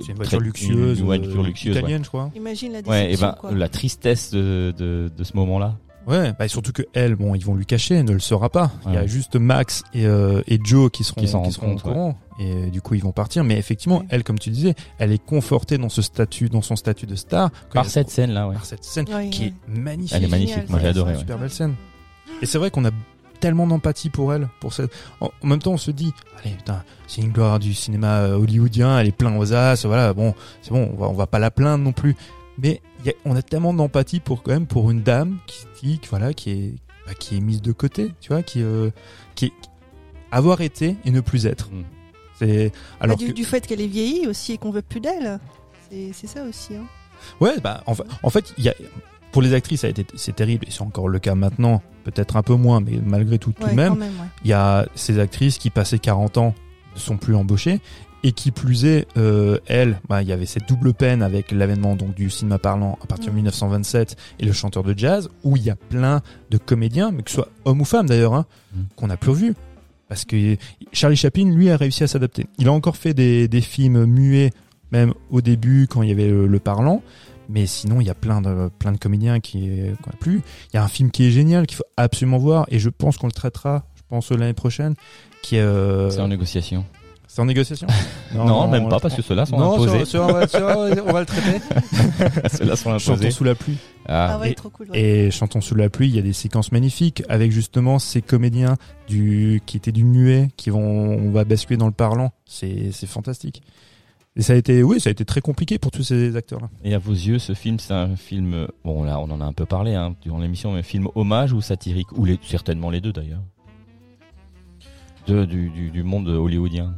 C'est 0.00 0.08
une 0.10 0.16
voiture 0.16 0.40
luxueuse, 0.40 0.98
Une, 0.98 1.06
ouais, 1.06 1.16
une 1.16 1.26
voiture 1.28 1.40
euh, 1.42 1.44
ouais. 1.72 1.78
italienne, 1.78 2.02
je 2.04 2.08
crois. 2.08 2.30
Imagine 2.34 2.72
la 2.72 2.80
Ouais, 2.80 3.04
et 3.04 3.08
déception, 3.10 3.28
ben 3.28 3.34
quoi. 3.40 3.52
la 3.52 3.68
tristesse 3.68 4.30
de, 4.32 4.74
de, 4.76 5.10
de 5.16 5.24
ce 5.24 5.36
moment-là. 5.36 5.78
Ouais, 6.06 6.32
bah, 6.38 6.44
et 6.44 6.48
surtout 6.48 6.72
que 6.72 6.82
elle, 6.94 7.16
bon, 7.16 7.34
ils 7.34 7.44
vont 7.44 7.54
lui 7.56 7.66
cacher, 7.66 7.96
elle 7.96 8.04
ne 8.04 8.12
le 8.12 8.20
saura 8.20 8.48
pas. 8.48 8.70
Il 8.86 8.92
y 8.92 8.96
a 8.96 9.06
juste 9.06 9.34
Max 9.36 9.82
et, 9.92 10.06
euh, 10.06 10.40
et 10.46 10.58
Joe 10.62 10.88
qui 10.90 11.02
seront, 11.02 11.20
Qui 11.20 11.26
seront 11.26 11.42
compte, 11.50 11.78
au 11.78 11.88
courant. 11.88 12.18
Et 12.38 12.52
euh, 12.52 12.70
du 12.70 12.80
coup, 12.80 12.94
ils 12.94 13.02
vont 13.02 13.10
partir. 13.12 13.42
Mais 13.42 13.58
effectivement, 13.58 13.98
Ouais. 13.98 14.06
elle, 14.10 14.22
comme 14.22 14.38
tu 14.38 14.50
disais, 14.50 14.74
elle 14.98 15.10
est 15.10 15.18
confortée 15.24 15.78
dans 15.78 15.88
ce 15.88 16.02
statut, 16.02 16.48
dans 16.48 16.62
son 16.62 16.76
statut 16.76 17.06
de 17.06 17.16
star. 17.16 17.50
Par 17.74 17.86
cette 17.86 18.08
scène-là, 18.10 18.46
ouais. 18.48 18.54
par 18.54 18.64
cette 18.64 18.84
scène 18.84 19.06
Ouais, 19.12 19.30
qui 19.30 19.42
ouais. 19.42 19.48
est 19.48 19.78
magnifique. 19.78 20.16
Elle 20.16 20.24
est 20.24 20.28
magnifique, 20.28 20.68
moi 20.70 20.78
j'ai 20.78 20.84
ouais, 20.84 20.90
adoré. 20.90 21.10
C'est 21.10 21.12
une 21.14 21.16
ouais. 21.16 21.20
super 21.22 21.38
belle 21.38 21.50
scène. 21.50 21.74
Et 22.40 22.46
c'est 22.46 22.58
vrai 22.58 22.70
qu'on 22.70 22.84
a 22.84 22.90
tellement 23.40 23.66
d'empathie 23.66 24.08
pour 24.10 24.32
elle, 24.32 24.48
pour 24.60 24.72
cette. 24.72 24.92
En, 25.20 25.26
en 25.42 25.46
même 25.46 25.58
temps, 25.58 25.72
on 25.72 25.76
se 25.76 25.90
dit, 25.90 26.12
allez, 26.44 26.54
putain, 26.54 26.84
c'est 27.08 27.20
une 27.20 27.32
gloire 27.32 27.58
du 27.58 27.74
cinéma 27.74 28.18
euh, 28.20 28.36
hollywoodien, 28.38 28.98
elle 28.98 29.08
est 29.08 29.12
plein 29.16 29.36
aux 29.36 29.52
as, 29.52 29.84
voilà, 29.84 30.12
bon, 30.14 30.34
c'est 30.62 30.70
bon, 30.70 30.88
on 30.94 31.00
va, 31.00 31.08
on 31.08 31.14
va 31.14 31.26
pas 31.26 31.38
la 31.40 31.50
plaindre 31.50 31.82
non 31.84 31.92
plus. 31.92 32.14
Mais 32.58 32.80
y 33.08 33.10
a- 33.10 33.16
on 33.24 33.36
a 33.36 33.42
tellement 33.42 33.72
d'empathie 33.74 34.20
pour 34.20 34.42
quand 34.42 34.52
même 34.52 34.66
pour 34.66 34.90
une 34.90 35.02
dame 35.02 35.38
qui 35.46 36.00
voilà, 36.10 36.32
qui 36.34 36.50
est, 36.50 36.74
bah, 37.06 37.14
qui 37.14 37.36
est 37.36 37.40
mise 37.40 37.62
de 37.62 37.72
côté, 37.72 38.12
tu 38.20 38.28
vois, 38.32 38.42
qui, 38.42 38.62
euh, 38.62 38.90
qui 39.34 39.46
est 39.46 39.52
avoir 40.30 40.60
été 40.60 40.96
et 41.04 41.10
ne 41.10 41.20
plus 41.20 41.46
être. 41.46 41.70
Mm. 41.70 41.84
C'est 42.38 42.68
Bah, 42.70 42.74
alors 43.00 43.16
du, 43.16 43.28
que 43.28 43.32
du 43.32 43.44
fait 43.44 43.66
qu'elle 43.66 43.80
est 43.80 43.86
vieillie 43.86 44.26
aussi 44.26 44.52
et 44.52 44.58
qu'on 44.58 44.70
veut 44.70 44.82
plus 44.82 45.00
d'elle. 45.00 45.38
C'est 45.90 46.10
c'est 46.12 46.26
ça 46.26 46.42
aussi. 46.44 46.74
Hein. 46.74 46.84
Ouais, 47.40 47.58
bah 47.60 47.82
en, 47.86 47.94
fa- 47.94 48.04
en 48.22 48.30
fait, 48.30 48.52
il 48.58 48.64
y 48.64 48.68
a 48.68 48.74
pour 49.32 49.40
les 49.42 49.54
actrices, 49.54 49.80
ça 49.82 49.86
a 49.86 49.90
été 49.90 50.04
c'est 50.16 50.34
terrible 50.34 50.66
et 50.66 50.70
c'est 50.70 50.82
encore 50.82 51.08
le 51.08 51.18
cas 51.18 51.34
maintenant, 51.34 51.82
peut-être 52.04 52.36
un 52.36 52.42
peu 52.42 52.54
moins, 52.54 52.80
mais 52.80 52.98
malgré 53.04 53.38
tout, 53.38 53.52
tout 53.52 53.62
Ouais, 53.64 53.70
de 53.70 53.74
même, 53.76 53.94
ouais. 53.98 54.06
il 54.44 54.50
y 54.50 54.52
a 54.52 54.86
ces 54.94 55.18
actrices 55.18 55.58
qui 55.58 55.70
passaient 55.70 55.98
40 55.98 56.36
ans 56.38 56.54
ne 56.94 57.00
sont 57.00 57.16
plus 57.16 57.34
embauchées 57.34 57.80
et 58.24 58.32
qui 58.32 58.50
plus 58.50 58.84
est, 58.84 59.06
euh, 59.16 59.58
elle, 59.66 60.00
bah, 60.08 60.22
il 60.22 60.28
y 60.28 60.32
avait 60.32 60.46
cette 60.46 60.68
double 60.68 60.94
peine 60.94 61.22
avec 61.22 61.52
l'avènement 61.52 61.94
donc 61.96 62.14
du 62.14 62.28
cinéma 62.30 62.58
parlant 62.58 62.98
à 63.02 63.06
partir 63.06 63.26
de 63.26 63.32
Mm. 63.32 63.36
1927 63.36 64.16
et 64.40 64.44
le 64.44 64.52
chanteur 64.52 64.82
de 64.82 64.94
jazz 64.96 65.28
où 65.44 65.56
il 65.56 65.62
y 65.62 65.70
a 65.70 65.76
plein 65.76 66.22
de 66.50 66.58
comédiens, 66.58 67.10
mais 67.12 67.22
que 67.22 67.30
ce 67.30 67.36
soit 67.36 67.48
hommes 67.64 67.80
ou 67.80 67.84
femmes 67.84 68.08
d'ailleurs, 68.08 68.34
hein, 68.34 68.46
Mm. 68.74 68.80
qu'on 68.96 69.06
n'a 69.08 69.16
plus 69.16 69.30
revus. 69.30 69.54
Parce 70.08 70.24
que 70.24 70.56
Charlie 70.92 71.16
Chaplin, 71.16 71.50
lui, 71.50 71.68
a 71.70 71.76
réussi 71.76 72.04
à 72.04 72.06
s'adapter. 72.06 72.46
Il 72.58 72.68
a 72.68 72.72
encore 72.72 72.96
fait 72.96 73.12
des, 73.14 73.48
des 73.48 73.60
films 73.60 74.04
muets, 74.06 74.50
même 74.92 75.12
au 75.30 75.40
début 75.40 75.88
quand 75.88 76.02
il 76.02 76.08
y 76.08 76.12
avait 76.12 76.28
le, 76.28 76.46
le 76.46 76.58
parlant. 76.60 77.02
Mais 77.48 77.66
sinon, 77.66 78.00
il 78.00 78.06
y 78.06 78.10
a 78.10 78.14
plein 78.14 78.40
de, 78.40 78.70
plein 78.78 78.92
de 78.92 78.98
comédiens 78.98 79.38
qui 79.40 79.68
qu'on 80.02 80.10
n'a 80.10 80.16
plus. 80.18 80.42
Il 80.72 80.76
y 80.76 80.78
a 80.78 80.84
un 80.84 80.88
film 80.88 81.10
qui 81.10 81.26
est 81.26 81.30
génial, 81.30 81.66
qu'il 81.66 81.76
faut 81.76 81.84
absolument 81.96 82.38
voir, 82.38 82.66
et 82.70 82.78
je 82.80 82.88
pense 82.88 83.18
qu'on 83.18 83.26
le 83.28 83.32
traitera, 83.32 83.84
je 83.96 84.02
pense 84.08 84.30
l'année 84.32 84.52
prochaine, 84.52 84.94
qui 85.42 85.56
est... 85.56 85.60
euh, 85.60 86.10
C'est 86.10 86.20
en 86.20 86.26
négociation. 86.28 86.84
C'est 87.36 87.42
en 87.42 87.44
négociation 87.44 87.86
Non, 88.34 88.66
même 88.68 88.88
pas, 88.88 88.98
parce 88.98 89.14
que 89.14 89.20
ceux-là 89.20 89.44
sont 89.44 89.58
non, 89.58 89.74
imposés. 89.74 90.06
sur- 90.06 90.06
sur- 90.06 90.22
on, 90.22 90.32
va, 90.32 90.48
sur- 90.48 91.04
on 91.06 91.12
va 91.12 91.20
le 91.20 91.26
traiter. 91.26 91.60
Ceux-là 92.56 92.76
sont 92.76 92.98
Chantons 92.98 93.12
imposés. 93.20 93.30
sous 93.30 93.44
la 93.44 93.54
pluie. 93.54 93.76
Ah, 94.08 94.30
Ah 94.32 94.38
ouais, 94.38 94.52
et- 94.52 94.54
trop 94.54 94.70
cool. 94.70 94.90
ouais. 94.90 94.98
Et 94.98 95.30
Chantons 95.30 95.60
sous 95.60 95.74
la 95.74 95.90
pluie, 95.90 96.08
il 96.08 96.16
y 96.16 96.18
a 96.18 96.22
des 96.22 96.32
séquences 96.32 96.72
magnifiques 96.72 97.22
avec 97.28 97.52
justement 97.52 97.98
ces 97.98 98.22
comédiens 98.22 98.76
du 99.06 99.60
qui 99.66 99.76
étaient 99.76 99.92
du 99.92 100.04
muet 100.04 100.48
qui 100.56 100.70
vont 100.70 100.80
on 100.80 101.30
va 101.30 101.44
basculer 101.44 101.76
dans 101.76 101.86
le 101.86 101.92
parlant. 101.92 102.32
C'est 102.46 102.90
c'est 102.92 103.06
fantastique. 103.06 103.62
Et 104.34 104.42
ça 104.42 104.54
a 104.54 104.56
été 104.56 104.82
oui, 104.82 104.98
ça 104.98 105.08
a 105.08 105.12
été 105.12 105.26
très 105.26 105.42
compliqué 105.42 105.78
pour 105.78 105.90
tous 105.90 106.04
ces 106.04 106.36
acteurs 106.36 106.60
là. 106.60 106.70
Et 106.84 106.94
à 106.94 106.98
vos 106.98 107.12
yeux, 107.12 107.38
ce 107.38 107.52
film, 107.52 107.78
c'est 107.78 107.92
un 107.94 108.16
film, 108.16 108.66
bon 108.82 109.04
là, 109.04 109.20
on 109.20 109.30
en 109.30 109.42
a 109.42 109.44
un 109.44 109.52
peu 109.52 109.66
parlé 109.66 109.94
hein, 109.94 110.14
durant 110.22 110.38
l'émission, 110.38 110.72
mais 110.72 110.78
un 110.78 110.82
film 110.82 111.08
hommage 111.14 111.52
ou 111.52 111.60
satirique, 111.60 112.12
ou 112.16 112.24
les, 112.24 112.38
certainement 112.42 112.88
les 112.90 113.00
deux 113.02 113.12
d'ailleurs, 113.12 113.42
de, 115.26 115.44
du, 115.44 115.70
du, 115.70 115.90
du 115.90 116.02
monde 116.02 116.28
hollywoodien. 116.28 116.94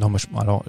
Non, 0.00 0.08
moi 0.08 0.18
je, 0.18 0.26
alors 0.40 0.64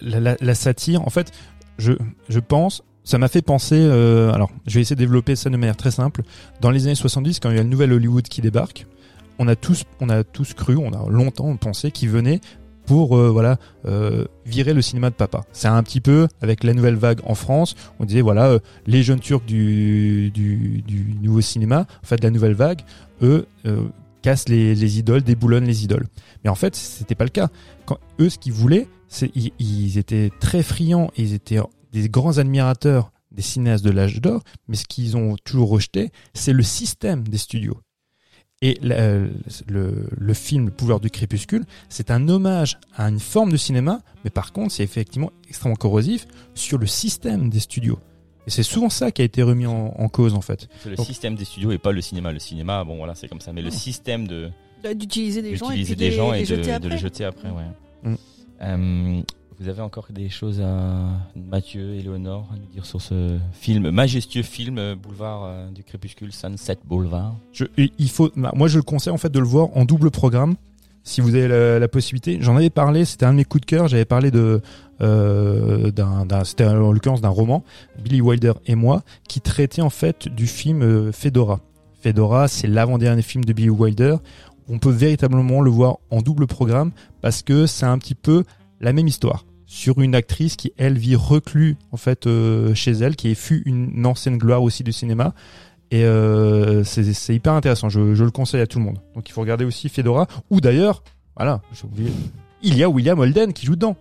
la, 0.00 0.54
satire 0.54 1.02
en 1.02 1.10
fait, 1.10 1.32
je 1.78 2.38
pense 2.40 2.82
ça 3.06 3.18
m'a 3.18 3.28
fait 3.28 3.40
penser 3.40 3.78
euh, 3.78 4.32
alors, 4.32 4.50
je 4.66 4.74
vais 4.74 4.80
essayer 4.80 4.96
de 4.96 5.00
développer 5.00 5.36
ça 5.36 5.48
de 5.48 5.56
manière 5.56 5.76
très 5.76 5.92
simple. 5.92 6.22
Dans 6.60 6.70
les 6.70 6.86
années 6.86 6.96
70 6.96 7.38
quand 7.40 7.50
il 7.50 7.56
y 7.56 7.60
a 7.60 7.62
le 7.62 7.68
nouvel 7.68 7.92
Hollywood 7.92 8.24
qui 8.24 8.42
débarque, 8.42 8.86
on 9.38 9.46
a 9.48 9.54
tous 9.54 9.84
on 10.00 10.08
a 10.08 10.24
tous 10.24 10.54
cru, 10.54 10.76
on 10.76 10.92
a 10.92 11.08
longtemps 11.08 11.54
pensé 11.56 11.92
qu'il 11.92 12.10
venait 12.10 12.40
pour 12.84 13.16
euh, 13.16 13.30
voilà 13.30 13.58
euh, 13.86 14.24
virer 14.44 14.74
le 14.74 14.82
cinéma 14.82 15.10
de 15.10 15.14
papa. 15.14 15.44
C'est 15.52 15.68
un 15.68 15.82
petit 15.84 16.00
peu 16.00 16.26
avec 16.42 16.64
la 16.64 16.74
nouvelle 16.74 16.96
vague 16.96 17.20
en 17.24 17.36
France. 17.36 17.76
On 18.00 18.04
disait 18.04 18.22
voilà 18.22 18.58
les 18.86 19.04
jeunes 19.04 19.20
Turcs 19.20 19.46
du, 19.46 20.32
du, 20.32 20.82
du 20.82 21.14
nouveau 21.22 21.40
cinéma, 21.40 21.86
en 22.02 22.06
fait 22.06 22.22
la 22.24 22.30
nouvelle 22.30 22.54
vague, 22.54 22.80
eux 23.22 23.46
cassent 24.26 24.48
les, 24.48 24.74
les 24.74 24.98
idoles, 24.98 25.22
déboulonnent 25.22 25.66
les 25.66 25.84
idoles. 25.84 26.08
Mais 26.42 26.50
en 26.50 26.56
fait 26.56 26.74
c'était 26.74 27.14
pas 27.14 27.22
le 27.22 27.30
cas. 27.30 27.48
Quand 27.84 27.98
eux 28.18 28.28
ce 28.28 28.38
qu'ils 28.38 28.52
voulaient, 28.52 28.88
c'est 29.06 29.30
ils, 29.36 29.52
ils 29.60 29.98
étaient 29.98 30.32
très 30.40 30.64
friands, 30.64 31.12
et 31.16 31.22
ils 31.22 31.32
étaient 31.32 31.60
des 31.92 32.08
grands 32.08 32.38
admirateurs 32.38 33.12
des 33.30 33.42
cinéastes 33.42 33.84
de 33.84 33.90
l'âge 33.92 34.20
d'or, 34.20 34.42
mais 34.66 34.74
ce 34.74 34.84
qu'ils 34.84 35.16
ont 35.16 35.36
toujours 35.44 35.68
rejeté, 35.68 36.10
c'est 36.34 36.52
le 36.52 36.64
système 36.64 37.28
des 37.28 37.38
studios. 37.38 37.78
Et 38.62 38.80
le, 38.82 39.30
le 40.10 40.34
film 40.34 40.64
Le 40.64 40.70
pouvoir 40.72 40.98
du 40.98 41.10
crépuscule, 41.10 41.64
c'est 41.88 42.10
un 42.10 42.28
hommage 42.28 42.78
à 42.96 43.08
une 43.08 43.20
forme 43.20 43.52
de 43.52 43.56
cinéma, 43.56 44.00
mais 44.24 44.30
par 44.30 44.52
contre, 44.52 44.72
c'est 44.72 44.82
effectivement 44.82 45.30
extrêmement 45.46 45.76
corrosif 45.76 46.26
sur 46.54 46.78
le 46.78 46.86
système 46.86 47.48
des 47.48 47.60
studios. 47.60 48.00
Et 48.46 48.50
c'est 48.50 48.62
souvent 48.62 48.88
ça 48.90 49.10
qui 49.10 49.22
a 49.22 49.24
été 49.24 49.42
remis 49.42 49.66
en, 49.66 49.94
en 49.98 50.08
cause, 50.08 50.34
en 50.34 50.40
fait. 50.40 50.68
C'est 50.82 50.90
le 50.90 50.96
Donc- 50.96 51.06
système 51.06 51.34
des 51.34 51.44
studios 51.44 51.72
et 51.72 51.78
pas 51.78 51.92
le 51.92 52.00
cinéma. 52.00 52.32
Le 52.32 52.38
cinéma, 52.38 52.84
bon 52.84 52.96
voilà, 52.96 53.14
c'est 53.14 53.28
comme 53.28 53.40
ça. 53.40 53.52
Mais 53.52 53.60
le 53.62 53.68
Ouais. 53.70 53.74
système 53.76 54.26
de 54.28 54.50
D'utiliser 54.94 55.42
des 55.42 55.56
gens 55.56 55.70
et 55.72 55.82
puis 55.82 55.96
des 55.96 56.12
gens 56.12 56.30
les, 56.30 56.42
et 56.42 56.44
les 56.44 56.46
de, 56.46 56.56
jeter 56.62 56.70
de 56.70 56.74
après. 56.76 56.88
les 56.90 56.98
jeter 56.98 57.24
après, 57.24 57.48
ouais. 57.50 57.64
Mm. 58.10 58.14
Euh, 58.62 59.20
vous 59.58 59.68
avez 59.68 59.80
encore 59.80 60.06
des 60.10 60.28
choses 60.28 60.60
à 60.60 61.08
Mathieu, 61.34 61.94
Éléonore, 61.94 62.48
à 62.52 62.56
nous 62.56 62.66
dire 62.72 62.84
sur 62.86 63.00
ce 63.00 63.38
film, 63.52 63.90
majestueux 63.90 64.42
film, 64.42 64.78
euh, 64.78 64.94
Boulevard 64.94 65.44
euh, 65.44 65.70
du 65.70 65.82
Crépuscule, 65.82 66.32
Sunset 66.32 66.76
Boulevard? 66.84 67.34
Je, 67.52 67.64
il 67.76 68.10
faut, 68.10 68.30
bah, 68.36 68.52
moi, 68.54 68.68
je 68.68 68.76
le 68.76 68.82
conseille 68.82 69.12
en 69.12 69.16
fait 69.18 69.32
de 69.32 69.40
le 69.40 69.46
voir 69.46 69.68
en 69.76 69.84
double 69.86 70.10
programme, 70.12 70.54
si 71.02 71.20
vous 71.20 71.34
avez 71.34 71.48
la, 71.48 71.78
la 71.80 71.88
possibilité. 71.88 72.38
J'en 72.40 72.56
avais 72.56 72.70
parlé, 72.70 73.04
c'était 73.06 73.24
un 73.26 73.32
de 73.32 73.38
mes 73.38 73.44
coups 73.44 73.62
de 73.62 73.66
cœur. 73.66 73.88
J'avais 73.88 74.04
parlé 74.04 74.30
de 74.30 74.60
euh, 75.00 75.90
d'un, 75.90 76.26
c'était 76.44 76.64
en 76.64 76.92
l'occurrence 76.92 77.20
d'un 77.20 77.28
roman, 77.28 77.64
Billy 78.02 78.20
Wilder 78.20 78.52
et 78.66 78.74
moi, 78.74 79.02
qui 79.28 79.40
traitait 79.40 79.82
en 79.82 79.90
fait 79.90 80.28
du 80.28 80.46
film 80.46 80.82
euh, 80.82 81.12
Fedora. 81.12 81.60
Fedora, 82.00 82.48
c'est 82.48 82.66
l'avant-dernier 82.66 83.22
film 83.22 83.44
de 83.44 83.52
Billy 83.52 83.70
Wilder. 83.70 84.16
On 84.68 84.78
peut 84.78 84.90
véritablement 84.90 85.60
le 85.60 85.70
voir 85.70 85.98
en 86.10 86.22
double 86.22 86.46
programme 86.46 86.92
parce 87.20 87.42
que 87.42 87.66
c'est 87.66 87.86
un 87.86 87.98
petit 87.98 88.14
peu 88.14 88.44
la 88.80 88.92
même 88.92 89.08
histoire 89.08 89.44
sur 89.66 90.00
une 90.00 90.14
actrice 90.14 90.56
qui 90.56 90.72
elle 90.76 90.96
vit 90.96 91.16
reclus 91.16 91.76
en 91.92 91.96
fait 91.96 92.26
euh, 92.26 92.74
chez 92.74 92.92
elle, 92.92 93.16
qui 93.16 93.34
fut 93.34 93.62
une 93.66 94.06
ancienne 94.06 94.38
gloire 94.38 94.62
aussi 94.62 94.84
du 94.84 94.92
cinéma. 94.92 95.34
Et 95.90 96.04
euh, 96.04 96.82
c'est 96.84 97.34
hyper 97.34 97.52
intéressant. 97.52 97.88
Je, 97.88 98.14
je 98.14 98.24
le 98.24 98.30
conseille 98.30 98.60
à 98.60 98.66
tout 98.66 98.78
le 98.78 98.84
monde. 98.84 98.98
Donc 99.14 99.28
il 99.28 99.32
faut 99.32 99.40
regarder 99.40 99.64
aussi 99.64 99.88
Fedora. 99.88 100.26
Ou 100.50 100.60
d'ailleurs, 100.60 101.02
voilà, 101.36 101.60
j'ai 101.72 101.84
oublié. 101.84 102.10
Il 102.62 102.76
y 102.76 102.82
a 102.82 102.88
William 102.88 103.18
Holden 103.18 103.52
qui 103.52 103.66
joue 103.66 103.76
dedans. 103.76 103.96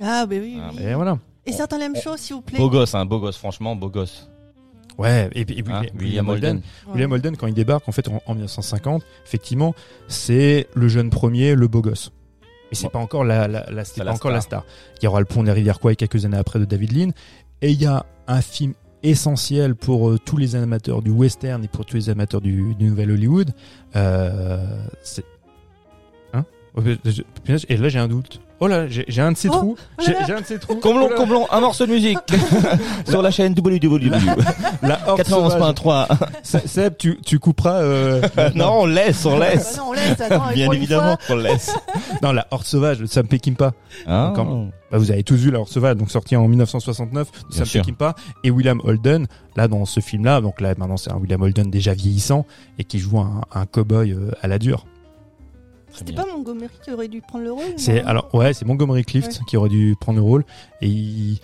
Ah, 0.00 0.26
bah 0.26 0.36
oui. 0.40 0.58
Ah, 0.60 0.70
oui. 0.76 0.82
Et 0.82 0.94
voilà. 0.94 1.18
Et 1.46 1.52
certains 1.52 1.78
l'aiment 1.78 1.96
chaud, 1.96 2.16
s'il 2.16 2.36
vous 2.36 2.42
plaît. 2.42 2.58
Beau 2.58 2.68
gosse, 2.70 2.94
hein, 2.94 3.04
beau 3.06 3.20
gosse, 3.20 3.36
franchement, 3.36 3.76
beau 3.76 3.88
gosse. 3.88 4.28
Ouais. 4.98 5.28
Et, 5.34 5.44
puis- 5.44 5.62
Hein, 5.68 5.80
William, 5.80 5.96
William 5.98 6.28
Holden. 6.28 6.56
Ouais. 6.56 6.92
William 6.92 7.12
Holden, 7.12 7.36
quand 7.36 7.46
il 7.46 7.54
débarque 7.54 7.88
en 7.88 7.92
fait 7.92 8.08
en, 8.08 8.20
en 8.26 8.34
1950, 8.34 9.02
effectivement, 9.24 9.74
c'est 10.08 10.66
le 10.74 10.88
jeune 10.88 11.10
premier, 11.10 11.54
le 11.54 11.68
beau 11.68 11.82
gosse. 11.82 12.10
Mais 12.70 12.76
c'est 12.76 12.84
Ouais. 12.84 12.90
pas 12.90 12.98
encore 12.98 13.22
la, 13.24 13.46
la, 13.46 13.70
la- 13.70 13.84
c'est 13.84 13.98
Pas 13.98 14.04
la 14.04 14.12
encore 14.14 14.30
la 14.32 14.40
star. 14.40 14.64
Il 15.00 15.04
y 15.04 15.08
aura 15.08 15.20
le 15.20 15.26
pont 15.26 15.42
des 15.44 15.52
rivières 15.52 15.78
Kwai 15.78 15.94
quelques 15.96 16.24
années 16.24 16.36
après 16.38 16.58
de 16.58 16.64
David 16.64 16.92
Lean. 16.92 17.10
Et 17.62 17.70
il 17.70 17.80
y 17.80 17.86
a 17.86 18.04
un 18.26 18.40
film 18.40 18.72
essentiel 19.02 19.76
pour 19.76 20.10
euh, 20.10 20.18
tous 20.18 20.36
les 20.36 20.56
amateurs 20.56 21.00
du 21.02 21.10
western 21.10 21.62
et 21.62 21.68
pour 21.68 21.84
tous 21.86 21.94
les 21.96 22.10
amateurs 22.10 22.40
du, 22.40 22.74
du 22.74 22.84
nouvel 22.86 23.12
Hollywood. 23.12 23.52
Euh, 23.94 24.66
c'est 25.02 25.24
hein? 26.32 26.44
Oh, 26.74 26.80
Et 27.68 27.76
là 27.76 27.88
j'ai 27.88 27.98
un 27.98 28.08
doute. 28.08 28.40
Oh 28.58 28.68
là, 28.68 28.88
j'ai 28.88 29.04
j'ai 29.08 29.20
un 29.20 29.32
de 29.32 29.36
ces 29.36 29.48
Oh, 29.48 29.52
trous. 29.52 29.76
oh 29.98 30.02
J'ai 30.26 30.32
un 30.32 30.40
de 30.40 30.46
ces 30.46 30.58
trous. 30.58 30.76
Comblons, 30.76 31.08
Oh 31.12 31.14
comblons, 31.16 31.46
un 31.50 31.60
morceau 31.60 31.84
de 31.86 31.92
musique 31.92 32.18
sur 33.08 33.20
la 33.20 33.30
chaîne 33.30 33.54
www. 33.54 34.10
La 34.82 34.98
horde 35.08 35.24
sauvage. 35.26 35.60
91.3. 35.60 36.06
Se- 36.42 36.66
Seb, 36.66 36.96
tu, 36.96 37.18
tu 37.24 37.38
couperas. 37.38 37.82
Euh, 37.82 38.22
non, 38.54 38.80
on 38.82 38.86
laisse, 38.86 39.26
on 39.26 39.36
Ah 39.36 39.38
bah 39.40 39.50
laisse. 39.50 39.76
non, 39.76 39.84
on 39.88 39.92
laisse, 39.92 40.20
attends, 40.20 40.52
Bien 40.54 40.70
évidemment 40.72 41.18
qu'on 41.26 41.36
laisse. 41.36 41.74
non, 42.22 42.32
la 42.32 42.46
horde 42.50 42.64
sauvage 42.64 42.98
de 42.98 43.06
Sam 43.06 43.28
Peckinpah. 43.28 43.72
Hein 44.06 44.28
Encore. 44.30 44.66
Bah, 44.90 44.98
vous 44.98 45.10
avez 45.10 45.22
tous 45.24 45.34
vu 45.36 45.50
La 45.50 45.58
Horde 45.60 45.68
sauvage, 45.68 45.96
donc 45.96 46.10
sorti 46.10 46.36
en 46.36 46.46
1969 46.48 47.30
de 47.30 47.48
Bien 47.48 47.56
Sam 47.58 47.66
sûr. 47.66 47.80
Peckinpah 47.82 48.14
et 48.44 48.50
William 48.50 48.80
Holden. 48.84 49.26
Là, 49.56 49.68
dans 49.68 49.84
ce 49.84 50.00
film-là, 50.00 50.40
donc 50.40 50.60
là 50.60 50.74
maintenant 50.78 50.96
c'est 50.96 51.10
un 51.10 51.16
William 51.16 51.42
Holden 51.42 51.70
déjà 51.70 51.92
vieillissant 51.92 52.46
et 52.78 52.84
qui 52.84 52.98
joue 52.98 53.18
un, 53.18 53.40
un 53.54 53.64
cow-boy 53.66 54.12
euh, 54.12 54.30
à 54.42 54.48
la 54.48 54.58
dure. 54.58 54.86
C'était 55.96 56.12
pas 56.12 56.26
Montgomery 56.26 56.68
qui 56.84 56.90
aurait 56.92 57.08
dû 57.08 57.20
prendre 57.22 57.44
le 57.44 57.52
rôle 57.52 57.64
C'est 57.76 58.02
alors 58.02 58.32
ouais, 58.34 58.52
c'est 58.54 58.64
Montgomery 58.64 59.04
Clift 59.04 59.32
Ouais. 59.32 59.44
qui 59.48 59.56
aurait 59.56 59.68
dû 59.70 59.94
prendre 60.00 60.18
le 60.18 60.24
rôle 60.24 60.44
et 60.82 60.88
il, 60.88 61.38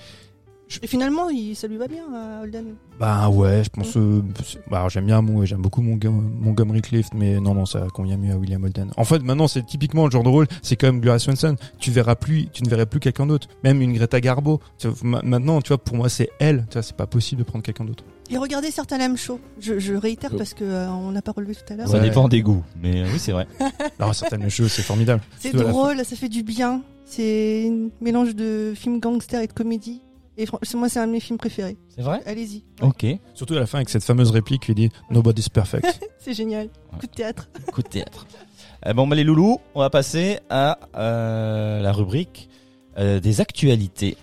Et 0.83 0.87
finalement, 0.87 1.29
il, 1.29 1.55
ça 1.55 1.67
lui 1.69 1.77
va 1.77 1.87
bien 1.87 2.05
à 2.15 2.43
Holden. 2.43 2.75
bah 2.99 3.29
ouais, 3.29 3.63
je 3.65 3.69
pense. 3.69 3.95
euh, 3.99 4.23
bah, 4.71 4.87
j'aime 4.89 5.05
bien 5.07 5.23
j'aime 5.45 5.61
beaucoup 5.61 5.83
Montgo- 5.83 6.11
Montgomery 6.11 6.81
Clift, 6.81 7.13
mais 7.15 7.39
non 7.41 7.55
non, 7.55 7.67
ça 7.67 7.87
convient 7.93 8.17
mieux 8.17 8.33
à 8.33 8.37
William 8.37 8.63
Holden. 8.65 8.91
En 8.97 9.05
fait, 9.05 9.23
maintenant 9.23 9.49
c'est 9.49 9.67
typiquement 9.67 10.07
le 10.07 10.11
genre 10.11 10.23
de 10.23 10.31
rôle, 10.31 10.47
c'est 10.63 10.77
comme 10.77 11.01
Gloria 11.01 11.19
Swanson. 11.19 11.57
Tu 11.79 11.91
verras 11.91 12.15
plus, 12.15 12.47
tu 12.53 12.63
ne 12.65 12.71
verrais 12.71 12.87
plus 12.87 13.01
quelqu'un 13.01 13.27
d'autre, 13.27 13.49
même 13.65 13.83
une 13.83 13.93
Greta 13.93 14.21
Garbo. 14.21 14.61
Maintenant, 15.03 15.61
tu 15.61 15.69
vois, 15.69 15.79
pour 15.79 15.97
moi 15.97 16.09
c'est 16.09 16.31
elle. 16.39 16.65
Tu 16.71 16.75
vois, 16.75 16.83
c'est 16.83 16.97
pas 16.97 17.07
possible 17.07 17.41
de 17.41 17.45
prendre 17.47 17.63
quelqu'un 17.65 17.85
d'autre. 17.85 18.05
Et 18.33 18.39
regardez 18.39 18.71
certains 18.71 18.99
l'aiment 18.99 19.17
chaud. 19.17 19.39
Je, 19.61 19.79
je 19.79 19.95
réitère 19.95 20.31
Oh. 20.33 20.39
parce 20.39 20.55
que 20.55 20.65
euh, 20.65 20.91
on 20.91 21.13
pas 21.21 21.33
relevé 21.33 21.55
tout 21.55 21.71
à 21.73 21.77
l'heure. 21.77 21.87
Ça 21.89 21.99
Ouais. 21.99 22.01
dépend 22.01 22.29
des 22.29 22.41
goûts, 22.43 22.65
mais 22.81 23.03
euh, 23.03 23.07
oui, 23.13 23.19
c'est 23.19 23.33
vrai. 23.33 23.47
Alors 23.99 24.15
certaines 24.15 24.49
choses, 24.49 24.73
c'est 24.73 24.83
formidable. 24.83 25.23
C'est 25.39 25.53
drôle, 25.55 26.05
ça 26.05 26.17
fait 26.17 26.29
du 26.31 26.43
bien. 26.43 26.83
C'est 27.05 27.69
un 27.71 27.89
mélange 28.01 28.35
de 28.35 28.73
film 28.75 28.99
gangster 29.01 29.43
et 29.43 29.47
de 29.47 29.53
comédie. 29.53 30.01
Et 30.39 30.47
moi, 30.75 30.89
c'est 30.89 30.99
un 30.99 31.07
de 31.07 31.13
mes 31.13 31.21
films 31.21 31.37
préférés. 31.37 31.77
C'est 31.95 32.01
vrai? 32.01 32.21
Allez-y. 32.25 32.65
Ok. 32.81 33.05
Surtout 33.35 33.53
à 33.55 33.61
la 33.61 33.67
fin 33.67 33.79
avec 33.79 33.91
cette 33.91 34.03
fameuse 34.03 34.31
réplique 34.31 34.63
qui 34.65 34.75
dit 34.75 34.89
Nobody's 35.11 35.51
perfect. 35.51 36.01
C'est 36.19 36.33
génial. 36.33 36.69
Ouais. 36.93 36.99
Coup 37.01 37.07
de 37.07 37.13
théâtre. 37.13 37.51
Coup 37.73 37.83
de 37.83 37.89
théâtre. 37.89 38.27
Euh, 38.87 38.95
bon, 38.95 39.07
bah, 39.07 39.15
les 39.15 39.25
loulous, 39.25 39.61
on 39.75 39.81
va 39.81 39.91
passer 39.91 40.39
à 40.49 40.79
euh, 40.97 41.83
la 41.83 41.93
rubrique 41.93 42.49
euh, 42.97 43.21
des 43.21 43.43
actualités. 43.43 44.17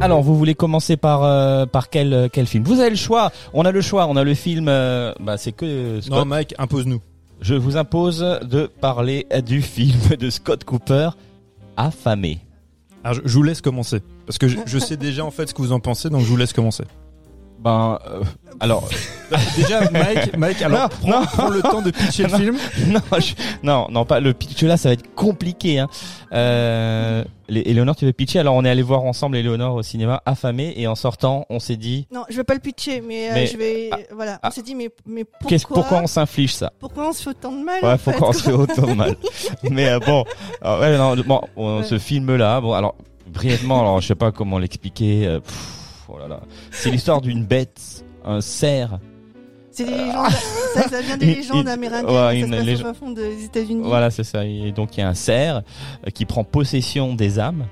Alors, 0.00 0.22
vous 0.22 0.36
voulez 0.36 0.54
commencer 0.54 0.96
par 0.96 1.24
euh, 1.24 1.66
par 1.66 1.90
quel 1.90 2.12
euh, 2.14 2.28
quel 2.32 2.46
film? 2.46 2.64
Vous 2.64 2.80
avez 2.80 2.90
le 2.90 2.96
choix. 2.96 3.32
On 3.52 3.64
a 3.64 3.70
le 3.72 3.80
choix. 3.80 4.06
On 4.06 4.16
a 4.16 4.24
le 4.24 4.34
film. 4.34 4.66
euh, 4.68 5.12
bah, 5.20 5.36
c'est 5.36 5.52
que 5.52 6.00
Scott. 6.00 6.18
non, 6.18 6.24
Mike, 6.24 6.54
impose-nous. 6.58 7.00
Je 7.40 7.54
vous 7.54 7.76
impose 7.76 8.20
de 8.42 8.66
parler 8.66 9.26
du 9.46 9.62
film 9.62 9.98
de 10.18 10.30
Scott 10.30 10.64
Cooper, 10.64 11.10
Affamé. 11.76 12.38
Alors, 13.04 13.16
je, 13.16 13.22
je 13.28 13.34
vous 13.34 13.42
laisse 13.42 13.60
commencer. 13.60 14.00
Parce 14.26 14.38
que 14.38 14.48
je, 14.48 14.58
je 14.66 14.78
sais 14.78 14.96
déjà 14.98 15.24
en 15.24 15.30
fait 15.30 15.48
ce 15.48 15.54
que 15.54 15.62
vous 15.62 15.72
en 15.72 15.80
pensez, 15.80 16.10
donc 16.10 16.20
je 16.20 16.26
vous 16.26 16.36
laisse 16.36 16.52
commencer. 16.52 16.84
Ben, 17.62 17.98
euh, 18.08 18.22
alors, 18.58 18.88
déjà, 19.56 19.90
Mike, 19.90 20.34
Mike 20.36 20.62
alors 20.62 20.80
Non, 20.82 20.88
prends, 20.88 21.20
non. 21.20 21.26
prends 21.26 21.48
le 21.50 21.60
temps 21.60 21.82
de 21.82 21.90
pitcher 21.90 22.22
le 22.22 22.28
Non. 22.32 22.38
film. 22.38 22.58
non, 22.88 23.00
je- 23.18 23.34
non, 23.62 23.86
non, 23.90 24.04
pas 24.06 24.18
le 24.20 24.32
pitch 24.32 24.62
là, 24.62 24.78
ça 24.78 24.88
va 24.88 24.94
être 24.94 25.14
compliqué. 25.14 25.78
Hein. 25.78 25.88
Euh, 26.32 27.22
Lé- 27.48 27.62
Éléonore, 27.66 27.96
tu 27.96 28.06
veux 28.06 28.12
pitcher? 28.12 28.38
Alors, 28.38 28.54
on 28.54 28.64
est 28.64 28.70
allé 28.70 28.80
voir 28.82 29.02
ensemble 29.02 29.36
Éléonore 29.36 29.74
au 29.74 29.82
cinéma, 29.82 30.22
affamé, 30.24 30.72
et 30.76 30.86
en 30.86 30.94
sortant, 30.94 31.44
on 31.50 31.58
s'est 31.58 31.76
dit, 31.76 32.06
Non, 32.12 32.22
je 32.30 32.36
vais 32.36 32.44
pas 32.44 32.54
le 32.54 32.60
pitcher, 32.60 33.02
mais, 33.02 33.28
euh, 33.30 33.34
Mais- 33.34 33.46
je 33.46 33.56
vais. 33.58 33.90
ah, 33.92 33.96
voilà. 34.14 34.38
ah. 34.42 34.48
on 34.48 34.50
s'est 34.52 34.62
dit, 34.62 34.74
mais, 34.74 34.88
mais 35.04 35.24
pourquoi, 35.24 35.58
pourquoi 35.68 35.98
on 36.02 36.06
s'inflige 36.06 36.54
ça? 36.54 36.72
Pourquoi 36.80 37.08
on 37.08 37.12
se 37.12 37.22
fait 37.24 37.30
autant 37.30 37.52
de 37.52 37.62
mal 37.62 37.82
Ouais, 37.82 37.92
en 37.92 37.98
pourquoi 37.98 38.28
on 38.30 38.32
se 38.32 38.42
fait 38.44 38.52
autant 38.52 38.86
de 38.86 38.94
mal? 38.94 39.16
Mais 39.70 39.88
euh, 39.90 39.98
bon, 39.98 40.24
alors, 40.62 40.80
ouais, 40.80 40.96
non, 40.96 41.14
bon, 41.26 41.40
on- 41.56 41.78
Ouais. 41.80 41.84
ce 41.84 41.98
film-là, 41.98 42.60
bon, 42.60 42.72
alors 42.72 42.94
brièvement, 43.26 43.80
alors 43.80 44.00
je 44.00 44.06
sais 44.08 44.14
pas 44.14 44.32
comment 44.32 44.58
l'expliquer. 44.58 45.26
euh, 45.26 45.40
oh 46.12 46.18
là 46.18 46.28
là, 46.28 46.40
c'est 46.70 46.90
l'histoire 46.90 47.20
d'une 47.20 47.44
bête, 47.44 48.04
un 48.24 48.40
cerf. 48.40 48.98
C'est 49.72 49.84
des 49.84 49.92
légendes. 49.92 50.30
ça, 50.74 50.88
ça 50.88 51.00
vient 51.00 51.16
des 51.16 51.26
légendes 51.36 51.68
amérindiennes. 51.68 52.10
ouais, 52.14 52.14
ça 52.14 52.34
une 52.34 52.46
se 52.46 52.50
passe 52.56 52.64
légende- 52.66 52.90
au 52.90 52.94
fond 52.94 53.10
des 53.12 53.44
États-Unis. 53.44 53.82
Voilà, 53.84 54.10
c'est 54.10 54.24
ça. 54.24 54.44
Et 54.44 54.72
donc 54.72 54.96
il 54.96 55.00
y 55.00 55.02
a 55.02 55.08
un 55.08 55.14
cerf 55.14 55.62
euh, 56.06 56.10
qui 56.10 56.24
prend 56.26 56.42
possession 56.44 57.14
des 57.14 57.38
âmes. 57.38 57.66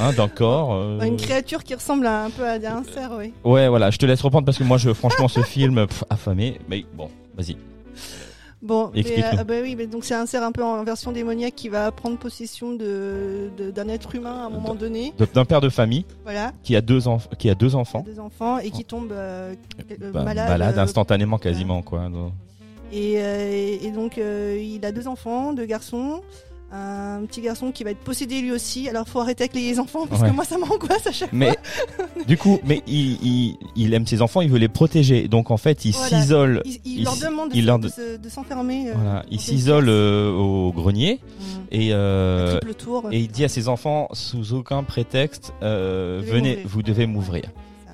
Hein, 0.00 0.12
d'un 0.12 0.28
corps. 0.28 0.74
euh, 0.74 1.00
Une 1.00 1.16
créature 1.16 1.64
qui 1.64 1.74
ressemble 1.74 2.06
à, 2.06 2.24
un 2.24 2.30
peu 2.30 2.44
à 2.46 2.54
un 2.54 2.84
cerf, 2.84 3.10
oui. 3.18 3.32
Ouais, 3.44 3.66
voilà, 3.68 3.90
je 3.90 3.98
te 3.98 4.06
laisse 4.06 4.20
reprendre 4.20 4.44
parce 4.44 4.56
que 4.58 4.62
moi, 4.62 4.78
je, 4.78 4.92
franchement, 4.92 5.26
ce 5.26 5.40
film, 5.42 5.86
pff, 5.88 6.04
affamé. 6.08 6.60
Mais 6.68 6.84
bon, 6.96 7.08
vas-y. 7.36 7.56
Bon, 8.60 8.90
mais, 8.92 9.04
euh, 9.38 9.44
bah 9.44 9.54
oui, 9.62 9.76
mais 9.76 9.86
donc 9.86 10.04
c'est 10.04 10.14
un 10.16 10.26
cerf 10.26 10.42
un 10.42 10.50
peu 10.50 10.64
en 10.64 10.82
version 10.82 11.12
démoniaque 11.12 11.54
qui 11.54 11.68
va 11.68 11.92
prendre 11.92 12.18
possession 12.18 12.72
de 12.74 13.50
d'un 13.74 13.88
être 13.88 14.14
humain 14.16 14.34
à 14.42 14.46
un 14.46 14.50
moment 14.50 14.74
donné. 14.74 15.12
D'un 15.32 15.44
père 15.44 15.60
de 15.60 15.68
famille 15.68 16.04
Voilà, 16.24 16.52
qui 16.64 16.74
a 16.74 16.80
deux, 16.80 17.02
enf- 17.06 17.28
qui 17.38 17.48
a 17.50 17.54
deux 17.54 17.76
enfants. 17.76 18.02
deux 18.04 18.18
enfants 18.18 18.58
et 18.58 18.70
qui 18.72 18.84
tombe 18.84 19.12
euh, 19.12 19.54
euh, 20.02 20.10
Bah, 20.12 20.24
malade. 20.24 20.76
euh, 20.76 20.80
instantanément 20.82 21.38
quasiment 21.38 21.82
quoi. 21.82 22.10
Et, 22.92 23.14
et 23.84 23.90
donc 23.92 24.16
il 24.16 24.80
a 24.84 24.90
deux 24.92 25.06
enfants, 25.06 25.52
deux 25.52 25.66
garçons. 25.66 26.22
Un 26.70 27.24
petit 27.26 27.40
garçon 27.40 27.72
qui 27.72 27.82
va 27.84 27.90
être 27.92 27.98
possédé 28.00 28.40
lui 28.42 28.52
aussi. 28.52 28.88
Alors 28.88 29.08
faut 29.08 29.20
arrêter 29.20 29.44
avec 29.44 29.54
les 29.54 29.78
enfants 29.80 30.06
parce 30.06 30.20
Ouais. 30.22 30.28
que 30.28 30.34
moi 30.34 30.44
ça 30.44 30.58
m'angoisse 30.58 31.06
à 31.06 31.12
chaque 31.12 31.32
Mais 31.32 31.56
du 32.26 32.36
coup, 32.36 32.58
mais 32.64 32.82
il, 32.86 33.12
il, 33.24 33.56
il 33.76 33.94
aime 33.94 34.06
ses 34.06 34.20
enfants, 34.20 34.40
il 34.42 34.50
veut 34.50 34.58
les 34.58 34.68
protéger. 34.68 35.28
Donc 35.28 35.50
en 35.50 35.56
fait, 35.56 35.84
il 35.86 35.92
Voilà. 35.92 36.20
s'isole. 36.22 36.62
Il, 36.84 37.04
leur 37.04 37.16
demande 37.16 37.52
de, 37.52 37.60
leur 37.62 37.80
se- 37.84 38.28
s'enfermer. 38.28 38.90
euh, 38.90 38.94
Voilà, 38.96 39.24
il 39.30 39.40
s'isole 39.40 39.88
euh, 39.88 40.30
au 40.32 40.72
grenier 40.72 41.20
Mm. 41.22 41.42
et 41.72 41.88
euh, 41.92 42.58
tour. 42.78 43.08
et 43.12 43.18
il 43.20 43.28
dit 43.28 43.44
à 43.44 43.48
ses 43.48 43.68
enfants 43.68 44.08
sous 44.12 44.52
aucun 44.52 44.82
prétexte, 44.82 45.52
euh, 45.62 46.20
Vous 46.24 46.32
venez, 46.32 46.58
vous 46.66 46.82
devez 46.82 47.06
m'ouvrir. 47.06 47.44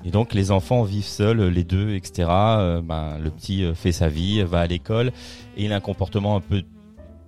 Et 0.03 0.11
donc 0.11 0.33
les 0.33 0.51
enfants 0.51 0.83
vivent 0.83 1.05
seuls, 1.07 1.41
les 1.47 1.63
deux, 1.63 1.95
etc. 1.95 2.27
Ben, 2.83 3.17
le 3.23 3.29
petit 3.31 3.63
fait 3.73 3.91
sa 3.91 4.07
vie, 4.09 4.43
va 4.43 4.59
à 4.59 4.67
l'école 4.67 5.07
et 5.57 5.65
il 5.65 5.71
a 5.73 5.77
un 5.77 5.79
comportement 5.79 6.35
un 6.35 6.41
peu, 6.41 6.61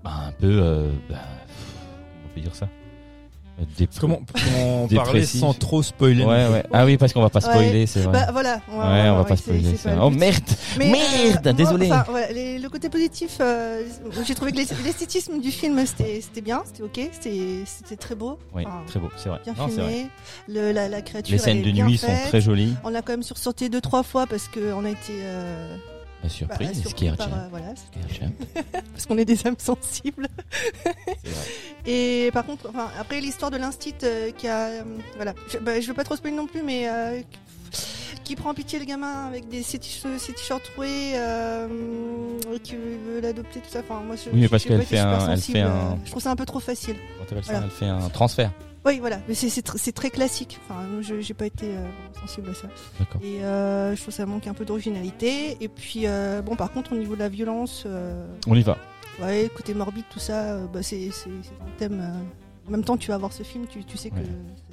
ben, 0.04 0.12
un 0.28 0.32
peu, 0.34 0.89
ben, 1.10 1.18
peut 2.38 2.43
dire 2.43 2.55
ça 2.55 2.67
Euh, 3.59 3.85
Comment, 3.99 4.19
comment 4.31 4.88
parler 5.03 5.25
sans 5.25 5.53
trop 5.55 5.81
spoiler 5.81 6.23
Ouais, 6.23 6.47
ouais. 6.47 6.63
Ah 6.71 6.85
oui, 6.85 6.95
parce 6.97 7.11
qu'on 7.11 7.21
va 7.23 7.29
pas 7.31 7.39
Ouais. 7.39 7.49
spoiler, 7.53 7.88
c'est 7.88 8.01
vrai. 8.01 8.13
Bah 8.13 8.31
voilà. 8.31 8.61
ouais, 8.69 9.09
on 9.09 9.15
va 9.17 9.23
pas 9.23 9.35
spoiler. 9.35 9.63
c'est 9.71 9.77
ça. 9.77 9.89
pas 9.89 9.95
le 9.95 10.01
Oh 10.03 10.09
merde 10.11 10.43
Mais, 10.77 10.91
Merde, 10.91 11.41
moi, 11.43 11.53
désolé. 11.53 11.88
enfin, 11.91 12.05
voilà, 12.07 12.31
les- 12.31 12.59
le 12.59 12.69
côté 12.69 12.88
positif, 12.89 13.38
euh, 13.41 13.81
j'ai 14.27 14.35
trouvé 14.35 14.51
que 14.51 14.57
l'es- 14.57 14.67
l'esthétisme 14.85 15.39
du 15.41 15.49
film 15.51 15.83
c'était 15.88 16.21
c'était 16.21 16.41
bien, 16.41 16.61
c'était 16.65 16.83
ok, 16.83 17.09
c'était 17.11 17.63
c'était 17.65 17.95
très 17.95 18.13
beau, 18.13 18.38
Oui, 18.53 18.63
Enfin, 18.67 18.83
très 18.85 18.99
beau, 18.99 19.09
c'est 19.17 19.29
vrai. 19.29 19.39
bien 19.43 19.53
Non, 19.57 19.67
c'est 19.69 19.81
vrai. 19.81 19.91
filmé. 19.91 20.09
Le, 20.49 20.71
la, 20.71 20.88
la 20.88 21.01
créature. 21.01 21.31
Les 21.31 21.39
scènes 21.39 21.57
elle 21.57 21.73
de 21.73 21.79
est 21.79 21.83
nuit 21.83 21.97
sont 21.97 22.13
très 22.29 22.41
jolies. 22.41 22.75
On 22.83 22.89
l'a 22.89 23.01
quand 23.01 23.13
même 23.13 23.23
sursauté 23.23 23.69
deux 23.69 23.81
trois 23.81 24.03
fois 24.03 24.27
parce 24.27 24.47
qu'on 24.49 24.85
a 24.85 24.89
été 24.91 25.13
euh, 25.23 25.75
Bah, 26.22 26.24
bah, 26.24 26.30
surprise, 26.30 26.82
surpris 26.82 27.05
Scare 27.07 27.18
par, 27.18 27.30
Jam. 27.30 27.39
euh, 27.39 27.47
voilà, 27.49 27.74
parce 28.93 29.05
qu'on 29.05 29.18
est 29.18 29.26
des 29.26 29.45
âmes 29.47 29.55
sensibles. 29.57 30.28
Et 31.86 32.30
par 32.34 32.45
contre, 32.45 32.70
enfin, 32.70 32.89
après 32.99 33.22
l'histoire 33.22 33.51
de 33.51 33.57
l'instit 33.57 33.93
euh, 34.03 34.32
qui 34.32 34.47
a, 34.47 34.65
euh, 34.68 34.82
voilà, 35.15 35.34
je, 35.51 35.57
bah, 35.59 35.80
je 35.80 35.88
veux 35.88 35.93
pas 35.93 36.03
trop 36.03 36.15
spoiler 36.15 36.36
non 36.36 36.47
plus, 36.47 36.63
mais 36.63 36.89
euh, 36.89 37.22
qui 38.24 38.36
prend 38.36 38.53
pitié 38.53 38.78
le 38.80 38.86
gamin 38.86 39.28
avec 39.28 39.47
des 39.47 39.63
ses 39.63 39.78
t-shirts 39.80 40.63
troués, 40.74 41.13
qui 42.63 42.76
veut 42.76 43.22
l'adopter 43.22 43.59
tout 43.61 43.70
ça. 43.70 43.80
Enfin, 43.80 44.01
moi, 44.05 44.15
je, 44.18 44.30
Oui, 44.32 44.41
mais 44.41 44.49
parce 44.49 44.65
qu'elle 44.65 44.82
fait 44.84 44.99
un- 44.99 45.32
elle 45.32 45.39
fait 45.39 45.61
un- 45.61 45.97
Je 46.03 46.11
trouve 46.11 46.22
ça 46.24 46.32
un 46.32 46.36
peu 46.36 46.45
trop 46.45 46.59
facile. 46.59 46.95
T'appelle 47.30 47.43
ça, 47.45 47.51
Voilà. 47.53 47.65
elle 47.68 47.72
fait 47.72 47.86
un 47.86 48.09
transfert. 48.09 48.51
Oui, 48.88 48.99
voilà, 48.99 49.19
mais 49.27 49.33
c'est 49.35 49.49
c'est 49.49 49.65
tr- 49.67 49.75
c'est 49.77 49.91
très 49.91 50.09
classique. 50.09 50.59
Enfin, 50.69 50.81
je 51.01 51.19
j'ai 51.21 51.33
pas 51.33 51.45
été 51.45 51.65
euh, 51.67 51.85
sensible 52.21 52.49
à 52.49 52.53
ça. 52.53 52.67
Et 53.21 53.43
euh, 53.43 53.95
je 53.95 54.01
trouve 54.01 54.13
ça 54.13 54.25
manque 54.25 54.47
un 54.47 54.53
peu 54.53 54.65
d'originalité. 54.65 55.57
Et 55.61 55.67
puis, 55.67 56.03
euh, 56.05 56.41
bon, 56.41 56.55
par 56.55 56.71
contre, 56.71 56.93
au 56.93 56.95
niveau 56.95 57.13
de 57.15 57.19
la 57.19 57.29
violence. 57.29 57.85
On 58.47 58.55
y 58.55 58.61
va. 58.61 58.77
Ouais, 59.21 59.49
côté 59.55 59.73
morbide, 59.73 60.05
tout 60.11 60.19
ça, 60.19 60.57
bah, 60.73 60.81
c'est 60.83 61.09
un 61.09 61.69
thème. 61.77 62.01
En 62.67 62.71
même 62.71 62.83
temps, 62.83 62.97
tu 62.97 63.07
vas 63.09 63.17
voir 63.17 63.31
ce 63.33 63.43
film, 63.43 63.65
tu, 63.69 63.83
tu 63.83 63.97
sais 63.97 64.09
que. 64.09 64.15
Ouais. 64.15 64.25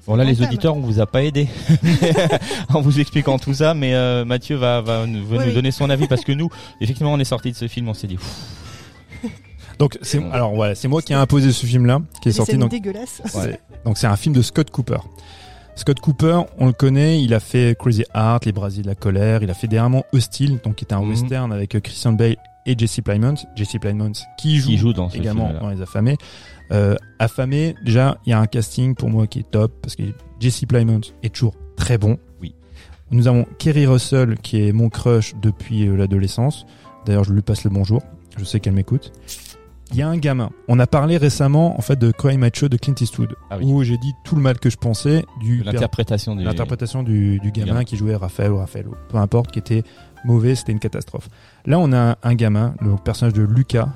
Bon 0.07 0.17
là 0.17 0.25
les 0.25 0.37
thème. 0.37 0.47
auditeurs 0.49 0.77
on 0.77 0.81
vous 0.81 1.01
a 1.01 1.07
pas 1.07 1.23
aidé 1.25 1.49
en 2.75 2.83
vous 2.83 3.01
expliquant 3.01 3.39
tout 3.39 3.55
ça 3.55 3.73
mais 3.73 3.95
Mathieu 4.27 4.55
va, 4.57 4.83
va, 4.83 5.07
nous- 5.07 5.25
va 5.27 5.37
Oui, 5.39 5.43
nous 5.45 5.49
oui. 5.49 5.55
donner 5.55 5.71
son 5.71 5.89
avis 5.89 6.07
parce 6.07 6.25
que 6.25 6.33
nous 6.33 6.51
effectivement 6.83 7.15
on 7.15 7.19
est 7.19 7.25
sorti 7.25 7.53
de 7.53 7.57
ce 7.57 7.69
film 7.69 7.89
on 7.89 7.95
s'est 7.95 8.07
dit 8.07 8.19
Donc 9.79 9.99
c'est 10.03 10.19
Ouais. 10.19 10.31
alors 10.33 10.55
voilà, 10.55 10.75
c'est 10.75 10.89
moi 10.89 11.03
qui 11.03 11.13
ai 11.13 11.17
imposé 11.17 11.53
ce 11.53 11.67
film 11.67 11.87
là 11.87 12.01
qui 12.23 12.29
est 12.29 12.33
Des 12.33 12.37
sorti 12.37 12.53
scènes 12.53 12.61
donc 12.61 12.71
dégueulasses. 12.71 13.21
c'est- 13.27 13.61
donc 13.85 13.99
c'est 13.99 14.07
un 14.07 14.17
film 14.17 14.35
de 14.35 14.43
Scott 14.43 14.71
Cooper. 14.71 14.99
Scott 15.77 15.99
Cooper, 16.01 16.43
on 16.59 16.67
le 16.67 16.73
connaît, 16.73 17.21
il 17.21 17.35
a 17.35 17.41
fait 17.41 17.77
Crazy 17.77 18.05
Heart, 18.15 18.45
Les 18.45 18.53
Brasiers 18.53 18.83
de 18.85 18.89
la 18.89 18.95
colère, 18.95 19.43
il 19.43 19.51
a 19.51 19.55
fait 19.55 19.67
dernièrement 19.67 20.05
Hostile, 20.13 20.61
donc 20.63 20.77
qui 20.77 20.85
était 20.85 20.95
un 20.95 21.01
Mhm. 21.03 21.09
western 21.11 21.53
avec 21.53 21.75
euh, 21.75 21.81
Christian 21.81 22.13
Bale 22.13 22.37
et 22.65 22.79
Jesse 22.79 23.01
Plemons. 23.05 23.35
Jesse 23.57 23.77
Plemons 23.81 24.13
qui 24.39 24.59
joue, 24.59 24.69
qui 24.69 24.77
joue 24.79 24.93
dans 24.93 25.11
ce 25.11 25.17
également 25.17 25.49
film 25.49 25.59
dans 25.61 25.71
Les 25.71 25.83
Affamés. 25.83 26.17
Euh, 26.71 26.95
Affamés, 27.19 27.75
déjà, 27.85 28.19
il 28.25 28.31
y 28.31 28.33
a 28.33 28.39
un 28.39 28.47
casting 28.47 28.95
pour 28.95 29.11
moi 29.11 29.27
qui 29.27 29.41
est 29.41 29.51
top 29.51 29.73
parce 29.83 29.97
que 29.97 30.05
Jesse 30.39 30.65
Plemons 30.69 31.01
est 31.25 31.35
toujours 31.35 31.57
très 31.77 31.99
bon. 31.99 32.19
Oui. 32.41 32.55
Nous 33.11 33.27
avons 33.27 33.45
Kerry 33.59 33.87
Russell 33.87 34.39
qui 34.39 34.67
est 34.69 34.73
mon 34.73 34.89
crush 34.89 35.35
depuis 35.43 35.89
euh, 35.89 35.97
l'adolescence. 35.97 36.67
D'ailleurs, 37.05 37.25
je 37.25 37.33
lui 37.33 37.43
passe 37.43 37.65
le 37.65 37.71
bonjour. 37.71 38.01
Je 38.39 38.45
sais 38.45 38.61
qu'elle 38.61 38.73
m'écoute. 38.75 39.13
Il 39.91 39.99
y 39.99 40.03
a 40.03 40.09
un 40.09 40.17
gamin. 40.17 40.51
On 40.69 40.79
a 40.79 40.87
parlé 40.87 41.17
récemment 41.17 41.79
en 41.79 41.83
fait 41.83 41.97
de 41.99 42.11
Cry 42.11 42.37
Macho 42.39 42.69
de 42.69 42.77
Clint 42.77 42.95
Eastwood 43.01 43.37
Ah 43.51 43.59
oui. 43.59 43.67
où 43.67 43.83
j'ai 43.85 43.99
dit 43.99 44.13
tout 44.25 44.35
le 44.35 44.41
mal 44.43 44.59
que 44.59 44.71
je 44.71 44.77
pensais 44.77 45.25
du 45.41 45.59
De 45.61 45.65
l'interprétation 45.65 46.35
du 46.35 46.43
l'interprétation 46.43 47.03
du, 47.03 47.39
du 47.39 47.53
gamin 47.53 47.67
gamin. 47.67 47.85
qui 47.85 47.97
jouait 47.97 48.17
Raphaël 48.17 48.51
ou 48.53 48.57
Raphaël, 48.59 48.89
ou 48.89 48.95
peu 49.09 49.19
importe, 49.19 49.53
qui 49.53 49.59
était 49.59 49.83
mauvais, 50.25 50.55
c'était 50.55 50.73
une 50.73 50.79
catastrophe. 50.81 51.29
Là, 51.67 51.79
on 51.79 51.93
a 51.93 52.17
un 52.23 52.35
gamin, 52.35 52.75
le 52.81 52.97
personnage 52.97 53.35
de 53.35 53.43
Lucas, 53.43 53.89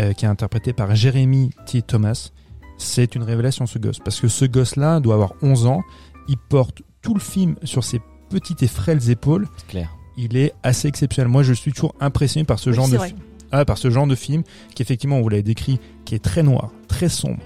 euh, 0.00 0.12
qui 0.12 0.24
est 0.24 0.28
interprété 0.28 0.72
par 0.72 0.94
Jeremy 0.94 1.50
T. 1.66 1.82
Thomas. 1.82 2.30
C'est 2.78 3.14
une 3.14 3.22
révélation, 3.22 3.66
ce 3.66 3.78
gosse, 3.78 3.98
parce 3.98 4.20
que 4.20 4.28
ce 4.28 4.44
gosse-là 4.44 5.00
doit 5.00 5.14
avoir 5.14 5.34
11 5.42 5.66
ans, 5.66 5.82
il 6.28 6.36
porte 6.36 6.82
tout 7.02 7.14
le 7.14 7.20
film 7.20 7.56
sur 7.64 7.84
ses 7.84 8.00
petites 8.30 8.62
et 8.62 8.68
frêles 8.68 9.10
épaules, 9.10 9.48
C'est 9.58 9.66
clair 9.66 9.90
il 10.16 10.36
est 10.36 10.52
assez 10.62 10.88
exceptionnel. 10.88 11.30
Moi, 11.30 11.42
je 11.42 11.54
suis 11.54 11.72
toujours 11.72 11.94
impressionné 11.98 12.44
par 12.44 12.58
ce 12.58 12.68
Oui, 12.70 12.76
genre 12.76 12.88
de 12.88 12.98
film. 12.98 13.18
Ah, 13.52 13.64
par 13.66 13.76
ce 13.78 13.90
genre 13.90 14.06
de 14.06 14.14
film 14.14 14.42
qui 14.74 14.82
effectivement, 14.82 15.20
vous 15.20 15.28
l'avez 15.28 15.42
décrit, 15.42 15.78
qui 16.04 16.14
est 16.14 16.24
très 16.24 16.42
noir, 16.42 16.72
très 16.88 17.10
sombre, 17.10 17.42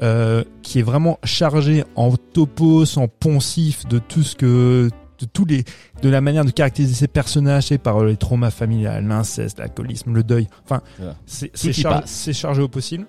euh, 0.00 0.44
qui 0.62 0.78
est 0.78 0.82
vraiment 0.82 1.18
chargé 1.24 1.84
en 1.96 2.16
topos, 2.16 2.96
en 2.96 3.08
poncif 3.08 3.86
de 3.86 3.98
tout 3.98 4.22
ce 4.22 4.36
que 4.36 4.88
de 5.18 5.26
tous 5.26 5.44
les 5.44 5.64
de 6.02 6.08
la 6.08 6.20
manière 6.20 6.44
de 6.44 6.50
caractériser 6.50 6.94
ces 6.94 7.08
personnages 7.08 7.66
c'est 7.66 7.78
par 7.78 8.04
les 8.04 8.16
traumas 8.16 8.50
familiales, 8.50 9.06
l'inceste, 9.06 9.58
l'alcoolisme, 9.58 10.14
le 10.14 10.22
deuil. 10.22 10.48
Enfin, 10.64 10.80
c'est 11.26 12.32
chargé 12.32 12.62
au 12.62 12.68
possible. 12.68 13.06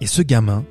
Et 0.00 0.06
ce 0.06 0.22
gamin, 0.22 0.64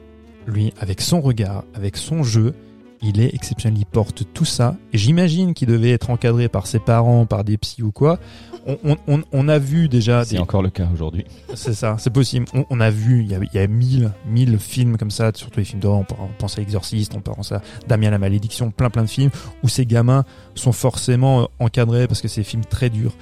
lui, 0.46 0.74
avec 0.80 1.02
son 1.02 1.22
regard, 1.22 1.66
avec 1.74 1.98
son 1.98 2.24
jeu, 2.24 2.54
il 3.02 3.20
est 3.20 3.34
exceptionnel. 3.34 3.80
Il 3.80 3.86
porte 3.86 4.24
tout 4.34 4.46
ça. 4.46 4.76
Et 4.94 4.98
j'imagine 4.98 5.54
qu'il 5.54 5.68
devait 5.68 5.92
être 5.92 6.10
encadré 6.10 6.50
par 6.50 6.68
ses 6.68 6.80
parents, 6.80 7.26
par 7.26 7.44
des 7.44 7.58
psys 7.58 7.84
ou 7.84 7.92
quoi. 7.92 8.20
On, 8.66 8.78
on, 8.84 8.98
on, 9.08 9.24
on 9.32 9.48
a 9.48 9.60
vu 9.60 9.88
déjà 9.88 10.26
c'est 10.26 10.36
des, 10.36 10.42
encore 10.42 10.62
le 10.62 10.70
cas 10.70 10.90
aujourd'hui 10.94 11.24
c'est 11.56 11.74
ça, 11.74 11.96
c'est 12.00 12.10
possible. 12.10 12.46
On, 12.70 12.80
a 12.80 12.90
vu, 12.90 13.22
il 13.22 13.32
y 13.32 13.36
a, 13.36 13.40
il 13.42 13.56
y 13.56 13.60
a 13.60 13.68
mille, 13.68 14.12
mille 14.26 14.60
films 14.60 14.98
comme 14.98 15.12
ça, 15.12 15.32
surtout 15.34 15.60
les 15.60 15.66
films 15.66 15.80
d'horreur. 15.80 16.06
On 16.20 16.28
pense 16.38 16.58
à 16.58 16.62
Exorciste, 16.62 17.14
on 17.16 17.22
pense 17.22 17.52
à 17.52 17.62
Damien 17.88 18.10
la 18.10 18.18
Malédiction, 18.20 18.72
plein 18.72 18.90
plein 18.90 19.04
de 19.04 19.10
films 19.10 19.32
où 19.64 19.70
ces 19.70 19.86
gamins 19.86 20.26
sont 20.56 20.72
forcément 20.72 21.42
euh, 21.42 21.46
encadrés 21.60 22.08
parce 22.08 22.22
que 22.22 22.28
c'est 22.28 22.42
des 22.42 22.46
films 22.46 22.66
très 22.66 22.90
durs. 22.90 23.14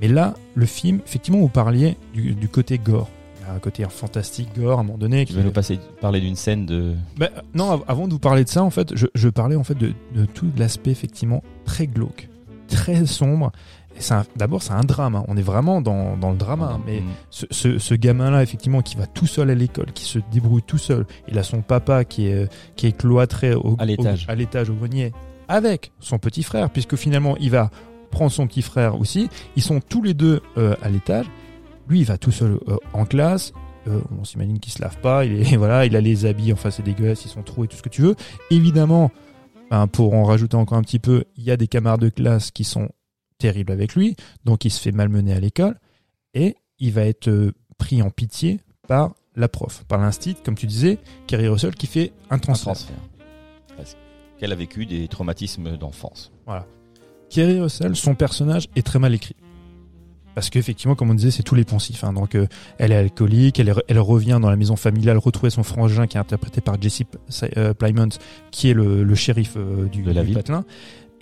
Mais 0.00 0.08
là, 0.08 0.34
le 0.54 0.66
film, 0.66 1.00
effectivement, 1.06 1.40
vous 1.40 1.48
parliez 1.48 1.96
du, 2.12 2.34
du 2.34 2.48
côté 2.48 2.78
gore. 2.78 3.08
A 3.48 3.54
un 3.54 3.58
côté 3.58 3.84
fantastique 3.88 4.48
gore 4.58 4.78
à 4.78 4.80
un 4.80 4.84
moment 4.84 4.98
donné. 4.98 5.24
tu 5.24 5.32
qui- 5.32 5.38
vas 5.38 5.44
nous 5.44 5.52
passer, 5.52 5.78
parler 6.00 6.20
d'une 6.20 6.34
scène 6.36 6.66
de 6.66 6.94
Ben, 7.16 7.28
euh, 7.36 7.40
non, 7.54 7.70
av- 7.70 7.84
avant 7.86 8.08
de 8.08 8.12
vous 8.12 8.18
parler 8.18 8.42
de 8.44 8.48
ça, 8.48 8.62
en 8.64 8.70
fait, 8.70 8.96
je, 8.96 9.06
je 9.14 9.28
parlais 9.28 9.56
en 9.56 9.62
fait 9.64 9.74
de, 9.76 9.92
de 10.14 10.24
tout 10.24 10.50
l'aspect 10.56 10.90
effectivement 10.90 11.42
très 11.64 11.86
glauque, 11.86 12.28
très 12.68 13.06
sombre. 13.06 13.52
D'abord 14.36 14.62
c'est 14.62 14.72
un 14.74 14.82
drame. 14.84 15.14
hein. 15.14 15.24
On 15.28 15.36
est 15.38 15.42
vraiment 15.42 15.80
dans, 15.80 16.18
dans 16.18 16.30
le 16.30 16.36
drama. 16.36 16.72
hein. 16.74 16.80
Mais 16.86 17.00
Mm. 17.00 17.04
ce, 17.30 17.46
ce, 17.50 17.78
ce 17.78 17.94
gamin-là, 17.94 18.42
effectivement, 18.42 18.82
qui 18.82 18.96
va 18.96 19.06
tout 19.06 19.26
seul 19.26 19.48
à 19.48 19.54
l'école, 19.54 19.92
qui 19.94 20.04
se 20.04 20.18
débrouille 20.30 20.62
tout 20.62 20.76
seul. 20.76 21.06
Il 21.28 21.38
a 21.38 21.42
son 21.42 21.62
papa 21.62 22.04
qui 22.04 22.26
est 22.26 22.52
qui 22.76 22.86
est 22.88 22.92
cloîtré 22.96 23.54
au, 23.54 23.76
À 23.78 23.86
l'étage. 23.86 24.26
au- 24.28 24.32
à 24.32 24.34
l'étage 24.34 24.68
au 24.68 24.74
grenier 24.74 25.12
avec 25.48 25.92
son 26.00 26.18
petit 26.18 26.42
frère, 26.42 26.68
puisque 26.68 26.96
finalement 26.96 27.36
il 27.38 27.50
va 27.50 27.70
prendre 28.10 28.30
son 28.32 28.46
petit 28.46 28.60
frère 28.62 29.00
aussi. 29.00 29.28
Ils 29.56 29.62
sont 29.62 29.80
tous 29.80 30.02
les 30.02 30.12
deux 30.14 30.40
euh, 30.58 30.74
à 30.82 30.88
l'étage. 30.90 31.26
Lui, 31.88 32.00
il 32.00 32.04
va 32.04 32.18
tout 32.18 32.32
seul 32.32 32.58
euh, 32.68 32.76
en 32.92 33.04
classe. 33.04 33.52
Euh, 33.86 34.00
on 34.18 34.24
s'imagine 34.24 34.58
qu'il 34.58 34.72
se 34.72 34.82
lave 34.82 34.98
pas. 35.00 35.24
Il 35.24 35.40
est 35.40 35.56
voilà, 35.56 35.86
il 35.86 35.96
a 35.96 36.00
les 36.00 36.26
habits. 36.26 36.52
Enfin, 36.52 36.70
c'est 36.70 36.82
dégueulasse. 36.82 37.24
Ils 37.24 37.30
sont 37.30 37.42
troués, 37.42 37.68
tout 37.68 37.76
ce 37.76 37.82
que 37.82 37.88
tu 37.88 38.02
veux. 38.02 38.16
Évidemment, 38.50 39.10
ben, 39.70 39.86
pour 39.86 40.14
en 40.14 40.24
rajouter 40.24 40.56
encore 40.56 40.78
un 40.78 40.82
petit 40.82 40.98
peu, 40.98 41.24
il 41.36 41.44
y 41.44 41.50
a 41.50 41.56
des 41.56 41.68
camarades 41.68 42.00
de 42.00 42.08
classe 42.08 42.50
qui 42.50 42.64
sont 42.64 42.88
terribles 43.38 43.72
avec 43.72 43.94
lui. 43.94 44.16
Donc, 44.44 44.64
il 44.64 44.70
se 44.70 44.80
fait 44.80 44.92
malmener 44.92 45.32
à 45.32 45.40
l'école 45.40 45.78
et 46.34 46.56
il 46.78 46.92
va 46.92 47.02
être 47.02 47.28
euh, 47.28 47.52
pris 47.78 48.02
en 48.02 48.10
pitié 48.10 48.60
par 48.88 49.14
la 49.34 49.48
prof, 49.48 49.84
par 49.86 49.98
l'instit, 49.98 50.36
comme 50.44 50.54
tu 50.54 50.66
disais, 50.66 50.98
Kerry 51.26 51.48
Russell, 51.48 51.74
qui 51.74 51.86
fait 51.86 52.12
un 52.30 52.36
un 52.36 52.38
transfert. 52.38 52.76
parce 53.76 53.96
qu'elle 54.38 54.52
a 54.52 54.56
vécu 54.56 54.86
des 54.86 55.08
traumatismes 55.08 55.76
d'enfance 55.76 56.32
Kerry 57.28 57.60
Russell, 57.60 57.96
son 57.96 58.14
personnage 58.14 58.68
est 58.76 58.86
très 58.86 58.98
mal 58.98 59.14
écrit. 59.14 59.36
Parce 60.36 60.50
qu'effectivement, 60.50 60.94
comme 60.94 61.10
on 61.10 61.14
disait, 61.14 61.30
c'est 61.32 61.42
tous 61.42 61.54
les 61.54 61.64
poncifs. 61.64 62.04
hein. 62.04 62.12
Donc, 62.12 62.34
euh, 62.34 62.46
elle 62.78 62.92
est 62.92 62.96
alcoolique, 62.96 63.58
elle, 63.58 63.70
est- 63.70 63.84
elle 63.88 63.98
revient 63.98 64.38
dans 64.40 64.50
la 64.50 64.56
maison 64.56 64.76
familiale 64.76 65.16
retrouver 65.16 65.48
son 65.50 65.62
frangin 65.64 66.06
qui 66.06 66.18
est 66.18 66.20
interprété 66.20 66.60
par 66.60 66.80
Jesse 66.80 67.02
euh, 67.56 67.72
Plymouth, 67.72 68.18
qui 68.50 68.68
est 68.70 68.74
le, 68.74 69.02
le 69.02 69.14
shérif 69.14 69.54
euh, 69.56 69.86
du, 69.88 70.02
De 70.02 70.12
la 70.12 70.20
du 70.20 70.26
ville. 70.28 70.36
patelin. 70.36 70.64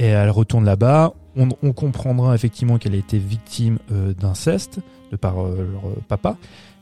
Et 0.01 0.07
elle 0.07 0.31
retourne 0.31 0.65
là-bas. 0.65 1.15
On, 1.37 1.49
on 1.63 1.73
comprendra 1.73 2.35
effectivement 2.35 2.77
qu'elle 2.79 2.95
a 2.95 2.99
été 2.99 3.17
victime 3.19 3.79
euh, 3.93 4.13
d'inceste 4.15 4.81
de 5.13 5.17
par 5.17 5.37
leur 5.37 5.83
papa. 6.09 6.37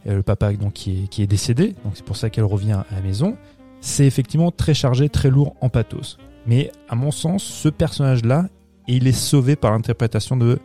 Le 0.07 0.23
papa 0.23 0.53
donc 0.55 0.73
qui 0.73 1.05
est, 1.05 1.09
qui 1.09 1.23
est 1.23 1.27
décédé. 1.27 1.75
Donc 1.85 1.93
c'est 1.95 2.05
pour 2.05 2.17
ça 2.17 2.31
qu'elle 2.31 2.45
revient 2.45 2.73
à 2.73 2.87
la 2.95 3.03
maison. 3.03 3.37
C'est 3.83 4.07
effectivement 4.07 4.51
très 4.51 4.73
chargé, 4.73 5.11
très 5.11 5.29
lourd 5.29 5.55
en 5.61 5.69
pathos. 5.69 6.17
Mais 6.47 6.73
à 6.89 6.95
mon 6.95 7.11
sens, 7.11 7.45
ce 7.45 7.69
personnage-là, 7.69 8.47
il 8.89 9.07
est 9.07 9.13
sauvé 9.13 9.55
par 9.55 9.73
l'interprétation 9.73 10.37
de 10.39 10.59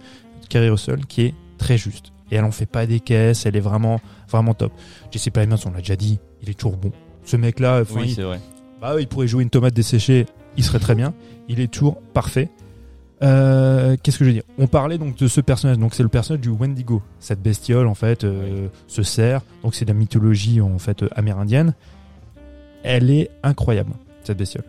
Carrie 0.49 0.69
Russell 0.69 1.05
qui 1.05 1.21
est 1.23 1.33
très 1.57 1.77
juste. 1.77 2.13
Et 2.31 2.35
elle 2.35 2.43
en 2.43 2.51
fait 2.51 2.65
pas 2.65 2.85
des 2.85 2.99
caisses, 2.99 3.45
elle 3.45 3.55
est 3.55 3.61
vraiment, 3.61 3.99
vraiment 4.29 4.53
top. 4.53 4.71
Jesse 5.11 5.29
Plemons, 5.29 5.55
on 5.65 5.71
l'a 5.71 5.79
déjà 5.79 5.95
dit, 5.95 6.19
il 6.41 6.49
est 6.49 6.53
toujours 6.53 6.77
bon. 6.77 6.91
Ce 7.23 7.35
mec-là, 7.37 7.83
Oui, 7.93 8.15
il, 8.17 8.23
vrai. 8.23 8.39
bah, 8.81 8.95
il 8.99 9.07
pourrait 9.07 9.27
jouer 9.27 9.43
une 9.43 9.49
tomate 9.49 9.73
desséchée, 9.73 10.25
il 10.57 10.63
serait 10.63 10.79
très 10.79 10.95
bien. 10.95 11.13
Il 11.49 11.59
est 11.59 11.71
toujours 11.71 11.99
parfait. 12.13 12.49
Euh, 13.23 13.95
Qu'est-ce 14.03 14.19
que 14.19 14.25
je 14.25 14.29
veux 14.29 14.33
dire? 14.33 14.43
On 14.59 14.67
parlait 14.67 14.97
donc 14.97 15.17
de 15.17 15.27
ce 15.27 15.41
personnage, 15.41 15.77
donc 15.79 15.95
c'est 15.95 16.03
le 16.03 16.09
personnage 16.09 16.41
du 16.41 16.49
Wendigo, 16.49 17.01
cette 17.19 17.41
bestiole 17.41 17.87
en 17.87 17.95
fait, 17.95 18.23
euh, 18.23 18.67
ce 18.87 19.01
cerf. 19.03 19.41
Donc 19.63 19.73
c'est 19.75 19.85
de 19.85 19.91
la 19.91 19.97
mythologie 19.97 20.61
en 20.61 20.77
fait 20.77 21.03
euh, 21.03 21.09
amérindienne. 21.15 21.73
Elle 22.83 23.09
est 23.09 23.31
incroyable 23.43 23.93
cette 24.23 24.37
bestiole. 24.37 24.65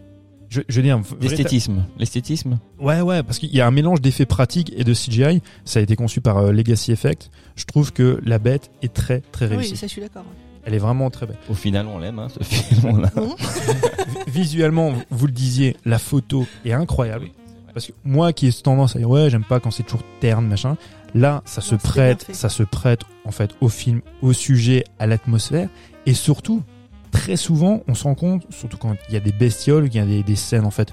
Je, 0.50 0.62
je 0.68 0.76
veux 0.76 0.82
dire, 0.82 0.98
vrai- 0.98 1.16
L'esthétisme. 1.20 1.84
L'esthétisme. 1.98 2.58
Ouais, 2.80 3.00
ouais, 3.02 3.22
parce 3.22 3.38
qu'il 3.38 3.54
y 3.54 3.60
a 3.60 3.66
un 3.66 3.70
mélange 3.70 4.00
d'effets 4.00 4.24
pratiques 4.26 4.72
et 4.76 4.84
de 4.84 4.94
CGI. 4.94 5.42
Ça 5.64 5.78
a 5.80 5.82
été 5.82 5.94
conçu 5.94 6.20
par 6.20 6.38
euh, 6.38 6.52
Legacy 6.52 6.92
Effect. 6.92 7.30
Je 7.56 7.64
trouve 7.64 7.92
que 7.92 8.20
la 8.24 8.38
bête 8.38 8.70
est 8.82 8.92
très 8.94 9.20
très 9.32 9.46
réussie. 9.46 9.72
Oui, 9.72 9.76
ça 9.76 9.86
je 9.86 9.92
suis 9.92 10.00
d'accord. 10.00 10.24
Elle 10.64 10.74
est 10.74 10.78
vraiment 10.78 11.08
très 11.10 11.26
belle. 11.26 11.36
Au 11.48 11.54
final, 11.54 11.86
on 11.86 11.98
l'aime, 11.98 12.18
hein, 12.18 12.28
ce 12.28 12.42
film. 12.44 13.08
Bon. 13.14 13.34
Visuellement, 14.26 14.92
vous 15.10 15.26
le 15.26 15.32
disiez, 15.32 15.76
la 15.84 15.98
photo 15.98 16.46
est 16.64 16.72
incroyable. 16.72 17.28
Parce 17.74 17.86
que 17.86 17.92
moi 18.04 18.32
qui 18.32 18.46
ai 18.48 18.52
tendance 18.52 18.96
à 18.96 18.98
dire 18.98 19.08
ouais 19.08 19.30
j'aime 19.30 19.44
pas 19.44 19.60
quand 19.60 19.70
c'est 19.70 19.82
toujours 19.84 20.02
terne 20.20 20.46
machin, 20.46 20.76
là 21.14 21.42
ça 21.44 21.60
se 21.60 21.74
Non, 21.74 21.80
prête, 21.82 22.26
ça 22.32 22.48
se 22.48 22.62
prête 22.62 23.02
en 23.24 23.30
fait 23.30 23.50
au 23.60 23.68
film, 23.68 24.00
au 24.22 24.32
sujet, 24.32 24.84
à 24.98 25.06
l'atmosphère 25.06 25.68
et 26.06 26.14
surtout 26.14 26.62
très 27.10 27.36
souvent 27.36 27.82
on 27.88 27.94
se 27.94 28.04
rend 28.04 28.14
compte, 28.14 28.44
surtout 28.50 28.76
quand 28.78 28.94
il 29.08 29.14
y 29.14 29.16
a 29.16 29.20
des 29.20 29.32
bestioles, 29.32 29.88
qu'il 29.88 30.00
y 30.00 30.02
a 30.02 30.06
des, 30.06 30.22
des 30.22 30.36
scènes 30.36 30.64
en 30.66 30.70
fait, 30.70 30.92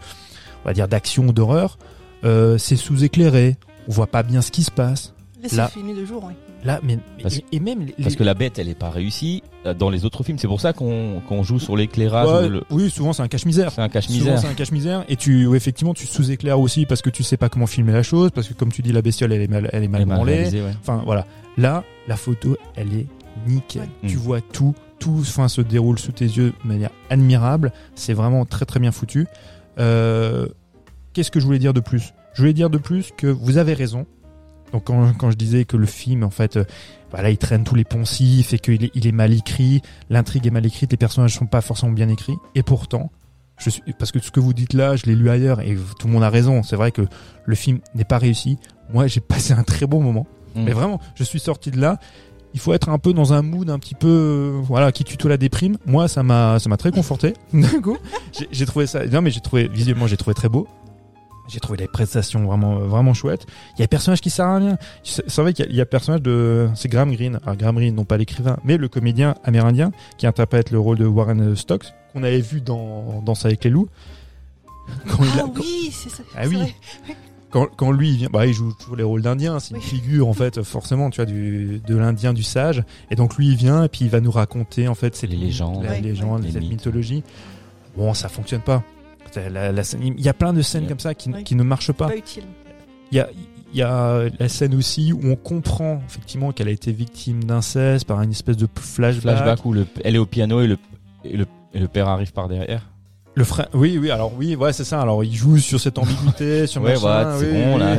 on 0.64 0.68
va 0.70 0.74
dire 0.74 0.88
d'action 0.88 1.28
ou 1.28 1.34
d'horreur, 1.34 1.78
euh, 2.24 2.58
c'est 2.58 2.76
sous-éclairé, 2.76 3.58
on 3.88 3.92
voit 3.92 4.08
pas 4.08 4.24
bien 4.24 4.42
ce 4.42 4.52
qui 4.52 4.64
se 4.64 4.72
passe. 4.72 5.14
Là, 5.54 5.68
c'est 5.68 5.74
filmé 5.80 5.94
de 5.94 6.06
jour, 6.06 6.24
oui. 6.28 6.34
Là 6.64 6.80
mais 6.82 6.98
Parce- 7.22 7.38
et, 7.38 7.46
et 7.52 7.60
même 7.60 7.86
les- 7.86 7.92
Parce 8.02 8.16
que 8.16 8.24
la 8.24 8.34
bête, 8.34 8.58
elle 8.58 8.68
est 8.70 8.74
pas 8.74 8.90
réussie 8.90 9.44
euh, 9.68 9.76
dans 9.76 9.92
les 9.92 10.04
autres 10.04 10.24
films. 10.24 10.40
C'est 10.40 10.48
pour 10.48 10.60
ça 10.62 10.74
qu'on 10.74 11.22
qu'on 11.28 11.44
joue 11.44 11.60
sur 11.60 11.78
l'éclairage. 11.78 12.28
Ouais, 12.28 12.48
ou 12.48 12.50
le- 12.50 12.64
oui 12.72 12.90
souvent 12.90 13.14
c'est 13.14 13.22
un 13.22 13.28
cache-misère. 13.28 13.72
C'est 13.72 13.82
un 13.82 13.84
Souvent 13.88 13.94
cache-misère. 13.94 14.40
c'est 14.40 14.48
un 14.48 14.54
cache-misère 14.56 15.06
et 15.08 15.16
tu 15.16 15.56
effectivement 15.56 15.94
tu 15.94 16.08
sous-éclaires 16.08 16.60
aussi 16.60 16.88
parce 16.88 17.04
que 17.04 17.12
tu 17.12 17.22
sais 17.22 17.38
pas 17.38 17.50
comment 17.50 17.68
filmer 17.68 17.92
la 17.94 18.02
chose 18.02 18.32
parce 18.34 18.48
que 18.48 18.56
comme 18.56 18.72
tu 18.72 18.82
dis 18.82 18.92
la 18.92 19.04
bestiole 19.04 19.32
elle 19.34 19.42
est 19.44 19.48
mal 19.48 19.70
elle 19.74 19.84
est 19.84 19.88
mal 19.88 20.02
Elle 20.02 20.08
est 20.08 20.10
mal 20.10 20.18
branlée. 20.18 20.34
réalisée, 20.38 20.62
ouais. 20.64 20.74
Enfin 20.82 21.04
voilà, 21.06 21.28
là 21.58 21.84
la 22.08 22.16
photo 22.18 22.58
elle 22.76 22.92
est 22.96 23.06
nickel. 23.48 23.84
Ouais. 23.84 24.10
Tu 24.10 24.16
Mm. 24.16 24.20
vois 24.22 24.42
tout, 24.42 24.74
tout 25.00 25.18
enfin 25.20 25.48
se 25.48 25.62
déroule 25.62 26.00
sous 26.00 26.12
tes 26.12 26.26
yeux 26.26 26.54
de 26.64 26.68
manière 26.68 26.92
admirable. 27.10 27.72
C'est 27.96 28.14
vraiment 28.14 28.46
très 28.46 28.66
très 28.66 28.80
bien 28.80 28.92
foutu. 28.92 29.28
Euh, 29.80 30.48
Qu'est-ce 31.14 31.32
que 31.32 31.40
je 31.40 31.46
voulais 31.46 31.60
dire 31.60 31.74
de 31.74 31.80
plus? 31.80 32.14
Je 32.34 32.42
voulais 32.42 32.54
dire 32.54 32.70
de 32.70 32.78
plus 32.78 33.12
que 33.16 33.28
vous 33.28 33.58
avez 33.58 33.74
raison. 33.74 34.06
Donc 34.74 34.86
quand, 34.86 35.14
quand 35.14 35.32
je 35.32 35.38
disais 35.38 35.64
que 35.64 35.78
le 35.78 35.86
film 35.86 36.24
en 36.24 36.30
fait, 36.30 36.58
euh, 36.58 36.66
voilà, 37.12 37.30
il 37.30 37.38
traîne 37.38 37.64
tous 37.64 37.76
les 37.76 37.86
poncifs 37.86 38.54
et 38.54 38.60
qu'il 38.60 38.84
est, 38.84 38.92
il 38.94 39.08
est 39.08 39.14
mal 39.14 39.32
écrit, 39.32 39.82
l'intrigue 40.10 40.46
est 40.48 40.52
mal 40.52 40.66
écrite, 40.66 40.92
les 40.92 40.98
personnages 40.98 41.36
sont 41.36 41.46
pas 41.46 41.62
forcément 41.62 41.94
bien 41.94 42.10
écrits. 42.10 42.36
Et 42.56 42.64
pourtant, 42.64 43.12
je 43.58 43.70
suis 43.70 43.82
parce 43.98 44.12
que 44.12 44.20
ce 44.20 44.32
que 44.32 44.40
vous 44.40 44.54
dites 44.54 44.74
là, 44.74 44.96
je 44.96 45.06
l'ai 45.06 45.16
lu 45.16 45.30
ailleurs 45.30 45.62
et 45.62 45.78
tout 46.00 46.08
le 46.08 46.14
monde 46.14 46.24
a 46.24 46.30
raison. 46.30 46.64
C'est 46.64 46.76
vrai 46.76 46.92
que 46.92 47.04
le 47.46 47.56
film 47.56 47.80
n'est 47.94 48.04
pas 48.04 48.18
réussi. 48.18 48.58
Moi, 48.92 49.08
j'ai 49.08 49.22
passé 49.22 49.54
un 49.54 49.64
très 49.64 49.86
bon 49.86 50.02
moment. 50.02 50.28
Mm. 50.56 50.64
Mais 50.64 50.72
vraiment, 50.72 51.00
je 51.16 51.24
suis 51.24 51.40
sorti 51.40 51.72
de 51.72 51.80
là. 51.80 52.00
Il 52.56 52.60
faut 52.62 52.74
être 52.74 52.88
un 52.90 52.98
peu 52.98 53.12
dans 53.14 53.34
un 53.34 53.42
mood 53.44 53.70
un 53.70 53.78
petit 53.78 53.94
peu, 53.96 54.08
euh, 54.08 54.60
voilà, 54.64 54.92
qui 54.94 55.04
tutoie 55.04 55.30
la 55.30 55.36
déprime. 55.38 55.78
Moi, 55.86 56.08
ça 56.08 56.24
m'a, 56.24 56.58
ça 56.58 56.70
m'a 56.70 56.78
très 56.78 56.90
conforté. 56.92 57.34
D'un 57.54 57.82
coup, 57.82 57.98
j'ai- 58.52 58.66
trouvé 58.66 58.88
ça. 58.88 59.06
Non, 59.06 59.22
mais 59.22 59.30
j'ai 59.30 59.42
trouvé 59.42 59.68
visuellement, 59.68 60.08
j'ai 60.08 60.16
trouvé 60.18 60.34
très 60.34 60.48
beau. 60.50 60.66
J'ai 61.50 61.60
trouvé 61.60 61.78
les 61.78 61.88
prestations 61.88 62.44
vraiment, 62.46 62.78
euh, 62.78 62.86
vraiment 62.86 63.14
chouettes. 63.14 63.46
Il 63.76 63.80
y 63.80 63.82
a 63.82 63.86
un 63.86 63.88
personnage 63.88 64.22
qui 64.22 64.30
sert 64.32 64.48
à 64.48 64.56
rien. 64.58 64.78
C'est 65.04 65.38
vrai 65.42 65.54
qu'il 65.54 65.72
y 65.76 65.80
a, 65.80 65.84
un 65.84 65.86
personnage 65.86 66.22
de, 66.24 66.68
c'est 66.76 66.88
Graham 66.88 67.12
Greene. 67.14 67.40
Alors 67.44 67.56
Graham 67.58 67.76
Greene, 67.76 67.94
non 67.94 68.06
pas 68.06 68.18
l'écrivain, 68.18 68.58
mais 68.64 68.78
le 68.78 68.88
comédien 68.88 69.36
amérindien 69.44 69.92
qui 70.18 70.26
interprète 70.26 70.72
le 70.72 70.80
rôle 70.80 70.98
de 70.98 71.06
Warren 71.06 71.56
Stokes 71.56 71.94
qu'on 72.14 72.24
avait 72.24 72.40
vu 72.42 72.62
dans 72.62 73.22
Danse 73.24 73.46
avec 73.46 73.64
les 73.66 73.70
loups. 73.70 73.90
Quand 75.10 75.24
il 75.24 75.40
a- 75.40 75.44
Ah 75.46 75.52
oui, 75.60 75.92
c'est 75.92 76.10
ça. 76.10 76.24
Ah 76.38 76.44
oui. 76.48 76.56
vrai. 76.56 76.76
Quand, 77.52 77.68
quand 77.76 77.92
lui 77.92 78.10
il 78.12 78.18
vient, 78.18 78.30
bah, 78.32 78.46
il 78.46 78.54
joue 78.54 78.74
toujours 78.74 78.96
les 78.96 79.04
rôles 79.04 79.22
d'Indien, 79.22 79.60
c'est 79.60 79.72
une 79.72 79.78
Oui. 79.78 79.84
figure 79.84 80.28
en 80.28 80.34
fait 80.34 80.62
forcément, 80.64 81.10
tu 81.10 81.18
vois, 81.18 81.26
du, 81.26 81.80
de 81.86 81.96
l'Indien 81.96 82.34
du 82.34 82.44
sage. 82.44 82.84
Et 83.12 83.16
donc 83.16 83.38
lui 83.38 83.48
il 83.50 83.56
vient 83.56 83.84
et 83.84 83.90
puis 83.90 84.06
il 84.06 84.10
va 84.10 84.20
nous 84.20 84.32
raconter 84.32 84.88
en 84.88 84.96
fait 84.96 85.16
c'est 85.16 85.28
Les 85.28 85.38
légendes. 85.38 85.84
la 85.84 85.92
Ouais, 85.92 86.02
légende, 86.02 86.42
ouais. 86.42 86.48
cette 86.48 86.56
Les 86.56 86.60
mythes. 86.62 86.72
mythologie. 86.86 87.24
Bon, 87.96 88.14
ça 88.14 88.28
fonctionne 88.30 88.62
pas. 88.62 88.84
C'est 89.32 89.50
La, 89.50 89.72
la 89.72 89.84
scène- 89.84 90.02
il 90.04 90.22
y 90.22 90.30
a 90.30 90.34
plein 90.34 90.54
de 90.54 90.62
scènes 90.62 90.84
Ouais. 90.84 90.90
comme 90.90 91.00
ça 91.00 91.14
qui, 91.14 91.30
Ouais. 91.30 91.44
qui 91.44 91.56
ne 91.56 91.64
marchent 91.64 91.92
pas. 91.94 92.08
Pas 92.08 92.18
utile. 92.18 92.44
Il 93.12 93.18
y 93.18 93.20
a, 93.22 93.30
il 93.74 93.78
y 93.80 93.82
a 93.84 94.24
la 94.40 94.50
scène 94.50 94.74
aussi 94.76 95.14
où 95.14 95.20
on 95.24 95.36
comprend 95.36 96.02
effectivement 96.08 96.52
qu'elle 96.52 96.68
a 96.68 96.72
été 96.72 96.92
victime 96.92 97.44
d'inceste 97.44 98.06
par 98.06 98.22
une 98.22 98.32
espèce 98.32 98.58
de 98.58 98.68
flashback. 98.76 99.22
Flashback 99.38 99.66
où 99.66 99.74
le, 99.74 99.86
elle 100.04 100.16
est 100.16 100.20
au 100.20 100.26
piano 100.26 100.62
et 100.62 100.68
le, 100.68 100.78
et 101.24 101.38
le, 101.38 101.46
et 101.74 101.80
le 101.80 101.88
père 101.88 102.08
arrive 102.08 102.32
par 102.34 102.48
derrière. 102.48 102.90
Le 103.38 103.44
frère, 103.44 103.68
oui, 103.74 103.98
oui, 104.02 104.12
alors 104.12 104.32
oui, 104.38 104.56
ouais, 104.56 104.72
c'est 104.72 104.86
ça. 104.86 105.02
Alors 105.02 105.24
il 105.24 105.36
joue 105.36 105.58
sur 105.58 105.80
cette 105.80 105.98
ambiguïté, 105.98 106.68
sur 106.68 106.82
Ouais, 106.82 106.94
machin, 106.94 107.38
c'est 107.38 107.52
oui, 107.52 107.64
bon, 107.64 107.74
oui, 107.76 107.80
là. 107.80 107.98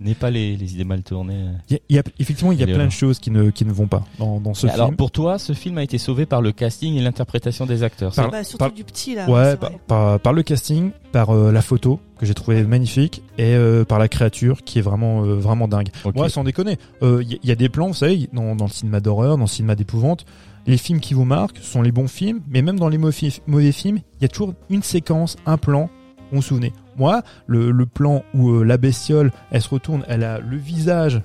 N'est 0.00 0.14
pas 0.14 0.30
les, 0.30 0.54
les 0.56 0.74
idées 0.74 0.84
mal 0.84 1.02
tournées. 1.02 1.46
Il 1.70 1.72
y 1.72 1.76
a- 1.76 1.80
il 1.88 1.96
y 1.96 1.98
a- 1.98 2.02
effectivement, 2.18 2.52
il 2.52 2.60
y 2.60 2.62
a 2.62 2.66
plein 2.66 2.84
de 2.84 2.90
choses 2.92 3.18
qui 3.18 3.30
ne, 3.30 3.48
qui 3.50 3.64
ne 3.64 3.72
vont 3.72 3.86
pas 3.86 4.04
dans, 4.18 4.38
dans 4.40 4.52
ce 4.52 4.66
Mais 4.66 4.72
Alors, 4.72 4.88
film. 4.88 4.96
pour 4.96 5.10
toi, 5.10 5.38
ce 5.38 5.54
film 5.54 5.78
a 5.78 5.82
été 5.82 5.96
sauvé 5.96 6.26
par 6.26 6.42
le 6.42 6.52
casting 6.52 6.94
et 6.96 7.00
l'interprétation 7.00 7.64
des 7.64 7.82
acteurs. 7.82 8.14
Par- 8.14 8.26
c'est- 8.26 8.30
Bah, 8.30 8.44
surtout 8.44 8.58
par- 8.58 8.72
du 8.72 8.84
petit 8.84 9.14
là. 9.14 9.28
Ouais, 9.30 9.56
par, 9.56 9.70
par, 9.86 10.20
par 10.20 10.32
le 10.34 10.42
casting, 10.42 10.90
par 11.10 11.30
euh, 11.30 11.50
la 11.50 11.62
photo 11.62 11.98
que 12.18 12.26
j'ai 12.26 12.34
trouvé 12.34 12.62
magnifique 12.64 13.22
et 13.38 13.54
euh, 13.54 13.84
par 13.86 13.98
la 13.98 14.08
créature 14.08 14.62
qui 14.62 14.78
est 14.78 14.82
vraiment 14.82 15.24
euh, 15.24 15.36
vraiment 15.36 15.66
dingue. 15.68 15.88
Ok. 16.04 16.14
Moi, 16.16 16.28
sans 16.28 16.44
déconner, 16.44 16.76
il 17.00 17.38
y, 17.42 17.48
y 17.48 17.50
a 17.50 17.54
des 17.56 17.70
plans, 17.70 17.86
vous 17.88 17.94
savez, 17.94 18.28
dans, 18.34 18.54
dans 18.54 18.66
le 18.66 18.70
cinéma 18.70 19.00
d'horreur, 19.00 19.38
dans 19.38 19.44
le 19.44 19.48
cinéma 19.48 19.74
d'épouvante, 19.74 20.26
les 20.68 20.76
films 20.76 21.00
qui 21.00 21.14
vous 21.14 21.24
marquent 21.24 21.58
sont 21.58 21.82
les 21.82 21.90
bons 21.90 22.06
films, 22.08 22.40
mais 22.48 22.62
même 22.62 22.78
dans 22.78 22.88
les 22.88 22.98
mauvais, 22.98 23.12
films, 23.12 23.98
il 23.98 24.22
y 24.22 24.24
a 24.24 24.28
toujours 24.28 24.52
une 24.70 24.82
séquence, 24.82 25.36
un 25.46 25.56
plan. 25.56 25.88
Vous 26.30 26.36
vous 26.36 26.42
souvenez 26.42 26.72
Moi, 26.96 27.22
le, 27.46 27.70
le 27.70 27.86
plan 27.86 28.22
où 28.34 28.50
euh, 28.50 28.64
la 28.64 28.76
bestiole, 28.76 29.32
elle 29.50 29.62
se 29.62 29.68
retourne, 29.70 30.04
elle 30.08 30.22
a 30.24 30.38
le 30.40 30.56
visage 30.58 31.22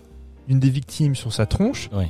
d'une 0.47 0.59
des 0.59 0.69
victimes 0.69 1.13
sur 1.13 1.33
sa 1.33 1.45
tronche. 1.45 1.89
Ouais. 1.93 2.09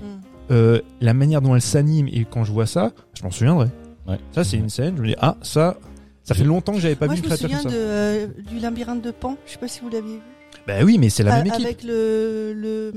Euh, 0.51 0.80
la 1.01 1.14
manière 1.15 1.41
dont 1.41 1.55
elle 1.55 1.61
s'anime 1.61 2.07
et 2.07 2.23
quand 2.30 2.43
je 2.43 2.51
vois 2.51 2.68
ça, 2.68 2.91
je 3.18 3.23
m'en 3.23 3.31
souviendrai. 3.31 3.68
Ouais. 4.07 4.19
Ça, 4.31 4.43
c'est 4.43 4.57
une 4.57 4.69
scène, 4.69 4.95
je 4.97 5.01
me 5.01 5.07
dis, 5.07 5.15
ah, 5.19 5.38
ça, 5.41 5.77
ça 6.23 6.35
fait 6.35 6.43
longtemps 6.43 6.73
que 6.73 6.80
j'avais 6.81 6.95
pas 6.95 7.07
Moi, 7.07 7.15
vu 7.15 7.22
je 7.22 7.26
une 7.26 7.31
me 7.31 7.35
créature 7.35 7.57
souviens 7.60 7.64
comme 7.64 7.72
de, 7.72 7.85
ça. 7.85 7.91
euh, 7.91 8.27
du 8.47 8.60
labyrinthe 8.60 9.01
de 9.01 9.11
Pan. 9.11 9.38
Je 9.47 9.53
sais 9.53 9.57
pas 9.57 9.68
si 9.68 9.80
vous 9.81 9.89
l'aviez 9.89 10.15
vu. 10.18 10.22
Bah 10.68 10.84
oui, 10.84 10.97
mais 10.99 11.10
c'est 11.10 11.23
la 11.23 11.38
même 11.38 11.47
équipe. 11.47 11.65
Avec 11.65 11.84
le, 11.84 12.53
le, 12.55 12.93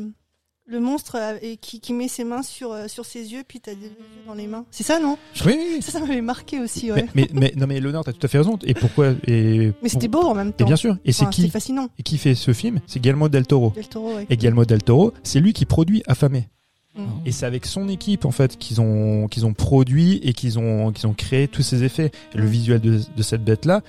le 0.69 0.81
monstre 0.81 1.17
euh, 1.17 1.39
et 1.43 1.57
qui, 1.59 1.79
qui 1.81 1.93
met 1.93 2.09
ses 2.09 2.25
mains 2.25 2.43
sur, 2.43 2.73
euh, 2.73 2.89
sur 2.89 3.05
ses 3.05 3.33
yeux, 3.33 3.43
puis 3.47 3.61
t'as 3.61 3.75
des 3.75 3.87
yeux 3.87 3.93
dans 4.27 4.35
les 4.35 4.47
mains. 4.49 4.65
C'est 4.71 4.83
ça, 4.83 4.99
non? 4.99 5.17
Oui, 5.45 5.55
oui, 5.57 5.67
oui. 5.77 5.83
Ça, 5.83 5.93
ça 5.93 6.01
m'avait 6.01 6.21
marqué 6.21 6.59
aussi, 6.61 6.91
ouais. 6.91 7.07
Mais, 7.15 7.29
mais, 7.33 7.41
mais- 7.41 7.53
non, 7.57 7.67
mais 7.69 7.79
Léonard, 7.81 8.05
t'as 8.05 8.13
tout 8.13 8.25
à 8.25 8.29
fait 8.29 8.39
raison. 8.39 8.59
Et 8.65 8.75
pourquoi 8.75 9.13
et 9.27 9.73
Mais 9.83 9.89
c'était 9.89 10.09
beau 10.09 10.23
en 10.23 10.35
même 10.35 10.49
Et 10.49 10.53
temps. 10.53 10.65
bien 10.67 10.77
sûr. 10.77 10.97
Et 11.05 11.13
c'est 11.13 11.29
qui 11.31 11.49
fascinant. 11.51 11.89
et 11.99 12.03
qui 12.03 12.19
fait 12.19 12.35
ce 12.35 12.53
film? 12.53 12.81
C'est 12.87 12.99
Guillermo 13.01 13.29
del 13.29 13.47
Toro. 13.47 13.71
Del 13.77 13.87
Toro, 13.89 14.15
ouais. 14.17 14.27
Et 14.29 14.37
Guillermo 14.37 14.65
del 14.65 14.83
Toro, 14.83 15.13
c'est 15.23 15.39
lui 15.41 15.53
qui 15.53 15.67
produit 15.67 16.03
Affamé. 16.09 16.49
Mm. 16.97 17.03
Et 17.27 17.31
c'est 17.33 17.45
avec 17.47 17.67
son 17.67 17.89
équipe 17.91 18.25
en 18.25 18.31
fait 18.31 18.57
qu'ils 18.57 18.81
ont 18.81 19.29
qu'ils 19.29 19.45
ont 19.45 19.53
produit 19.53 20.19
et 20.23 20.33
qu'ils 20.33 20.59
ont 20.59 20.93
qu'ils 20.93 21.07
ont 21.07 21.13
créé 21.13 21.47
tous 21.47 21.61
ces 21.63 21.85
effets. 21.85 22.11
Et 22.35 22.39
le 22.39 22.47
visuel 22.47 22.81
de, 22.81 23.01
de 23.15 23.23
cette 23.23 23.45
bête 23.45 23.67
là, 23.67 23.83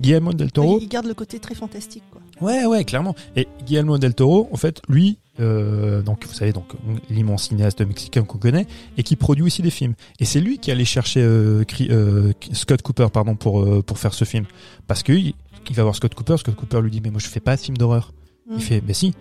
Guillermo 0.00 0.32
del 0.32 0.50
Toro. 0.50 0.78
Il 0.82 0.88
garde 0.88 1.06
le 1.06 1.14
côté 1.14 1.38
très 1.38 1.54
fantastique, 1.54 2.02
quoi. 2.10 2.20
Ouais, 2.40 2.66
ouais, 2.66 2.84
clairement. 2.84 3.14
Et 3.36 3.48
Guillermo 3.66 3.98
del 3.98 4.14
Toro, 4.14 4.48
en 4.52 4.56
fait, 4.56 4.80
lui, 4.88 5.18
euh, 5.40 6.02
donc 6.02 6.24
vous 6.26 6.32
savez, 6.34 6.52
donc 6.52 6.66
l'immense 7.10 7.48
cinéaste 7.48 7.80
mexicain 7.80 8.22
qu'on 8.22 8.38
connaît, 8.38 8.66
et 8.96 9.02
qui 9.02 9.16
produit 9.16 9.44
aussi 9.44 9.62
des 9.62 9.70
films. 9.70 9.94
Et 10.20 10.24
c'est 10.24 10.40
lui 10.40 10.58
qui 10.58 10.70
allait 10.70 10.84
chercher 10.84 11.20
euh, 11.22 11.64
euh, 11.90 12.32
Scott 12.52 12.82
Cooper, 12.82 13.08
pardon, 13.12 13.34
pour 13.34 13.62
euh, 13.62 13.82
pour 13.82 13.98
faire 13.98 14.14
ce 14.14 14.24
film, 14.24 14.44
parce 14.86 15.02
que 15.02 15.12
il, 15.12 15.34
il 15.68 15.76
va 15.76 15.82
voir 15.82 15.94
Scott 15.94 16.14
Cooper. 16.14 16.36
Scott 16.38 16.54
Cooper 16.54 16.80
lui 16.80 16.90
dit, 16.90 17.00
mais 17.02 17.10
moi 17.10 17.20
je 17.20 17.28
fais 17.28 17.40
pas 17.40 17.56
de 17.56 17.60
film 17.60 17.76
d'horreur. 17.76 18.12
Mm. 18.48 18.54
Il 18.56 18.62
fait, 18.62 18.82
mais 18.86 18.94
si, 18.94 19.14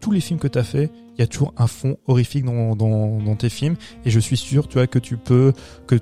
tous 0.00 0.10
les 0.10 0.20
films 0.20 0.40
que 0.40 0.48
t'as 0.48 0.64
fait, 0.64 0.90
il 1.16 1.20
y 1.20 1.22
a 1.22 1.26
toujours 1.26 1.52
un 1.58 1.66
fond 1.66 1.96
horrifique 2.06 2.44
dans, 2.44 2.74
dans, 2.74 3.18
dans 3.18 3.36
tes 3.36 3.50
films, 3.50 3.76
et 4.04 4.10
je 4.10 4.18
suis 4.18 4.36
sûr, 4.38 4.66
tu 4.66 4.74
vois, 4.74 4.86
que 4.86 4.98
tu 4.98 5.16
peux, 5.18 5.52
que 5.86 5.96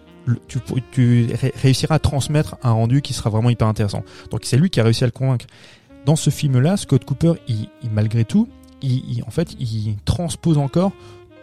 tu, 0.47 0.59
tu 0.92 1.28
ré- 1.34 1.52
réussiras 1.60 1.97
à 1.97 1.98
transmettre 1.98 2.56
un 2.62 2.70
rendu 2.70 3.02
qui 3.02 3.12
sera 3.12 3.28
vraiment 3.28 3.51
hyper 3.51 3.66
intéressant. 3.66 4.05
Donc 4.30 4.42
c'est 4.44 4.56
lui 4.56 4.70
qui 4.70 4.78
a 4.80 4.84
réussi 4.84 5.02
à 5.05 5.06
le 5.06 5.12
convaincre. 5.12 5.47
Dans 6.06 6.16
ce 6.16 6.31
film-là, 6.31 6.77
Scott 6.77 7.05
Cooper, 7.05 7.35
il, 7.48 7.68
il- 7.82 7.90
malgré 7.90 8.24
tout, 8.24 8.48
il, 8.82 8.93
il- 9.10 9.22
en 9.27 9.31
fait, 9.31 9.55
il 9.60 9.97
transpose 10.05 10.59
encore 10.59 10.93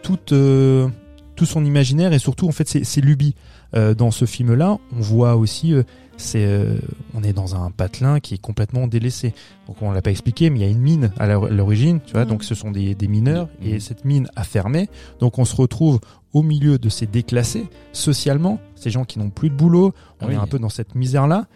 toute, 0.02 0.32
euh, 0.32 0.88
tout 1.36 1.46
son 1.46 1.64
imaginaire 1.64 2.12
et 2.12 2.18
surtout 2.18 2.48
en 2.48 2.52
fait 2.52 2.68
ses, 2.68 2.84
ses 2.84 3.00
lubies. 3.00 3.34
Euh, 3.76 3.94
dans 3.94 4.10
ce 4.10 4.24
film-là, 4.24 4.78
on 4.96 5.00
voit 5.00 5.36
aussi, 5.36 5.74
euh, 5.74 5.82
c'est, 6.16 6.44
euh, 6.46 6.78
on 7.14 7.22
est 7.22 7.32
dans 7.34 7.54
un 7.54 7.70
patelin 7.70 8.18
qui 8.18 8.34
est 8.34 8.38
complètement 8.38 8.86
délaissé. 8.88 9.34
Donc 9.66 9.76
on 9.82 9.90
l'a 9.92 10.00
pas 10.02 10.10
expliqué, 10.10 10.48
mais 10.50 10.58
il 10.60 10.62
y 10.62 10.64
a 10.64 10.70
une 10.70 10.80
mine 10.80 11.12
à 11.18 11.26
l'or- 11.26 11.46
à 11.46 11.50
l'origine, 11.50 12.00
tu 12.04 12.12
vois. 12.12 12.22
Mhm. 12.24 12.30
Donc 12.30 12.44
ce 12.44 12.54
sont 12.54 12.70
des, 12.70 12.94
des 12.94 13.06
mineurs 13.08 13.48
Mhm. 13.60 13.68
et 13.68 13.80
cette 13.80 14.04
mine 14.04 14.28
a 14.36 14.42
fermé. 14.44 14.88
Donc 15.20 15.38
on 15.38 15.44
se 15.44 15.54
retrouve 15.54 16.00
au 16.32 16.42
milieu 16.42 16.78
de 16.78 16.88
ces 16.88 17.06
déclassés 17.06 17.66
socialement, 17.92 18.58
ces 18.74 18.90
gens 18.90 19.04
qui 19.04 19.18
n'ont 19.18 19.30
plus 19.30 19.50
de 19.50 19.54
boulot. 19.54 19.92
On 20.20 20.28
Oui. 20.28 20.34
est 20.34 20.36
un 20.38 20.46
peu 20.46 20.58
dans 20.58 20.68
cette 20.70 20.94
misère-là. 20.94 21.46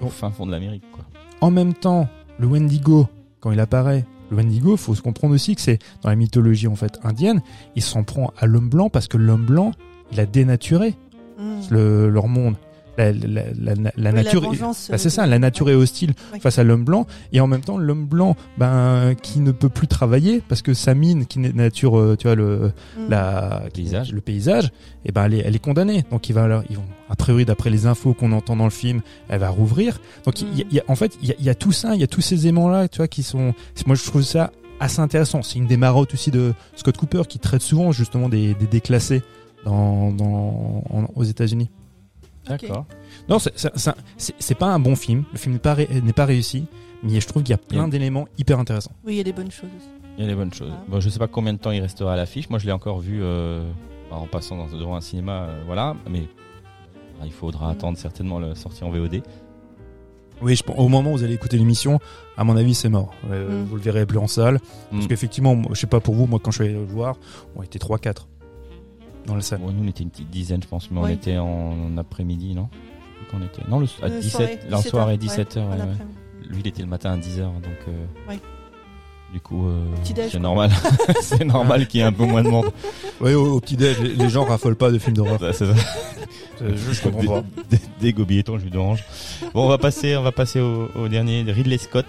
Au 0.00 0.08
fin 0.08 0.30
fond 0.30 0.46
de 0.46 0.50
l'Amérique, 0.52 0.84
quoi. 0.92 1.04
En 1.40 1.50
même 1.50 1.74
temps, 1.74 2.08
le 2.38 2.46
Wendigo, 2.46 3.08
quand 3.40 3.52
il 3.52 3.60
apparaît, 3.60 4.04
le 4.30 4.36
Wendigo, 4.36 4.76
faut 4.76 4.94
se 4.94 5.02
comprendre 5.02 5.34
aussi 5.34 5.54
que 5.54 5.60
c'est 5.60 5.78
dans 6.02 6.08
la 6.10 6.16
mythologie 6.16 6.68
en 6.68 6.76
fait 6.76 6.98
indienne, 7.04 7.42
il 7.76 7.82
s'en 7.82 8.02
prend 8.02 8.32
à 8.38 8.46
l'homme 8.46 8.68
blanc 8.68 8.88
parce 8.88 9.08
que 9.08 9.16
l'homme 9.18 9.44
blanc, 9.46 9.72
il 10.12 10.20
a 10.20 10.26
dénaturé 10.26 10.96
Mm. 11.38 11.60
le, 11.70 12.08
leur 12.08 12.28
monde. 12.28 12.56
La, 12.98 13.10
la, 13.10 13.42
la, 13.58 13.74
la- 13.96 14.10
Oui, 14.10 14.14
nature, 14.16 14.42
bah, 14.42 14.72
c'est 14.74 14.92
euh, 14.92 15.10
ça, 15.10 15.26
la 15.26 15.38
nature 15.38 15.70
est 15.70 15.74
hostile 15.74 16.12
Oui. 16.34 16.40
face 16.40 16.58
à 16.58 16.62
l'homme 16.64 16.84
blanc, 16.84 17.06
et 17.32 17.40
en 17.40 17.46
même 17.46 17.62
temps 17.62 17.78
l'homme 17.78 18.04
blanc, 18.04 18.36
ben 18.58 19.14
qui 19.22 19.40
ne 19.40 19.50
peut 19.50 19.70
plus 19.70 19.86
travailler 19.88 20.42
parce 20.46 20.60
que 20.60 20.74
sa 20.74 20.92
mine, 20.94 21.24
qui 21.24 21.38
est 21.42 21.54
nature, 21.54 21.98
euh, 21.98 22.16
tu 22.18 22.26
vois 22.26 22.34
le 22.36 22.70
mm. 22.98 23.08
la 23.08 23.62
paysage. 23.72 24.12
le 24.12 24.20
paysage, 24.20 24.72
et 25.06 25.12
ben 25.12 25.24
elle 25.24 25.34
est, 25.34 25.38
elle 25.46 25.56
est 25.56 25.58
condamnée. 25.58 26.04
Donc 26.10 26.28
il 26.28 26.34
va, 26.34 26.44
alors- 26.44 26.64
ils 26.68 26.76
vont, 26.76 26.84
a 27.08 27.16
priori 27.16 27.46
d'après 27.46 27.70
les 27.70 27.86
infos 27.86 28.12
qu'on 28.12 28.32
entend 28.32 28.56
dans 28.56 28.64
le 28.64 28.70
film, 28.70 29.00
elle 29.30 29.40
va 29.40 29.48
rouvrir. 29.48 29.98
Donc 30.26 30.42
il 30.42 30.54
y 30.58 30.60
a- 30.60 30.64
il 30.70 30.76
y 30.76 30.80
a- 30.80 30.84
en 30.88 30.94
fait 30.94 31.16
il 31.22 31.28
y 31.28 31.32
a, 31.32 31.34
il 31.38 31.44
y 31.46 31.48
a 31.50 31.54
tout 31.54 31.72
ça, 31.72 31.94
il 31.94 32.00
y 32.02 32.04
a 32.04 32.08
tous 32.08 32.20
ces 32.20 32.46
aimants 32.46 32.68
là, 32.68 32.88
tu 32.88 32.98
vois, 32.98 33.08
qui 33.08 33.22
sont. 33.22 33.54
Moi 33.86 33.96
je 33.96 34.04
trouve 34.04 34.22
ça 34.22 34.52
assez 34.80 35.00
intéressant. 35.00 35.42
C'est 35.42 35.58
une 35.58 35.66
des 35.66 35.78
marottes 35.78 36.12
aussi 36.12 36.30
de 36.30 36.52
Scott 36.76 36.98
Cooper 36.98 37.22
qui 37.26 37.38
traite 37.38 37.62
souvent 37.62 37.90
justement 37.92 38.28
des, 38.28 38.52
des 38.52 38.66
déclassés 38.66 39.22
dans, 39.64 40.10
dans 40.10 40.84
en- 40.90 41.06
aux 41.14 41.24
États-Unis. 41.24 41.70
D'accord. 42.46 42.86
Non, 43.28 43.38
c'est- 43.38 44.54
pas 44.58 44.66
un 44.66 44.78
bon 44.78 44.96
film. 44.96 45.24
Le 45.32 45.38
film 45.38 45.54
n'est 45.54 45.60
pas, 45.60 45.74
ré- 45.74 45.88
n'est 46.02 46.12
pas 46.12 46.24
réussi, 46.24 46.66
mais 47.02 47.20
je 47.20 47.26
trouve 47.28 47.42
qu'il 47.42 47.52
y 47.52 47.54
a 47.54 47.58
plein 47.58 47.88
d'éléments 47.88 48.26
hyper 48.38 48.58
intéressants. 48.58 48.92
Oui, 49.04 49.14
il 49.14 49.16
y 49.18 49.20
a 49.20 49.24
des 49.24 49.32
bonnes 49.32 49.50
choses. 49.50 49.70
aussi. 49.76 49.88
Il 50.18 50.24
y 50.24 50.26
a 50.26 50.30
des 50.30 50.34
bonnes 50.36 50.52
choses. 50.52 50.72
Ah. 50.74 50.84
Bon, 50.88 51.00
je 51.00 51.08
sais 51.08 51.18
pas 51.18 51.28
combien 51.28 51.52
de 51.54 51.58
temps 51.58 51.70
il 51.70 51.80
restera 51.80 52.12
à 52.12 52.16
l'affiche. 52.16 52.50
Moi, 52.50 52.58
je 52.58 52.66
l'ai 52.66 52.72
encore 52.72 52.98
vu 53.00 53.20
euh, 53.22 53.62
en 54.10 54.26
passant 54.26 54.56
dans, 54.56 54.66
devant 54.66 54.96
un 54.96 55.00
cinéma, 55.00 55.44
euh, 55.48 55.62
voilà. 55.66 55.96
Mais 56.10 56.24
ah, 57.20 57.24
il 57.24 57.32
faudra 57.32 57.68
Mm. 57.68 57.70
attendre 57.70 57.98
certainement 57.98 58.38
la 58.38 58.54
sortie 58.54 58.84
en 58.84 58.90
VOD. 58.90 59.22
Oui, 60.42 60.56
je, 60.56 60.62
pense- 60.64 60.76
au 60.78 60.88
moment 60.88 61.12
où 61.12 61.16
vous 61.18 61.22
allez 61.24 61.34
écouter 61.34 61.56
l'émission, 61.56 62.00
à 62.36 62.42
mon 62.44 62.56
avis, 62.56 62.74
c'est 62.74 62.88
mort. 62.88 63.14
Euh, 63.30 63.62
Mm. 63.62 63.64
Vous 63.64 63.76
le 63.76 63.82
verrez 63.82 64.04
plus 64.06 64.18
en 64.18 64.26
salle. 64.26 64.58
Parce 64.90 65.04
Mm. 65.04 65.08
qu'effectivement, 65.08 65.62
je 65.70 65.74
sais 65.80 65.86
pas 65.86 66.00
pour 66.00 66.14
vous, 66.14 66.26
moi 66.26 66.40
quand 66.42 66.50
je 66.50 66.56
suis 66.56 66.64
allé 66.64 66.74
le 66.74 66.84
voir, 66.84 67.16
on 67.56 67.62
était 67.62 67.78
3-4 67.78 68.26
dans 69.26 69.34
la 69.34 69.40
salle. 69.42 69.60
Bon, 69.60 69.72
nous, 69.72 69.84
on 69.84 69.88
était 69.88 70.02
une 70.02 70.10
petite 70.10 70.30
dizaine, 70.30 70.62
je 70.62 70.68
pense, 70.68 70.90
mais 70.90 70.98
on 71.00 71.08
était 71.08 71.38
en, 71.38 71.46
en 71.46 71.98
après-midi, 71.98 72.54
non? 72.54 72.68
Qu'on 73.30 73.42
était. 73.42 73.62
Non, 73.68 73.78
le, 73.80 73.86
à 74.02 74.06
Euh, 74.06 74.20
17, 74.20 74.30
soirée, 74.30 74.58
la 74.68 74.76
17 74.78 74.90
soirée, 74.90 75.12
heures, 75.12 75.18
17h. 75.18 75.56
ouais, 75.56 75.62
ouais, 75.62 75.66
en 75.66 75.70
ouais. 75.70 75.92
après-midi. 75.92 76.16
Lui, 76.48 76.60
il 76.60 76.66
était 76.66 76.82
le 76.82 76.88
matin 76.88 77.12
à 77.12 77.16
10h, 77.16 77.38
donc. 77.38 77.64
euh, 77.88 78.04
Oui. 78.28 78.38
Du 79.32 79.40
coup, 79.40 79.66
euh, 79.66 79.86
c'est 80.30 80.38
normal. 80.38 80.70
c'est 81.22 81.44
normal 81.44 81.86
qu'il 81.86 82.00
y 82.00 82.02
ait 82.02 82.06
un 82.06 82.12
peu 82.12 82.26
moins 82.26 82.42
de 82.42 82.48
monde. 82.50 82.66
Oui, 83.22 83.32
au, 83.32 83.54
au 83.54 83.60
petit-déj, 83.60 83.98
les, 84.00 84.14
les 84.14 84.28
gens 84.28 84.44
raffolent 84.44 84.76
pas 84.76 84.90
de 84.90 84.98
films 84.98 85.16
d'horreur. 85.16 85.40
Ouais, 85.40 85.54
c'est 85.54 85.64
ça. 85.64 85.72
Euh, 86.60 86.76
je, 86.76 86.92
je 86.92 87.02
comprends 87.02 87.40
pas. 87.40 87.44
Des, 87.70 87.78
des 88.12 88.14
je 88.58 88.64
lui 88.64 88.70
d'orange. 88.70 89.02
Bon, 89.54 89.64
on 89.64 89.68
va 89.68 89.78
passer, 89.78 90.16
on 90.16 90.22
va 90.22 90.32
passer 90.32 90.60
au, 90.60 90.90
au 90.94 91.08
dernier, 91.08 91.42
Ridley 91.50 91.78
Scott. 91.78 92.04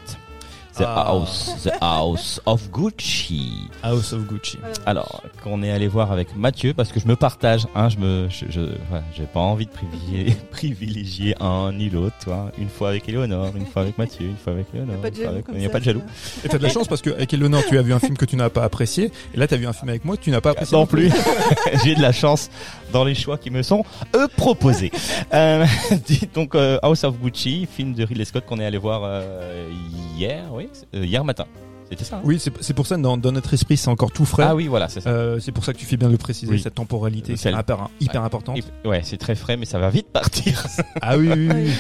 The 0.78 0.84
Ah. 0.88 1.06
House, 1.08 1.52
The 1.64 1.72
House 1.82 2.42
of 2.48 2.70
Gucci. 2.72 3.70
House 3.84 4.12
of 4.14 4.22
Gucci. 4.26 4.58
Voilà. 4.60 4.74
Alors, 4.86 5.22
qu'on 5.44 5.62
est 5.62 5.70
allé 5.72 5.88
voir 5.88 6.12
avec 6.12 6.36
Mathieu, 6.36 6.74
parce 6.74 6.92
que 6.92 7.00
je 7.00 7.08
me 7.08 7.16
partage, 7.16 7.68
hein, 7.76 7.90
je 7.90 7.98
me, 7.98 8.28
je, 8.30 8.46
je- 8.50 8.76
voilà, 8.90 9.04
j'ai 9.16 9.26
pas 9.26 9.40
envie 9.40 9.68
de 9.68 9.72
privilégier, 9.72 10.36
privilégier 10.52 11.36
un 11.40 11.72
ni 11.74 11.90
l'autre, 11.92 12.16
toi. 12.24 12.52
Une 12.58 12.70
fois 12.70 12.90
avec 12.90 13.08
Eleonore, 13.08 13.52
une 13.56 13.66
fois 13.68 13.84
avec 13.84 13.98
Mathieu, 14.00 14.26
une 14.26 14.36
fois 14.38 14.54
avec 14.54 14.66
Il 14.74 14.80
n'y 14.80 14.84
Eleonore. 14.84 15.00
a 15.00 15.02
pas 15.04 15.10
de 15.12 15.16
une 15.16 15.22
fois 15.22 15.26
jaloux 15.26 15.34
avec- 15.36 15.46
comme 15.46 15.56
il 15.56 15.60
n'y 15.60 15.66
a 15.66 15.70
pas 15.70 15.80
de 15.80 15.84
jaloux. 15.86 16.02
Et 16.44 16.50
t'as 16.50 16.58
de 16.58 16.64
la 16.64 16.70
chance 16.70 16.88
parce 16.88 17.02
qu'avec 17.04 17.32
Eleanor, 17.34 17.62
tu 17.70 17.78
as 17.78 17.82
vu 17.84 17.94
un 17.94 18.00
film 18.00 18.18
que 18.18 18.26
tu 18.26 18.36
n'as 18.36 18.50
pas 18.50 18.64
apprécié, 18.64 19.12
et 19.34 19.38
là 19.38 19.48
t'as 19.48 19.58
vu 19.58 19.68
un 19.68 19.74
film 19.74 19.90
avec 19.90 20.06
moi 20.06 20.18
que 20.18 20.24
tu 20.24 20.32
n'as 20.32 20.42
pas 20.42 20.52
apprécié. 20.52 20.76
Non 20.78 20.86
plus. 20.88 21.12
J'ai 21.84 21.94
de 21.96 22.02
la 22.02 22.12
chance 22.12 22.50
dans 22.94 23.04
les 23.04 23.16
choix 23.16 23.38
qui 23.38 23.50
me 23.50 23.62
sont 23.64 23.84
eux 24.16 24.28
proposés. 24.38 24.92
Euh, 25.34 25.66
donc 26.36 26.54
euh, 26.54 26.78
House 26.84 27.04
of 27.04 27.18
Gucci, 27.20 27.68
film 27.72 27.94
de 27.94 28.04
Ridley 28.04 28.26
Scott 28.26 28.46
qu'on 28.46 28.60
est 28.60 28.66
allé 28.66 28.78
voir 28.78 29.02
euh, 29.04 29.68
hier, 30.16 30.44
oui, 30.54 30.70
euh, 30.96 31.04
hier 31.06 31.24
matin. 31.26 31.46
C'était 31.90 32.04
ça. 32.04 32.18
hein? 32.18 32.22
Oui, 32.24 32.40
c'est 32.40 32.74
pour 32.74 32.86
ça, 32.88 32.98
dans, 32.98 33.18
dans 33.18 33.32
notre 33.32 33.54
esprit, 33.54 33.78
c'est 33.78 33.90
encore 33.90 34.12
tout 34.12 34.26
frais. 34.26 34.44
ah 34.48 34.56
oui, 34.56 34.68
voilà, 34.68 34.90
c'est 34.90 35.02
ça. 35.02 35.10
Euh, 35.10 35.40
c'est 35.40 35.52
pour 35.52 35.66
ça 35.66 35.74
que 35.74 35.78
tu 35.80 35.86
fais 35.86 35.98
bien 35.98 36.08
de 36.08 36.12
le 36.14 36.18
préciser, 36.20 36.52
Oui. 36.52 36.60
cette 36.62 36.76
temporalité, 36.76 37.36
C'est 37.36 37.52
hyper, 37.52 37.90
hyper 38.00 38.24
importante. 38.24 38.58
Et- 38.58 38.88
ouais, 38.88 39.02
c'est 39.04 39.18
très 39.18 39.36
frais, 39.36 39.58
mais 39.58 39.66
ça 39.66 39.80
va 39.80 39.90
vite 39.90 40.08
partir. 40.12 40.66
Ah 41.02 41.18
oui, 41.18 41.30
oui, 41.36 41.50
oui. 41.54 41.72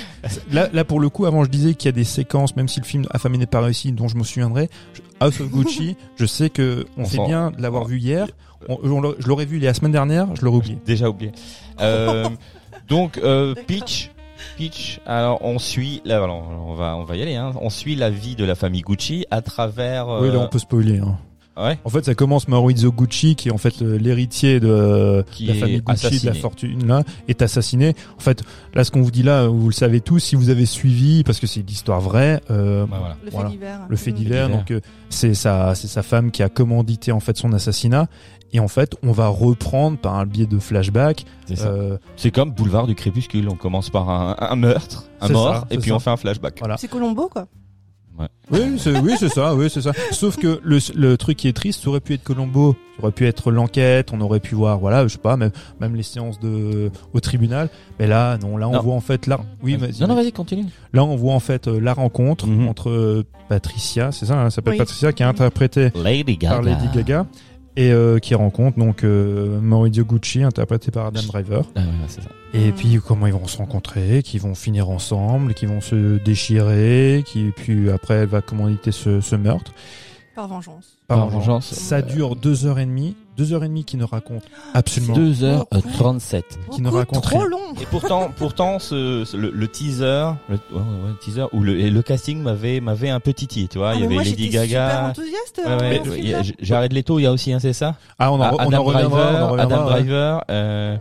Là, 0.52 0.68
là, 0.74 0.84
pour 0.84 1.00
le 1.00 1.10
coup, 1.10 1.26
avant, 1.26 1.44
je 1.44 1.50
disais 1.50 1.74
qu'il 1.76 1.88
y 1.88 1.90
a 1.90 1.94
des 1.94 2.04
séquences, 2.04 2.56
même 2.56 2.68
si 2.68 2.80
le 2.80 2.86
film 2.86 3.06
Affamé 3.12 3.38
n'est 3.38 3.46
pas 3.46 3.62
réussi, 3.62 3.92
dont 3.92 4.08
je 4.08 4.18
me 4.18 4.24
souviendrai. 4.24 4.70
House 5.20 5.40
of 5.40 5.50
Gucci, 5.50 5.96
je 6.18 6.26
sais 6.26 6.50
que 6.50 6.86
on, 6.98 7.06
s'en- 7.06 7.26
bien 7.28 7.52
de 7.52 7.62
l'avoir 7.62 7.86
vu 7.86 8.00
hier. 8.00 8.28
On- 8.70 8.80
on 8.84 9.02
l'a- 9.02 9.14
je 9.20 9.28
l'aurais 9.28 9.46
vu 9.46 9.60
la 9.60 9.74
semaine 9.74 9.92
dernière, 9.92 10.28
je 10.36 10.44
l'aurais 10.46 10.58
oublié. 10.58 10.78
Déjà 10.86 11.10
oublié. 11.10 11.32
Euh, 11.82 12.28
donc 12.88 13.18
euh, 13.18 13.56
Peach, 13.68 14.12
Peach. 14.58 15.00
Alors 15.06 15.40
on 15.44 15.60
suit, 15.60 16.02
là, 16.06 16.18
alors, 16.24 16.44
on 16.68 16.74
va, 16.76 16.96
on 16.98 17.04
va 17.04 17.16
y 17.16 17.22
aller. 17.22 17.36
Hein. 17.36 17.52
On 17.62 17.70
suit 17.70 17.96
la 17.96 18.10
vie 18.10 18.36
de 18.36 18.46
la 18.46 18.56
famille 18.56 18.82
Gucci 18.82 19.26
à 19.32 19.42
travers. 19.42 20.08
Oui, 20.22 20.28
là, 20.30 20.36
euh, 20.36 20.40
on 20.40 20.48
peut 20.48 20.60
spoiler. 20.60 21.00
Hein. 21.00 21.18
Ouais. 21.56 21.78
En 21.86 21.90
fait, 21.92 22.04
ça 22.04 22.16
commence 22.16 22.48
Maurizio 22.48 22.92
Gucci, 22.92 23.36
qui 23.36 23.50
est 23.50 23.52
en 23.52 23.60
fait 23.60 23.84
euh, 23.84 23.96
l'héritier 24.00 24.60
de 24.60 25.24
Qui 25.30 25.46
la 25.46 25.54
famille 25.54 25.82
Gucci, 25.82 26.20
de 26.22 26.26
la 26.26 26.34
fortune, 26.34 26.88
là, 26.88 27.04
est 27.28 27.44
assassiné. 27.44 27.94
En 28.18 28.22
fait, 28.22 28.42
là, 28.74 28.84
ce 28.84 28.90
qu'on 28.90 29.04
vous 29.04 29.12
dit 29.12 29.22
là, 29.22 29.46
vous 29.46 29.68
le 29.68 29.74
savez 29.74 30.02
tous, 30.02 30.18
si 30.18 30.36
vous 30.36 30.50
avez 30.50 30.66
suivi, 30.66 31.24
parce 31.24 31.40
que 31.40 31.46
c'est 31.46 31.62
l'histoire 31.62 32.02
vraie, 32.02 32.42
euh, 32.50 32.88
Bah, 32.88 32.98
voilà. 33.00 33.18
Le 33.24 33.30
fait 33.30 33.50
divers. 33.52 33.80
le 33.88 33.96
fait 33.96 34.12
divers. 34.14 34.48
divers. 34.48 34.58
Donc, 34.58 34.72
euh, 34.72 34.80
c'est 35.10 35.36
sa, 35.36 35.76
c'est 35.76 35.88
sa 35.88 36.02
femme 36.02 36.32
qui 36.32 36.42
a 36.42 36.50
commandité 36.50 37.12
en 37.12 37.20
fait 37.20 37.38
son 37.38 37.54
assassinat. 37.54 38.08
Et 38.54 38.60
en 38.60 38.68
fait, 38.68 38.96
on 39.04 39.12
va 39.12 39.28
reprendre 39.28 39.98
par 39.98 40.16
un 40.16 40.26
biais 40.26 40.46
de 40.46 40.60
flashback. 40.60 41.26
C'est 41.48 41.56
ça. 41.58 41.68
euh, 41.68 41.98
C'est 42.16 42.32
comme 42.32 42.52
Boulevard 42.52 42.86
du 42.88 42.94
Crépuscule. 42.96 43.50
On 43.50 43.56
commence 43.56 43.90
par 43.90 44.10
un, 44.10 44.36
un 44.40 44.56
meurtre, 44.56 45.06
un 45.22 45.30
mort, 45.30 45.56
ça, 45.56 45.68
et 45.72 45.78
puis 45.80 45.90
ça. 45.90 45.96
on 45.96 46.00
fait 46.00 46.12
un 46.12 46.18
flashback. 46.18 46.60
Voilà. 46.60 46.78
C'est 46.78 46.88
Colombo, 46.88 47.28
quoi. 47.30 47.48
Oui, 48.52 48.76
c'est, 48.78 48.96
oui, 49.00 49.14
c'est 49.18 49.30
ça, 49.30 49.56
oui, 49.56 49.70
c'est 49.72 49.82
ça. 49.82 49.92
Sauf 50.12 50.38
que 50.38 50.60
le, 50.64 50.78
le 50.96 51.18
truc 51.18 51.36
qui 51.38 51.48
est 51.48 51.54
triste, 51.54 51.82
ça 51.84 51.90
aurait 51.90 52.00
pu 52.00 52.14
être 52.14 52.24
Colombo, 52.24 52.76
ça 52.98 53.04
aurait 53.04 53.12
pu 53.12 53.26
être 53.26 53.50
l'enquête, 53.52 54.10
on 54.14 54.22
aurait 54.22 54.40
pu 54.40 54.54
voir, 54.54 54.78
voilà, 54.78 55.08
je 55.08 55.14
sais 55.14 55.18
pas, 55.18 55.36
même, 55.36 55.50
même 55.80 55.96
les 55.96 56.04
séances 56.04 56.40
de, 56.40 56.92
au 57.14 57.20
tribunal. 57.22 57.70
Mais 58.00 58.06
là, 58.06 58.38
non, 58.38 58.56
là, 58.58 58.68
on 58.70 58.74
Non. 58.74 58.82
voit 58.84 58.94
en 58.94 59.00
fait, 59.02 59.26
là, 59.26 59.40
oui, 59.64 59.78
vas-y. 59.78 60.00
Non, 60.02 60.08
non, 60.10 60.16
vas-y, 60.16 60.32
continue. 60.32 60.66
Là, 60.94 61.04
on 61.04 61.16
voit 61.16 61.34
en 61.34 61.40
fait 61.40 61.68
euh, 61.68 61.80
la 61.80 61.94
rencontre 61.94 62.46
Mhm. 62.46 62.68
entre 62.68 62.92
euh, 62.92 63.24
Patricia, 63.50 64.12
c'est 64.12 64.28
ça, 64.28 64.36
hein, 64.36 64.46
elle 64.46 64.52
s'appelle 64.52 64.74
Oui. 64.74 64.78
Patricia, 64.78 65.12
qui 65.12 65.24
est 65.24 65.26
interprétée 65.26 65.92
Lady 65.96 66.38
Gaga. 66.38 66.50
par 66.56 66.62
Lady 66.62 66.88
Gaga, 66.94 67.26
et 67.76 67.92
euh, 67.92 68.20
qui 68.20 68.36
rencontre 68.36 68.78
donc 68.78 69.04
euh, 69.04 69.60
Maurizio 69.60 70.06
Gucci, 70.06 70.44
interprété 70.44 70.92
par 70.92 71.08
Adam 71.08 71.22
Driver. 71.28 71.66
Ah, 71.76 71.80
ouais, 71.80 71.86
c'est 72.08 72.22
ça. 72.22 72.30
Et 72.54 72.72
puis 72.72 73.00
comment 73.06 73.26
ils 73.28 73.34
vont 73.34 73.48
se 73.48 73.58
rencontrer, 73.58 74.22
qu'ils 74.22 74.42
vont 74.42 74.54
finir 74.54 74.90
ensemble, 74.90 75.54
qu'ils 75.54 75.70
vont 75.70 75.82
se 75.82 76.18
déchirer, 76.24 77.24
qui 77.26 77.52
puis 77.56 77.90
après 77.90 78.16
elle 78.16 78.30
va 78.30 78.42
commanditer 78.42 78.92
ce, 78.92 79.22
ce 79.22 79.36
meurtre. 79.36 79.72
Par 80.36 80.48
vengeance. 80.48 80.98
Par 81.08 81.28
vengeance. 81.30 81.74
Ça 81.74 82.02
dure 82.02 82.36
deux 82.36 82.66
heures 82.66 82.80
et 82.80 82.86
demie, 82.86 83.16
deux 83.38 83.54
heures 83.54 83.64
et 83.64 83.68
demie 83.68 83.84
qui 83.84 83.98
ne 83.98 84.04
racontent 84.04 84.46
absolument. 84.74 85.16
2h37. 85.18 86.44
Qui 86.72 86.82
ne 86.82 86.90
raconte 86.90 87.24
trop 87.24 87.40
rien. 87.40 87.48
long. 87.50 87.74
Et 87.82 87.86
pourtant, 87.86 88.32
pourtant, 88.38 88.80
ce, 88.80 89.24
ce- 89.26 89.36
le, 89.38 89.50
le 89.52 89.68
teaser, 89.68 90.32
le, 90.50 90.56
ouais, 90.56 90.80
ouais, 90.80 91.10
le 91.10 91.18
teaser 91.20 91.46
ou 91.54 91.62
le, 91.62 91.80
et 91.80 91.90
le 91.90 92.02
casting 92.02 92.42
m'avait 92.42 92.80
m'avait 92.80 93.10
un 93.10 93.20
peu 93.20 93.34
titillé, 93.34 93.68
tu 93.68 93.78
vois. 93.80 93.90
Ah, 93.92 93.94
il 93.96 93.98
y 93.98 94.00
mais 94.02 94.06
avait 94.08 94.14
moi, 94.16 94.24
Lady 94.24 94.44
j'étais 94.52 94.66
super 94.66 94.68
Gaga. 94.68 95.10
enthousiaste. 95.10 95.62
Ouais, 95.66 95.72
euh, 95.72 95.80
ouais, 95.80 95.98
dans 96.00 96.06
ce 96.06 96.18
il 96.18 96.28
y 96.28 96.34
a- 96.34 96.44
film-là. 96.44 96.56
Jared 96.62 96.94
Leto, 96.94 97.20
il 97.20 97.24
y 97.24 97.26
a 97.26 97.32
aussi 97.32 97.54
un, 97.54 97.60
c'est 97.60 97.74
ça? 97.74 97.96
Ah, 98.20 98.32
on 98.32 98.36
en, 98.40 98.42
Ah, 98.44 98.52
on 98.54 98.58
Adam 98.58 98.78
en 98.80 98.84
reviendra, 98.84 99.24
Driver, 99.24 99.40
on 99.40 99.44
en 99.48 99.52
reviendra, 99.52 99.76
Adam 99.76 99.86
ouais. 99.86 99.92
Driver. 99.94 100.44
euh, 100.52 100.98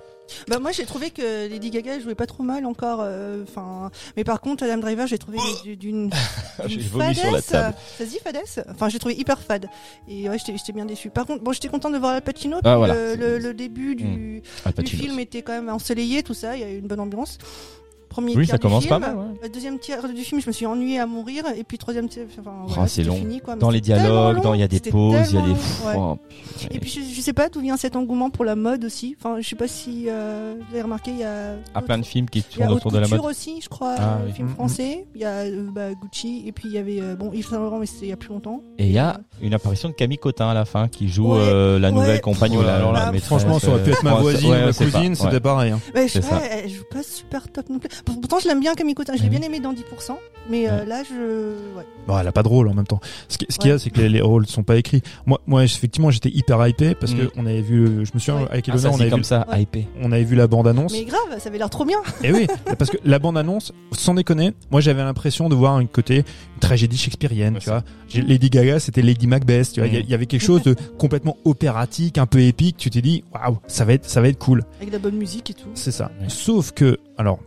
Bah 0.48 0.58
moi 0.58 0.72
j'ai 0.72 0.86
trouvé 0.86 1.10
que 1.10 1.48
Lady 1.48 1.70
Gaga 1.70 2.00
jouait 2.00 2.14
pas 2.14 2.26
trop 2.26 2.42
mal 2.42 2.64
encore. 2.64 3.00
euh, 3.02 3.42
Enfin, 3.46 3.90
mais 4.16 4.24
par 4.24 4.40
contre 4.40 4.64
Adam 4.64 4.78
Driver 4.78 5.06
j'ai 5.06 5.18
trouvé 5.18 5.38
du- 5.62 5.76
d'une 5.76 6.10
fadesse, 6.98 7.44
Ça 7.46 7.74
se 7.98 8.04
dit 8.04 8.18
fadesse 8.22 8.60
Enfin 8.70 8.88
j'ai 8.88 8.98
trouvé 8.98 9.14
hyper 9.14 9.40
fade. 9.40 9.66
Et 10.08 10.28
ouais 10.28 10.38
j'étais 10.38 10.72
bien 10.72 10.86
déçu. 10.86 11.10
Par 11.10 11.26
contre 11.26 11.42
bon 11.44 11.52
j'étais 11.52 11.68
contente 11.68 11.92
de 11.92 11.98
voir 11.98 12.12
Al 12.12 12.22
Pacino. 12.22 12.58
Ah, 12.64 12.76
voilà. 12.76 12.94
le, 12.94 13.14
le, 13.16 13.38
le 13.38 13.54
début 13.54 13.94
du, 13.94 14.42
Al 14.64 14.72
du 14.72 14.96
film 14.96 15.18
était 15.18 15.42
quand 15.42 15.52
même 15.52 15.68
ensoleillé 15.68 16.22
tout 16.22 16.34
ça. 16.34 16.56
Il 16.56 16.60
y 16.60 16.64
a 16.64 16.70
eu 16.70 16.78
une 16.78 16.86
bonne 16.88 17.00
ambiance. 17.00 17.38
Premier 18.12 18.36
Oui, 18.36 18.44
tiers 18.44 18.52
ça 18.54 18.58
du 18.58 18.62
commence 18.62 18.84
film. 18.84 19.00
pas 19.00 19.06
mal. 19.08 19.16
ouais. 19.16 19.24
Le 19.42 19.48
deuxième 19.48 19.78
tiers 19.78 20.06
du 20.08 20.22
film, 20.22 20.40
je 20.40 20.46
me 20.46 20.52
suis 20.52 20.66
ennuyée 20.66 21.00
à 21.00 21.06
mourir. 21.06 21.44
Et 21.56 21.64
puis 21.64 21.78
troisième 21.78 22.08
tiers, 22.08 22.26
enfin, 22.38 22.50
Oh, 22.64 22.68
voilà, 22.68 22.88
c'est 22.88 23.02
long. 23.04 23.16
Fini, 23.16 23.40
quoi. 23.40 23.54
Mais 23.54 23.60
Dans 23.60 23.70
les 23.70 23.80
dialogues, 23.80 24.40
il 24.54 24.60
y 24.60 24.62
a 24.62 24.68
des 24.68 24.80
pauses, 24.80 25.30
il 25.30 25.34
y 25.36 25.38
a 25.38 25.42
des. 25.42 25.48
long, 25.48 25.54
ouais. 25.54 25.94
Oh. 25.96 26.18
Et 26.70 26.78
puis 26.78 26.90
je, 26.90 27.00
je 27.14 27.20
sais 27.20 27.32
pas 27.32 27.48
d'où 27.48 27.60
vient 27.60 27.76
cet 27.76 27.96
engouement 27.96 28.30
pour 28.30 28.44
la 28.44 28.54
mode 28.56 28.84
aussi. 28.84 29.16
Enfin, 29.18 29.36
je 29.40 29.48
sais 29.48 29.56
pas 29.56 29.68
si 29.68 30.04
euh, 30.08 30.54
vous 30.58 30.74
avez 30.74 30.82
remarqué, 30.82 31.10
il 31.12 31.18
y 31.18 31.24
a 31.24 31.54
Ah, 31.74 31.82
plein 31.82 31.98
de 31.98 32.04
films 32.04 32.28
qui 32.28 32.42
tournent 32.42 32.68
autour 32.72 32.92
de 32.92 32.98
la 32.98 33.08
mode. 33.08 33.20
aussi, 33.24 33.60
je 33.62 33.68
crois, 33.68 33.94
Ah, 33.98 34.18
euh, 34.20 34.26
oui. 34.26 34.32
film 34.32 34.48
Mhm. 34.48 34.54
français. 34.54 35.06
Il 35.14 35.20
y 35.20 35.24
a 35.24 35.30
euh, 35.44 35.66
bah, 35.72 35.92
Gucci 36.00 36.42
et 36.46 36.52
puis 36.52 36.68
il 36.68 36.74
y 36.74 36.78
avait 36.78 37.00
euh, 37.00 37.16
bon 37.16 37.32
Yves 37.32 37.48
Saint 37.48 37.58
Laurent, 37.58 37.78
mais 37.78 37.86
c'était 37.86 38.06
il 38.06 38.10
y 38.10 38.12
a 38.12 38.16
plus 38.16 38.28
longtemps. 38.30 38.60
Et 38.78 38.86
il 38.86 38.92
y 38.92 38.98
a 38.98 39.18
une 39.40 39.54
apparition 39.54 39.88
de 39.88 39.94
Camille 39.94 40.18
Cotin 40.18 40.48
à 40.48 40.54
la 40.54 40.64
fin 40.64 40.88
qui 40.88 41.08
joue 41.08 41.34
la 41.34 41.90
nouvelle 41.90 42.20
compagne 42.20 42.56
maîtresse. 42.58 43.22
Franchement, 43.24 43.58
ça 43.58 43.68
aurait 43.68 43.82
pu 43.82 43.90
être 43.90 44.02
ma 44.02 44.14
voisine 44.14 44.50
ma 44.50 44.72
cousine, 44.72 45.14
c'était 45.14 45.40
pareil. 45.40 45.72
hein. 45.72 45.80
Ouais, 45.94 46.08
je 46.08 46.12
C'est 46.14 46.22
sais 46.22 46.28
ça. 46.28 46.36
pas, 46.36 46.42
elle 46.46 46.68
joue 46.70 46.84
pas 46.90 47.02
super 47.02 47.50
top 47.50 47.68
non 47.70 47.78
plus. 47.78 47.88
Pourtant, 48.04 48.38
je 48.38 48.48
l'aime 48.48 48.60
bien 48.60 48.74
Kamiko. 48.74 49.02
Je 49.06 49.12
l'ai 49.12 49.18
Ah 49.24 49.28
bien 49.28 49.40
aimé 49.42 49.60
dans 49.60 49.72
10%, 49.72 49.76
mais 50.50 50.68
euh, 50.68 50.84
là, 50.84 51.02
je. 51.08 51.76
Ouais. 51.76 51.84
Bon, 52.06 52.18
elle 52.18 52.26
a 52.26 52.32
pas 52.32 52.42
de 52.42 52.48
rôle 52.48 52.68
en 52.68 52.74
même 52.74 52.86
temps. 52.86 53.00
Ce 53.28 53.38
qui- 53.38 53.46
ce 53.48 53.58
qu'il 53.58 53.70
y 53.70 53.72
a, 53.72 53.78
c'est 53.78 53.90
que 53.90 54.00
les, 54.00 54.08
les 54.08 54.20
rôles 54.20 54.46
sont 54.46 54.62
pas 54.62 54.76
écrits. 54.76 55.02
Moi, 55.26 55.40
moi, 55.46 55.64
effectivement, 55.64 56.10
j'étais 56.10 56.30
hyper 56.30 56.66
hypé 56.66 56.94
parce 56.94 57.12
Mm. 57.12 57.18
que 57.18 57.22
on 57.36 57.46
avait 57.46 57.60
vu, 57.60 57.86
je 58.04 58.10
me 58.14 58.18
souviens, 58.18 58.42
Ouais. 58.42 58.48
avec 58.50 58.68
Ah, 58.68 58.72
on 58.74 58.78
c'est 58.78 58.86
avait 59.02 59.10
comme 59.10 59.20
vu, 59.20 59.24
ça, 59.24 59.46
hypé. 59.58 59.86
on 60.02 60.10
avait 60.12 60.24
vu 60.24 60.34
la 60.36 60.46
bande 60.46 60.66
annonce. 60.66 60.92
Mais 60.92 61.04
grave, 61.04 61.20
ça 61.38 61.48
avait 61.48 61.58
l'air 61.58 61.70
trop 61.70 61.84
bien. 61.84 61.98
Et 62.24 62.32
oui, 62.32 62.46
parce 62.78 62.90
que 62.90 62.96
la 63.04 63.18
bande 63.18 63.38
annonce, 63.38 63.72
sans 63.92 64.14
déconner, 64.14 64.52
moi 64.70 64.80
j'avais 64.80 65.02
l'impression 65.02 65.48
de 65.48 65.54
voir 65.54 65.74
un 65.76 65.86
côté 65.86 66.18
une 66.18 66.60
tragédie 66.60 66.96
shakespearienne, 66.96 67.54
Ouais, 67.54 67.60
tu 67.60 67.70
vois. 67.70 67.82
Lady 68.14 68.50
Gaga, 68.50 68.78
c'était 68.80 69.02
Lady 69.02 69.26
Macbeth, 69.26 69.72
tu 69.72 69.80
vois. 69.80 69.86
Il 69.88 69.94
y 69.94 69.96
a- 69.96 70.00
Mm. 70.00 70.04
il 70.04 70.10
y, 70.10 70.14
avait 70.14 70.26
quelque 70.26 70.42
chose 70.44 70.62
de 70.62 70.74
complètement 70.98 71.36
opératique, 71.44 72.18
un 72.18 72.26
peu 72.26 72.40
épique. 72.40 72.76
Tu 72.76 72.90
t'es 72.90 73.00
dit, 73.00 73.24
waouh, 73.32 73.58
ça 73.66 73.84
va 73.84 73.92
être, 73.94 74.08
ça 74.08 74.20
va 74.20 74.28
être 74.28 74.38
cool. 74.38 74.62
Avec 74.76 74.88
de 74.88 74.92
la 74.94 74.98
bonne 74.98 75.16
musique 75.16 75.50
et 75.50 75.54
tout. 75.54 75.68
C'est 75.74 75.92
ça. 75.92 76.10
Ouais. 76.20 76.26
Sauf 76.28 76.72
que, 76.72 76.98
alors, 77.16 77.38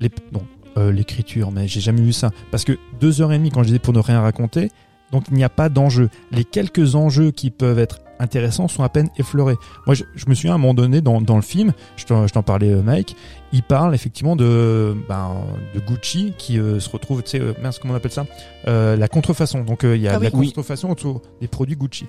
les, 0.00 0.10
non, 0.32 0.42
euh, 0.76 0.92
l'écriture, 0.92 1.50
mais 1.50 1.68
j'ai 1.68 1.80
jamais 1.80 2.00
vu 2.02 2.12
ça. 2.12 2.30
Parce 2.50 2.64
que 2.64 2.78
deux 3.00 3.20
heures 3.20 3.32
et 3.32 3.38
demie, 3.38 3.50
quand 3.50 3.62
je 3.62 3.68
disais 3.68 3.78
pour 3.78 3.92
ne 3.94 3.98
rien 4.00 4.20
raconter, 4.20 4.70
donc 5.12 5.24
il 5.30 5.36
n'y 5.36 5.44
a 5.44 5.48
pas 5.48 5.68
d'enjeu. 5.68 6.08
Les 6.30 6.44
quelques 6.44 6.94
enjeux 6.94 7.30
qui 7.32 7.50
peuvent 7.50 7.78
être 7.80 7.98
intéressants 8.20 8.68
sont 8.68 8.82
à 8.84 8.88
peine 8.90 9.08
effleurés. 9.16 9.56
Moi, 9.86 9.94
je, 9.94 10.04
je 10.14 10.26
me 10.28 10.34
souviens 10.34 10.52
à 10.52 10.54
un 10.54 10.58
moment 10.58 10.74
donné 10.74 11.00
dans, 11.00 11.20
dans 11.22 11.36
le 11.36 11.42
film, 11.42 11.72
je 11.96 12.04
t'en, 12.04 12.26
je 12.26 12.32
t'en 12.32 12.42
parlais, 12.42 12.70
euh, 12.70 12.82
Mike, 12.82 13.16
il 13.52 13.62
parle 13.62 13.94
effectivement 13.94 14.36
de, 14.36 14.94
ben, 15.08 15.36
de 15.74 15.80
Gucci 15.80 16.32
qui 16.38 16.58
euh, 16.58 16.78
se 16.80 16.88
retrouve, 16.90 17.22
tu 17.22 17.30
sais, 17.30 17.40
euh, 17.40 17.54
mince, 17.62 17.78
comment 17.78 17.94
on 17.94 17.96
appelle 17.96 18.12
ça 18.12 18.26
Euh, 18.68 18.94
La 18.96 19.08
contrefaçon. 19.08 19.64
Donc 19.64 19.84
euh, 19.84 19.96
il 19.96 20.02
y 20.02 20.06
a 20.08 20.12
Ah 20.14 20.18
de 20.18 20.24
la 20.24 20.30
oui. 20.34 20.48
contrefaçon 20.48 20.90
autour 20.90 21.22
des 21.40 21.48
produits 21.48 21.76
Gucci. 21.76 22.06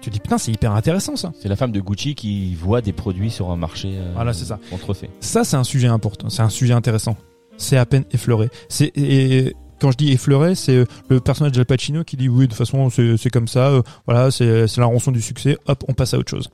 Tu 0.00 0.10
te 0.10 0.14
dis, 0.14 0.20
putain, 0.20 0.38
c'est 0.38 0.52
hyper 0.52 0.72
intéressant 0.72 1.16
ça. 1.16 1.32
C'est 1.42 1.48
la 1.48 1.56
femme 1.56 1.72
de 1.72 1.80
Gucci 1.80 2.14
qui 2.14 2.54
voit 2.54 2.80
des 2.80 2.92
produits 2.92 3.30
sur 3.32 3.50
un 3.50 3.56
marché 3.56 3.88
euh, 3.96 4.12
Voilà, 4.14 4.32
c'est 4.32 4.44
ça. 4.44 4.60
contrefait. 4.70 5.10
Ça, 5.18 5.42
c'est 5.42 5.56
un 5.56 5.64
sujet 5.64 5.88
important, 5.88 6.30
c'est 6.30 6.42
un 6.42 6.48
sujet 6.50 6.72
intéressant. 6.72 7.16
C'est 7.58 7.76
à 7.76 7.84
peine 7.84 8.04
effleuré. 8.12 8.48
C'est 8.70 8.90
et 8.96 9.54
quand 9.80 9.90
je 9.92 9.96
dis 9.96 10.10
effleuré, 10.12 10.54
c'est 10.54 10.74
euh, 10.76 10.84
le 11.08 11.20
personnage 11.20 11.52
d'Al 11.52 11.66
Pacino 11.66 12.02
qui 12.04 12.16
dit 12.16 12.28
oui, 12.28 12.44
de 12.46 12.50
toute 12.52 12.54
façon, 12.58 12.88
c'est 12.90 13.16
c'est 13.16 13.30
comme 13.30 13.46
ça. 13.48 13.68
euh, 13.68 13.82
voilà, 14.06 14.30
c'est 14.30 14.66
c'est 14.66 14.80
la 14.80 14.86
rançon 14.86 15.12
du 15.12 15.20
succès. 15.20 15.58
Hop, 15.66 15.84
on 15.88 15.92
passe 15.94 16.14
à 16.14 16.18
autre 16.18 16.30
chose. 16.30 16.48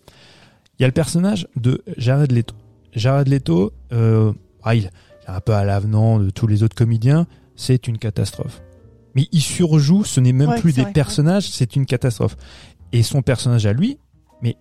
Il 0.79 0.83
y 0.83 0.85
a 0.85 0.89
le 0.89 0.93
personnage 0.93 1.47
de 1.57 1.83
Jared 1.97 2.33
Leto. 2.33 2.55
Jared 2.95 3.29
Leto, 3.29 3.73
euh, 3.93 4.33
ah, 4.65 4.75
il 4.75 4.87
est 4.87 4.91
un 5.29 5.41
peu 5.41 5.53
à 5.55 5.65
l'avenant 5.65 6.19
de 6.19 6.31
tous 6.31 6.47
les 6.47 6.63
autres 6.63 6.75
comédiens. 6.75 7.27
C'est 7.57 7.87
une 7.87 7.99
catastrophe. 7.99 8.61
Mais 9.15 9.29
il 9.31 9.41
surjoue. 9.41 10.03
Ce 10.05 10.19
n'est 10.21 10.33
même 10.33 10.49
Ouais, 10.51 10.61
plus 10.61 10.73
des 10.75 10.83
vrai, 10.83 10.93
personnages. 10.93 11.49
C'est 11.49 11.77
une 11.77 11.87
catastrophe. 11.87 12.37
Et 12.93 13.03
son 13.05 13.23
personnage 13.23 13.65
à 13.67 13.73
lui, 13.73 13.99
mais 14.43 14.57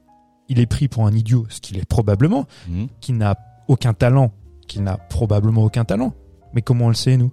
il 0.49 0.60
est 0.60 0.65
pris 0.68 0.88
pour 0.88 1.06
un 1.07 1.14
idiot, 1.14 1.45
ce 1.49 1.60
qu'il 1.61 1.78
est 1.78 1.86
probablement 1.86 2.45
Mhm. 2.70 2.88
qui 3.02 3.14
n'a 3.14 3.36
aucun 3.68 3.94
talent, 3.94 4.32
qui 4.68 4.80
n'a 4.80 4.98
probablement 4.98 5.64
aucun 5.64 5.84
talent. 5.86 6.14
Mais 6.53 6.61
comment 6.61 6.85
on 6.85 6.89
le 6.89 6.95
sait, 6.95 7.17
nous? 7.17 7.31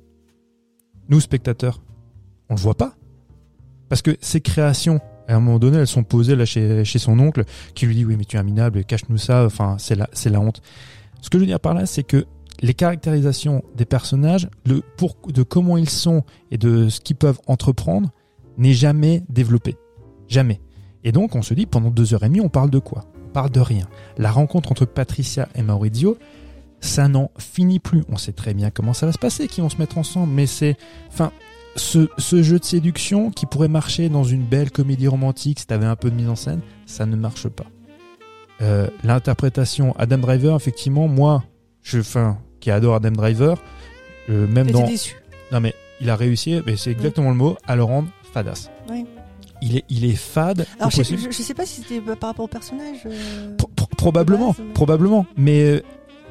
Nous, 1.08 1.20
spectateurs, 1.20 1.82
on 2.48 2.54
le 2.54 2.60
voit 2.60 2.76
pas. 2.76 2.94
Parce 3.88 4.02
que 4.02 4.16
ces 4.20 4.40
créations, 4.40 5.00
à 5.28 5.34
un 5.34 5.40
moment 5.40 5.58
donné, 5.58 5.78
elles 5.78 5.86
sont 5.86 6.04
posées 6.04 6.36
là 6.36 6.44
chez, 6.44 6.84
chez 6.84 6.98
son 6.98 7.18
oncle, 7.18 7.44
qui 7.74 7.86
lui 7.86 7.94
dit 7.94 8.04
oui, 8.04 8.16
mais 8.16 8.24
tu 8.24 8.36
es 8.36 8.42
minable, 8.42 8.84
cache-nous 8.84 9.18
ça. 9.18 9.44
Enfin, 9.44 9.76
c'est 9.78 9.96
la, 9.96 10.08
la 10.26 10.40
honte. 10.40 10.62
Ce 11.20 11.28
que 11.28 11.38
je 11.38 11.40
veux 11.40 11.46
dire 11.46 11.60
par 11.60 11.74
là, 11.74 11.86
c'est 11.86 12.04
que 12.04 12.24
les 12.62 12.74
caractérisations 12.74 13.62
des 13.76 13.84
personnages, 13.84 14.48
le 14.66 14.82
pour, 14.96 15.16
de 15.28 15.42
comment 15.42 15.76
ils 15.76 15.88
sont 15.88 16.24
et 16.50 16.58
de 16.58 16.88
ce 16.88 17.00
qu'ils 17.00 17.16
peuvent 17.16 17.40
entreprendre, 17.46 18.10
n'est 18.58 18.72
jamais 18.72 19.24
développé. 19.28 19.76
Jamais. 20.28 20.60
Et 21.02 21.12
donc, 21.12 21.34
on 21.34 21.42
se 21.42 21.54
dit, 21.54 21.66
pendant 21.66 21.90
deux 21.90 22.14
heures 22.14 22.22
et 22.22 22.28
demie, 22.28 22.40
on 22.40 22.50
parle 22.50 22.70
de 22.70 22.78
quoi? 22.78 23.06
On 23.26 23.32
parle 23.32 23.50
de 23.50 23.60
rien. 23.60 23.88
La 24.18 24.30
rencontre 24.30 24.70
entre 24.70 24.84
Patricia 24.84 25.48
et 25.54 25.62
Maurizio, 25.62 26.18
ça 26.80 27.08
n'en 27.08 27.30
finit 27.38 27.78
plus. 27.78 28.02
On 28.08 28.16
sait 28.16 28.32
très 28.32 28.54
bien 28.54 28.70
comment 28.70 28.92
ça 28.92 29.06
va 29.06 29.12
se 29.12 29.18
passer, 29.18 29.48
qui 29.48 29.60
vont 29.60 29.68
se 29.68 29.76
mettre 29.78 29.98
ensemble, 29.98 30.32
mais 30.32 30.46
c'est, 30.46 30.76
enfin, 31.08 31.30
ce, 31.76 32.08
ce 32.18 32.42
jeu 32.42 32.58
de 32.58 32.64
séduction 32.64 33.30
qui 33.30 33.46
pourrait 33.46 33.68
marcher 33.68 34.08
dans 34.08 34.24
une 34.24 34.42
belle 34.44 34.70
comédie 34.70 35.08
romantique 35.08 35.60
si 35.60 35.66
t'avais 35.66 35.86
un 35.86 35.96
peu 35.96 36.10
de 36.10 36.16
mise 36.16 36.28
en 36.28 36.36
scène, 36.36 36.60
ça 36.86 37.06
ne 37.06 37.16
marche 37.16 37.48
pas. 37.48 37.66
Euh, 38.62 38.88
L'interprétation 39.04 39.94
Adam 39.98 40.18
Driver, 40.18 40.56
effectivement, 40.56 41.08
moi, 41.08 41.44
je, 41.82 42.00
enfin, 42.00 42.38
qui 42.60 42.70
adore 42.70 42.94
Adam 42.96 43.12
Driver, 43.12 43.62
euh, 44.28 44.46
même 44.46 44.70
dans, 44.70 44.86
déçu. 44.86 45.16
non 45.52 45.60
mais 45.60 45.74
il 46.00 46.08
a 46.10 46.16
réussi, 46.16 46.60
mais 46.66 46.76
c'est 46.76 46.90
exactement 46.90 47.28
le 47.30 47.36
mot, 47.36 47.56
à 47.66 47.76
le 47.76 47.82
rendre 47.82 48.08
fadasse. 48.32 48.70
Oui. 48.90 49.04
Il 49.62 49.76
est, 49.76 49.84
il 49.90 50.06
est 50.06 50.16
fade. 50.16 50.66
Alors, 50.78 50.90
je, 50.90 51.02
je, 51.02 51.16
je 51.30 51.42
sais 51.42 51.52
pas 51.52 51.66
si 51.66 51.82
c'était 51.82 52.00
par 52.00 52.30
rapport 52.30 52.46
au 52.46 52.48
personnage. 52.48 52.96
euh, 53.04 53.54
Pro- 53.58 53.68
pro- 53.76 53.86
probablement, 53.96 54.54
probablement. 54.72 55.26
Mais 55.36 55.82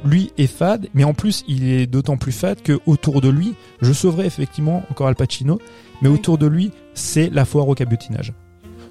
lui 0.05 0.31
est 0.37 0.47
fade, 0.47 0.87
mais 0.93 1.03
en 1.03 1.13
plus 1.13 1.43
il 1.47 1.69
est 1.69 1.87
d'autant 1.87 2.17
plus 2.17 2.31
fade 2.31 2.61
que 2.61 2.79
autour 2.85 3.21
de 3.21 3.29
lui, 3.29 3.55
je 3.81 3.91
sauverai 3.93 4.25
effectivement 4.25 4.83
encore 4.91 5.07
Al 5.07 5.15
Pacino, 5.15 5.59
mais 6.01 6.09
Oui. 6.09 6.15
autour 6.15 6.37
de 6.37 6.47
lui, 6.47 6.71
c'est 6.93 7.29
la 7.29 7.45
foire 7.45 7.67
au 7.67 7.75
cabotinage. 7.75 8.33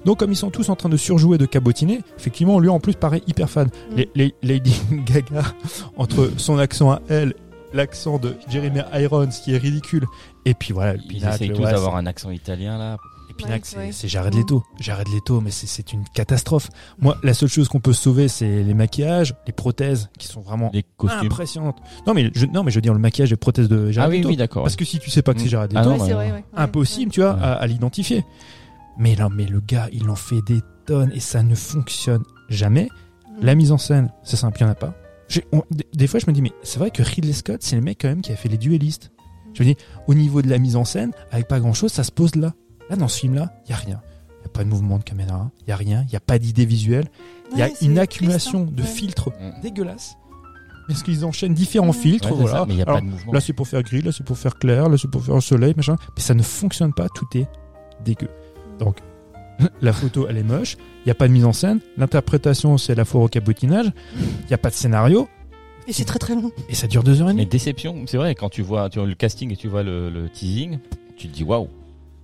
Donc 0.05 0.19
comme 0.19 0.31
ils 0.31 0.35
sont 0.37 0.49
tous 0.49 0.69
en 0.69 0.75
train 0.75 0.89
de 0.89 0.97
surjouer 0.97 1.37
de 1.37 1.45
cabotiner, 1.45 2.01
effectivement 2.17 2.59
lui 2.59 2.69
en 2.69 2.79
plus 2.79 2.93
paraît 2.93 3.21
hyper 3.27 3.49
fade. 3.49 3.69
Mm. 3.91 3.95
Les, 3.95 4.09
les- 4.15 4.35
Lady 4.43 4.81
Gaga 5.05 5.43
entre 5.97 6.31
son 6.37 6.57
accent 6.57 6.91
à 6.91 7.01
elle, 7.09 7.33
l'accent 7.73 8.17
de 8.17 8.35
Jeremy 8.49 8.79
Irons 8.93 9.27
qui 9.43 9.53
est 9.53 9.57
ridicule, 9.57 10.05
et 10.45 10.53
puis 10.53 10.73
voilà 10.73 10.93
le 10.93 10.99
Ils 11.03 11.07
pinacle, 11.07 11.35
essayent 11.35 11.53
tous 11.53 11.63
ouais, 11.63 11.71
d'avoir 11.71 11.95
un 11.97 12.05
accent 12.05 12.31
italien 12.31 12.77
là. 12.77 12.97
Pinac, 13.45 13.63
Ouais, 13.77 13.89
c'est 13.91 14.07
Jared 14.07 14.33
Mm. 14.33 14.37
Leto. 14.39 14.63
Jared 14.79 15.07
Leto, 15.09 15.41
mais 15.41 15.51
c'est- 15.51 15.91
une 15.93 16.03
catastrophe. 16.13 16.69
Moi, 16.99 17.17
la 17.23 17.33
seule 17.33 17.49
chose 17.49 17.67
qu'on 17.67 17.79
peut 17.79 17.93
sauver, 17.93 18.27
c'est 18.27 18.63
les 18.63 18.73
maquillages, 18.73 19.33
les 19.47 19.53
prothèses, 19.53 20.09
qui 20.17 20.27
sont 20.27 20.41
vraiment 20.41 20.69
Les 20.73 20.83
costumes. 20.97 21.27
impressionnantes. 21.27 21.77
Non, 22.05 22.13
mais 22.13 22.29
je, 22.35 22.45
non, 22.45 22.63
mais 22.63 22.71
je 22.71 22.75
veux 22.75 22.81
dire 22.81 22.93
le 22.93 22.99
maquillage 22.99 23.31
et 23.31 23.35
prothèses 23.35 23.67
de 23.69 23.91
Jared 23.91 24.07
Ah 24.07 24.11
oui, 24.11 24.17
Leto. 24.17 24.29
oui, 24.29 24.37
d'accord. 24.37 24.63
Parce 24.63 24.75
que 24.75 24.85
si 24.85 24.99
tu 24.99 25.09
sais 25.09 25.21
pas 25.21 25.33
que 25.33 25.39
c'est 25.39 25.45
Mm. 25.45 25.49
Jared 25.49 25.71
Ah 25.75 25.79
Leto, 25.79 25.89
non, 25.89 25.93
Ouais, 25.95 25.99
bah, 25.99 26.05
c'est 26.05 26.11
non. 26.11 26.17
vrai, 26.17 26.31
ouais. 26.31 26.43
impossible, 26.55 27.11
tu 27.11 27.21
vois, 27.21 27.33
Ouais. 27.35 27.41
à, 27.41 27.53
à 27.53 27.67
l'identifier. 27.67 28.25
Mais 28.97 29.15
là, 29.15 29.29
mais 29.33 29.45
le 29.45 29.61
gars, 29.61 29.87
il 29.93 30.09
en 30.09 30.15
fait 30.15 30.41
des 30.45 30.59
tonnes 30.85 31.11
et 31.13 31.19
ça 31.19 31.41
ne 31.43 31.55
fonctionne 31.55 32.23
jamais. 32.49 32.89
Mm. 33.39 33.45
La 33.45 33.55
mise 33.55 33.71
en 33.71 33.77
scène, 33.77 34.11
c'est 34.23 34.35
simple, 34.35 34.57
il 34.59 34.63
n'y 34.65 34.69
en 34.69 34.73
a 34.73 34.75
pas. 34.75 34.93
J'ai- 35.29 35.45
on- 35.51 35.63
des, 35.71 35.85
des 35.93 36.07
fois, 36.07 36.19
je 36.19 36.25
me 36.27 36.33
dis, 36.33 36.41
mais 36.41 36.51
c'est 36.63 36.79
vrai 36.79 36.91
que 36.91 37.03
Ridley 37.03 37.33
Scott, 37.33 37.61
c'est 37.61 37.75
le 37.75 37.81
mec 37.81 37.99
quand 38.01 38.07
même 38.09 38.21
qui 38.21 38.31
a 38.31 38.35
fait 38.35 38.49
les 38.49 38.57
duellistes. 38.57 39.11
Je 39.53 39.63
me 39.63 39.69
dis, 39.69 39.77
au 40.07 40.13
niveau 40.13 40.41
de 40.41 40.49
la 40.49 40.57
mise 40.57 40.75
en 40.75 40.85
scène, 40.85 41.11
avec 41.31 41.47
pas 41.47 41.59
grand 41.59 41.73
chose, 41.73 41.91
ça 41.91 42.03
se 42.03 42.11
pose 42.11 42.35
là. 42.35 42.53
Là, 42.89 42.95
dans 42.95 43.07
ce 43.07 43.19
film-là, 43.19 43.53
il 43.65 43.71
y 43.71 43.73
a 43.73 43.77
rien. 43.77 44.01
Il 44.37 44.41
n'y 44.41 44.45
a 44.45 44.49
pas 44.49 44.63
de 44.63 44.69
mouvement 44.69 44.97
de 44.97 45.03
caméra, 45.03 45.51
il 45.65 45.69
y 45.69 45.73
a 45.73 45.75
rien, 45.75 46.03
il 46.07 46.09
n'y 46.09 46.15
a 46.15 46.19
pas 46.21 46.39
d'idée 46.39 46.65
visuelle. 46.65 47.05
Il 47.51 47.57
y 47.57 47.61
a 47.61 47.67
une 47.67 47.73
triste, 47.75 47.97
accumulation 47.99 48.61
hein. 48.63 48.71
de 48.71 48.81
Ouais. 48.83 48.87
filtres 48.87 49.29
Mm. 49.29 49.61
dégueulasses. 49.61 50.15
Parce 50.87 51.03
qu'ils 51.03 51.23
enchaînent 51.25 51.53
différents 51.53 51.91
filtres, 51.93 52.31
Ouais, 52.31 52.37
voilà. 52.37 52.59
ça, 52.59 52.65
mais 52.67 52.73
il 52.73 52.77
n'y 52.77 52.81
a 52.81 52.85
Alors, 52.85 52.95
pas 52.97 53.01
de 53.01 53.09
mouvement. 53.11 53.33
Là, 53.33 53.41
c'est 53.41 53.53
pour 53.53 53.67
faire 53.67 53.83
gris, 53.83 54.01
là, 54.01 54.11
c'est 54.11 54.25
pour 54.25 54.37
faire 54.37 54.55
clair, 54.55 54.89
là, 54.89 54.97
c'est 54.97 55.09
pour 55.09 55.23
faire 55.23 55.39
soleil, 55.43 55.73
machin. 55.77 55.95
Mais 56.15 56.21
ça 56.23 56.33
ne 56.33 56.41
fonctionne 56.41 56.93
pas, 56.93 57.07
tout 57.09 57.27
est 57.37 57.47
dégueu. 58.03 58.29
Donc, 58.79 58.97
la 59.81 59.93
photo, 59.93 60.25
elle 60.29 60.37
est 60.37 60.43
moche, 60.43 60.77
il 60.77 61.07
n'y 61.07 61.11
a 61.11 61.15
pas 61.15 61.27
de 61.27 61.33
mise 61.33 61.45
en 61.45 61.53
scène, 61.53 61.79
l'interprétation, 61.97 62.77
c'est 62.77 62.95
la 62.95 63.05
foire 63.05 63.23
au 63.23 63.27
cabotinage, 63.27 63.91
il 64.17 64.47
n'y 64.47 64.53
a 64.53 64.57
pas 64.57 64.69
de 64.69 64.75
scénario, 64.75 65.27
Et 65.87 65.93
c'est 65.93 66.05
très 66.05 66.17
très 66.19 66.33
long. 66.33 66.51
et 66.69 66.75
ça 66.75 66.87
dure 66.87 67.03
deux 67.03 67.21
heures 67.21 67.29
et 67.29 67.33
Mais 67.33 67.41
demie. 67.43 67.51
déception, 67.51 68.03
c'est 68.07 68.17
vrai, 68.17 68.33
quand 68.35 68.49
tu 68.49 68.61
vois, 68.63 68.89
tu 68.89 68.97
vois 68.99 69.07
le 69.07 69.15
casting 69.15 69.51
et 69.51 69.57
tu 69.57 69.67
vois 69.67 69.83
le, 69.83 70.09
le 70.09 70.29
teasing, 70.29 70.79
tu 71.17 71.27
te 71.27 71.33
dis 71.33 71.43
waouh, 71.43 71.67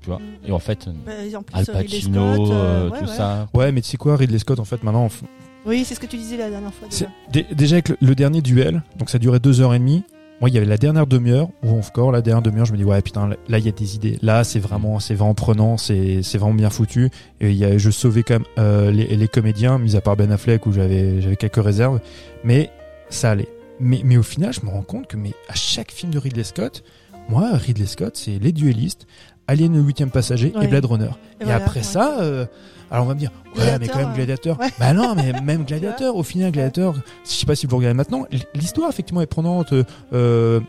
tu 0.05 0.11
vois. 0.11 0.21
Et 0.47 0.51
en 0.51 0.59
fait, 0.59 0.87
Bah, 1.05 1.11
en 1.37 1.41
plus, 1.43 1.55
Al 1.57 1.65
euh, 1.67 1.77
Ridley 1.79 1.97
Pacino, 1.99 2.33
Scott, 2.35 2.49
euh, 2.51 2.53
euh, 2.53 2.89
ouais, 2.91 2.99
tout 2.99 3.05
ouais. 3.05 3.11
ça. 3.15 3.47
Ouais, 3.53 3.71
mais 3.71 3.81
tu 3.81 3.89
sais 3.89 3.97
quoi, 3.97 4.15
Ridley 4.15 4.39
Scott, 4.39 4.59
en 4.59 4.65
fait, 4.65 4.83
maintenant, 4.83 5.05
on- 5.07 5.69
Oui, 5.69 5.83
c'est 5.83 5.95
ce 5.95 5.99
que 5.99 6.05
tu 6.05 6.17
disais 6.17 6.37
la 6.37 6.49
dernière 6.49 6.73
fois. 6.73 6.87
déjà. 6.89 7.07
dé- 7.31 7.45
déjà 7.55 7.75
avec 7.77 7.89
le, 7.89 7.97
le 7.99 8.13
dernier 8.15 8.41
duel, 8.41 8.83
donc 8.99 9.09
ça 9.09 9.17
durait 9.17 9.39
deux 9.39 9.61
heures 9.61 9.73
et 9.73 9.79
demie. 9.79 10.03
Moi, 10.41 10.49
il 10.49 10.53
y 10.53 10.57
avait 10.57 10.67
la 10.67 10.77
dernière 10.77 11.07
demi-heure, 11.07 11.47
où 11.63 11.69
encore 11.69 12.11
la 12.11 12.21
dernière 12.21 12.41
demi-heure, 12.41 12.65
je 12.65 12.73
me 12.73 12.77
dis, 12.77 12.83
ouais, 12.83 13.01
putain, 13.01 13.25
là, 13.27 13.35
là, 13.47 13.57
il 13.57 13.65
y 13.65 13.69
a 13.69 13.71
des 13.71 13.95
idées. 13.95 14.19
Là, 14.21 14.43
c'est 14.43 14.59
vraiment, 14.59 14.99
c'est 14.99 15.15
vraiment 15.15 15.33
prenant, 15.33 15.77
c'est, 15.77 16.21
c'est 16.23 16.37
vraiment 16.37 16.53
bien 16.53 16.69
foutu. 16.69 17.09
Et 17.39 17.51
il 17.51 17.55
y 17.55 17.63
a, 17.63 17.77
je 17.77 17.89
sauvais 17.89 18.21
quand 18.23 18.35
même 18.35 18.43
euh, 18.59 18.91
les, 18.91 19.07
les 19.15 19.27
comédiens, 19.29 19.79
mis 19.79 19.95
à 19.95 20.01
part 20.01 20.17
Ben 20.17 20.31
Affleck, 20.31 20.65
où 20.65 20.73
j'avais, 20.73 21.21
j'avais 21.21 21.37
quelques 21.37 21.63
réserves. 21.63 22.01
Mais 22.43 22.69
ça 23.09 23.31
allait. 23.31 23.47
Mais, 23.79 24.01
mais 24.03 24.17
au 24.17 24.23
final, 24.23 24.51
je 24.53 24.59
me 24.65 24.69
rends 24.69 24.81
compte 24.83 25.07
que 25.07 25.15
mais 25.17 25.31
à 25.49 25.55
chaque 25.55 25.91
film 25.91 26.11
de 26.13 26.19
Ridley 26.19 26.43
Scott, 26.43 26.83
moi, 27.29 27.51
Ridley 27.53 27.85
Scott, 27.87 28.15
c'est 28.17 28.37
Les 28.37 28.51
Duellistes, 28.51 29.07
Alien 29.47 29.73
le 29.73 29.81
huitième 29.81 30.09
passager 30.09 30.53
et. 30.61 30.67
Blade 30.67 30.85
Runner. 30.85 31.09
Et, 31.39 31.43
voilà, 31.43 31.57
après 31.63 31.81
ouais. 31.81 31.85
ça, 31.85 32.19
euh, 32.21 32.45
alors 32.89 33.05
on 33.05 33.07
va 33.07 33.13
me 33.13 33.19
dire, 33.19 33.31
ouais, 33.57 33.77
mais 33.79 33.87
quand 33.87 33.99
même 33.99 34.13
Gladiateur, 34.13 34.59
ouais. 34.59 34.69
Bah 34.79 34.93
non, 34.93 35.13
mais 35.15 35.33
même 35.41 35.63
Gladiateur, 35.67 36.15
au 36.15 36.23
final, 36.23 36.51
Gladiateur, 36.51 36.95
je 37.25 37.29
sais 37.29 37.45
pas 37.45 37.55
si 37.55 37.65
vous 37.65 37.71
le 37.71 37.77
regardez 37.77 37.95
maintenant, 37.97 38.25
l'histoire 38.55 38.89
effectivement 38.89 39.21
est 39.21 39.27
prenante. 39.27 39.73
Euh, 39.73 39.83
euh, 40.13 40.59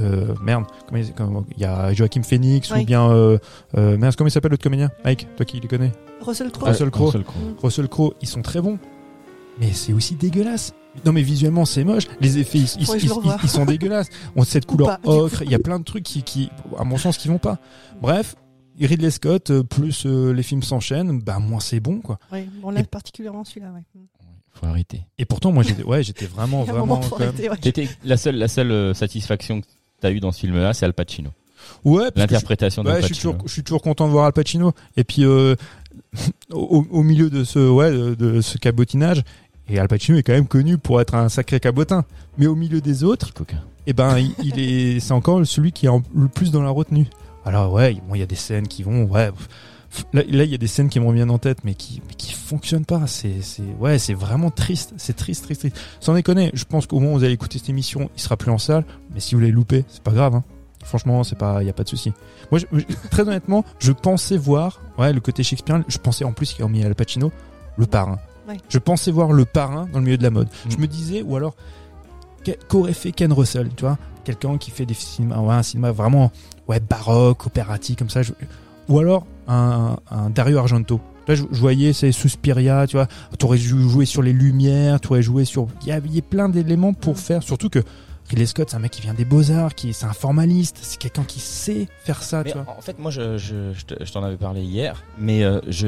euh, 0.00 0.26
merde, 0.42 0.64
comment 0.88 1.00
il 1.00 1.12
comment- 1.12 1.44
il 1.56 1.62
y 1.62 1.66
a 1.66 1.92
Joachim 1.92 2.22
Phoenix 2.22 2.70
ou 2.72 2.84
bien, 2.84 3.10
euh, 3.10 3.38
euh, 3.76 3.96
merde, 3.96 4.14
comment 4.16 4.28
il 4.28 4.32
s'appelle 4.32 4.50
l'autre 4.50 4.64
comédien? 4.64 4.90
Mike, 5.04 5.28
toi 5.36 5.44
qui 5.46 5.60
les 5.60 5.68
connais? 5.68 5.92
Russell 6.20 6.50
Crowe. 6.50 6.68
Russell 6.70 6.90
Crowe. 6.90 7.06
Russell 7.06 7.24
Crowe. 7.24 7.54
Russell 7.62 7.88
Crowe, 7.88 8.14
ils 8.22 8.28
sont 8.28 8.42
très 8.42 8.60
bons. 8.60 8.78
Mais 9.60 9.72
c'est 9.72 9.92
aussi 9.92 10.14
dégueulasse. 10.16 10.72
Non 11.04 11.12
mais 11.12 11.22
visuellement 11.22 11.64
c'est 11.64 11.84
moche. 11.84 12.04
Les 12.20 12.38
effets 12.38 12.58
ils, 12.58 12.64
ils- 12.64 12.82
ils- 12.82 13.04
ils- 13.04 13.36
ils 13.42 13.48
sont 13.48 13.64
dégueulasses. 13.64 14.08
On 14.36 14.42
a 14.42 14.44
cette 14.44 14.66
couleur 14.66 14.98
ocre. 15.04 15.42
Il 15.42 15.50
y 15.50 15.54
a 15.54 15.58
plein 15.58 15.78
de 15.78 15.84
trucs 15.84 16.04
qui, 16.04 16.22
qui, 16.22 16.50
à 16.78 16.84
mon 16.84 16.98
sens, 16.98 17.18
qui 17.18 17.28
vont 17.28 17.38
pas. 17.38 17.58
Bref, 18.00 18.36
Ridley 18.80 19.10
Scott 19.10 19.50
euh, 19.50 19.62
plus 19.62 20.04
euh, 20.06 20.32
les 20.32 20.42
films 20.42 20.62
s'enchaînent, 20.62 21.20
bah 21.20 21.38
moins 21.38 21.60
c'est 21.60 21.80
bon 21.80 22.00
quoi. 22.00 22.18
Ouais, 22.32 22.48
là, 22.72 22.80
Et- 22.80 22.84
particulièrement 22.84 23.44
celui-là, 23.44 23.72
ouais. 23.72 23.82
Faut 24.52 24.66
arrêter. 24.66 25.02
Et 25.18 25.24
pourtant, 25.24 25.50
moi, 25.50 25.64
j'étais, 25.64 25.82
ouais, 25.82 26.04
j'étais 26.04 26.26
vraiment, 26.26 26.62
vraiment. 26.64 27.00
arrêter, 27.18 27.50
ouais. 27.50 27.88
La 28.04 28.16
seule, 28.16 28.36
la 28.36 28.46
seule 28.46 28.70
euh, 28.70 28.94
satisfaction 28.94 29.60
que 29.60 29.66
t'as 30.00 30.12
eu 30.12 30.20
dans 30.20 30.30
ce 30.30 30.38
film-là, 30.40 30.72
c'est 30.74 30.84
Al 30.86 30.92
Pacino. 30.94 31.30
Ouais, 31.84 32.10
L'interprétation 32.14 32.82
Ouais, 32.82 32.92
d'Al 32.92 33.00
je 33.02 33.06
suis 33.06 33.14
Pacino. 33.14 33.32
toujours, 33.32 33.48
je 33.48 33.52
suis 33.52 33.62
toujours 33.64 33.82
content 33.82 34.06
de 34.06 34.12
voir 34.12 34.26
Al 34.26 34.32
Pacino. 34.32 34.72
Et 34.96 35.02
puis 35.02 35.24
euh, 35.24 35.56
au, 36.52 36.86
au 36.90 37.02
milieu 37.02 37.30
de 37.30 37.42
ce, 37.42 37.58
ouais, 37.68 37.90
de, 37.90 38.14
de 38.14 38.40
ce 38.40 38.58
cabotinage, 38.58 39.22
et 39.68 39.78
Al 39.78 39.88
Pacino 39.88 40.18
est 40.18 40.22
quand 40.22 40.32
même 40.32 40.46
connu 40.46 40.78
pour 40.78 41.00
être 41.00 41.14
un 41.14 41.28
sacré 41.28 41.60
cabotin. 41.60 42.04
Mais 42.38 42.46
au 42.46 42.54
milieu 42.54 42.80
des 42.80 43.04
autres, 43.04 43.32
coquin. 43.32 43.62
eh 43.86 43.92
ben, 43.92 44.18
il, 44.18 44.34
il 44.42 44.58
est, 44.58 45.00
c'est 45.00 45.12
encore 45.12 45.46
celui 45.46 45.72
qui 45.72 45.86
est 45.86 45.88
en- 45.90 46.02
le 46.14 46.28
plus 46.28 46.50
dans 46.50 46.62
la 46.62 46.70
retenue. 46.70 47.06
Alors 47.44 47.72
ouais, 47.72 47.94
bon, 48.08 48.14
il 48.14 48.18
y 48.20 48.22
a 48.22 48.26
des 48.26 48.34
scènes 48.34 48.66
qui 48.68 48.82
vont, 48.82 49.04
ouais. 49.04 49.30
Là, 50.12 50.22
il 50.26 50.34
y 50.50 50.54
a 50.54 50.58
des 50.58 50.66
scènes 50.66 50.88
qui 50.88 50.98
me 50.98 51.06
reviennent 51.06 51.30
en 51.30 51.38
tête, 51.38 51.58
mais 51.62 51.74
qui, 51.74 52.02
mais 52.08 52.14
qui 52.14 52.32
fonctionnent 52.32 52.84
pas. 52.84 53.06
C'est, 53.06 53.42
c'est, 53.42 53.62
ouais, 53.78 53.98
c'est 54.00 54.14
vraiment 54.14 54.50
triste. 54.50 54.92
C'est 54.96 55.14
triste, 55.14 55.44
triste, 55.44 55.60
triste. 55.60 55.76
Sans 56.00 56.14
déconner, 56.14 56.50
je 56.54 56.64
pense 56.64 56.86
qu'au 56.86 56.98
moment 56.98 57.12
où 57.14 57.18
vous 57.18 57.24
allez 57.24 57.34
écouter 57.34 57.58
cette 57.60 57.68
émission, 57.68 58.10
il 58.16 58.20
sera 58.20 58.36
plus 58.36 58.50
en 58.50 58.58
salle. 58.58 58.84
Mais 59.14 59.20
si 59.20 59.36
vous 59.36 59.40
l'avez 59.40 59.52
loupé, 59.52 59.84
c'est 59.88 60.02
pas 60.02 60.10
grave. 60.10 60.34
Hein. 60.34 60.42
Franchement, 60.82 61.22
c'est 61.22 61.38
pas, 61.38 61.62
il 61.62 61.66
y 61.66 61.70
a 61.70 61.72
pas 61.72 61.84
de 61.84 61.88
souci. 61.88 62.12
Moi, 62.50 62.58
je- 62.58 62.66
je- 62.76 63.08
très 63.08 63.22
honnêtement, 63.22 63.64
je 63.78 63.92
pensais 63.92 64.36
voir, 64.36 64.80
ouais, 64.98 65.12
le 65.12 65.20
côté 65.20 65.44
Shakespeare. 65.44 65.82
Je 65.86 65.98
pensais 65.98 66.24
en 66.24 66.32
plus 66.32 66.52
qu'il 66.52 66.64
y 66.64 66.66
a 66.66 66.68
mis 66.68 66.82
Al 66.82 66.94
Pacino, 66.96 67.30
le 67.78 67.86
parrain. 67.86 68.18
Ouais. 68.48 68.58
Je 68.68 68.78
pensais 68.78 69.10
voir 69.10 69.32
le 69.32 69.44
parrain 69.44 69.88
dans 69.92 69.98
le 70.00 70.04
milieu 70.04 70.18
de 70.18 70.22
la 70.22 70.30
mode. 70.30 70.48
Mm. 70.66 70.70
Je 70.70 70.76
me 70.78 70.86
disais, 70.86 71.22
ou 71.22 71.36
alors 71.36 71.54
qu'aurait 72.68 72.92
fait 72.92 73.12
Ken 73.12 73.32
Russell, 73.32 73.70
tu 73.76 73.84
vois, 73.84 73.96
quelqu'un 74.24 74.58
qui 74.58 74.70
fait 74.70 74.84
des 74.86 74.94
cinémas, 74.94 75.38
ouais, 75.38 75.54
un 75.54 75.62
cinéma 75.62 75.92
vraiment, 75.92 76.30
ouais, 76.68 76.80
baroque, 76.80 77.46
opératique 77.46 77.98
comme 77.98 78.10
ça. 78.10 78.22
je- 78.22 78.32
ou 78.88 78.98
alors 78.98 79.26
un, 79.48 79.96
un 80.10 80.28
Dario 80.30 80.58
Argento. 80.58 81.00
Là, 81.26 81.34
je, 81.34 81.44
je 81.50 81.58
voyais, 81.58 81.94
c'est 81.94 82.12
Suspiria, 82.12 82.86
tu 82.86 82.96
vois. 82.96 83.08
T'aurais 83.38 83.56
jou- 83.56 83.88
joué 83.88 84.04
sur 84.04 84.20
les 84.20 84.34
lumières, 84.34 85.00
t'aurais 85.00 85.22
joué 85.22 85.46
sur. 85.46 85.68
Il 85.82 85.88
y 85.88 85.92
a, 85.92 85.98
il 86.04 86.14
y 86.14 86.18
a 86.18 86.22
plein 86.22 86.50
d'éléments 86.50 86.92
pour 86.92 87.14
Mm. 87.14 87.16
faire. 87.16 87.42
Surtout 87.42 87.70
que 87.70 87.78
Ridley 88.34 88.46
Scott, 88.46 88.68
c'est 88.70 88.74
un 88.76 88.80
mec 88.80 88.90
qui 88.90 89.00
vient 89.00 89.14
des 89.14 89.24
beaux-arts, 89.24 89.76
qui 89.76 89.92
c'est 89.92 90.06
un 90.06 90.12
formaliste, 90.12 90.78
c'est 90.82 90.98
quelqu'un 90.98 91.22
qui 91.22 91.38
sait 91.38 91.86
faire 92.04 92.20
ça, 92.20 92.42
Mais 92.42 92.50
tu 92.50 92.58
vois. 92.58 92.74
en 92.76 92.80
fait, 92.80 92.98
moi, 92.98 93.12
je, 93.12 93.38
je, 93.38 93.72
je 93.72 93.84
te- 93.84 94.04
je 94.04 94.12
t'en 94.12 94.24
avais 94.24 94.36
parlé 94.36 94.60
hier, 94.62 95.04
mais 95.18 95.44
euh, 95.44 95.60
je, 95.68 95.86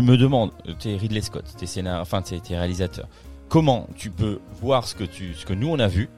me 0.00 0.16
demande, 0.16 0.52
t'es 0.78 0.94
Ridley 0.94 1.20
Scott, 1.20 1.44
t'es 1.58 1.66
scénar, 1.66 2.00
enfin, 2.00 2.22
t'es, 2.22 2.38
t'es 2.38 2.56
réalisateur. 2.56 3.08
Comment 3.48 3.88
tu 3.96 4.10
peux 4.10 4.38
voir 4.62 4.86
ce 4.86 4.94
que 4.94 5.02
tu, 5.02 5.34
ce 5.34 5.44
que 5.44 5.52
nous 5.52 5.66
on 5.68 5.80
a 5.80 5.88
vu, 5.88 6.08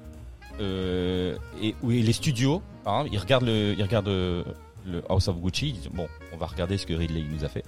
euh, 0.61 1.37
et 1.63 1.75
les 1.83 2.13
studios, 2.13 2.61
ils 3.11 3.19
regardent 3.19 3.47
le, 3.47 3.75
ils 3.75 3.83
regardent 3.83 4.09
euh, 4.09 4.45
le 4.85 5.03
House 5.09 5.29
of 5.29 5.41
Gucci, 5.41 5.69
ils 5.71 5.73
disent 5.73 5.89
bon, 5.91 6.07
on 6.35 6.37
va 6.37 6.45
regarder 6.45 6.77
ce 6.77 6.85
que 6.85 6.93
Ridley 6.93 7.25
nous 7.33 7.47
a 7.47 7.49
fait. 7.49 7.65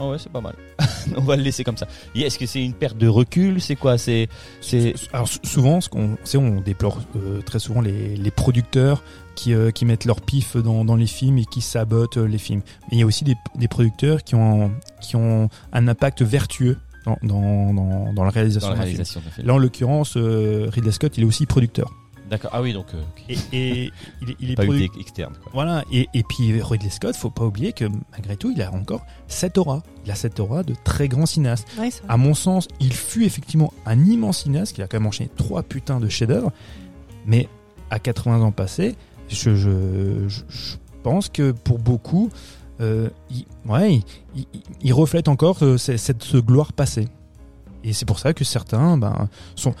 Ah 0.00 0.08
ouais, 0.08 0.16
c'est 0.18 0.32
pas 0.32 0.40
mal. 0.40 0.54
on 1.16 1.20
va 1.20 1.36
le 1.36 1.42
laisser 1.42 1.62
comme 1.62 1.76
ça. 1.76 1.86
Est-ce 2.14 2.38
que 2.38 2.46
c'est 2.46 2.64
une 2.64 2.72
perte 2.72 2.96
de 2.96 3.06
recul? 3.06 3.60
C'est 3.60 3.76
quoi? 3.76 3.98
C'est, 3.98 4.28
c'est. 4.60 4.94
Alors 5.12 5.28
sou- 5.28 5.40
souvent, 5.44 5.80
ce 5.80 5.88
qu'on, 5.90 6.16
c'est 6.24 6.38
on 6.38 6.60
déplore 6.60 7.00
euh, 7.16 7.42
très 7.42 7.58
souvent 7.58 7.80
les, 7.82 8.16
les 8.16 8.30
producteurs 8.30 9.02
qui, 9.34 9.52
euh, 9.54 9.70
qui 9.70 9.84
mettent 9.84 10.06
leur 10.06 10.20
pif 10.22 10.56
dans, 10.56 10.84
dans 10.84 10.96
les 10.96 11.06
films 11.06 11.38
et 11.38 11.44
qui 11.44 11.60
sabotent 11.60 12.16
euh, 12.16 12.24
les 12.26 12.38
films. 12.38 12.62
Mais 12.90 12.96
il 12.96 13.00
y 13.00 13.02
a 13.02 13.06
aussi 13.06 13.24
des, 13.24 13.34
des 13.56 13.68
producteurs 13.68 14.24
qui 14.24 14.34
ont, 14.34 14.72
qui 15.02 15.16
ont 15.16 15.48
un 15.72 15.86
impact 15.88 16.22
vertueux 16.22 16.78
dans, 17.04 17.16
dans, 17.22 17.72
dans, 17.74 18.12
dans 18.12 18.24
la 18.24 18.30
réalisation 18.30 18.68
Dans 18.70 18.74
la 18.74 18.80
d'un 18.80 18.86
film. 18.86 18.94
réalisation 18.96 19.20
d'un 19.24 19.30
film. 19.30 19.46
Là, 19.46 19.54
en 19.54 19.58
l'occurrence, 19.58 20.14
euh, 20.16 20.68
Ridley 20.72 20.92
Scott, 20.92 21.12
il 21.18 21.24
est 21.24 21.26
aussi 21.26 21.46
producteur. 21.46 21.90
D'accord. 22.30 22.50
Ah 22.54 22.62
oui, 22.62 22.72
donc 22.72 22.86
euh. 22.94 23.02
Et, 23.28 23.36
et 23.52 23.92
il 24.22 24.30
est, 24.30 24.36
il 24.38 24.50
est 24.52 24.54
pas 24.54 24.64
produ- 24.64 24.88
externe. 25.00 25.34
Quoi. 25.42 25.50
Voilà, 25.52 25.84
et, 25.90 26.08
et 26.14 26.22
puis 26.22 26.62
Ridley 26.62 26.88
Scott, 26.90 27.16
faut 27.16 27.28
pas 27.30 27.44
oublier 27.44 27.72
que 27.72 27.84
malgré 28.12 28.36
tout, 28.36 28.52
il 28.54 28.62
a 28.62 28.72
encore 28.72 29.04
cette 29.26 29.58
aura. 29.58 29.82
Il 30.04 30.10
a 30.12 30.14
cette 30.14 30.38
aura 30.38 30.62
de 30.62 30.74
très 30.84 31.08
grand 31.08 31.26
cinéaste. 31.26 31.66
Ouais. 31.78 31.90
À 32.08 32.16
mon 32.16 32.34
sens, 32.34 32.68
il 32.78 32.92
fut 32.92 33.24
effectivement 33.24 33.72
un 33.84 33.98
immense 34.04 34.44
cinéaste 34.44 34.74
qui 34.76 34.82
a 34.82 34.86
quand 34.86 34.98
même 34.98 35.08
enchaîné 35.08 35.28
trois 35.36 35.62
putains 35.64 35.98
de 35.98 36.08
chefs-d'œuvre. 36.08 36.52
Mais 37.26 37.48
à 37.90 37.98
80 37.98 38.40
ans 38.42 38.52
passés, 38.52 38.94
je, 39.28 39.56
je, 39.56 40.28
je- 40.28 40.42
je 40.48 40.76
pense 41.02 41.28
que 41.28 41.50
pour 41.50 41.78
beaucoup, 41.80 42.30
euh, 42.80 43.10
il, 43.30 43.44
ouais, 43.68 43.94
il, 43.96 44.04
il- 44.54 44.60
il 44.82 44.92
reflète 44.94 45.26
encore 45.28 45.58
euh, 45.62 45.76
cette, 45.78 45.98
cette 45.98 46.36
gloire 46.36 46.72
passée. 46.72 47.08
Et 47.82 47.92
c'est 47.92 48.04
pour 48.06 48.18
ça 48.20 48.34
que 48.34 48.44
certains, 48.44 48.96
ben, 48.98 49.28
sont, 49.56 49.74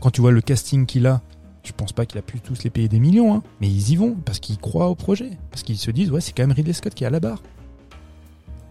quand 0.00 0.10
tu 0.10 0.20
vois 0.20 0.30
le 0.30 0.40
casting 0.42 0.86
qu'il 0.86 1.06
a, 1.06 1.22
je 1.68 1.72
pense 1.72 1.92
pas 1.92 2.06
qu'il 2.06 2.18
a 2.18 2.22
pu 2.22 2.40
tous 2.40 2.64
les 2.64 2.70
payer 2.70 2.88
des 2.88 2.98
millions, 2.98 3.34
hein, 3.34 3.42
mais 3.60 3.68
ils 3.68 3.90
y 3.90 3.96
vont 3.96 4.16
parce 4.24 4.40
qu'ils 4.40 4.58
croient 4.58 4.88
au 4.88 4.94
projet, 4.94 5.30
parce 5.50 5.62
qu'ils 5.62 5.76
se 5.78 5.90
disent 5.90 6.10
ouais 6.10 6.20
c'est 6.20 6.32
quand 6.32 6.42
même 6.42 6.52
Ridley 6.52 6.72
Scott 6.72 6.94
qui 6.94 7.04
est 7.04 7.06
à 7.06 7.10
la 7.10 7.20
barre. 7.20 7.42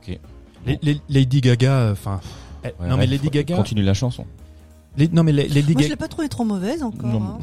Ok. 0.08 0.20
Les- 0.66 0.80
les- 0.82 1.02
Lady 1.10 1.42
Gaga, 1.42 1.92
enfin, 1.92 2.20
Ouais, 2.64 2.74
non 2.90 2.98
mais 2.98 3.06
Lady 3.08 3.30
Gaga, 3.30 3.56
Continue 3.56 3.84
la 3.84 3.94
chanson. 3.94 4.26
les- 4.98 5.08
non 5.08 5.24
mais 5.24 5.32
la- 5.32 5.44
Lady 5.44 5.60
Moi, 5.60 5.66
je 5.68 5.74
Gaga, 5.74 5.88
l'ai 5.90 5.96
pas 5.96 6.08
trouvé 6.08 6.28
trop 6.28 6.44
mauvaise 6.44 6.84
encore. 6.84 7.08
Non, 7.10 7.22
hein. 7.22 7.40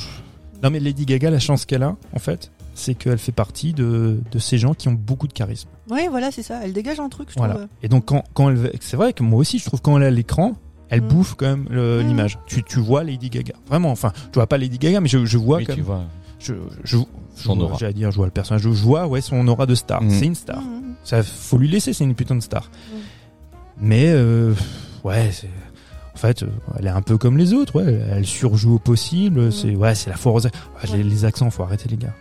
non 0.62 0.70
mais 0.70 0.80
Lady 0.80 1.06
Gaga, 1.06 1.30
la 1.30 1.38
chance 1.38 1.64
qu'elle 1.64 1.82
a 1.84 1.96
en 2.12 2.18
fait, 2.18 2.50
c'est 2.74 2.94
qu'elle 2.94 3.18
fait 3.18 3.32
partie 3.32 3.72
de, 3.72 4.20
de 4.30 4.38
ces 4.38 4.58
gens 4.58 4.74
qui 4.74 4.88
ont 4.88 4.92
beaucoup 4.92 5.28
de 5.28 5.32
charisme. 5.32 5.68
Oui, 5.90 6.08
voilà, 6.10 6.30
c'est 6.32 6.42
ça. 6.42 6.60
Elle 6.64 6.72
dégage 6.72 6.98
un 7.00 7.08
truc, 7.08 7.28
je 7.30 7.36
Voilà. 7.36 7.54
trouve. 7.54 7.66
Et 7.82 7.88
donc 7.88 8.06
quand, 8.06 8.24
quand 8.34 8.50
elle, 8.50 8.72
c'est 8.80 8.96
vrai 8.96 9.12
que 9.12 9.22
moi 9.22 9.38
aussi 9.38 9.58
je 9.58 9.64
trouve 9.64 9.80
quand 9.80 9.96
elle 9.96 10.02
est 10.02 10.06
à 10.06 10.10
l'écran, 10.10 10.54
elle 10.94 11.02
Mm. 11.02 11.08
bouffe 11.08 11.34
quand 11.34 11.46
même 11.46 11.66
le- 11.70 12.02
Mm. 12.02 12.08
l'image. 12.08 12.38
Tu, 12.46 12.62
tu 12.62 12.78
vois 12.80 13.04
Lady 13.04 13.28
Gaga, 13.30 13.54
vraiment. 13.68 13.90
Enfin, 13.90 14.12
je 14.30 14.34
vois 14.34 14.46
pas 14.46 14.58
Lady 14.58 14.78
Gaga, 14.78 15.00
mais 15.00 15.08
je, 15.08 15.24
je 15.24 15.38
vois 15.38 15.58
Oui, 15.58 15.64
quand 15.66 15.72
tu 15.74 15.80
même. 15.80 15.86
vois. 15.86 16.04
Je, 16.38 16.54
je, 16.84 16.96
je 16.98 17.02
Son 17.42 17.56
vois- 17.56 17.64
aura. 17.64 17.76
J'allais 17.78 17.92
dire, 17.94 18.10
je 18.10 18.16
vois 18.16 18.26
le 18.26 18.32
personnage, 18.32 18.62
je 18.62 18.68
vois 18.68 19.06
ouais 19.06 19.20
son 19.20 19.46
aura 19.48 19.66
de 19.66 19.74
star. 19.74 20.02
Mm. 20.02 20.10
C'est 20.10 20.26
une 20.26 20.34
star. 20.34 20.62
Ça, 21.04 21.22
faut 21.22 21.58
lui 21.58 21.68
laisser, 21.68 21.92
c'est 21.92 22.04
une 22.04 22.14
putain 22.14 22.34
de 22.36 22.40
star. 22.40 22.70
Mais 23.80 24.06
euh, 24.08 24.54
ouais, 25.04 25.30
c'est 25.32 25.48
en 26.14 26.16
fait, 26.16 26.42
euh, 26.44 26.48
elle 26.78 26.86
est 26.86 26.90
un 26.90 27.02
peu 27.02 27.18
comme 27.18 27.36
les 27.36 27.52
autres. 27.52 27.76
Ouais, 27.76 28.00
elle 28.12 28.24
surjoue 28.24 28.74
au 28.74 28.78
possible. 28.78 29.52
C'est 29.52 29.74
ouais, 29.74 29.94
c'est 29.94 30.10
la 30.10 30.16
foire 30.16 30.36
aux 30.36 30.40
ac- 30.46 30.52
Ah, 30.80 30.86
les, 30.94 31.02
les 31.02 31.24
accents, 31.24 31.50
faut 31.50 31.62
arrêter 31.64 31.88
les 31.88 31.96
gars. 31.96 32.14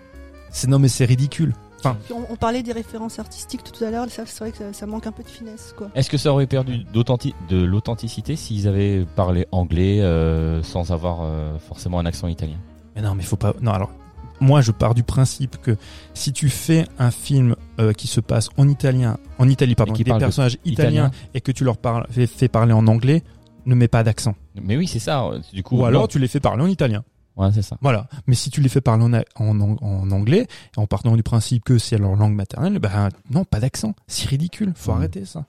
C'est 0.49 0.67
non 0.67 0.79
mais 0.79 0.87
c'est 0.87 1.05
ridicule. 1.05 1.53
On, 1.85 2.25
on 2.29 2.35
parlait 2.35 2.63
des 2.63 2.71
références 2.71 3.19
artistiques 3.19 3.63
tout 3.63 3.83
à 3.83 3.91
l'heure. 3.91 4.05
C'est 4.09 4.39
vrai 4.39 4.51
que 4.51 4.57
ça, 4.57 4.73
ça 4.73 4.85
manque 4.85 5.07
un 5.07 5.11
peu 5.11 5.23
de 5.23 5.29
finesse, 5.29 5.73
quoi. 5.77 5.89
Est-ce 5.95 6.09
que 6.09 6.17
ça 6.17 6.31
aurait 6.31 6.47
perdu 6.47 6.85
de 6.93 7.63
l'authenticité 7.63 8.35
s'ils 8.35 8.67
avaient 8.67 9.05
parlé 9.15 9.47
anglais 9.51 10.01
euh, 10.01 10.63
sans 10.63 10.91
avoir 10.91 11.19
euh, 11.21 11.57
forcément 11.59 11.99
un 11.99 12.05
accent 12.05 12.27
italien? 12.27 12.57
Mais 12.95 13.01
non, 13.01 13.15
mais 13.15 13.23
faut 13.23 13.35
pas. 13.35 13.53
Non, 13.61 13.71
alors 13.71 13.91
moi, 14.39 14.61
je 14.61 14.71
pars 14.71 14.93
du 14.93 15.03
principe 15.03 15.57
que 15.61 15.77
si 16.13 16.33
tu 16.33 16.49
fais 16.49 16.85
un 16.99 17.11
film 17.11 17.55
euh, 17.79 17.93
qui 17.93 18.07
se 18.07 18.19
passe 18.19 18.49
en 18.57 18.67
italien, 18.67 19.17
en 19.37 19.47
Italie, 19.47 19.75
pardon, 19.75 19.93
qui 19.93 20.01
avec 20.01 20.13
des 20.13 20.19
de 20.19 20.19
personnages 20.19 20.57
italiens 20.65 21.05
italien. 21.05 21.11
et 21.33 21.41
que 21.41 21.51
tu 21.51 21.63
leur 21.63 21.77
parles, 21.77 22.05
fais, 22.09 22.27
fais 22.27 22.49
parler 22.49 22.73
en 22.73 22.87
anglais, 22.87 23.23
ne 23.65 23.75
mets 23.75 23.87
pas 23.87 24.03
d'accent. 24.03 24.35
Mais 24.61 24.75
oui, 24.75 24.87
c'est 24.87 24.99
ça. 24.99 25.29
Du 25.53 25.63
coup, 25.63 25.77
Ou 25.77 25.85
alors 25.85 26.07
tu 26.07 26.19
les 26.19 26.27
fais 26.27 26.39
parler 26.39 26.63
en 26.63 26.67
italien. 26.67 27.03
Ouais, 27.35 27.49
c'est 27.53 27.61
ça. 27.63 27.77
Voilà. 27.81 28.07
Mais 28.27 28.35
si 28.35 28.49
tu 28.51 28.61
les 28.61 28.69
fais 28.69 28.81
parler 28.81 29.03
en, 29.05 29.13
en, 29.13 29.59
ang- 29.59 29.77
en 29.81 30.11
anglais, 30.11 30.47
en 30.77 30.85
partant 30.87 31.15
du 31.15 31.23
principe 31.23 31.63
que 31.63 31.77
c'est 31.79 31.97
leur 31.97 32.15
langue 32.15 32.35
maternelle, 32.35 32.77
ben 32.79 33.09
non, 33.31 33.43
pas 33.43 33.59
d'accent. 33.59 33.95
C'est 34.07 34.27
ridicule. 34.29 34.71
Faut 34.75 34.91
Mhm. 34.91 34.97
arrêter 34.97 35.25
ça. 35.25 35.45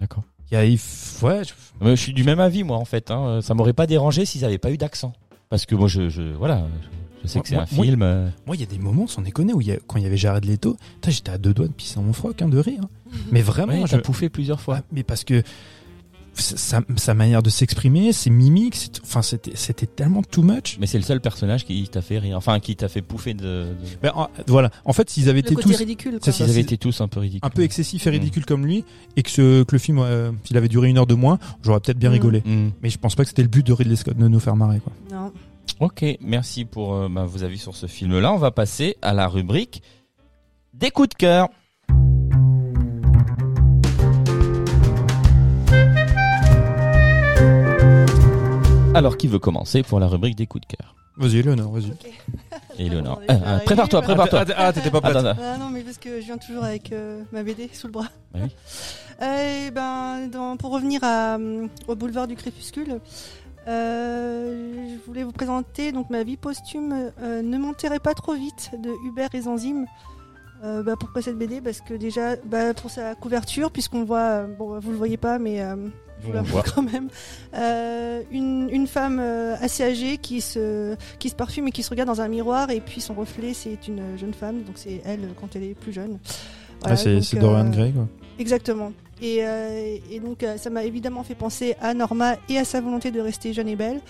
D'accord. 0.00 0.22
Ouais, 1.22 1.42
je- 1.44 1.86
je 1.90 1.94
suis 1.96 2.12
du 2.14 2.24
même 2.24 2.40
avis, 2.40 2.62
moi, 2.62 2.76
en 2.78 2.84
fait. 2.84 3.10
Hein. 3.10 3.40
Ça 3.42 3.54
m'aurait 3.54 3.72
pas 3.72 3.86
dérangé 3.86 4.24
s'ils 4.24 4.44
avaient 4.44 4.58
pas 4.58 4.70
eu 4.70 4.78
d'accent. 4.78 5.12
Parce 5.50 5.66
que 5.66 5.74
moi, 5.74 5.88
je, 5.88 6.08
je 6.08 6.22
voilà, 6.22 6.66
je, 7.22 7.28
sais 7.28 7.40
que 7.40 7.48
c'est 7.48 7.54
un 7.56 7.66
moi- 7.72 7.84
film. 7.84 8.02
euh, 8.02 8.28
moi, 8.46 8.54
il 8.54 8.60
y 8.60 8.62
a 8.62 8.66
des 8.66 8.78
moments, 8.78 9.06
sans 9.06 9.22
déconner, 9.22 9.52
où 9.54 9.60
il 9.60 9.66
y 9.66 9.72
a, 9.72 9.76
quand 9.86 9.96
il 9.98 10.04
y 10.04 10.06
avait 10.06 10.16
Jared 10.16 10.44
Leto, 10.44 10.76
j'étais 11.06 11.30
à 11.32 11.38
deux 11.38 11.52
doigts 11.52 11.66
de 11.66 11.72
pisser 11.72 11.96
dans 11.96 12.02
mon 12.02 12.12
froc, 12.12 12.40
hein, 12.42 12.48
de 12.48 12.58
rire. 12.58 12.82
Mais 13.32 13.42
vraiment, 13.42 13.72
ouais, 13.72 13.86
je- 13.86 13.96
pouffé 13.96 14.28
plusieurs 14.28 14.60
fois. 14.60 14.76
Ouais, 14.76 14.80
mais 14.92 15.02
parce 15.02 15.24
que 15.24 15.42
sa, 16.34 16.80
sa 16.96 17.14
manière 17.14 17.42
de 17.42 17.50
s'exprimer, 17.50 18.12
ses 18.12 18.30
mimiques, 18.30 18.76
c'est- 18.76 19.00
enfin 19.02 19.22
c'était 19.22 19.52
c'était 19.54 19.86
tellement 19.86 20.22
too 20.22 20.42
much. 20.42 20.76
Mais 20.80 20.86
c'est 20.86 20.98
le 20.98 21.04
seul 21.04 21.20
personnage 21.20 21.64
qui 21.64 21.88
t'a 21.88 22.02
fait 22.02 22.18
rire. 22.18 22.36
Enfin, 22.36 22.60
qui 22.60 22.76
t'a 22.76 22.88
fait 22.88 23.02
pouffer 23.02 23.34
de. 23.34 23.44
de... 23.44 23.74
Ben, 24.02 24.12
en- 24.14 24.28
voilà, 24.46 24.70
en 24.84 24.92
fait, 24.92 25.10
s'ils 25.10 25.28
avaient 25.28 25.40
Le 25.42 25.46
été 25.46 25.54
côté 25.54 25.70
tous 25.70 25.76
ridicule, 25.78 26.12
c'est 26.14 26.18
quoi. 26.20 26.32
ça, 26.32 26.44
S'ils 26.44 26.50
avaient 26.50 26.60
été 26.60 26.76
tous 26.78 27.00
un 27.00 27.08
peu 27.08 27.20
ridicules. 27.20 27.46
un 27.46 27.50
peu 27.50 27.62
excessifs 27.62 28.06
et 28.06 28.10
ridicules 28.10 28.46
comme 28.46 28.64
lui, 28.66 28.84
et 29.16 29.22
que, 29.22 29.30
ce, 29.30 29.62
que 29.64 29.74
le 29.74 29.78
film, 29.78 29.98
euh, 29.98 30.30
s'il 30.44 30.56
avait 30.56 30.68
duré 30.68 30.88
une 30.88 30.98
heure 30.98 31.06
de 31.06 31.14
moins, 31.14 31.38
j'aurais 31.62 31.80
peut-être 31.80 31.98
bien 31.98 32.10
Mhm. 32.10 32.14
rigolé. 32.14 32.42
Hmm. 32.44 32.70
Mais 32.82 32.90
je 32.90 32.98
pense 32.98 33.14
pas 33.14 33.24
que 33.24 33.28
c'était 33.30 33.42
le 33.42 33.48
but 33.48 33.66
de 33.66 33.72
Ridley 33.72 33.96
Scott 33.96 34.16
de 34.16 34.28
nous 34.28 34.40
faire 34.40 34.56
marrer. 34.56 34.80
Quoi. 34.80 34.92
Non. 35.10 35.32
Ok, 35.80 36.04
merci 36.20 36.64
pour 36.64 36.94
euh, 36.94 37.08
bah, 37.08 37.24
vos 37.24 37.42
avis 37.44 37.58
sur 37.58 37.76
ce 37.76 37.86
film-là. 37.86 38.32
On 38.32 38.38
va 38.38 38.50
passer 38.50 38.96
à 39.02 39.12
la 39.12 39.28
rubrique 39.28 39.82
des 40.74 40.90
coups 40.90 41.10
de 41.10 41.14
cœur. 41.14 41.48
Alors, 48.98 49.16
qui 49.16 49.26
veut 49.28 49.38
commencer 49.38 49.82
pour 49.82 50.00
la 50.00 50.06
rubrique 50.06 50.36
des 50.36 50.46
coups 50.46 50.66
de 50.68 50.76
cœur 50.76 50.94
Vas-y, 51.16 51.42
Léonore, 51.42 51.72
vas-y. 51.72 51.92
Éléonore. 52.78 53.20
Euh, 53.30 53.34
euh, 53.34 53.58
prépare-toi, 53.58 54.02
prépare-toi. 54.02 54.44
Ah, 54.56 54.72
t'étais 54.72 54.90
pas 54.90 54.98
Attends, 55.02 55.24
attends. 55.24 55.40
Ah 55.42 55.58
non, 55.58 55.68
mais 55.68 55.82
parce 55.82 55.98
que 55.98 56.20
je 56.20 56.26
viens 56.26 56.38
toujours 56.38 56.62
avec 56.64 56.92
euh, 56.92 57.22
ma 57.32 57.42
BD 57.42 57.68
sous 57.72 57.88
le 57.88 57.92
bras. 57.92 58.06
Bah 58.32 58.40
oui. 58.42 58.50
Eh 59.20 59.70
ben, 59.72 60.28
dans- 60.28 60.56
pour 60.56 60.70
revenir 60.70 61.00
à, 61.02 61.38
au 61.88 61.96
boulevard 61.96 62.28
du 62.28 62.36
Crépuscule, 62.36 63.00
euh, 63.66 64.94
je 64.94 65.06
voulais 65.06 65.24
vous 65.24 65.32
présenter 65.32 65.90
donc 65.90 66.08
ma 66.10 66.22
vie 66.22 66.36
posthume 66.36 67.10
euh, 67.20 67.42
Ne 67.42 67.58
m'enterrez 67.58 67.98
pas 67.98 68.14
trop 68.14 68.34
vite 68.34 68.70
de 68.80 68.90
Hubert 69.06 69.30
et 69.34 69.40
Zanzime. 69.42 69.86
Euh, 70.64 70.82
bah, 70.82 70.94
pourquoi 70.98 71.22
cette 71.22 71.38
BD 71.38 71.60
Parce 71.60 71.80
que 71.80 71.94
déjà, 71.94 72.36
bah, 72.44 72.74
pour 72.74 72.90
sa 72.90 73.14
couverture, 73.14 73.70
puisqu'on 73.70 74.04
voit, 74.04 74.18
euh, 74.18 74.46
bon, 74.46 74.78
vous 74.80 74.90
le 74.90 74.96
voyez 74.96 75.16
pas, 75.16 75.38
mais 75.38 75.62
euh, 75.62 75.76
vous 76.20 76.32
voit. 76.32 76.42
montre 76.42 76.74
quand 76.74 76.82
même, 76.82 77.08
euh, 77.54 78.22
une, 78.32 78.68
une 78.70 78.86
femme 78.88 79.18
euh, 79.20 79.54
assez 79.60 79.84
âgée 79.84 80.18
qui 80.18 80.40
se, 80.40 80.96
qui 81.18 81.28
se 81.28 81.34
parfume 81.36 81.68
et 81.68 81.70
qui 81.70 81.82
se 81.82 81.90
regarde 81.90 82.08
dans 82.08 82.20
un 82.20 82.28
miroir, 82.28 82.70
et 82.70 82.80
puis 82.80 83.00
son 83.00 83.14
reflet, 83.14 83.54
c'est 83.54 83.86
une 83.86 84.18
jeune 84.18 84.34
femme, 84.34 84.62
donc 84.62 84.74
c'est 84.76 85.00
elle 85.04 85.28
quand 85.40 85.54
elle 85.54 85.62
est 85.62 85.74
plus 85.74 85.92
jeune. 85.92 86.18
Voilà, 86.80 86.94
Ah, 86.94 87.20
c'est 87.22 87.38
Dorian 87.38 87.70
Gray, 87.70 87.92
quoi. 87.92 88.08
Exactement. 88.38 88.92
Et, 89.20 89.38
euh, 89.40 89.96
et 90.10 90.20
donc 90.20 90.42
euh, 90.42 90.56
ça 90.58 90.70
m'a 90.70 90.84
évidemment 90.84 91.24
fait 91.24 91.34
penser 91.34 91.74
à 91.80 91.92
Norma 91.94 92.36
et 92.48 92.58
à 92.58 92.64
sa 92.64 92.80
volonté 92.80 93.10
de 93.10 93.20
rester 93.20 93.52
jeune 93.52 93.68
et 93.68 93.76
belle. 93.76 94.00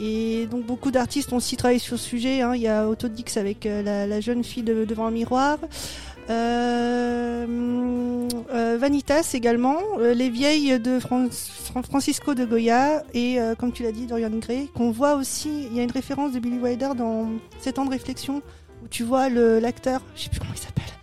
Et 0.00 0.46
donc 0.50 0.64
beaucoup 0.64 0.90
d'artistes 0.90 1.32
ont 1.32 1.36
aussi 1.36 1.56
travaillé 1.56 1.78
sur 1.78 1.98
ce 1.98 2.04
sujet. 2.08 2.40
hein. 2.42 2.54
Il 2.54 2.62
y 2.62 2.68
a 2.68 2.88
Autodix 2.88 3.36
avec 3.36 3.66
euh, 3.66 4.06
la, 4.06 4.20
jeune 4.20 4.42
fille 4.44 4.62
de- 4.62 4.84
devant 4.84 5.06
un 5.06 5.10
miroir. 5.10 5.58
Vanitas 8.78 9.30
également, 9.34 9.78
les 9.98 10.28
vieilles 10.30 10.78
de 10.80 10.98
Fran- 11.00 11.28
Fran- 11.30 11.82
Francisco 11.82 12.34
de 12.34 12.44
Goya 12.44 13.02
et 13.14 13.38
comme 13.58 13.72
tu 13.72 13.82
l'as 13.82 13.92
dit 13.92 14.06
Dorian 14.06 14.30
Gray, 14.30 14.68
qu'on 14.74 14.90
voit 14.90 15.14
aussi, 15.14 15.66
il 15.70 15.76
y 15.76 15.80
a 15.80 15.82
une 15.82 15.90
référence 15.90 16.32
de 16.32 16.38
Billy 16.38 16.58
Wilder 16.58 16.90
dans 16.96 17.28
Sept 17.60 17.78
ans 17.78 17.84
de 17.84 17.90
réflexion 17.90 18.42
où 18.84 18.88
tu 18.88 19.02
vois 19.04 19.28
le 19.28 19.58
l'acteur, 19.60 20.02
je 20.14 20.24
sais 20.24 20.28
plus 20.30 20.38
comment 20.40 20.52
il 20.54 20.58
s'appelle, 20.60 20.84
le- 20.86 20.95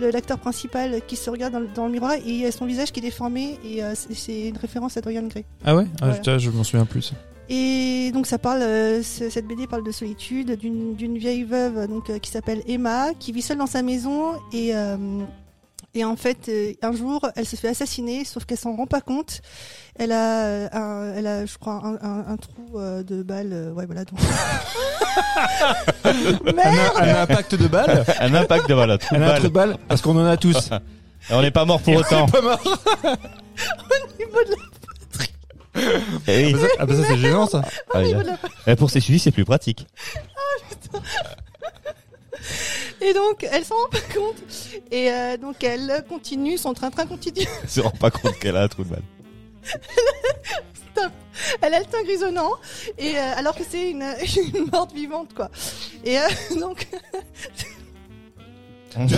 l'acteur 0.00 0.38
principal 0.38 1.00
qui 1.06 1.16
se 1.16 1.28
regarde 1.30 1.52
dans, 1.52 1.60
le- 1.60 1.68
dans 1.74 1.86
le 1.86 1.92
miroir 1.92 2.12
et 2.14 2.22
il 2.26 2.36
y 2.36 2.46
a 2.46 2.52
son 2.52 2.66
visage 2.66 2.92
qui 2.92 3.00
est 3.00 3.02
déformé 3.02 3.58
et 3.64 3.82
euh, 3.82 3.94
c'est- 3.94 4.48
une 4.48 4.56
référence 4.56 4.96
à 4.96 5.00
Dorian 5.00 5.22
Gray. 5.26 5.44
Ah 5.64 5.74
ouais? 5.76 5.84
Ah, 6.00 6.10
Voilà. 6.10 6.38
Je 6.38 6.50
m'en 6.50 6.64
souviens 6.64 6.86
plus. 6.86 7.12
Et 7.48 8.10
donc 8.14 8.26
ça 8.26 8.38
parle, 8.38 8.62
euh, 8.62 9.02
ce- 9.02 9.28
cette 9.28 9.46
BD 9.46 9.66
parle 9.66 9.84
de 9.84 9.92
solitude, 9.92 10.52
d'une 10.56 10.94
d'une 10.94 11.18
vieille 11.18 11.42
veuve 11.44 11.86
donc 11.88 12.08
euh, 12.08 12.18
qui 12.18 12.30
s'appelle 12.30 12.62
Emma, 12.66 13.12
qui 13.18 13.32
vit 13.32 13.42
seule 13.42 13.58
dans 13.58 13.66
sa 13.66 13.82
maison 13.82 14.32
et 14.52 14.70
et 15.94 16.04
en 16.04 16.16
fait 16.16 16.48
euh, 16.48 16.72
un 16.82 16.92
jour 16.92 17.26
elle 17.36 17.46
se 17.46 17.56
fait 17.56 17.68
assassiner, 17.68 18.24
sauf 18.24 18.44
qu'elle 18.44 18.58
s'en 18.58 18.74
rend 18.76 18.86
pas 18.86 19.00
compte. 19.00 19.40
Elle 19.98 20.12
a, 20.12 20.44
euh, 20.44 20.68
un, 20.72 21.12
elle 21.16 21.26
a, 21.26 21.44
je 21.46 21.58
crois, 21.58 21.82
un, 21.84 21.94
un- 22.02 22.24
un 22.32 22.36
trou 22.38 22.78
euh, 22.78 23.02
de 23.02 23.22
balle. 23.22 23.50
euh, 23.52 23.72
ouais 23.72 23.84
voilà 23.86 24.04
donc. 24.04 24.18
Merde. 26.54 26.92
Un, 26.96 27.02
un 27.08 27.22
impact 27.22 27.54
de 27.54 27.66
balle 27.68 28.04
Un 28.20 28.34
impact 28.34 28.68
de 28.68 28.74
de 28.74 28.80
Un 28.80 28.86
balle. 28.86 28.98
impact 29.12 29.42
de 29.42 29.48
balle 29.48 29.76
Parce 29.88 30.00
qu'on 30.00 30.16
en 30.18 30.24
a 30.24 30.36
tous. 30.36 30.70
Et 31.30 31.34
on 31.34 31.42
n'est 31.42 31.50
pas 31.52 31.64
mort 31.64 31.80
pour 31.80 31.94
autant. 31.94 32.26
Pas 32.26 32.40
mort. 32.40 32.58
Au 32.64 34.18
niveau 34.18 34.42
de 34.44 34.50
la- 34.50 34.56
Eh 36.26 36.52
oui. 36.54 36.54
Ah 36.54 36.58
bah 36.58 36.60
ça, 36.60 36.68
ah 36.80 36.86
bah 36.86 36.94
ça, 36.96 37.02
c'est 37.08 37.18
gênant 37.18 37.46
ça. 37.46 37.62
Ah, 37.94 38.00
Eh, 38.66 38.74
Pour 38.76 38.90
ces 38.90 39.00
sujets, 39.00 39.18
c'est 39.18 39.30
plus 39.30 39.44
pratique. 39.44 39.86
Et 43.02 43.14
donc 43.14 43.46
elle 43.50 43.64
s'en 43.64 43.74
rend 43.74 43.88
pas 43.90 44.00
compte 44.14 44.36
et 44.90 45.10
euh, 45.10 45.36
donc 45.36 45.64
elle 45.64 46.04
continue 46.08 46.56
son 46.56 46.72
train-train 46.72 47.06
continue. 47.06 47.46
Elle 47.62 47.68
se 47.68 47.80
rend 47.80 47.90
pas 47.90 48.10
compte 48.10 48.38
qu'elle 48.38 48.56
a 48.56 48.62
un 48.62 48.68
trou 48.68 48.84
de 48.84 48.90
balle. 48.90 49.02
Elle 51.62 51.74
a 51.74 51.80
le 51.80 51.86
teint 51.86 52.02
grisonnant 52.04 52.52
et 52.98 53.16
euh, 53.16 53.36
alors 53.36 53.54
que 53.56 53.62
c'est 53.68 53.90
une, 53.90 54.02
une 54.54 54.66
morte 54.70 54.92
vivante 54.92 55.32
quoi. 55.34 55.50
Et 56.04 56.18
euh, 56.18 56.28
donc 56.60 56.86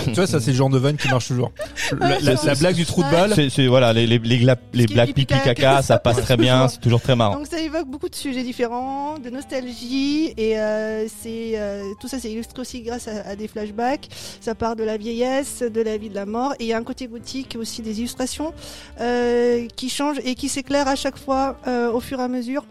tu, 0.05 0.11
vois, 0.13 0.27
ça, 0.27 0.39
c'est 0.39 0.51
le 0.51 0.57
genre 0.57 0.69
de 0.69 0.77
vanne 0.77 0.97
qui 0.97 1.07
marche 1.09 1.27
toujours. 1.27 1.51
La, 1.99 2.19
la- 2.19 2.33
la 2.43 2.55
blague 2.55 2.75
du 2.75 2.85
trou 2.85 3.03
de 3.03 3.09
balle. 3.11 3.31
C'est, 3.35 3.49
c'est- 3.49 3.67
voilà, 3.67 3.93
les, 3.93 4.07
les, 4.07 4.19
les, 4.19 4.37
gla- 4.39 4.55
les 4.73 4.85
blagues 4.87 5.07
pipi 5.09 5.25
pipi 5.25 5.33
caca, 5.39 5.53
caca, 5.55 5.81
ça 5.81 5.99
passe 5.99 6.17
très 6.21 6.37
bien, 6.37 6.67
c'est 6.67 6.79
toujours 6.79 7.01
très 7.01 7.15
marrant. 7.15 7.35
donc 7.37 7.47
ça 7.47 7.59
évoque 7.59 7.87
beaucoup 7.87 8.09
de 8.09 8.15
sujets 8.15 8.43
différents, 8.43 9.17
de 9.19 9.29
nostalgie 9.29 10.33
et 10.37 10.57
euh, 10.59 11.05
c'est 11.21 11.53
euh, 11.55 11.83
tout 11.99 12.07
ça 12.07 12.19
c'est 12.19 12.31
illustré 12.31 12.59
aussi 12.61 12.81
grâce 12.81 13.07
à, 13.07 13.29
à 13.29 13.35
des 13.35 13.47
flashbacks. 13.47 14.07
Ça 14.41 14.55
part 14.55 14.75
de 14.75 14.83
la 14.83 14.97
vieillesse, 14.97 15.61
de 15.61 15.81
la 15.81 15.97
vie, 15.97 16.09
de 16.09 16.15
la 16.15 16.25
mort 16.25 16.53
et 16.59 16.63
il 16.63 16.67
y 16.67 16.73
a 16.73 16.77
un 16.77 16.83
côté 16.83 17.07
gothique 17.07 17.55
aussi 17.59 17.81
des 17.81 17.99
illustrations 17.99 18.53
euh, 19.01 19.67
qui 19.75 19.89
changent 19.89 20.19
et 20.23 20.35
qui 20.35 20.49
s'éclairent 20.49 20.87
à 20.87 20.95
chaque 20.95 21.17
fois 21.17 21.57
euh, 21.67 21.91
au 21.91 21.99
fur 21.99 22.19
et 22.19 22.23
à 22.23 22.27
mesure. 22.27 22.65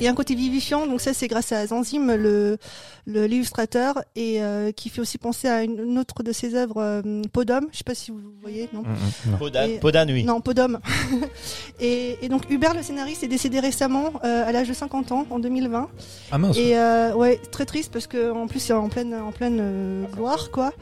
Il 0.00 0.04
y 0.04 0.08
a 0.08 0.10
un 0.10 0.14
côté 0.14 0.34
vivifiant, 0.34 0.86
donc 0.88 1.00
ça 1.00 1.14
c'est 1.14 1.28
grâce 1.28 1.52
à 1.52 1.66
Zanzim, 1.68 2.14
le 2.16 2.58
le- 3.06 3.26
l'illustrateur, 3.26 4.02
et 4.16 4.42
euh, 4.42 4.72
qui 4.72 4.88
fait 4.88 5.00
aussi 5.00 5.18
penser 5.18 5.46
à 5.46 5.62
une, 5.62 5.78
une 5.78 5.98
autre 5.98 6.22
de 6.22 6.32
ses 6.32 6.54
œuvres, 6.54 6.78
euh, 6.80 7.22
Podum. 7.32 7.66
Je 7.70 7.78
sais 7.78 7.84
pas 7.84 7.94
si 7.94 8.10
vous 8.10 8.18
voyez, 8.42 8.68
non 8.72 8.80
Mm, 8.82 8.86
mm, 8.88 9.30
non. 9.32 9.36
Poda, 9.38 9.68
Et- 9.68 9.78
Poda 9.78 10.04
nuit. 10.04 10.24
Non, 10.24 10.40
Podum. 10.40 10.80
et, 11.80 12.16
et 12.22 12.28
donc 12.28 12.50
Hubert, 12.50 12.74
le 12.74 12.82
scénariste, 12.82 13.22
est 13.24 13.28
décédé 13.28 13.60
récemment, 13.60 14.12
euh, 14.24 14.46
à 14.48 14.52
l'âge 14.52 14.68
de 14.68 14.72
50 14.74 15.12
ans, 15.12 15.26
en 15.30 15.38
2020. 15.38 15.88
Ah 16.32 16.38
mince. 16.38 16.56
Et 16.56 16.76
euh, 16.76 17.14
ouais, 17.14 17.40
très 17.50 17.64
triste 17.66 17.92
parce 17.92 18.06
que 18.06 18.32
en 18.32 18.46
plus 18.46 18.60
c'est 18.60 18.72
en 18.72 18.88
pleine 18.88 19.14
en 19.14 19.32
pleine 19.32 19.58
euh, 19.60 20.04
gloire 20.12 20.50
quoi. 20.50 20.72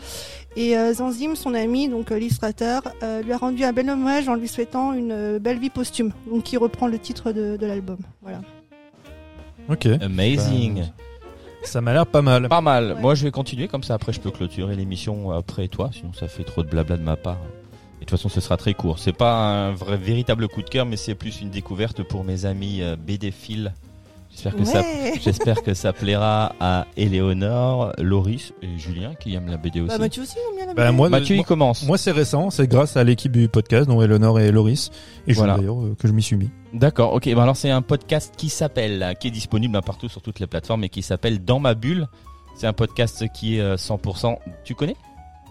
Et 0.57 0.77
euh, 0.77 0.93
Zanzim, 0.95 1.35
son 1.35 1.55
ami, 1.55 1.89
donc 1.89 2.13
euh, 2.13 2.19
l'illustrateur, 2.19 2.83
euh, 3.03 3.23
lui 3.23 3.33
a 3.33 3.39
rendu 3.39 3.65
un 3.65 3.73
bel 3.73 3.89
hommage 3.91 4.29
en 4.29 4.35
lui 4.35 4.49
souhaitant 4.49 4.93
une 4.93 5.13
euh, 5.13 5.39
belle 5.39 5.59
vie 5.59 5.71
posthume. 5.71 6.13
Donc 6.31 6.45
qui 6.45 6.57
reprend 6.57 6.87
le 6.87 6.99
titre 6.99 7.33
de, 7.33 7.57
de 7.57 7.67
l'album. 7.67 7.99
Voilà. 8.23 8.41
Ok. 9.69 9.87
Amazing. 10.01 10.85
Ça 11.63 11.81
m'a 11.81 11.93
l'air 11.93 12.07
pas 12.07 12.23
mal. 12.23 12.49
Pas 12.49 12.61
mal. 12.61 12.93
Ouais. 12.93 13.01
Moi, 13.01 13.15
je 13.15 13.25
vais 13.25 13.31
continuer 13.31 13.69
comme 13.69 13.83
ça. 13.83 13.95
Après, 13.95 14.13
je 14.13 14.21
peux 14.21 14.31
clôturer 14.31 14.75
l'émission 14.75 15.31
après 15.31 15.69
toi, 15.69 15.91
sinon 15.93 16.13
ça 16.13 16.29
fait 16.29 16.45
trop 16.45 16.63
de 16.63 16.69
blabla 16.69 16.97
de 16.97 17.03
ma 17.03 17.17
part. 17.17 17.39
Et 18.01 18.05
de 18.05 18.11
toute 18.11 18.11
façon, 18.11 18.29
ce 18.29 18.41
sera 18.41 18.57
très 18.57 18.75
court. 18.75 18.99
C'est 18.99 19.13
pas 19.13 19.35
un 19.35 19.73
vrai 19.73 19.97
véritable 19.97 20.49
coup 20.49 20.63
de 20.63 20.69
cœur, 20.69 20.87
mais 20.87 20.97
c'est 20.97 21.15
plus 21.15 21.41
une 21.41 21.51
découverte 21.51 22.03
pour 22.03 22.25
mes 22.25 22.47
amis 22.47 22.83
euh, 22.83 22.97
BD-Phil. 22.97 23.73
J'espère 24.33 24.57
que 24.57 24.65
ça 24.65 24.81
Ouais. 24.81 25.13
J'espère 25.23 25.63
que 25.63 25.75
ça 25.75 25.93
plaira 25.93 26.55
à 26.59 26.87
Éléonore, 26.97 27.93
Loris 27.99 28.53
et 28.63 28.79
Julien 28.79 29.15
qui 29.15 29.35
aiment 29.35 29.49
la 29.51 29.57
BD 29.59 29.81
aussi. 29.81 29.89
Bah, 29.91 29.99
Mathieu 29.99 30.23
aussi 30.23 30.37
aime 30.51 30.57
bien 30.57 30.67
la 30.67 30.75
Bah, 30.75 30.87
BD. 30.87 30.97
moi, 30.97 31.09
Mathieu, 31.11 31.37
il 31.37 31.45
commence. 31.45 31.85
moi, 31.87 31.99
c'est 31.99 32.11
récent. 32.13 32.51
C'est 32.51 32.67
grâce 32.67 32.97
à 32.97 33.05
l'équipe 33.05 33.31
du 33.33 33.49
podcast, 33.49 33.87
dont 33.89 34.01
Eleonore 34.03 34.41
et 34.41 34.51
Loris. 34.51 34.91
Et 35.27 35.35
Voilà. 35.35 35.57
D'ailleurs, 35.59 35.81
euh, 35.83 35.95
que 35.99 36.09
je 36.09 36.13
m'y 36.13 36.23
suis 36.23 36.37
mis. 36.37 36.51
D'accord, 36.73 37.13
ok. 37.13 37.27
Ben 37.27 37.39
alors 37.43 37.57
c'est 37.57 37.71
un 37.71 37.83
podcast 37.83 38.33
qui 38.37 38.49
s'appelle, 38.49 39.15
qui 39.21 39.29
est 39.29 39.33
disponible 39.33 39.77
un 39.77 39.83
partout 39.83 40.09
sur 40.09 40.23
toutes 40.23 40.41
les 40.41 40.47
plateformes 40.47 40.85
et 40.85 40.89
qui 40.89 41.03
s'appelle 41.03 41.45
Dans 41.45 41.61
ma 41.61 41.75
bulle. 41.75 42.09
C'est 42.57 42.67
un 42.67 42.73
podcast 42.73 43.25
qui 43.35 43.57
est 43.59 43.61
euh, 43.61 43.77
100%. 43.77 44.37
Tu 44.65 44.75
connais? 44.75 44.97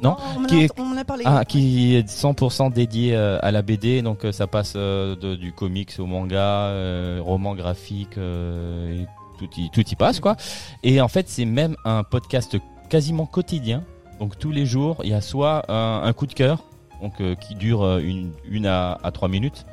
Non 0.03 0.15
on 0.37 0.43
a- 0.43 0.47
Qui 0.47 0.61
est- 0.63 0.79
on 0.79 0.85
m'en 0.85 0.97
a 0.97 1.03
parlé. 1.03 1.23
Ah, 1.25 1.45
qui 1.45 1.95
est 1.95 2.07
100% 2.09 2.69
dédié 2.71 3.15
euh, 3.15 3.37
à 3.41 3.51
la 3.51 3.61
BD. 3.61 4.01
Donc 4.01 4.25
euh, 4.25 4.31
ça 4.31 4.47
passe 4.47 4.73
euh, 4.75 5.15
de- 5.15 5.35
du 5.35 5.51
comics 5.53 5.91
au 5.99 6.05
manga, 6.05 6.37
euh, 6.69 7.19
roman 7.23 7.53
graphique, 7.55 8.17
euh, 8.17 9.01
et 9.03 9.05
tout 9.37 9.49
y, 9.57 9.69
tout 9.69 9.87
y 9.87 9.95
passe 9.95 10.19
quoi. 10.19 10.35
Et 10.83 11.01
en 11.01 11.07
fait 11.07 11.29
c'est 11.29 11.45
même 11.45 11.75
un 11.85 12.03
podcast 12.03 12.57
quasiment 12.89 13.25
quotidien. 13.25 13.83
Donc 14.19 14.37
tous 14.39 14.51
les 14.51 14.65
jours 14.65 14.97
il 15.03 15.09
y 15.09 15.13
a 15.13 15.21
soit 15.21 15.63
un, 15.71 16.01
un 16.03 16.13
coup 16.13 16.25
de 16.27 16.33
cœur, 16.33 16.63
donc 17.01 17.13
euh, 17.21 17.35
qui 17.35 17.55
dure 17.55 17.97
une, 17.99 18.31
une 18.49 18.65
à, 18.67 18.97
à 19.03 19.11
trois 19.11 19.27
minutes. 19.29 19.65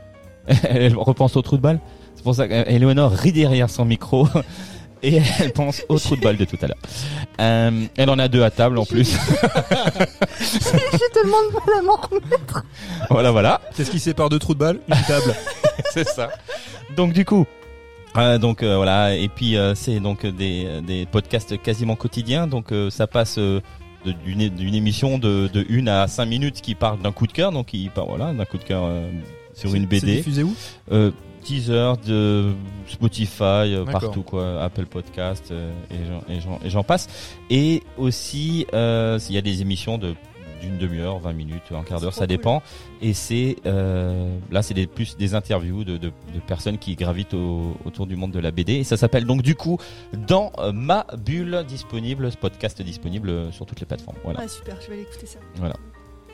Elle 0.68 0.96
repense 0.96 1.36
au 1.36 1.42
trou 1.42 1.56
de 1.56 1.62
balle. 1.62 1.80
C'est 2.14 2.22
pour 2.24 2.34
ça 2.34 2.48
qu'Eleonore 2.48 3.12
rit 3.12 3.32
derrière 3.32 3.70
son 3.70 3.84
micro. 3.84 4.26
Et 5.02 5.20
elle 5.40 5.52
pense 5.52 5.82
au 5.88 5.98
trou 5.98 6.16
de 6.16 6.20
balle 6.22 6.36
de 6.36 6.44
tout 6.44 6.58
à 6.60 6.66
l'heure. 6.66 6.76
Euh, 7.40 7.86
elle 7.96 8.10
en 8.10 8.18
a 8.18 8.28
deux 8.28 8.42
à 8.42 8.50
table 8.50 8.78
en 8.78 8.84
plus. 8.84 9.12
J'ai 10.40 11.10
tellement 11.12 11.36
de 11.48 11.52
mal 11.54 11.78
à 11.78 11.82
m'en 11.82 11.96
remettre. 11.96 12.64
voilà, 13.10 13.30
voilà. 13.30 13.60
Qu'est-ce 13.76 13.90
qui 13.90 14.00
sépare 14.00 14.28
deux 14.28 14.38
trous 14.38 14.54
de 14.54 14.58
balle 14.58 14.80
Une 14.88 15.02
table. 15.06 15.34
c'est 15.92 16.08
ça. 16.08 16.30
Donc 16.96 17.12
du 17.12 17.24
coup, 17.24 17.46
euh, 18.16 18.38
donc 18.38 18.62
euh, 18.62 18.76
voilà, 18.76 19.14
et 19.14 19.28
puis 19.28 19.56
euh, 19.56 19.74
c'est 19.74 20.00
donc 20.00 20.26
des, 20.26 20.80
des 20.82 21.06
podcasts 21.06 21.60
quasiment 21.62 21.94
quotidiens, 21.96 22.46
donc 22.46 22.72
euh, 22.72 22.90
ça 22.90 23.06
passe 23.06 23.38
euh, 23.38 23.60
d'une 24.24 24.48
d'une 24.48 24.74
émission 24.74 25.18
de, 25.18 25.48
de 25.52 25.64
une 25.68 25.88
à 25.88 26.08
cinq 26.08 26.26
minutes 26.26 26.60
qui 26.60 26.74
parle 26.74 27.00
d'un 27.00 27.12
coup 27.12 27.26
de 27.26 27.32
cœur, 27.32 27.52
donc 27.52 27.66
qui 27.66 27.90
parle 27.94 28.08
voilà 28.08 28.32
d'un 28.32 28.44
coup 28.46 28.58
de 28.58 28.64
cœur 28.64 28.84
euh, 28.84 29.08
sur 29.54 29.74
une 29.74 29.82
C'est 29.82 30.00
BD, 30.00 30.16
diffusé 30.16 30.42
où? 30.42 30.54
Teaser 31.48 31.94
de 32.06 32.52
Spotify, 32.86 33.42
euh, 33.74 33.84
partout 33.84 34.22
quoi, 34.22 34.62
Apple 34.62 34.86
Podcast 34.86 35.50
euh, 35.50 35.70
et 36.62 36.70
j'en- 36.70 36.82
passe, 36.82 37.08
et 37.50 37.82
aussi 37.96 38.66
euh, 38.74 39.18
il 39.28 39.34
y 39.34 39.38
a 39.38 39.42
des 39.42 39.62
émissions 39.62 39.98
de 39.98 40.14
d'une 40.60 40.76
demi-heure, 40.76 41.20
20 41.20 41.34
minutes, 41.34 41.62
un 41.70 41.84
quart 41.84 42.00
d'heure, 42.00 42.12
ça 42.12 42.22
cool. 42.22 42.26
dépend. 42.36 42.62
Et 43.00 43.12
c'est 43.12 43.54
euh, 43.64 44.36
là, 44.50 44.60
c'est 44.60 44.74
des, 44.74 44.88
plus 44.88 45.16
des 45.16 45.36
interviews 45.36 45.84
de, 45.84 45.98
de, 45.98 46.08
de 46.08 46.40
personnes 46.48 46.78
qui 46.78 46.96
gravitent 46.96 47.32
au- 47.34 47.76
autour 47.84 48.08
du 48.08 48.16
monde 48.16 48.32
de 48.32 48.40
la 48.40 48.50
BD. 48.50 48.72
Et 48.74 48.82
ça 48.84 48.96
s'appelle 48.96 49.24
donc 49.24 49.42
du 49.42 49.54
coup 49.54 49.78
dans 50.26 50.50
ma 50.74 51.06
bulle 51.16 51.64
disponible, 51.68 52.32
ce 52.32 52.36
podcast 52.36 52.82
disponible 52.82 53.52
sur 53.52 53.66
toutes 53.66 53.78
les 53.78 53.86
plateformes. 53.86 54.16
Voilà. 54.24 54.40
Ah 54.42 54.48
super, 54.48 54.76
je 54.80 54.88
vais 54.88 54.94
aller 54.94 55.02
écouter 55.02 55.26
ça. 55.26 55.38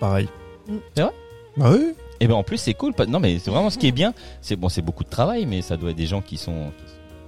Pareil. 0.01 0.29
Mm. 0.69 0.73
C'est 0.95 1.03
vrai? 1.03 1.13
Bah 1.57 1.71
oui. 1.73 1.93
Et 2.21 2.27
ben 2.29 2.35
en 2.35 2.43
plus 2.43 2.59
c'est 2.59 2.75
cool. 2.75 2.95
pas- 2.95 3.07
Non 3.07 3.21
mais 3.21 3.39
c'est 3.39 3.51
vraiment 3.51 3.71
ce 3.71 3.79
qui 3.79 3.87
est 3.89 3.93
bien. 3.93 4.15
C'est 4.41 4.57
bon, 4.57 4.69
c'est 4.69 4.83
beaucoup 4.83 5.05
de 5.05 5.09
travail, 5.09 5.47
mais 5.47 5.63
ça 5.63 5.77
doit 5.77 5.91
être 5.91 5.97
des 5.97 6.07
gens 6.07 6.21
qui 6.23 6.37
sont, 6.37 6.71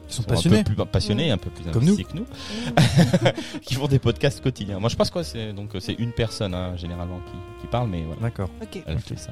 Ils 0.09 0.13
sont 0.15 0.23
sont 0.23 0.29
passionnés. 0.29 0.59
un 0.61 0.63
peu 0.63 0.75
plus 0.75 0.87
passionnés, 0.87 1.31
un 1.31 1.37
peu 1.39 1.51
plus 1.51 1.65
Comme 1.71 1.83
que 1.85 2.15
nous, 2.15 2.27
qui 3.63 3.75
font 3.75 3.87
des 3.89 3.99
podcasts 3.99 4.41
quotidiens. 4.43 4.79
Moi 4.79 4.89
je 4.89 4.97
pense 4.97 5.11
quoi, 5.11 5.25
c'est 5.25 5.53
donc 5.53 5.71
c'est 5.81 5.95
une 5.95 6.13
personne 6.13 6.55
hein, 6.55 6.77
généralement 6.77 7.19
qui, 7.27 7.61
qui 7.63 7.67
parle, 7.67 7.89
mais 7.89 8.03
voilà, 8.07 8.21
D'accord. 8.23 8.49
Ok. 8.63 8.83
elle 8.87 8.99
fait 8.99 9.19
ça. 9.19 9.31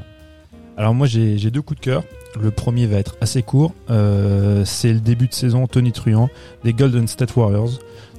Alors 0.76 0.92
moi 0.94 1.06
j'ai 1.06 1.38
j'ai 1.38 1.50
deux 1.50 1.62
coups 1.62 1.80
de 1.80 1.84
cœur. 1.84 2.02
Le 2.40 2.50
premier 2.50 2.86
va 2.86 2.96
être 2.96 3.16
assez 3.20 3.42
court. 3.44 3.72
Euh, 3.90 4.64
c'est 4.64 4.92
le 4.92 4.98
début 5.00 5.28
de 5.28 5.34
saison 5.34 5.66
Tony 5.68 5.92
Truant 5.92 6.28
des 6.64 6.72
Golden 6.72 7.06
State 7.06 7.36
Warriors. 7.36 7.70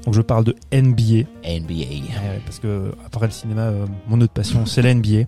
Donc 0.06 0.14
je 0.14 0.22
parle 0.22 0.46
de 0.46 0.56
NBA. 0.72 1.28
NBA. 1.44 1.74
Ouais, 1.74 2.40
parce 2.46 2.60
que 2.60 2.94
après 3.06 3.26
le 3.26 3.32
cinéma, 3.32 3.64
euh, 3.64 3.86
mon 4.08 4.22
autre 4.22 4.32
passion, 4.34 4.66
c'est 4.68 4.82
la 4.84 4.94
NBA. 4.94 5.24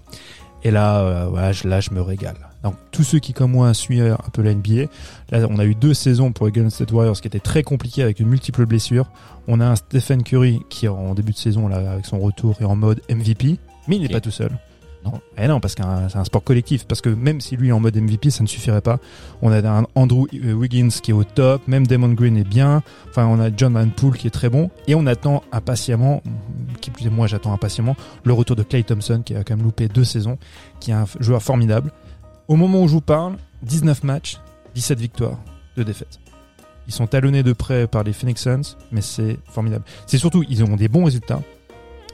Et 0.64 0.72
là, 0.72 1.00
euh, 1.00 1.28
voilà, 1.30 1.52
je, 1.52 1.68
là, 1.68 1.80
je 1.80 1.92
me 1.92 2.02
régale. 2.02 2.36
Donc 2.64 2.76
tous 2.92 3.04
ceux 3.04 3.20
qui 3.20 3.34
comme 3.34 3.52
moi 3.52 3.74
suivent 3.74 4.18
un 4.20 4.30
peu 4.32 4.42
la 4.42 4.54
NBA, 4.54 4.86
là, 5.30 5.48
on 5.50 5.60
a 5.60 5.66
eu 5.66 5.76
deux 5.76 5.94
saisons 5.94 6.32
pour 6.32 6.48
les 6.48 6.52
Golden 6.52 6.72
State 6.72 6.92
Warriors 6.92 7.20
qui 7.22 7.28
étaient 7.28 7.40
très 7.40 7.64
compliquées 7.64 8.04
avec 8.04 8.18
de 8.18 8.24
multiples 8.24 8.66
blessures. 8.66 9.10
On 9.48 9.60
a 9.60 9.66
un 9.66 9.76
Stephen 9.76 10.24
Curry 10.24 10.62
qui 10.70 10.88
en 10.88 11.14
début 11.14 11.32
de 11.32 11.38
saison 11.38 11.68
là, 11.68 11.92
avec 11.92 12.06
son 12.06 12.20
retour 12.20 12.58
est 12.60 12.66
en 12.66 12.76
mode 12.76 13.02
MVP, 13.10 13.60
mais 13.88 13.98
il 13.98 14.02
n'est 14.02 14.10
pas 14.10 14.22
tout 14.22 14.32
seul. 14.32 14.52
Non, 15.08 15.22
eh 15.38 15.48
non, 15.48 15.60
parce 15.60 15.76
que 15.76 15.84
c'est 16.10 16.18
un 16.18 16.24
sport 16.24 16.44
collectif. 16.44 16.86
Parce 16.86 17.02
que 17.02 17.10
même 17.10 17.40
si 17.40 17.56
lui 17.56 17.70
est 17.70 17.72
en 17.72 17.80
mode 17.80 17.96
MVP, 17.96 18.30
ça 18.30 18.44
ne 18.44 18.48
suffirait 18.48 18.82
pas. 18.82 19.00
On 19.42 19.52
a 19.52 19.68
un 19.68 19.86
Andrew 19.96 20.28
euh, 20.34 20.54
Wiggins 20.54 20.90
qui 20.90 21.12
est 21.12 21.14
au 21.14 21.24
top, 21.24 21.66
même 21.68 21.88
Damon 21.88 22.10
Green 22.10 22.36
est 22.38 22.48
bien. 22.48 22.84
Enfin, 23.10 23.26
on 23.28 23.40
a 23.40 23.50
John 23.56 23.74
Van 23.74 23.88
Poole 23.90 24.18
qui 24.18 24.28
est 24.28 24.32
très 24.32 24.50
bon. 24.50 24.70
Et 24.88 24.96
on 24.96 25.06
attend 25.06 25.44
impatiemment, 25.52 26.22
qui 26.82 26.92
plus 26.92 27.08
est 27.08 27.10
moi 27.10 27.28
j'attends 27.28 27.54
impatiemment, 27.54 27.96
le 28.24 28.34
retour 28.34 28.56
de 28.56 28.64
Clay 28.64 28.84
Thompson 28.84 29.22
qui 29.26 29.36
a 29.36 29.44
quand 29.44 29.56
même 29.56 29.66
loupé 29.66 29.88
deux 29.88 30.04
saisons, 30.04 30.38
qui 30.80 30.92
est 30.92 30.96
un 30.96 31.06
joueur 31.20 31.42
formidable. 31.42 31.92
Au 32.48 32.56
moment 32.56 32.82
où 32.82 32.88
je 32.88 32.94
vous 32.94 33.02
parle, 33.02 33.38
19 33.64 34.04
matchs, 34.04 34.40
17 34.76 35.00
victoires, 35.00 35.38
2 35.78 35.84
défaites. 35.84 36.20
Ils 36.88 36.94
sont 36.94 37.08
talonnés 37.08 37.44
de 37.44 37.54
près 37.54 37.86
par 37.86 38.04
les 38.04 38.14
Phoenix 38.14 38.42
Suns, 38.42 38.78
mais 38.92 39.02
c'est 39.02 39.38
formidable. 39.50 39.84
C'est 40.06 40.18
surtout, 40.18 40.44
ils 40.50 40.64
ont 40.64 40.76
des 40.78 40.88
bons 40.88 41.04
résultats, 41.04 41.42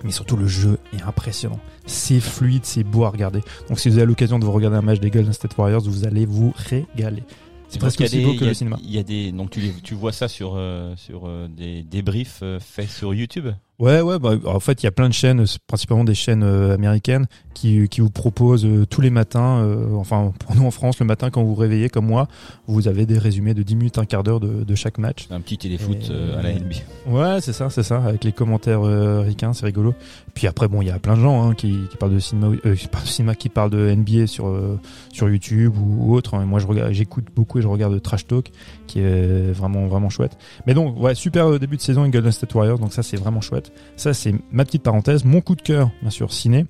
mais 0.04 0.12
surtout 0.12 0.36
le 0.38 0.48
jeu 0.48 0.78
est 0.94 1.02
impressionnant. 1.04 1.60
C'est 1.86 2.20
fluide, 2.20 2.66
c'est 2.66 2.84
beau 2.84 3.04
à 3.06 3.10
regarder. 3.10 3.42
Donc 3.70 3.80
si 3.80 3.90
vous 3.90 3.98
avez 3.98 4.06
l'occasion 4.08 4.40
de 4.40 4.46
vous 4.46 4.52
regarder 4.52 4.78
un 4.78 4.82
match 4.82 5.00
des 5.00 5.10
Golden 5.10 5.34
State 5.34 5.58
Warriors, 5.58 5.82
vous 5.82 6.06
allez 6.06 6.26
vous 6.26 6.54
régaler. 6.56 7.24
C'est 7.70 7.80
presque 7.80 8.02
aussi 8.02 8.18
des- 8.18 8.24
beau 8.26 8.36
que 8.36 8.44
a- 8.44 8.48
le 8.50 8.54
cinéma. 8.54 8.78
Il 8.84 8.92
y 8.92 9.00
a 9.00 9.04
des 9.04 9.32
donc 9.32 9.50
tu 9.50 9.96
vois 9.96 10.12
ça 10.12 10.28
sur 10.28 10.54
euh, 10.56 10.94
sur 10.96 11.24
euh, 11.28 11.48
des 11.48 11.82
débriefs 11.82 12.40
euh, 12.44 12.60
faits 12.60 12.90
sur 12.90 13.14
YouTube? 13.16 13.48
Ouais, 13.80 14.02
ouais, 14.02 14.20
bah, 14.20 14.34
en 14.46 14.60
fait, 14.60 14.82
il 14.84 14.86
y 14.86 14.88
a 14.88 14.92
plein 14.92 15.10
de 15.10 15.14
chaînes, 15.14 15.46
c'est 15.48 15.60
principalement 15.68 16.04
des 16.04 16.14
chaînes 16.14 16.44
euh, 16.44 16.74
américaines, 16.76 17.26
qui, 17.56 17.90
qui 17.90 18.02
vous 18.02 18.10
proposent 18.12 18.66
euh, 18.66 18.86
tous 18.86 19.02
les 19.02 19.10
matins, 19.10 19.58
euh, 19.64 19.96
enfin, 19.96 20.32
pour 20.40 20.56
nous 20.56 20.64
en 20.66 20.72
France, 20.72 21.00
le 21.00 21.06
matin 21.06 21.30
quand 21.32 21.42
vous 21.44 21.50
vous 21.56 21.60
réveillez, 21.62 21.90
comme 21.90 22.06
moi, 22.06 22.28
vous 22.68 22.88
avez 22.88 23.06
des 23.06 23.18
résumés 23.18 23.54
de 23.56 23.64
10 23.64 23.76
minutes, 23.76 23.98
un 23.98 24.06
quart 24.06 24.24
d'heure 24.24 24.40
de, 24.40 24.64
de 24.64 24.76
chaque 24.76 25.00
match. 25.00 25.28
Un 25.32 25.42
petit 25.42 25.58
téléfoot 25.58 25.98
Et- 25.98 26.12
euh, 26.12 26.38
à 26.40 26.44
la 26.44 26.52
NBA. 26.54 26.76
Ouais, 27.08 27.42
c'est 27.42 27.52
ça, 27.54 27.70
c'est 27.72 27.84
ça, 27.84 28.04
avec 28.04 28.24
les 28.24 28.32
commentaires 28.32 28.84
euh, 28.84 29.22
ricains, 29.22 29.54
c'est 29.54 29.66
rigolo. 29.66 29.96
Puis 30.36 30.46
après, 30.48 30.68
bon, 30.68 30.82
il 30.82 30.88
y 30.88 30.92
a 30.92 31.00
plein 31.00 31.16
de 31.16 31.22
gens 31.22 31.44
hein, 31.50 31.54
qui, 31.56 31.76
qui 31.90 31.98
parlent 31.98 32.14
de 32.14 32.20
cinéma, 32.20 32.56
euh, 32.66 32.76
qui 32.76 32.88
parlent 32.88 33.04
de 33.06 33.10
cinéma, 33.10 33.36
qui 33.36 33.50
parlent 33.50 33.72
de 33.72 33.94
NBA 33.94 34.28
sur 34.28 34.48
euh, 34.48 34.80
sur 35.12 35.30
YouTube 35.30 35.74
ou, 35.78 36.12
ou 36.12 36.16
autre. 36.16 36.36
hein. 36.36 36.46
Moi, 36.46 36.60
je 36.60 36.68
regarde, 36.68 36.92
j'écoute 36.94 37.26
beaucoup 37.36 37.58
et 37.60 37.62
je 37.64 37.68
regarde 37.68 38.00
Trash 38.02 38.28
Talk, 38.28 38.52
qui 38.94 39.00
est 39.00 39.52
vraiment 39.52 39.88
vraiment 39.88 40.10
chouette. 40.10 40.38
Mais 40.68 40.76
donc, 40.76 41.00
ouais, 41.02 41.16
super 41.16 41.48
euh, 41.48 41.58
début 41.58 41.78
de 41.78 41.82
saison 41.82 42.08
Golden 42.08 42.32
State 42.32 42.54
Warriors, 42.54 42.78
donc 42.78 42.94
ça 42.94 43.02
c'est 43.02 43.18
vraiment 43.18 43.42
chouette. 43.42 43.72
Ça 43.96 44.14
c'est 44.14 44.36
ma 44.52 44.66
petite 44.66 44.84
parenthèse. 44.84 45.26
Mon 45.26 45.42
coup 45.42 45.56
de 45.56 45.64
cœur, 45.64 45.90
bien 46.02 46.12
sûr, 46.12 46.32
ciné. 46.32 46.68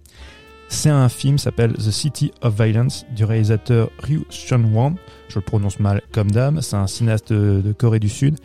C'est 0.69 0.89
un 0.89 1.09
film 1.09 1.37
s'appelle 1.37 1.73
The 1.73 1.91
City 1.91 2.31
of 2.41 2.55
Violence 2.59 3.05
du 3.13 3.25
réalisateur 3.25 3.89
Ryu 3.99 4.21
Seung-won. 4.29 4.95
Je 5.27 5.35
le 5.35 5.41
prononce 5.41 5.79
mal 5.79 6.01
comme 6.13 6.31
dame. 6.31 6.61
C'est 6.61 6.77
un 6.77 6.87
cinéaste 6.87 7.33
de, 7.33 7.73
Corée 7.73 7.99
du 7.99 8.09
Sud. 8.09 8.37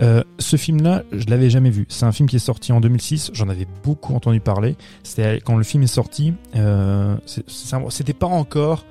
Euh, 0.00 0.22
ce 0.38 0.56
film-là, 0.56 1.04
je 1.12 1.26
l'avais 1.26 1.50
jamais 1.50 1.70
vu. 1.70 1.86
C'est 1.88 2.06
un 2.06 2.12
film 2.12 2.28
qui 2.28 2.36
est 2.36 2.40
sorti 2.40 2.72
en 2.72 2.80
2006. 2.80 3.30
J'en 3.34 3.48
avais 3.50 3.66
beaucoup 3.84 4.14
entendu 4.14 4.40
parler. 4.40 4.76
C'était 5.04 5.40
quand 5.44 5.56
le 5.56 5.62
film 5.62 5.82
est 5.82 5.86
sorti. 5.86 6.32
Euh, 6.56 7.16
C'était 7.90 8.14
pas 8.14 8.26
encore 8.26 8.84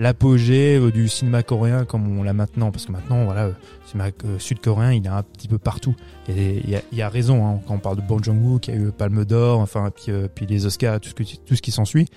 l'apogée 0.00 0.78
euh, 0.78 0.90
du 0.90 1.08
cinéma 1.08 1.44
coréen 1.44 1.84
comme 1.84 2.18
on 2.18 2.24
l'a 2.24 2.32
maintenant, 2.32 2.72
parce 2.72 2.86
que 2.86 2.92
maintenant, 2.92 3.24
voilà, 3.24 3.48
le 3.48 3.54
cinéma 3.86 4.10
euh, 4.24 4.38
sud-coréen, 4.38 4.92
il 4.92 5.04
est 5.04 5.10
un 5.10 5.22
petit 5.22 5.46
peu 5.46 5.58
partout. 5.58 5.94
Et 6.28 6.62
il 6.64 6.96
y 6.96 7.02
a, 7.02 7.08
raison 7.08 7.46
hein, 7.46 7.60
quand 7.68 7.74
on 7.74 7.78
parle 7.78 7.96
de 7.96 8.02
Bong 8.02 8.24
Joon-ho, 8.24 8.58
qui 8.58 8.72
a 8.72 8.74
eu 8.74 8.90
Palme 8.90 9.24
d'Or, 9.24 9.60
enfin, 9.60 9.90
puis, 9.94 10.06
euh, 10.10 10.26
puis 10.34 10.46
les 10.46 10.66
Oscars, 10.66 10.98
tout 11.00 11.10
ce, 11.10 11.14
que, 11.14 11.22
tout 11.22 11.54
ce 11.54 11.62
qui 11.62 11.70
s'ensuit. 11.70 12.08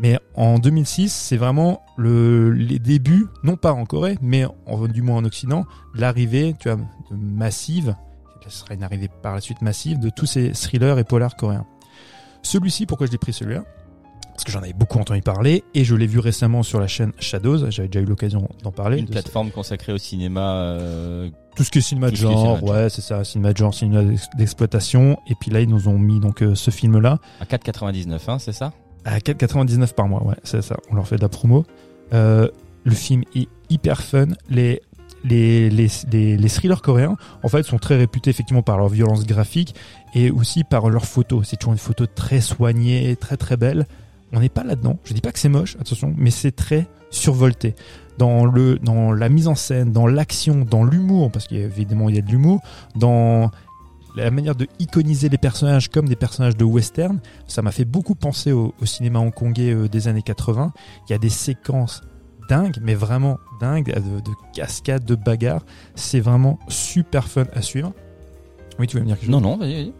Mais 0.00 0.18
en 0.34 0.58
2006, 0.58 1.12
c'est 1.12 1.36
vraiment 1.36 1.82
le, 1.96 2.50
les 2.50 2.78
débuts, 2.78 3.26
non 3.42 3.56
pas 3.56 3.72
en 3.72 3.84
Corée, 3.84 4.16
mais 4.22 4.46
en, 4.66 4.86
du 4.86 5.02
moins 5.02 5.16
en 5.16 5.24
Occident, 5.24 5.66
l'arrivée, 5.94 6.54
tu 6.58 6.70
vois, 6.70 6.78
massive, 7.10 7.94
ce 8.48 8.60
sera 8.60 8.74
une 8.74 8.82
arrivée 8.82 9.10
par 9.22 9.34
la 9.34 9.40
suite 9.40 9.60
massive 9.60 9.98
de 9.98 10.08
tous 10.08 10.26
ces 10.26 10.52
thrillers 10.52 10.98
et 10.98 11.04
polars 11.04 11.36
coréens. 11.36 11.66
Celui-ci, 12.42 12.86
pourquoi 12.86 13.06
je 13.06 13.12
l'ai 13.12 13.18
pris 13.18 13.32
celui-là? 13.32 13.64
Parce 14.38 14.44
que 14.44 14.52
j'en 14.52 14.60
avais 14.62 14.72
beaucoup 14.72 15.00
entendu 15.00 15.20
parler 15.20 15.64
et 15.74 15.82
je 15.82 15.96
l'ai 15.96 16.06
vu 16.06 16.20
récemment 16.20 16.62
sur 16.62 16.78
la 16.78 16.86
chaîne 16.86 17.10
Shadows. 17.18 17.72
J'avais 17.72 17.88
déjà 17.88 17.98
eu 18.00 18.04
l'occasion 18.04 18.48
d'en 18.62 18.70
parler. 18.70 18.98
Une 18.98 19.06
de 19.06 19.10
plateforme 19.10 19.50
consacrée 19.50 19.92
au 19.92 19.98
cinéma. 19.98 20.52
euh, 20.62 21.28
tout 21.56 21.64
ce 21.64 21.70
qui 21.72 21.78
est 21.78 21.80
cinéma 21.80 22.08
de 22.12 22.14
genre, 22.14 22.62
ouais, 22.62 22.88
c'est 22.88 23.00
ça, 23.00 23.24
cinéma 23.24 23.52
de 23.52 23.56
genre, 23.58 23.74
cinéma 23.74 24.04
d'ex- 24.04 24.28
d'exploitation. 24.36 25.18
Et 25.26 25.34
puis 25.40 25.50
là, 25.50 25.60
ils 25.60 25.68
nous 25.68 25.88
ont 25.88 25.98
mis 25.98 26.20
donc 26.20 26.42
euh, 26.42 26.54
ce 26.54 26.70
film-là 26.70 27.18
à 27.40 27.46
4,99, 27.46 28.20
hein, 28.28 28.38
c'est 28.38 28.52
ça? 28.52 28.72
À 29.04 29.18
4,99 29.18 29.92
par 29.94 30.06
mois. 30.06 30.22
Ouais, 30.24 30.36
c'est 30.44 30.62
ça. 30.62 30.76
On 30.92 30.94
leur 30.94 31.08
fait 31.08 31.16
de 31.16 31.22
la 31.22 31.28
promo. 31.28 31.64
Euh, 32.12 32.48
le 32.84 32.94
film 32.94 33.24
est 33.34 33.48
hyper 33.70 34.02
fun. 34.02 34.26
Les 34.48 34.80
les, 35.24 35.68
les, 35.68 35.88
les, 36.12 36.36
les 36.36 36.48
thrillers 36.48 36.80
coréens, 36.80 37.16
en 37.42 37.48
fait, 37.48 37.64
sont 37.64 37.78
très 37.78 37.96
réputés 37.96 38.30
effectivement 38.30 38.62
par 38.62 38.78
leur 38.78 38.88
violence 38.88 39.26
graphique 39.26 39.74
et 40.14 40.30
aussi 40.30 40.62
par 40.62 40.88
leurs 40.90 41.06
photos. 41.06 41.48
C'est 41.48 41.56
toujours 41.56 41.72
une 41.72 41.78
photo 41.80 42.06
très 42.06 42.40
soignée, 42.40 43.16
très 43.16 43.36
très 43.36 43.56
belle. 43.56 43.86
On 44.32 44.40
n'est 44.40 44.48
pas 44.48 44.64
là-dedans. 44.64 44.98
Je 45.04 45.14
dis 45.14 45.20
pas 45.20 45.32
que 45.32 45.38
c'est 45.38 45.48
moche, 45.48 45.76
attention, 45.80 46.14
mais 46.16 46.30
c'est 46.30 46.52
très 46.52 46.86
survolté. 47.10 47.74
Dans 48.18 48.44
le, 48.44 48.78
dans 48.78 49.12
la 49.12 49.28
mise 49.28 49.46
en 49.46 49.54
scène, 49.54 49.92
dans 49.92 50.06
l'action, 50.06 50.66
dans 50.68 50.84
l'humour, 50.84 51.30
parce 51.30 51.46
qu'évidemment 51.46 52.08
il 52.08 52.16
y 52.16 52.18
a 52.18 52.22
de 52.22 52.30
l'humour, 52.30 52.60
dans 52.96 53.50
la 54.16 54.30
manière 54.32 54.56
de 54.56 54.66
iconiser 54.80 55.28
les 55.28 55.38
personnages 55.38 55.88
comme 55.88 56.08
des 56.08 56.16
personnages 56.16 56.56
de 56.56 56.64
western, 56.64 57.20
ça 57.46 57.62
m'a 57.62 57.70
fait 57.70 57.84
beaucoup 57.84 58.16
penser 58.16 58.50
au, 58.50 58.74
au 58.80 58.86
cinéma 58.86 59.20
hongkongais 59.20 59.72
euh, 59.72 59.88
des 59.88 60.08
années 60.08 60.22
80. 60.22 60.72
Il 61.08 61.12
y 61.12 61.14
a 61.14 61.18
des 61.18 61.28
séquences 61.28 62.02
dingues, 62.48 62.78
mais 62.82 62.94
vraiment 62.94 63.38
dingues, 63.60 63.94
de, 63.94 64.20
de 64.20 64.30
cascades, 64.52 65.04
de 65.04 65.14
bagarres. 65.14 65.64
C'est 65.94 66.20
vraiment 66.20 66.58
super 66.68 67.28
fun 67.28 67.46
à 67.54 67.62
suivre. 67.62 67.92
Oui, 68.78 68.86
tu 68.88 68.96
veux 68.96 69.02
me 69.02 69.06
dire 69.06 69.16
quelque 69.16 69.30
chose? 69.30 69.32
Non, 69.32 69.40
non, 69.40 69.56
vas-y, 69.56 69.74
vas-y. 69.74 69.92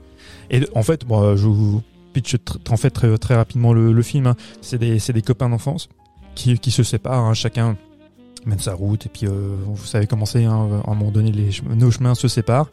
et 0.51 0.69
en 0.75 0.83
fait, 0.83 1.05
bon, 1.05 1.23
euh, 1.23 1.37
je 1.37 1.47
vous 1.47 1.83
pitch 2.21 2.35
tr- 2.37 2.73
en 2.73 2.77
fait 2.77 2.91
très, 2.91 3.35
rapidement 3.35 3.73
le, 3.73 4.03
film. 4.03 4.27
hein. 4.27 4.37
C'est 4.61 4.79
des, 4.79 5.23
copains 5.23 5.49
d'enfance 5.49 5.89
qui, 6.35 6.71
se 6.71 6.83
séparent, 6.83 7.25
hein. 7.25 7.35
chacun 7.35 7.77
mène 8.47 8.59
sa 8.61 8.75
route 8.75 9.07
et 9.07 9.09
puis 9.09 9.27
euh, 9.27 9.57
vous 9.67 9.85
savez 9.85 10.07
comment 10.07 10.25
c'est. 10.27 10.45
Hein, 10.45 10.83
à 10.87 10.91
un 10.91 10.95
moment 10.95 11.11
donné, 11.11 11.33
les, 11.33 11.51
chem- 11.51 11.75
nos 11.75 11.91
chemins 11.91 12.15
se 12.15 12.29
séparent 12.29 12.71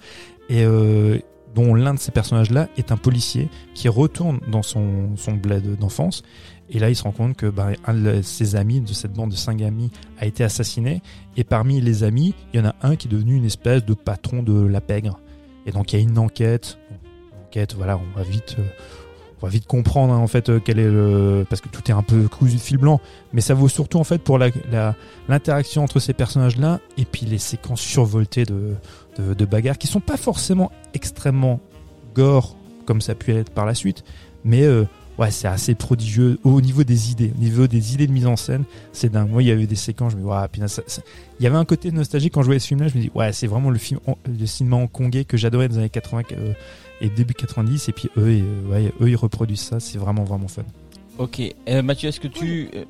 et 0.50 0.64
euh, 0.64 1.18
dont 1.56 1.74
l'un 1.74 1.94
de 1.94 2.00
ces 2.00 2.12
personnages-là 2.12 2.70
est 2.78 2.92
un 2.92 2.98
policier 2.98 3.50
qui 3.74 3.88
retourne 3.90 4.40
dans 4.52 4.62
son, 4.62 5.16
son 5.16 5.34
bled 5.34 5.78
d'enfance. 5.78 6.22
Et 6.70 6.80
là, 6.80 6.90
il 6.90 6.96
se 6.96 7.04
rend 7.04 7.12
compte 7.12 7.38
que 7.38 7.46
ben, 7.46 7.74
un 7.86 7.94
de 7.94 8.22
ses 8.22 8.56
amis, 8.56 8.82
de 8.82 8.94
cette 8.94 9.14
bande 9.14 9.30
de 9.32 9.36
cinq 9.36 9.62
amis, 9.62 9.92
a 10.20 10.26
été 10.26 10.44
assassiné. 10.44 11.02
Et 11.38 11.44
parmi 11.44 11.80
les 11.80 12.04
amis, 12.04 12.34
il 12.54 12.60
y 12.60 12.64
en 12.64 12.66
a 12.66 12.76
un 12.82 12.96
qui 12.96 13.08
est 13.08 13.12
devenu 13.12 13.36
une 13.36 13.46
espèce 13.46 13.86
de 13.86 13.94
patron 13.94 14.44
de 14.44 14.66
la 14.66 14.82
pègre. 14.82 15.20
Et 15.66 15.72
donc, 15.72 15.94
il 15.94 15.98
y 15.98 16.00
a 16.00 16.02
une 16.04 16.18
enquête. 16.18 16.78
Enquête, 17.46 17.76
voilà, 17.76 17.98
on 17.98 18.18
va 18.18 18.24
vite, 18.24 18.56
euh, 18.60 18.64
on 19.42 19.46
va 19.48 19.52
vite 19.52 19.68
comprendre 19.68 20.14
hein, 20.14 20.18
en 20.18 20.28
fait 20.28 20.50
euh, 20.50 20.60
quel 20.64 20.80
est 20.80 20.90
le, 20.90 21.46
parce 21.50 21.62
que 21.62 21.68
tout 21.70 21.82
est 21.90 21.94
un 21.94 22.04
peu 22.04 22.28
cousu 22.28 22.56
de 22.56 22.62
fil 22.62 22.78
blanc. 22.78 23.02
Mais 23.34 23.42
ça 23.42 23.54
vaut 23.54 23.68
surtout 23.68 24.00
en 24.00 24.04
fait 24.04 24.20
pour 24.20 24.40
l'interaction 25.28 25.84
entre 25.84 26.00
ces 26.00 26.14
personnages-là 26.14 26.80
et 26.98 27.06
puis 27.06 27.26
les 27.26 27.38
séquences 27.38 27.82
survoltées 27.82 28.46
de, 28.46 29.46
bagarres 29.46 29.78
qui 29.78 29.88
sont 29.88 30.00
pas 30.00 30.18
forcément 30.18 30.72
extrêmement 30.94 31.60
gore 32.14 32.56
comme 32.86 33.02
ça 33.02 33.14
a 33.14 33.16
pu 33.16 33.34
être 33.34 33.50
par 33.50 33.66
la 33.66 33.74
suite, 33.74 34.04
mais 34.44 34.62
euh, 34.64 34.86
ouais, 35.18 35.32
c'est 35.32 35.48
assez 35.48 35.74
prodigieux 35.76 36.40
au 36.44 36.62
niveau 36.62 36.84
des 36.84 37.12
idées, 37.12 37.34
au 37.36 37.40
niveau 37.40 37.66
des 37.68 37.94
idées 37.96 38.06
de 38.06 38.12
mise 38.12 38.28
en 38.28 38.36
scène, 38.36 38.64
c'est 38.94 39.12
dingue. 39.12 39.30
Moi, 39.32 39.42
il 39.42 39.48
y 39.48 39.52
avait 39.52 39.66
des 39.66 39.76
séquences, 39.76 40.12
je 40.12 40.18
me 40.18 40.22
dis, 40.22 40.28
ouais, 40.28 40.48
putain, 40.52 40.68
ça- 40.68 40.84
ça- 40.86 41.02
il 41.40 41.44
y 41.44 41.48
avait 41.48 41.58
un 41.58 41.66
côté 41.66 41.92
nostalgique 41.92 42.34
quand 42.34 42.42
je 42.42 42.46
voyais 42.46 42.60
ce 42.60 42.68
film-là, 42.68 42.88
je 42.88 42.98
me 42.98 43.02
dis, 43.04 43.12
ouais, 43.16 43.34
c'est 43.34 43.48
vraiment 43.48 43.72
le 43.72 43.80
film, 43.80 44.00
le 44.28 44.46
cinéma 44.46 44.76
hongkongais 44.78 45.26
que 45.26 45.36
j'adorais 45.36 45.68
dans 45.68 45.74
les 45.76 45.80
années 45.80 45.90
80 45.90 46.22
euh, 46.34 46.54
et 47.02 47.10
début 47.10 47.34
90, 47.34 47.90
et 47.90 47.92
puis 47.92 48.10
eux, 48.18 48.30
et, 48.32 48.44
ouais, 48.72 48.94
eux, 49.02 49.10
ils 49.10 49.16
reproduisent 49.16 49.62
ça, 49.62 49.80
c'est 49.80 49.98
vraiment, 49.98 50.24
vraiment 50.24 50.48
fun. 50.48 50.64
Ok, 51.18 51.42
Euh, 51.70 51.82
Mathieu, 51.82 52.10
est-ce 52.10 52.20
que 52.20 52.28
tu, 52.28 52.70
euh, 52.76 52.84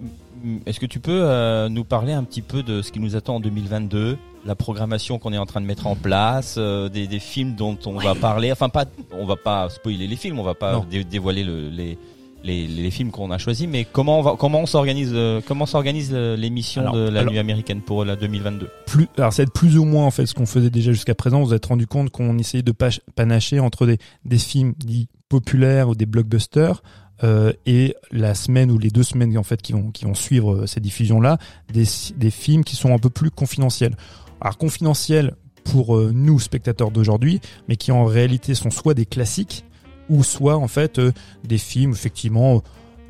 est-ce 0.65 0.79
que 0.79 0.85
tu 0.87 0.99
peux 0.99 1.21
euh, 1.23 1.69
nous 1.69 1.83
parler 1.83 2.11
un 2.13 2.23
petit 2.23 2.41
peu 2.41 2.63
de 2.63 2.81
ce 2.81 2.91
qui 2.91 2.99
nous 2.99 3.15
attend 3.15 3.35
en 3.35 3.39
2022, 3.39 4.17
la 4.45 4.55
programmation 4.55 5.17
qu'on 5.19 5.33
est 5.33 5.37
en 5.37 5.45
train 5.45 5.61
de 5.61 5.65
mettre 5.65 5.85
en 5.87 5.95
place, 5.95 6.55
euh, 6.57 6.89
des, 6.89 7.07
des 7.07 7.19
films 7.19 7.55
dont 7.55 7.77
on 7.85 7.97
va 7.97 8.13
parler, 8.15 8.51
enfin 8.51 8.69
pas, 8.69 8.85
on 9.11 9.25
va 9.25 9.35
pas 9.35 9.69
spoiler 9.69 10.07
les 10.07 10.15
films, 10.15 10.39
on 10.39 10.43
va 10.43 10.53
pas 10.55 10.83
dé- 10.89 11.03
dévoiler 11.03 11.43
le- 11.43 11.69
les, 11.69 11.97
les, 12.45 12.67
les 12.67 12.91
films 12.91 13.11
qu'on 13.11 13.31
a 13.31 13.37
choisis, 13.37 13.67
mais 13.67 13.85
comment 13.91 14.19
on 14.19 14.21
va, 14.21 14.35
comment 14.37 14.61
on 14.61 14.65
s'organise, 14.65 15.11
euh, 15.13 15.41
comment 15.45 15.65
s'organise 15.65 16.11
euh, 16.13 16.35
l'émission 16.37 16.91
de 16.91 17.09
la 17.09 17.21
alors- 17.21 17.31
nuit 17.31 17.39
américaine 17.39 17.81
pour 17.81 18.05
la 18.05 18.15
2022 18.15 18.69
plus, 18.85 19.07
alors 19.17 19.37
être 19.37 19.51
plus 19.51 19.77
ou 19.77 19.83
moins 19.83 20.05
en 20.05 20.11
fait 20.11 20.25
ce 20.25 20.33
qu'on 20.33 20.45
faisait 20.45 20.69
déjà 20.69 20.91
jusqu'à 20.91 21.15
présent. 21.15 21.39
Vous 21.41 21.47
vous 21.47 21.53
êtes 21.53 21.65
rendu 21.65 21.87
compte 21.87 22.11
qu'on 22.11 22.37
essayait 22.37 22.63
de 22.63 22.73
panacher 23.15 23.59
entre 23.59 23.85
des, 23.85 23.97
des 24.23 24.37
films 24.37 24.73
dits 24.77 25.07
populaires 25.27 25.89
ou 25.89 25.95
des 25.95 26.05
blockbusters 26.05 26.81
euh, 27.23 27.51
et 27.65 27.95
la 28.11 28.35
semaine 28.35 28.69
ou 28.71 28.77
les 28.77 28.89
deux 28.89 29.03
semaines 29.03 29.37
en 29.37 29.43
fait 29.43 29.61
qui 29.61 29.73
vont 29.73 29.89
qui 29.91 30.05
vont 30.05 30.13
suivre 30.13 30.53
euh, 30.53 30.65
ces 30.67 30.79
diffusions 30.79 31.19
là, 31.21 31.37
des, 31.73 31.85
des 32.15 32.29
films 32.31 32.63
qui 32.63 32.75
sont 32.75 32.93
un 32.93 32.99
peu 32.99 33.09
plus 33.09 33.31
confidentiels. 33.31 33.95
Alors 34.41 34.57
confidentiels 34.57 35.33
pour 35.63 35.97
euh, 35.97 36.11
nous 36.13 36.39
spectateurs 36.39 36.91
d'aujourd'hui, 36.91 37.41
mais 37.67 37.75
qui 37.75 37.91
en 37.91 38.05
réalité 38.05 38.53
sont 38.53 38.69
soit 38.69 38.93
des 38.93 39.05
classiques 39.05 39.65
ou 40.09 40.23
soit 40.23 40.57
en 40.57 40.67
fait 40.67 40.99
euh, 40.99 41.11
des 41.43 41.57
films 41.57 41.91
effectivement 41.91 42.61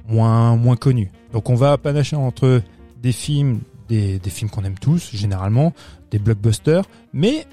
moins 0.08 0.56
moins 0.56 0.76
connus. 0.76 1.12
Donc 1.34 1.50
on 1.50 1.56
va 1.56 1.78
panacher 1.78 2.16
entre 2.16 2.62
des 3.02 3.12
films 3.12 3.60
des, 3.90 4.18
des 4.20 4.30
films 4.30 4.50
qu'on 4.50 4.64
aime 4.64 4.80
tous 4.80 5.12
généralement, 5.14 5.74
des 6.12 6.20
blockbusters, 6.20 6.86
mais 7.14 7.46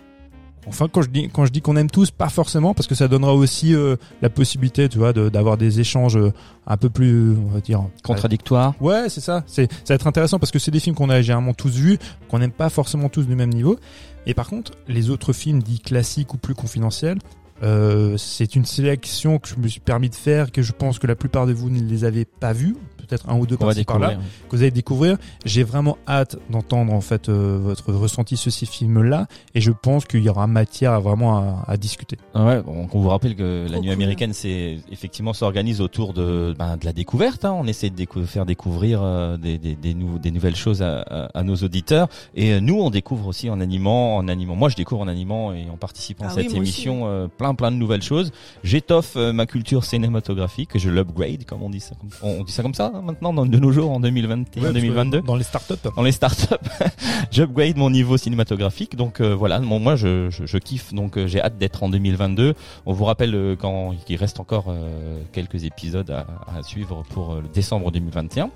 Enfin, 0.69 0.86
quand 0.86 1.02
je 1.02 1.09
dis 1.10 1.28
quand 1.28 1.44
je 1.44 1.51
dis 1.51 1.60
qu'on 1.60 1.77
aime 1.77 1.90
tous, 1.90 2.12
pas 2.12 2.28
forcément, 2.28 2.73
parce 2.73 2.86
que 2.86 2.94
ça 2.94 3.09
donnera 3.09 3.35
aussi 3.35 3.74
euh, 3.74 3.97
la 4.20 4.31
possibilité, 4.31 4.89
tu 4.89 4.97
vois, 4.97 5.12
de- 5.12 5.28
d'avoir 5.28 5.56
des 5.56 5.81
échanges 5.81 6.16
euh, 6.16 6.32
un 6.69 6.77
peu 6.77 6.89
plus, 6.89 7.32
on 7.36 7.48
va 7.52 7.60
dire, 7.60 7.82
Contradictoire. 8.05 8.74
Ouais, 8.81 9.09
c'est 9.09 9.20
ça. 9.20 9.43
C'est, 9.48 9.69
ça 9.73 9.78
va 9.89 9.94
être 9.97 10.06
intéressant 10.06 10.39
parce 10.39 10.52
que 10.52 10.60
c'est 10.60 10.70
des 10.70 10.78
films 10.78 10.94
qu'on 10.94 11.10
a 11.10 11.20
généralement 11.20 11.52
tous 11.52 11.73
vus, 11.74 11.98
qu'on 12.28 12.39
n'aime 12.39 12.52
pas 12.52 12.69
forcément 12.69 13.09
tous 13.09 13.27
du 13.27 13.35
même 13.35 13.52
niveau. 13.52 13.77
Et 14.24 14.35
par 14.35 14.48
contre, 14.48 14.70
les 14.86 15.10
autres 15.10 15.32
films 15.32 15.60
dits 15.64 15.81
classiques 15.81 16.32
ou 16.32 16.36
plus 16.39 16.55
confidentiels, 16.55 17.19
euh, 17.62 18.16
c'est 18.16 18.56
une 18.56 18.64
sélection 18.64 19.39
que 19.39 19.48
je 19.48 19.56
me 19.56 19.68
suis 19.68 19.80
permis 19.80 20.10
de 20.10 20.14
faire, 20.14 20.51
que 20.51 20.62
je 20.62 20.72
pense 20.72 20.98
que 20.98 21.06
la 21.06 21.14
plupart 21.14 21.47
de 21.47 21.52
vous 21.52 21.70
ne 21.70 21.80
les 21.80 22.05
avez 22.05 22.24
pas 22.24 22.52
vus, 22.52 22.76
peut-être 23.12 23.28
un 23.28 23.36
ou 23.36 23.47
deux 23.47 23.56
par-ci 23.66 23.84
par-là, 23.84 24.09
que 24.48 24.56
vous 24.56 24.62
allez 24.62 24.70
découvrir. 24.70 25.16
J'ai 25.44 25.62
vraiment 25.64 25.98
hâte 26.09 26.36
d'entendre 26.51 26.93
en 26.93 27.01
fait 27.01 27.28
euh, 27.28 27.59
votre 27.60 27.93
ressenti 27.93 28.36
sur 28.36 28.51
ces 28.52 28.66
films-là, 28.66 29.26
et 29.55 29.60
je 29.60 29.70
pense 29.70 30.05
qu'il 30.06 30.22
y 30.22 30.28
aura 30.28 30.47
matière 30.47 30.93
à 30.93 30.98
vraiment 31.01 31.36
à, 31.39 31.64
à 31.66 31.76
discuter. 31.76 32.16
Ah 32.34 32.47
Ouais, 32.47 32.62
bon, 32.62 32.89
on 32.93 33.01
vous 33.01 33.09
rappelle 33.09 33.36
que 33.36 33.66
la 33.70 33.80
nuit 33.80 33.90
américaine, 33.90 34.32
c'est 34.32 34.78
effectivement 34.90 35.32
s'organise 35.32 35.80
autour 35.80 36.12
de, 36.14 36.55
ben, 36.59 36.76
de 36.76 36.84
la 36.84 36.93
découverte. 36.93 37.44
hein. 37.44 37.52
On 37.56 37.66
essaie 37.66 37.90
de 37.90 37.97
décou- 37.97 38.24
faire 38.24 38.47
découvrir 38.47 39.01
euh, 39.02 39.36
des, 39.36 39.59
des, 39.59 39.74
des, 39.74 39.94
nou- 39.94 40.18
des 40.18 40.30
nouvelles 40.30 40.56
choses 40.56 40.82
à, 40.82 41.01
à- 41.02 41.39
à 41.39 41.43
nos 41.43 41.56
auditeurs. 41.56 42.09
Et 42.34 42.52
euh, 42.55 42.60
nous, 42.60 42.80
on 42.80 42.90
découvre 42.90 43.26
aussi 43.26 43.51
en 43.51 43.60
animant, 43.60 44.16
en 44.16 44.28
animant. 44.28 44.56
Moi, 44.56 44.68
je 44.70 44.76
découvre 44.76 45.02
en 45.02 45.09
animant 45.09 45.52
et 45.52 45.68
en 45.70 45.76
participant 45.76 46.24
à 46.24 46.28
Ah 46.30 46.34
oui, 46.36 46.44
cette 46.44 46.55
émission 46.55 47.02
euh, 47.06 47.28
plein 47.28 47.55
plein 47.55 47.70
de 47.70 47.76
nouvelles 47.76 48.02
choses. 48.02 48.30
J'étoffe 48.64 49.14
euh, 49.16 49.32
ma 49.32 49.47
culture 49.47 49.84
cinématographique, 49.84 50.70
je 50.78 50.89
l'upgrade, 50.90 51.44
comme 51.44 51.62
on 51.62 51.70
dit 51.70 51.80
ça. 51.80 51.94
On 52.22 52.43
dit 52.44 52.52
ça 52.52 52.62
comme 52.62 52.74
ça 52.74 52.93
hein, 52.94 53.02
maintenant, 53.03 53.33
dans, 53.33 53.47
de 53.47 53.59
nos 53.59 53.73
jours, 53.73 53.91
en 53.91 54.01
2021, 54.01 54.73
2022 54.73 55.20
Dans 55.23 55.37
les 55.37 55.45
startups. 55.45 55.74
dans 55.97 56.03
les 56.03 56.12
startups. 56.12 56.55
J'upgrade 57.31 57.77
mon 57.77 57.91
niveau 57.91 58.16
cinématographique. 58.16 58.97
Donc 58.97 59.20
euh, 59.20 59.35
voilà, 59.35 59.59
bon, 59.59 59.79
moi 59.79 59.97
je, 59.97 60.31
je, 60.31 60.47
je 60.47 60.59
kiffe. 60.59 60.93
Donc 60.95 61.16
euh, 61.19 61.27
j'ai 61.27 61.41
hâte 61.41 61.59
d'être 61.59 61.83
en 61.83 61.89
2022. 61.89 62.55
On 62.87 62.93
vous 62.93 63.05
rappelle 63.05 63.35
euh, 63.35 63.57
quand 63.57 63.95
qu'il 64.07 64.16
reste 64.16 64.41
encore 64.41 64.66
euh, 64.69 65.19
quelques 65.33 65.65
épisodes 65.65 66.11
à, 66.11 66.27
à 66.59 66.62
suivre 66.62 67.03
pour 67.11 67.33
euh, 67.33 67.41
le 67.43 67.49
décembre 67.49 67.91
2021. 67.91 68.51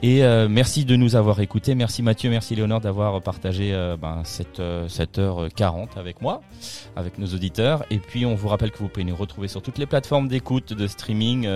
Et 0.00 0.22
euh, 0.22 0.46
merci 0.48 0.84
de 0.84 0.94
nous 0.94 1.16
avoir 1.16 1.40
écoutés. 1.40 1.74
Merci 1.74 2.04
Mathieu, 2.04 2.30
merci 2.30 2.54
Léonore 2.54 2.80
d'avoir 2.80 3.20
partagé 3.20 3.74
euh, 3.74 3.96
ben, 3.96 4.20
cette, 4.22 4.60
euh, 4.60 4.86
cette 4.86 5.18
heure 5.18 5.48
40 5.54 5.96
avec 5.96 6.22
moi, 6.22 6.40
avec 6.94 7.18
nos 7.18 7.26
auditeurs. 7.26 7.84
Et 7.90 7.98
puis 7.98 8.24
on 8.24 8.36
vous 8.36 8.46
rappelle 8.46 8.70
que 8.70 8.78
vous 8.78 8.88
pouvez 8.88 9.02
nous 9.04 9.16
retrouver 9.16 9.48
sur 9.48 9.60
toutes 9.60 9.78
les 9.78 9.86
plateformes 9.86 10.28
d'écoute, 10.28 10.72
de 10.72 10.86
streaming. 10.86 11.48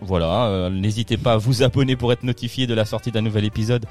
Voilà, 0.00 0.44
euh, 0.46 0.70
n'hésitez 0.70 1.16
pas 1.16 1.34
à 1.34 1.36
vous 1.36 1.62
abonner 1.62 1.96
pour 1.96 2.12
être 2.12 2.22
notifié 2.22 2.66
de 2.66 2.74
la 2.74 2.84
sortie 2.84 3.10
d'un 3.10 3.22
nouvel 3.22 3.44
épisode 3.44 3.86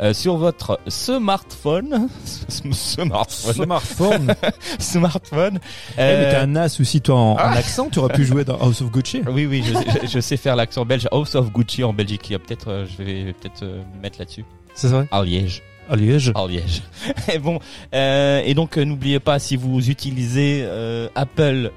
euh, 0.00 0.12
sur 0.14 0.36
votre 0.36 0.78
smartphone. 0.86 2.08
smartphone. 2.48 3.54
Smartphone. 3.54 4.34
smartphone. 4.78 5.58
Eh, 5.96 6.00
Euh, 6.00 6.24
mais 6.24 6.30
t'as 6.32 6.42
un 6.42 6.56
as 6.56 6.80
aussi, 6.80 7.00
toi, 7.00 7.16
en, 7.16 7.32
en 7.32 7.36
Ah. 7.38 7.50
accent. 7.52 7.88
Tu 7.90 7.98
aurais 7.98 8.14
pu 8.14 8.24
jouer 8.24 8.44
dans 8.44 8.56
House 8.58 8.80
of 8.82 8.90
Gucci. 8.90 9.22
oui, 9.30 9.46
oui, 9.46 9.62
je, 9.64 9.72
je- 9.74 10.06
je 10.06 10.20
sais 10.20 10.36
faire 10.36 10.56
l'accent 10.56 10.84
belge. 10.84 11.08
House 11.12 11.34
of 11.34 11.50
Gucci 11.52 11.82
en 11.84 11.92
Belgique. 11.92 12.28
Il 12.30 12.32
y 12.32 12.36
a 12.36 12.38
peut-être, 12.38 12.68
euh, 12.68 12.86
je 12.86 13.02
vais 13.02 13.32
peut-être 13.32 13.62
euh, 13.62 13.82
mettre 14.02 14.18
là-dessus. 14.18 14.44
C'est 14.74 14.88
vrai? 14.88 15.08
À 15.10 15.22
Liège. 15.24 15.62
À 15.88 15.96
Liège. 16.46 16.82
Et 17.32 17.38
bon, 17.38 17.58
euh, 17.94 18.42
et 18.44 18.54
donc 18.54 18.76
euh, 18.76 18.84
n'oubliez 18.84 19.20
pas 19.20 19.38
si 19.38 19.56
vous 19.56 19.90
utilisez 19.90 20.60
euh, 20.62 21.08
Apple 21.14 21.70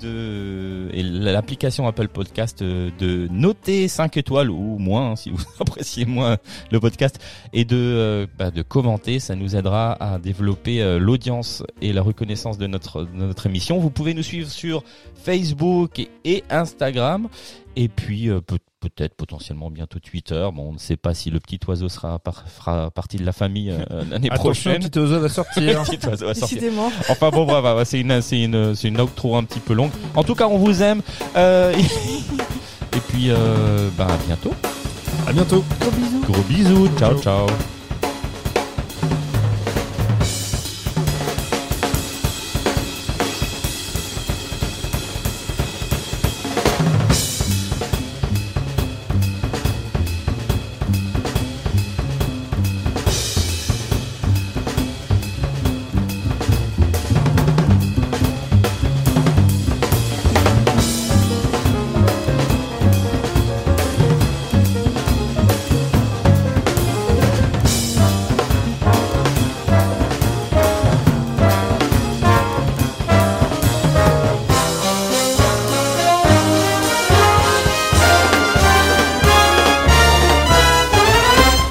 de 0.00 0.88
l'application 0.92 1.86
Apple 1.86 2.08
Podcast 2.08 2.62
de 2.62 3.28
noter 3.30 3.88
5 3.88 4.16
étoiles 4.16 4.50
ou 4.50 4.78
moins 4.78 5.12
hein, 5.12 5.16
si 5.16 5.30
vous 5.30 5.42
appréciez 5.60 6.04
moins 6.04 6.38
le 6.70 6.80
podcast 6.80 7.20
et 7.52 7.64
de 7.64 8.28
bah, 8.38 8.50
de 8.50 8.62
commenter, 8.62 9.20
ça 9.20 9.34
nous 9.34 9.56
aidera 9.56 9.92
à 9.92 10.18
développer 10.18 10.98
l'audience 10.98 11.62
et 11.80 11.92
la 11.92 12.02
reconnaissance 12.02 12.58
de 12.58 12.66
notre 12.66 13.02
de 13.02 13.08
notre 13.26 13.46
émission. 13.46 13.78
Vous 13.78 13.90
pouvez 13.90 14.14
nous 14.14 14.22
suivre 14.22 14.50
sur 14.50 14.82
Facebook 15.14 16.08
et, 16.24 16.44
Instagram 16.50 17.28
et 17.76 17.88
puis 17.88 18.28
peut- 18.46 18.58
peut-être 18.82 19.14
potentiellement 19.14 19.70
bientôt 19.70 19.98
Twitter. 20.00 20.48
Bon, 20.52 20.70
on 20.70 20.72
ne 20.72 20.78
sait 20.78 20.96
pas 20.96 21.14
si 21.14 21.30
le 21.30 21.38
petit 21.40 21.60
oiseau 21.68 21.88
sera 21.88 22.18
par- 22.18 22.44
fera 22.48 22.90
partie 22.90 23.16
de 23.16 23.24
la 23.24 23.32
famille 23.32 23.70
euh, 23.70 24.02
l'année 24.10 24.28
Attention, 24.30 24.70
prochaine. 24.72 24.82
petit 24.82 24.98
oiseau 24.98 25.20
va 25.20 25.28
sortir. 25.28 25.82
Petit 25.84 26.06
oiseau 26.06 26.26
va 26.26 26.34
sortir. 26.34 26.58
Décidément. 26.58 26.90
Enfin 27.08 27.30
bon, 27.30 27.44
bravo, 27.44 27.62
bravo, 27.62 27.84
c'est 27.84 28.00
une, 28.00 28.20
c'est 28.20 28.42
une, 28.42 28.74
c'est 28.74 28.88
une 28.88 29.00
outro 29.00 29.36
un 29.36 29.44
petit 29.44 29.60
peu 29.60 29.72
longue. 29.74 29.90
En 30.16 30.24
tout 30.24 30.34
cas, 30.34 30.46
on 30.48 30.58
vous 30.58 30.82
aime. 30.82 31.00
Euh, 31.36 31.72
et 32.92 33.00
puis, 33.08 33.30
euh, 33.30 33.88
ben, 33.96 34.06
à 34.08 34.16
bientôt. 34.26 34.52
à 35.26 35.32
bientôt. 35.32 35.64
Gros 35.80 35.90
bisous. 35.90 36.20
Gros 36.32 36.42
bisous. 36.42 36.88
Ciao, 36.98 37.20
ciao. 37.20 37.46